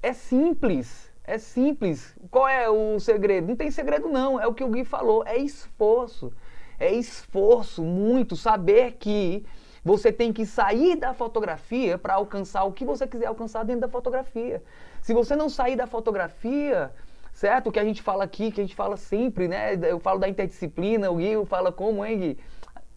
é 0.02 0.12
simples. 0.12 1.12
É 1.24 1.38
simples. 1.38 2.16
Qual 2.30 2.48
é 2.48 2.68
o 2.68 2.98
segredo? 2.98 3.46
Não 3.46 3.56
tem 3.56 3.70
segredo 3.70 4.08
não, 4.08 4.40
é 4.40 4.46
o 4.46 4.54
que 4.54 4.64
o 4.64 4.68
Gui 4.68 4.84
falou, 4.84 5.24
é 5.24 5.38
esforço. 5.38 6.32
É 6.78 6.92
esforço 6.92 7.82
muito 7.82 8.34
saber 8.34 8.92
que 8.98 9.44
você 9.84 10.12
tem 10.12 10.32
que 10.32 10.44
sair 10.44 10.96
da 10.96 11.14
fotografia 11.14 11.96
para 11.96 12.14
alcançar 12.14 12.64
o 12.64 12.72
que 12.72 12.84
você 12.84 13.06
quiser 13.06 13.26
alcançar 13.26 13.64
dentro 13.64 13.82
da 13.82 13.88
fotografia. 13.88 14.62
Se 15.00 15.14
você 15.14 15.36
não 15.36 15.48
sair 15.48 15.76
da 15.76 15.86
fotografia, 15.86 16.92
certo? 17.32 17.68
O 17.68 17.72
que 17.72 17.78
a 17.78 17.84
gente 17.84 18.02
fala 18.02 18.24
aqui, 18.24 18.50
que 18.50 18.60
a 18.60 18.64
gente 18.64 18.74
fala 18.74 18.96
sempre, 18.96 19.46
né? 19.46 19.74
Eu 19.82 20.00
falo 20.00 20.18
da 20.18 20.28
interdisciplina, 20.28 21.10
o 21.10 21.16
Gui 21.16 21.46
fala 21.46 21.70
como, 21.70 22.04
hein, 22.04 22.18
Gui? 22.18 22.38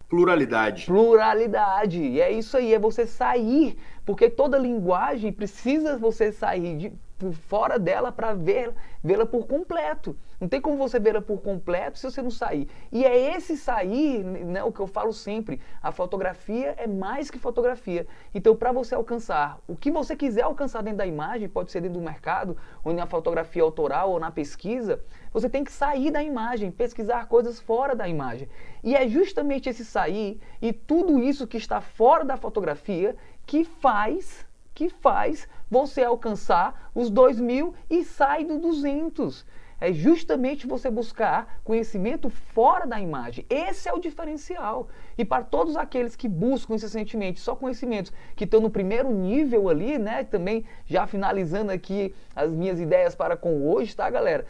Pluralidade. 0.08 0.86
Pluralidade. 0.86 2.00
E 2.00 2.20
é 2.20 2.30
isso 2.30 2.56
aí, 2.56 2.72
é 2.72 2.78
você 2.78 3.06
sair, 3.06 3.76
porque 4.04 4.30
toda 4.30 4.56
linguagem 4.56 5.32
precisa 5.32 5.98
você 5.98 6.30
sair 6.30 6.76
de, 6.76 6.92
por 7.18 7.32
fora 7.32 7.78
dela 7.78 8.12
para 8.12 8.34
ver, 8.34 8.72
vê-la 9.02 9.24
por 9.24 9.46
completo. 9.46 10.16
Não 10.40 10.48
tem 10.48 10.60
como 10.60 10.76
você 10.76 10.98
vê-la 10.98 11.22
por 11.22 11.40
completo 11.40 11.98
se 11.98 12.10
você 12.10 12.20
não 12.20 12.30
sair. 12.30 12.68
E 12.92 13.04
é 13.04 13.34
esse 13.34 13.56
sair, 13.56 14.22
né, 14.22 14.62
o 14.62 14.70
que 14.70 14.80
eu 14.80 14.86
falo 14.86 15.12
sempre, 15.12 15.60
a 15.82 15.90
fotografia 15.90 16.74
é 16.76 16.86
mais 16.86 17.30
que 17.30 17.38
fotografia. 17.38 18.06
Então, 18.34 18.54
para 18.54 18.70
você 18.70 18.94
alcançar 18.94 19.58
o 19.66 19.74
que 19.74 19.90
você 19.90 20.14
quiser 20.14 20.42
alcançar 20.42 20.82
dentro 20.82 20.98
da 20.98 21.06
imagem, 21.06 21.48
pode 21.48 21.70
ser 21.70 21.80
dentro 21.80 21.98
do 21.98 22.04
mercado, 22.04 22.56
ou 22.84 22.92
na 22.92 23.06
fotografia 23.06 23.62
autoral, 23.62 24.10
ou 24.10 24.20
na 24.20 24.30
pesquisa, 24.30 25.00
você 25.32 25.48
tem 25.48 25.64
que 25.64 25.72
sair 25.72 26.10
da 26.10 26.22
imagem, 26.22 26.70
pesquisar 26.70 27.26
coisas 27.28 27.58
fora 27.58 27.94
da 27.94 28.06
imagem. 28.06 28.48
E 28.84 28.94
é 28.94 29.08
justamente 29.08 29.68
esse 29.68 29.84
sair 29.84 30.38
e 30.60 30.72
tudo 30.72 31.18
isso 31.18 31.46
que 31.46 31.56
está 31.56 31.80
fora 31.80 32.24
da 32.24 32.36
fotografia 32.36 33.16
que 33.46 33.64
faz, 33.64 34.44
que 34.76 34.90
faz 34.90 35.48
você 35.70 36.04
alcançar 36.04 36.90
os 36.94 37.08
2 37.08 37.40
mil 37.40 37.74
e 37.88 38.04
sai 38.04 38.44
do 38.44 38.58
200. 38.58 39.44
é 39.80 39.92
justamente 39.92 40.66
você 40.66 40.90
buscar 40.90 41.60
conhecimento 41.62 42.28
fora 42.30 42.86
da 42.86 43.00
imagem. 43.00 43.44
Esse 43.48 43.88
é 43.88 43.92
o 43.92 43.98
diferencial. 43.98 44.88
E 45.18 45.24
para 45.24 45.44
todos 45.44 45.76
aqueles 45.76 46.14
que 46.16 46.28
buscam 46.28 46.74
incessantemente 46.74 47.40
só 47.40 47.54
conhecimentos 47.54 48.12
que 48.34 48.44
estão 48.44 48.60
no 48.60 48.70
primeiro 48.70 49.10
nível 49.10 49.68
ali, 49.68 49.98
né? 49.98 50.24
Também 50.24 50.64
já 50.86 51.06
finalizando 51.06 51.72
aqui 51.72 52.14
as 52.34 52.50
minhas 52.50 52.78
ideias 52.80 53.14
para 53.14 53.36
com 53.36 53.66
hoje, 53.70 53.94
tá, 53.94 54.08
galera? 54.08 54.46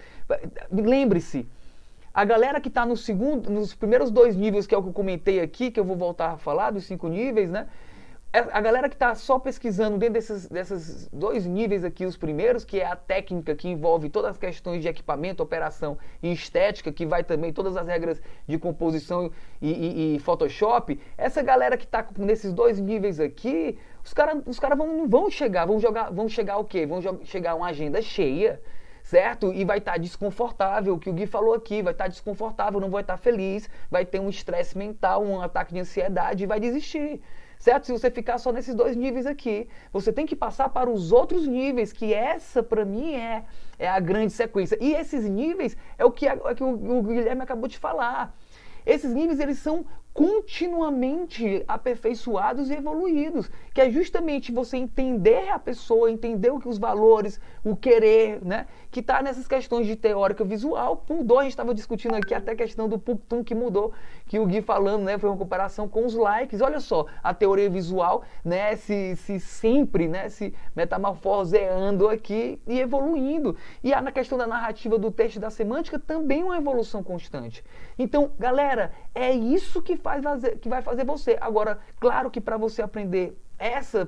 Lembre-se, 0.70 1.46
a 2.14 2.24
galera 2.24 2.60
que 2.60 2.68
está 2.68 2.86
no 2.86 2.96
segundo, 2.96 3.50
nos 3.50 3.74
primeiros 3.74 4.10
dois 4.10 4.36
níveis, 4.36 4.66
que 4.66 4.74
é 4.74 4.78
o 4.78 4.82
que 4.82 4.88
eu 4.88 4.92
comentei 4.92 5.40
aqui, 5.40 5.70
que 5.70 5.78
eu 5.78 5.84
vou 5.84 5.96
voltar 5.96 6.32
a 6.32 6.36
falar, 6.38 6.70
dos 6.70 6.84
cinco 6.84 7.08
níveis, 7.08 7.50
né? 7.50 7.66
É, 8.32 8.40
a 8.52 8.60
galera 8.60 8.88
que 8.88 8.94
está 8.94 9.14
só 9.14 9.38
pesquisando 9.38 9.96
dentro 9.96 10.14
desses, 10.14 10.46
desses 10.48 11.08
dois 11.12 11.46
níveis 11.46 11.84
aqui, 11.84 12.04
os 12.04 12.16
primeiros, 12.16 12.64
que 12.64 12.80
é 12.80 12.86
a 12.86 12.96
técnica 12.96 13.54
que 13.54 13.68
envolve 13.68 14.10
todas 14.10 14.32
as 14.32 14.36
questões 14.36 14.82
de 14.82 14.88
equipamento, 14.88 15.42
operação 15.42 15.96
e 16.22 16.32
estética, 16.32 16.92
que 16.92 17.06
vai 17.06 17.24
também 17.24 17.52
todas 17.52 17.76
as 17.76 17.86
regras 17.86 18.20
de 18.46 18.58
composição 18.58 19.30
e, 19.62 19.72
e, 19.72 20.16
e 20.16 20.18
Photoshop, 20.18 21.00
essa 21.16 21.42
galera 21.42 21.78
que 21.78 21.84
está 21.84 22.06
nesses 22.18 22.52
dois 22.52 22.78
níveis 22.78 23.20
aqui, 23.20 23.78
os 24.04 24.12
caras 24.12 24.42
os 24.46 24.58
cara 24.58 24.74
vão, 24.74 25.08
vão 25.08 25.30
chegar, 25.30 25.64
vão 25.64 25.80
jogar, 25.80 26.12
vão 26.12 26.28
chegar 26.28 26.58
o 26.58 26.64
quê? 26.64 26.84
Vão 26.84 27.00
chegar 27.24 27.54
uma 27.54 27.68
agenda 27.68 28.02
cheia, 28.02 28.60
certo? 29.02 29.50
E 29.50 29.64
vai 29.64 29.78
estar 29.78 29.92
tá 29.92 29.98
desconfortável, 29.98 30.94
o 30.94 30.98
que 30.98 31.08
o 31.08 31.12
Gui 31.12 31.26
falou 31.26 31.54
aqui, 31.54 31.80
vai 31.80 31.94
estar 31.94 32.04
tá 32.04 32.08
desconfortável, 32.08 32.80
não 32.80 32.90
vai 32.90 33.00
estar 33.00 33.16
tá 33.16 33.18
feliz, 33.18 33.70
vai 33.90 34.04
ter 34.04 34.20
um 34.20 34.28
estresse 34.28 34.76
mental, 34.76 35.24
um 35.24 35.40
ataque 35.40 35.72
de 35.72 35.80
ansiedade 35.80 36.44
e 36.44 36.46
vai 36.46 36.60
desistir 36.60 37.22
certo? 37.66 37.86
Se 37.86 37.92
você 37.92 38.12
ficar 38.12 38.38
só 38.38 38.52
nesses 38.52 38.76
dois 38.76 38.94
níveis 38.94 39.26
aqui, 39.26 39.68
você 39.92 40.12
tem 40.12 40.24
que 40.24 40.36
passar 40.36 40.68
para 40.68 40.88
os 40.88 41.10
outros 41.10 41.48
níveis, 41.48 41.92
que 41.92 42.14
essa 42.14 42.62
para 42.62 42.84
mim 42.84 43.14
é, 43.14 43.44
é 43.76 43.88
a 43.88 43.98
grande 43.98 44.32
sequência. 44.32 44.78
E 44.80 44.94
esses 44.94 45.24
níveis 45.28 45.76
é 45.98 46.04
o 46.04 46.12
que, 46.12 46.28
é 46.28 46.54
que 46.54 46.62
o, 46.62 46.98
o 46.98 47.02
Guilherme 47.02 47.42
acabou 47.42 47.66
de 47.66 47.76
falar. 47.76 48.32
Esses 48.84 49.12
níveis 49.12 49.40
eles 49.40 49.58
são 49.58 49.84
continuamente 50.16 51.62
aperfeiçoados 51.68 52.70
e 52.70 52.72
evoluídos, 52.72 53.50
que 53.74 53.82
é 53.82 53.90
justamente 53.90 54.50
você 54.50 54.78
entender 54.78 55.50
a 55.50 55.58
pessoa, 55.58 56.10
entender 56.10 56.48
o 56.48 56.58
que 56.58 56.66
os 56.66 56.78
valores, 56.78 57.38
o 57.62 57.76
querer, 57.76 58.42
né? 58.42 58.66
Que 58.90 59.00
está 59.00 59.20
nessas 59.22 59.46
questões 59.46 59.86
de 59.86 59.94
teórica 59.94 60.42
visual. 60.42 61.04
Mudou, 61.06 61.38
a 61.38 61.42
gente 61.42 61.52
estava 61.52 61.74
discutindo 61.74 62.14
aqui 62.14 62.32
até 62.32 62.52
a 62.52 62.56
questão 62.56 62.88
do 62.88 62.98
Puctum 62.98 63.44
que 63.44 63.54
mudou, 63.54 63.92
que 64.26 64.38
o 64.38 64.46
Gui 64.46 64.62
falando, 64.62 65.04
né? 65.04 65.18
Foi 65.18 65.28
uma 65.28 65.36
comparação 65.36 65.86
com 65.86 66.06
os 66.06 66.14
likes. 66.14 66.62
Olha 66.62 66.80
só, 66.80 67.04
a 67.22 67.34
teoria 67.34 67.68
visual, 67.68 68.24
né? 68.42 68.74
Se, 68.74 69.16
se 69.16 69.38
sempre, 69.38 70.08
né? 70.08 70.30
Se 70.30 70.54
metamorfoseando 70.74 72.08
aqui 72.08 72.58
e 72.66 72.80
evoluindo. 72.80 73.54
E 73.84 73.90
na 73.90 74.10
questão 74.10 74.38
da 74.38 74.46
narrativa 74.46 74.96
do 74.98 75.10
texto 75.10 75.38
da 75.38 75.50
semântica 75.50 75.98
também 75.98 76.42
uma 76.42 76.56
evolução 76.56 77.02
constante. 77.02 77.62
Então, 77.98 78.30
galera, 78.38 78.92
é 79.14 79.30
isso 79.30 79.82
que 79.82 80.05
faz 80.06 80.22
que 80.60 80.68
vai 80.68 80.82
fazer 80.82 81.04
você. 81.04 81.36
Agora, 81.40 81.80
claro 81.98 82.30
que 82.30 82.40
para 82.40 82.56
você 82.56 82.80
aprender 82.80 83.36
essa 83.58 84.06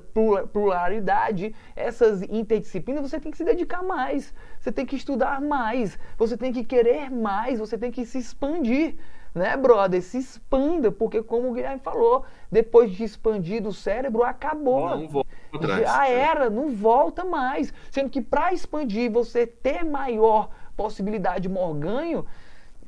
pluralidade, 0.53 1.53
essas 1.75 2.21
interdisciplinas, 2.21 3.09
você 3.09 3.19
tem 3.19 3.31
que 3.31 3.37
se 3.37 3.43
dedicar 3.43 3.83
mais, 3.83 4.33
você 4.59 4.71
tem 4.71 4.85
que 4.85 4.95
estudar 4.95 5.41
mais, 5.41 5.99
você 6.17 6.37
tem 6.37 6.53
que 6.53 6.63
querer 6.63 7.09
mais, 7.09 7.59
você 7.59 7.77
tem 7.77 7.91
que 7.91 8.05
se 8.05 8.17
expandir, 8.17 8.95
né, 9.33 9.57
brother? 9.57 10.01
Se 10.01 10.19
expanda, 10.19 10.91
porque 10.91 11.21
como 11.21 11.49
o 11.49 11.53
Guilherme 11.53 11.81
falou, 11.81 12.23
depois 12.51 12.91
de 12.91 13.03
expandir 13.03 13.61
do 13.61 13.73
cérebro, 13.73 14.23
acabou. 14.23 14.97
Não 14.97 15.07
volta 15.07 15.29
atrás. 15.53 15.81
Já 15.81 16.07
era, 16.07 16.49
não 16.49 16.69
volta 16.69 17.25
mais. 17.25 17.73
Sendo 17.91 18.09
que 18.09 18.21
para 18.21 18.53
expandir, 18.53 19.11
você 19.11 19.45
ter 19.45 19.83
maior 19.83 20.49
possibilidade 20.77 21.41
de 21.41 21.49
maior 21.49 21.73
ganho, 21.73 22.25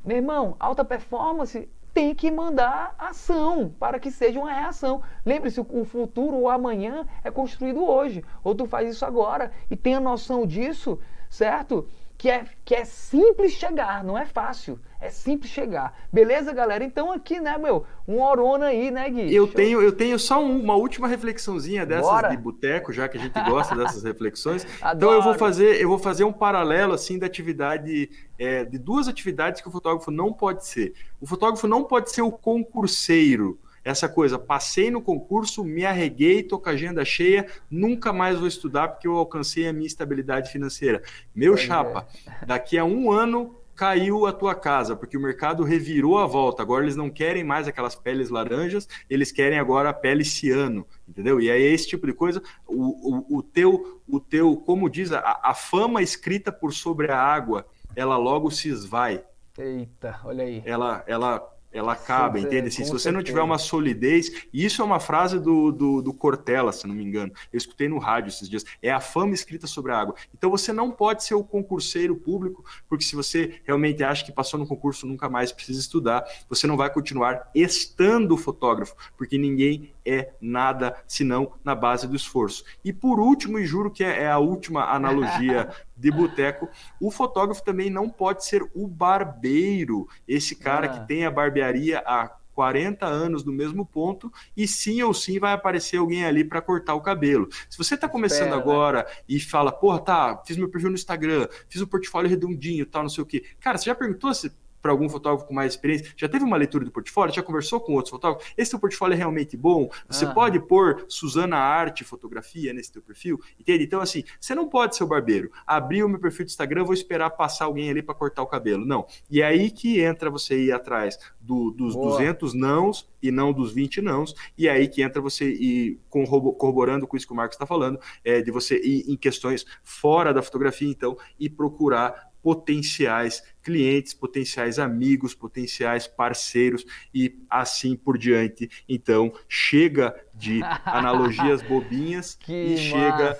meu 0.04 0.16
irmão, 0.16 0.56
alta 0.58 0.84
performance 0.84 1.68
tem 1.92 2.14
que 2.14 2.30
mandar 2.30 2.94
ação 2.98 3.74
para 3.78 4.00
que 4.00 4.10
seja 4.10 4.38
uma 4.38 4.52
reação. 4.52 5.02
Lembre-se, 5.24 5.60
o 5.60 5.84
futuro, 5.84 6.36
o 6.38 6.48
amanhã 6.48 7.06
é 7.22 7.30
construído 7.30 7.84
hoje. 7.84 8.24
Ou 8.42 8.54
tu 8.54 8.66
faz 8.66 8.90
isso 8.90 9.04
agora 9.04 9.52
e 9.70 9.76
tenha 9.76 10.00
noção 10.00 10.46
disso, 10.46 10.98
certo? 11.28 11.86
Que 12.22 12.30
é, 12.30 12.44
que 12.64 12.72
é 12.72 12.84
simples 12.84 13.54
chegar, 13.54 14.04
não 14.04 14.16
é 14.16 14.24
fácil. 14.24 14.78
É 15.00 15.10
simples 15.10 15.50
chegar. 15.50 15.92
Beleza, 16.12 16.52
galera? 16.52 16.84
Então 16.84 17.10
aqui, 17.10 17.40
né, 17.40 17.58
meu, 17.58 17.84
um 18.06 18.22
orona 18.22 18.66
aí, 18.66 18.92
né, 18.92 19.10
Gui? 19.10 19.34
Eu 19.34 19.48
tenho, 19.48 19.82
eu 19.82 19.90
tenho 19.90 20.16
só 20.20 20.40
um, 20.40 20.62
uma 20.62 20.76
última 20.76 21.08
reflexãozinha 21.08 21.84
dessas 21.84 22.06
Bora. 22.06 22.28
de 22.28 22.36
boteco, 22.36 22.92
já 22.92 23.08
que 23.08 23.18
a 23.18 23.20
gente 23.20 23.34
gosta 23.50 23.74
dessas 23.74 24.04
reflexões. 24.04 24.64
Então 24.94 25.10
eu 25.10 25.20
vou 25.20 25.34
fazer, 25.34 25.82
eu 25.82 25.88
vou 25.88 25.98
fazer 25.98 26.22
um 26.22 26.32
paralelo 26.32 26.92
assim 26.92 27.18
da 27.18 27.26
atividade 27.26 28.08
é, 28.38 28.64
de 28.64 28.78
duas 28.78 29.08
atividades 29.08 29.60
que 29.60 29.66
o 29.66 29.72
fotógrafo 29.72 30.12
não 30.12 30.32
pode 30.32 30.64
ser. 30.64 30.94
O 31.20 31.26
fotógrafo 31.26 31.66
não 31.66 31.82
pode 31.82 32.12
ser 32.12 32.22
o 32.22 32.30
concurseiro 32.30 33.58
essa 33.84 34.08
coisa, 34.08 34.38
passei 34.38 34.90
no 34.90 35.02
concurso, 35.02 35.64
me 35.64 35.84
arreguei, 35.84 36.42
tô 36.42 36.58
com 36.58 36.68
a 36.68 36.72
agenda 36.72 37.04
cheia, 37.04 37.46
nunca 37.70 38.12
mais 38.12 38.38
vou 38.38 38.46
estudar 38.46 38.88
porque 38.88 39.08
eu 39.08 39.16
alcancei 39.16 39.66
a 39.66 39.72
minha 39.72 39.86
estabilidade 39.86 40.50
financeira. 40.50 41.02
Meu 41.34 41.54
pois 41.54 41.64
chapa, 41.64 42.06
é. 42.26 42.46
daqui 42.46 42.78
a 42.78 42.84
um 42.84 43.10
ano 43.10 43.56
caiu 43.74 44.26
a 44.26 44.32
tua 44.32 44.54
casa, 44.54 44.94
porque 44.94 45.16
o 45.16 45.20
mercado 45.20 45.64
revirou 45.64 46.18
a 46.18 46.26
volta. 46.26 46.62
Agora 46.62 46.84
eles 46.84 46.94
não 46.94 47.10
querem 47.10 47.42
mais 47.42 47.66
aquelas 47.66 47.96
peles 47.96 48.30
laranjas, 48.30 48.88
eles 49.08 49.32
querem 49.32 49.58
agora 49.58 49.88
a 49.88 49.94
pele 49.94 50.24
ciano, 50.24 50.86
entendeu? 51.08 51.40
E 51.40 51.50
aí 51.50 51.62
esse 51.62 51.88
tipo 51.88 52.06
de 52.06 52.12
coisa, 52.12 52.42
o, 52.66 53.34
o, 53.34 53.38
o 53.38 53.42
teu, 53.42 54.00
o 54.06 54.20
teu, 54.20 54.56
como 54.56 54.88
diz, 54.88 55.10
a, 55.12 55.40
a 55.42 55.54
fama 55.54 56.02
escrita 56.02 56.52
por 56.52 56.72
sobre 56.72 57.10
a 57.10 57.18
água, 57.18 57.66
ela 57.96 58.16
logo 58.16 58.50
se 58.50 58.68
esvai. 58.68 59.24
Eita, 59.58 60.20
olha 60.24 60.44
aí. 60.44 60.62
Ela, 60.64 61.04
ela 61.06 61.52
ela 61.72 61.92
acaba, 61.92 62.38
Sim, 62.38 62.44
entende? 62.44 62.68
Assim, 62.68 62.84
se 62.84 62.90
você 62.90 63.10
não 63.10 63.22
tiver 63.22 63.40
uma 63.42 63.58
solidez, 63.58 64.46
e 64.52 64.64
isso 64.64 64.82
é 64.82 64.84
uma 64.84 65.00
frase 65.00 65.38
do, 65.38 65.72
do, 65.72 66.02
do, 66.02 66.12
Cortella, 66.12 66.72
se 66.72 66.86
não 66.86 66.94
me 66.94 67.02
engano, 67.02 67.32
eu 67.52 67.56
escutei 67.56 67.88
no 67.88 67.98
rádio 67.98 68.28
esses 68.28 68.48
dias, 68.48 68.64
é 68.82 68.90
a 68.90 69.00
fama 69.00 69.34
escrita 69.34 69.66
sobre 69.66 69.92
a 69.92 69.98
água. 69.98 70.14
Então 70.36 70.50
você 70.50 70.72
não 70.72 70.90
pode 70.90 71.24
ser 71.24 71.34
o 71.34 71.42
concurseiro 71.42 72.14
público, 72.14 72.64
porque 72.88 73.04
se 73.04 73.16
você 73.16 73.60
realmente 73.64 74.04
acha 74.04 74.24
que 74.24 74.32
passou 74.32 74.58
no 74.58 74.66
concurso 74.66 75.06
nunca 75.06 75.28
mais 75.28 75.52
precisa 75.52 75.80
estudar, 75.80 76.24
você 76.48 76.66
não 76.66 76.76
vai 76.76 76.90
continuar 76.90 77.50
estando 77.54 78.36
fotógrafo, 78.36 78.94
porque 79.16 79.38
ninguém 79.38 79.92
é 80.04 80.32
nada 80.40 80.96
senão 81.06 81.52
na 81.64 81.74
base 81.74 82.06
do 82.06 82.16
esforço. 82.16 82.64
E 82.84 82.92
por 82.92 83.20
último, 83.20 83.58
e 83.58 83.66
juro 83.66 83.90
que 83.90 84.04
é, 84.04 84.24
é 84.24 84.30
a 84.30 84.38
última 84.38 84.84
analogia 84.92 85.70
de 85.96 86.10
boteco, 86.10 86.68
o 87.00 87.10
fotógrafo 87.10 87.64
também 87.64 87.90
não 87.90 88.08
pode 88.08 88.44
ser 88.44 88.62
o 88.74 88.86
barbeiro, 88.86 90.08
esse 90.26 90.56
cara 90.56 90.86
ah. 90.86 90.88
que 90.88 91.06
tem 91.06 91.24
a 91.24 91.30
barbearia 91.30 92.02
há 92.06 92.36
40 92.54 93.06
anos 93.06 93.44
no 93.44 93.52
mesmo 93.52 93.84
ponto 93.84 94.32
e 94.56 94.66
sim 94.66 95.02
ou 95.02 95.12
sim 95.14 95.38
vai 95.38 95.52
aparecer 95.52 95.96
alguém 95.96 96.24
ali 96.24 96.44
para 96.44 96.60
cortar 96.60 96.94
o 96.94 97.00
cabelo. 97.00 97.48
Se 97.68 97.78
você 97.78 97.94
está 97.94 98.08
começando 98.08 98.48
Espera, 98.48 98.60
agora 98.60 98.98
né? 98.98 99.14
e 99.28 99.40
fala, 99.40 99.72
porra, 99.72 100.00
tá, 100.00 100.42
fiz 100.46 100.56
meu 100.56 100.68
perfil 100.68 100.90
no 100.90 100.94
Instagram, 100.94 101.48
fiz 101.68 101.80
o 101.80 101.84
um 101.84 101.88
portfólio 101.88 102.30
redondinho, 102.30 102.86
tal, 102.86 103.02
não 103.02 103.10
sei 103.10 103.22
o 103.22 103.26
quê. 103.26 103.44
Cara, 103.60 103.78
você 103.78 103.86
já 103.86 103.94
perguntou 103.94 104.32
se 104.34 104.52
para 104.82 104.90
algum 104.90 105.08
fotógrafo 105.08 105.46
com 105.46 105.54
mais 105.54 105.72
experiência? 105.72 106.12
Já 106.16 106.28
teve 106.28 106.44
uma 106.44 106.56
leitura 106.56 106.84
do 106.84 106.90
portfólio? 106.90 107.34
Já 107.34 107.42
conversou 107.42 107.80
com 107.80 107.94
outros 107.94 108.10
fotógrafos? 108.10 108.52
Esse 108.58 108.72
teu 108.72 108.80
portfólio 108.80 109.14
é 109.14 109.16
realmente 109.16 109.56
bom? 109.56 109.88
Você 110.08 110.26
pode 110.26 110.58
pôr 110.60 111.04
Suzana 111.08 111.56
Arte 111.56 112.04
Fotografia 112.04 112.72
nesse 112.72 112.92
teu 112.92 113.00
perfil? 113.00 113.40
Entende? 113.58 113.84
Então, 113.84 114.00
assim, 114.00 114.24
você 114.40 114.54
não 114.54 114.68
pode 114.68 114.96
ser 114.96 115.04
o 115.04 115.06
barbeiro. 115.06 115.50
Abrir 115.66 116.02
o 116.02 116.08
meu 116.08 116.18
perfil 116.18 116.44
do 116.44 116.48
Instagram, 116.48 116.84
vou 116.84 116.94
esperar 116.94 117.30
passar 117.30 117.66
alguém 117.66 117.88
ali 117.88 118.02
para 118.02 118.14
cortar 118.14 118.42
o 118.42 118.46
cabelo. 118.46 118.84
Não. 118.84 119.06
E 119.30 119.40
é 119.40 119.46
aí 119.46 119.70
que 119.70 120.00
entra 120.00 120.28
você 120.28 120.64
ir 120.64 120.72
atrás 120.72 121.18
do, 121.40 121.70
dos 121.70 121.94
Boa. 121.94 122.18
200 122.18 122.54
nãos 122.54 123.08
e 123.22 123.30
não 123.30 123.52
dos 123.52 123.72
20 123.72 124.00
nãos. 124.02 124.34
E 124.58 124.66
é 124.66 124.72
aí 124.72 124.88
que 124.88 125.02
entra 125.02 125.22
você 125.22 125.48
ir 125.48 126.00
corroborando 126.10 127.06
com 127.06 127.16
isso 127.16 127.26
que 127.26 127.32
o 127.32 127.36
Marcos 127.36 127.54
está 127.54 127.66
falando, 127.66 127.98
é, 128.24 128.40
de 128.40 128.50
você 128.50 128.76
ir 128.76 129.04
em 129.08 129.16
questões 129.16 129.64
fora 129.82 130.34
da 130.34 130.42
fotografia, 130.42 130.88
então, 130.88 131.16
e 131.38 131.48
procurar 131.48 132.31
potenciais 132.42 133.42
clientes, 133.62 134.12
potenciais 134.12 134.78
amigos, 134.78 135.34
potenciais 135.34 136.06
parceiros 136.06 136.84
e 137.14 137.40
assim 137.48 137.94
por 137.94 138.18
diante. 138.18 138.68
Então, 138.88 139.32
chega 139.48 140.14
de 140.34 140.60
analogias 140.84 141.62
bobinhas 141.62 142.36
e 142.48 142.76
chega 142.76 143.38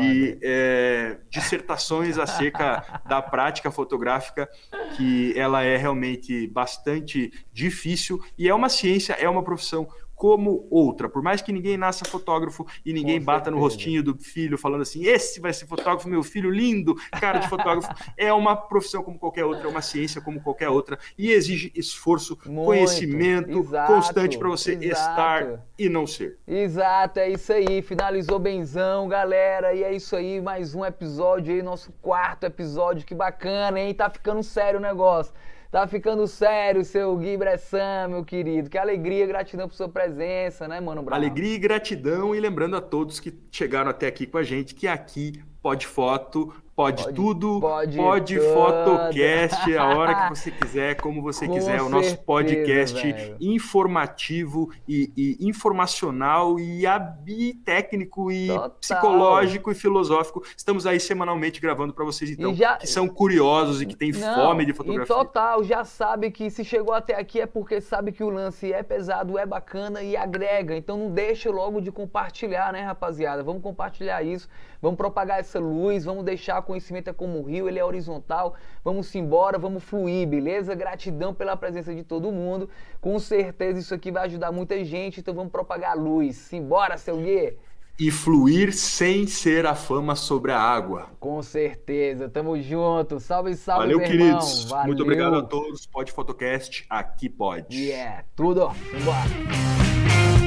de 0.00 0.38
é, 0.42 1.18
dissertações 1.30 2.18
acerca 2.18 3.02
da 3.08 3.22
prática 3.22 3.70
fotográfica, 3.70 4.48
que 4.96 5.32
ela 5.38 5.62
é 5.62 5.76
realmente 5.76 6.48
bastante 6.48 7.32
difícil 7.52 8.20
e 8.36 8.48
é 8.48 8.54
uma 8.54 8.68
ciência, 8.68 9.12
é 9.14 9.28
uma 9.28 9.44
profissão 9.44 9.88
como 10.20 10.68
outra. 10.70 11.08
Por 11.08 11.22
mais 11.22 11.40
que 11.40 11.50
ninguém 11.50 11.78
nasça 11.78 12.04
fotógrafo 12.04 12.66
e 12.84 12.92
ninguém 12.92 13.18
Com 13.18 13.24
bata 13.24 13.44
certeza. 13.44 13.56
no 13.56 13.62
rostinho 13.62 14.02
do 14.02 14.18
filho 14.18 14.58
falando 14.58 14.82
assim: 14.82 15.06
esse 15.06 15.40
vai 15.40 15.50
ser 15.50 15.64
fotógrafo, 15.64 16.10
meu 16.10 16.22
filho 16.22 16.50
lindo, 16.50 16.94
cara 17.18 17.38
de 17.38 17.48
fotógrafo. 17.48 17.88
é 18.18 18.30
uma 18.30 18.54
profissão 18.54 19.02
como 19.02 19.18
qualquer 19.18 19.46
outra, 19.46 19.66
é 19.66 19.70
uma 19.70 19.80
ciência 19.80 20.20
como 20.20 20.38
qualquer 20.42 20.68
outra 20.68 20.98
e 21.16 21.30
exige 21.30 21.72
esforço, 21.74 22.38
Muito. 22.44 22.66
conhecimento 22.66 23.60
exato, 23.60 23.94
constante 23.94 24.36
para 24.36 24.48
você 24.50 24.72
exato. 24.72 24.90
estar 24.90 25.64
e 25.78 25.88
não 25.88 26.06
ser. 26.06 26.36
Exato, 26.46 27.18
é 27.18 27.30
isso 27.30 27.50
aí. 27.54 27.80
Finalizou 27.80 28.38
benzão, 28.38 29.08
galera. 29.08 29.72
E 29.72 29.82
é 29.82 29.90
isso 29.90 30.14
aí, 30.14 30.38
mais 30.38 30.74
um 30.74 30.84
episódio 30.84 31.54
aí, 31.54 31.62
nosso 31.62 31.90
quarto 32.02 32.44
episódio. 32.44 33.06
Que 33.06 33.14
bacana, 33.14 33.80
hein? 33.80 33.94
Tá 33.94 34.10
ficando 34.10 34.42
sério 34.42 34.78
o 34.78 34.82
negócio. 34.82 35.32
Tá 35.70 35.86
ficando 35.86 36.26
sério, 36.26 36.84
seu 36.84 37.16
Gui 37.16 37.36
Bressan, 37.36 38.08
meu 38.08 38.24
querido. 38.24 38.68
Que 38.68 38.76
alegria, 38.76 39.24
gratidão 39.24 39.68
por 39.68 39.74
sua 39.76 39.88
presença, 39.88 40.66
né, 40.66 40.80
mano? 40.80 41.00
Brown? 41.00 41.16
Alegria 41.16 41.54
e 41.54 41.58
gratidão. 41.58 42.34
E 42.34 42.40
lembrando 42.40 42.74
a 42.74 42.80
todos 42.80 43.20
que 43.20 43.32
chegaram 43.52 43.88
até 43.88 44.08
aqui 44.08 44.26
com 44.26 44.36
a 44.36 44.42
gente 44.42 44.74
que 44.74 44.88
aqui 44.88 45.40
pode 45.62 45.86
foto 45.86 46.52
Pode, 46.80 47.02
pode 47.04 47.14
tudo, 47.14 47.60
pode, 47.60 47.96
pode 47.98 48.40
Fotocast, 48.40 49.76
a 49.76 49.86
hora 49.88 50.14
que 50.14 50.28
você 50.30 50.50
quiser, 50.50 50.94
como 50.94 51.20
você 51.20 51.44
Com 51.46 51.52
quiser. 51.52 51.82
o 51.82 51.90
nosso 51.90 52.16
podcast 52.16 53.12
velho. 53.12 53.36
informativo 53.38 54.70
e, 54.88 55.12
e, 55.14 55.46
informacional 55.46 56.58
e, 56.58 56.84
e 57.26 57.54
técnico 57.54 58.32
e 58.32 58.46
Total. 58.46 58.70
psicológico 58.70 59.70
e 59.70 59.74
filosófico. 59.74 60.42
Estamos 60.56 60.86
aí 60.86 60.98
semanalmente 60.98 61.60
gravando 61.60 61.92
para 61.92 62.02
vocês, 62.02 62.30
então, 62.30 62.54
já... 62.54 62.76
que 62.78 62.86
são 62.86 63.06
curiosos 63.06 63.82
e 63.82 63.86
que 63.86 63.94
têm 63.94 64.12
Não, 64.12 64.34
fome 64.34 64.64
de 64.64 64.72
fotografia. 64.72 65.14
Total, 65.14 65.62
já 65.62 65.84
sabe 65.84 66.30
que 66.30 66.48
se 66.48 66.64
chegou 66.64 66.94
até 66.94 67.14
aqui 67.14 67.42
é 67.42 67.46
porque 67.46 67.78
sabe 67.82 68.10
que 68.10 68.24
o 68.24 68.30
lance 68.30 68.72
é 68.72 68.82
pesado, 68.82 69.38
é 69.38 69.44
bacana 69.44 70.02
e 70.02 70.16
agrega. 70.16 70.74
Então 70.74 70.96
não 70.96 71.10
deixa 71.10 71.50
logo 71.50 71.78
de 71.78 71.92
compartilhar, 71.92 72.72
né, 72.72 72.80
rapaziada? 72.80 73.42
Vamos 73.42 73.62
compartilhar 73.62 74.22
isso, 74.22 74.48
vamos 74.80 74.96
propagar 74.96 75.40
essa 75.40 75.60
luz, 75.60 76.06
vamos 76.06 76.24
deixar 76.24 76.62
conhecimento 76.70 77.10
é 77.10 77.12
como 77.12 77.40
o 77.40 77.42
rio, 77.42 77.68
ele 77.68 77.78
é 77.78 77.84
horizontal. 77.84 78.54
Vamos 78.84 79.12
embora, 79.14 79.58
vamos 79.58 79.82
fluir, 79.82 80.26
beleza? 80.28 80.74
Gratidão 80.74 81.34
pela 81.34 81.56
presença 81.56 81.94
de 81.94 82.04
todo 82.04 82.30
mundo. 82.30 82.70
Com 83.00 83.18
certeza 83.18 83.80
isso 83.80 83.94
aqui 83.94 84.10
vai 84.10 84.26
ajudar 84.26 84.52
muita 84.52 84.82
gente, 84.84 85.20
então 85.20 85.34
vamos 85.34 85.50
propagar 85.50 85.92
a 85.92 85.94
luz. 85.94 86.36
Simbora, 86.36 86.96
seu 86.96 87.16
Gui! 87.16 87.56
E 87.98 88.10
fluir 88.10 88.72
sem 88.72 89.26
ser 89.26 89.66
a 89.66 89.74
fama 89.74 90.14
sobre 90.14 90.52
a 90.52 90.58
água. 90.58 91.10
Com 91.18 91.42
certeza, 91.42 92.28
tamo 92.28 92.58
junto. 92.62 93.20
Salve, 93.20 93.54
salve, 93.54 93.92
Valeu, 93.92 94.00
queridos. 94.00 94.64
Valeu. 94.64 94.86
Muito 94.86 95.02
obrigado 95.02 95.34
a 95.34 95.42
todos. 95.42 95.84
Pode 95.86 96.12
Fotocast, 96.12 96.86
aqui 96.88 97.28
pode. 97.28 97.76
Yeah, 97.76 98.24
tudo. 98.34 98.70
Simbora. 98.90 100.39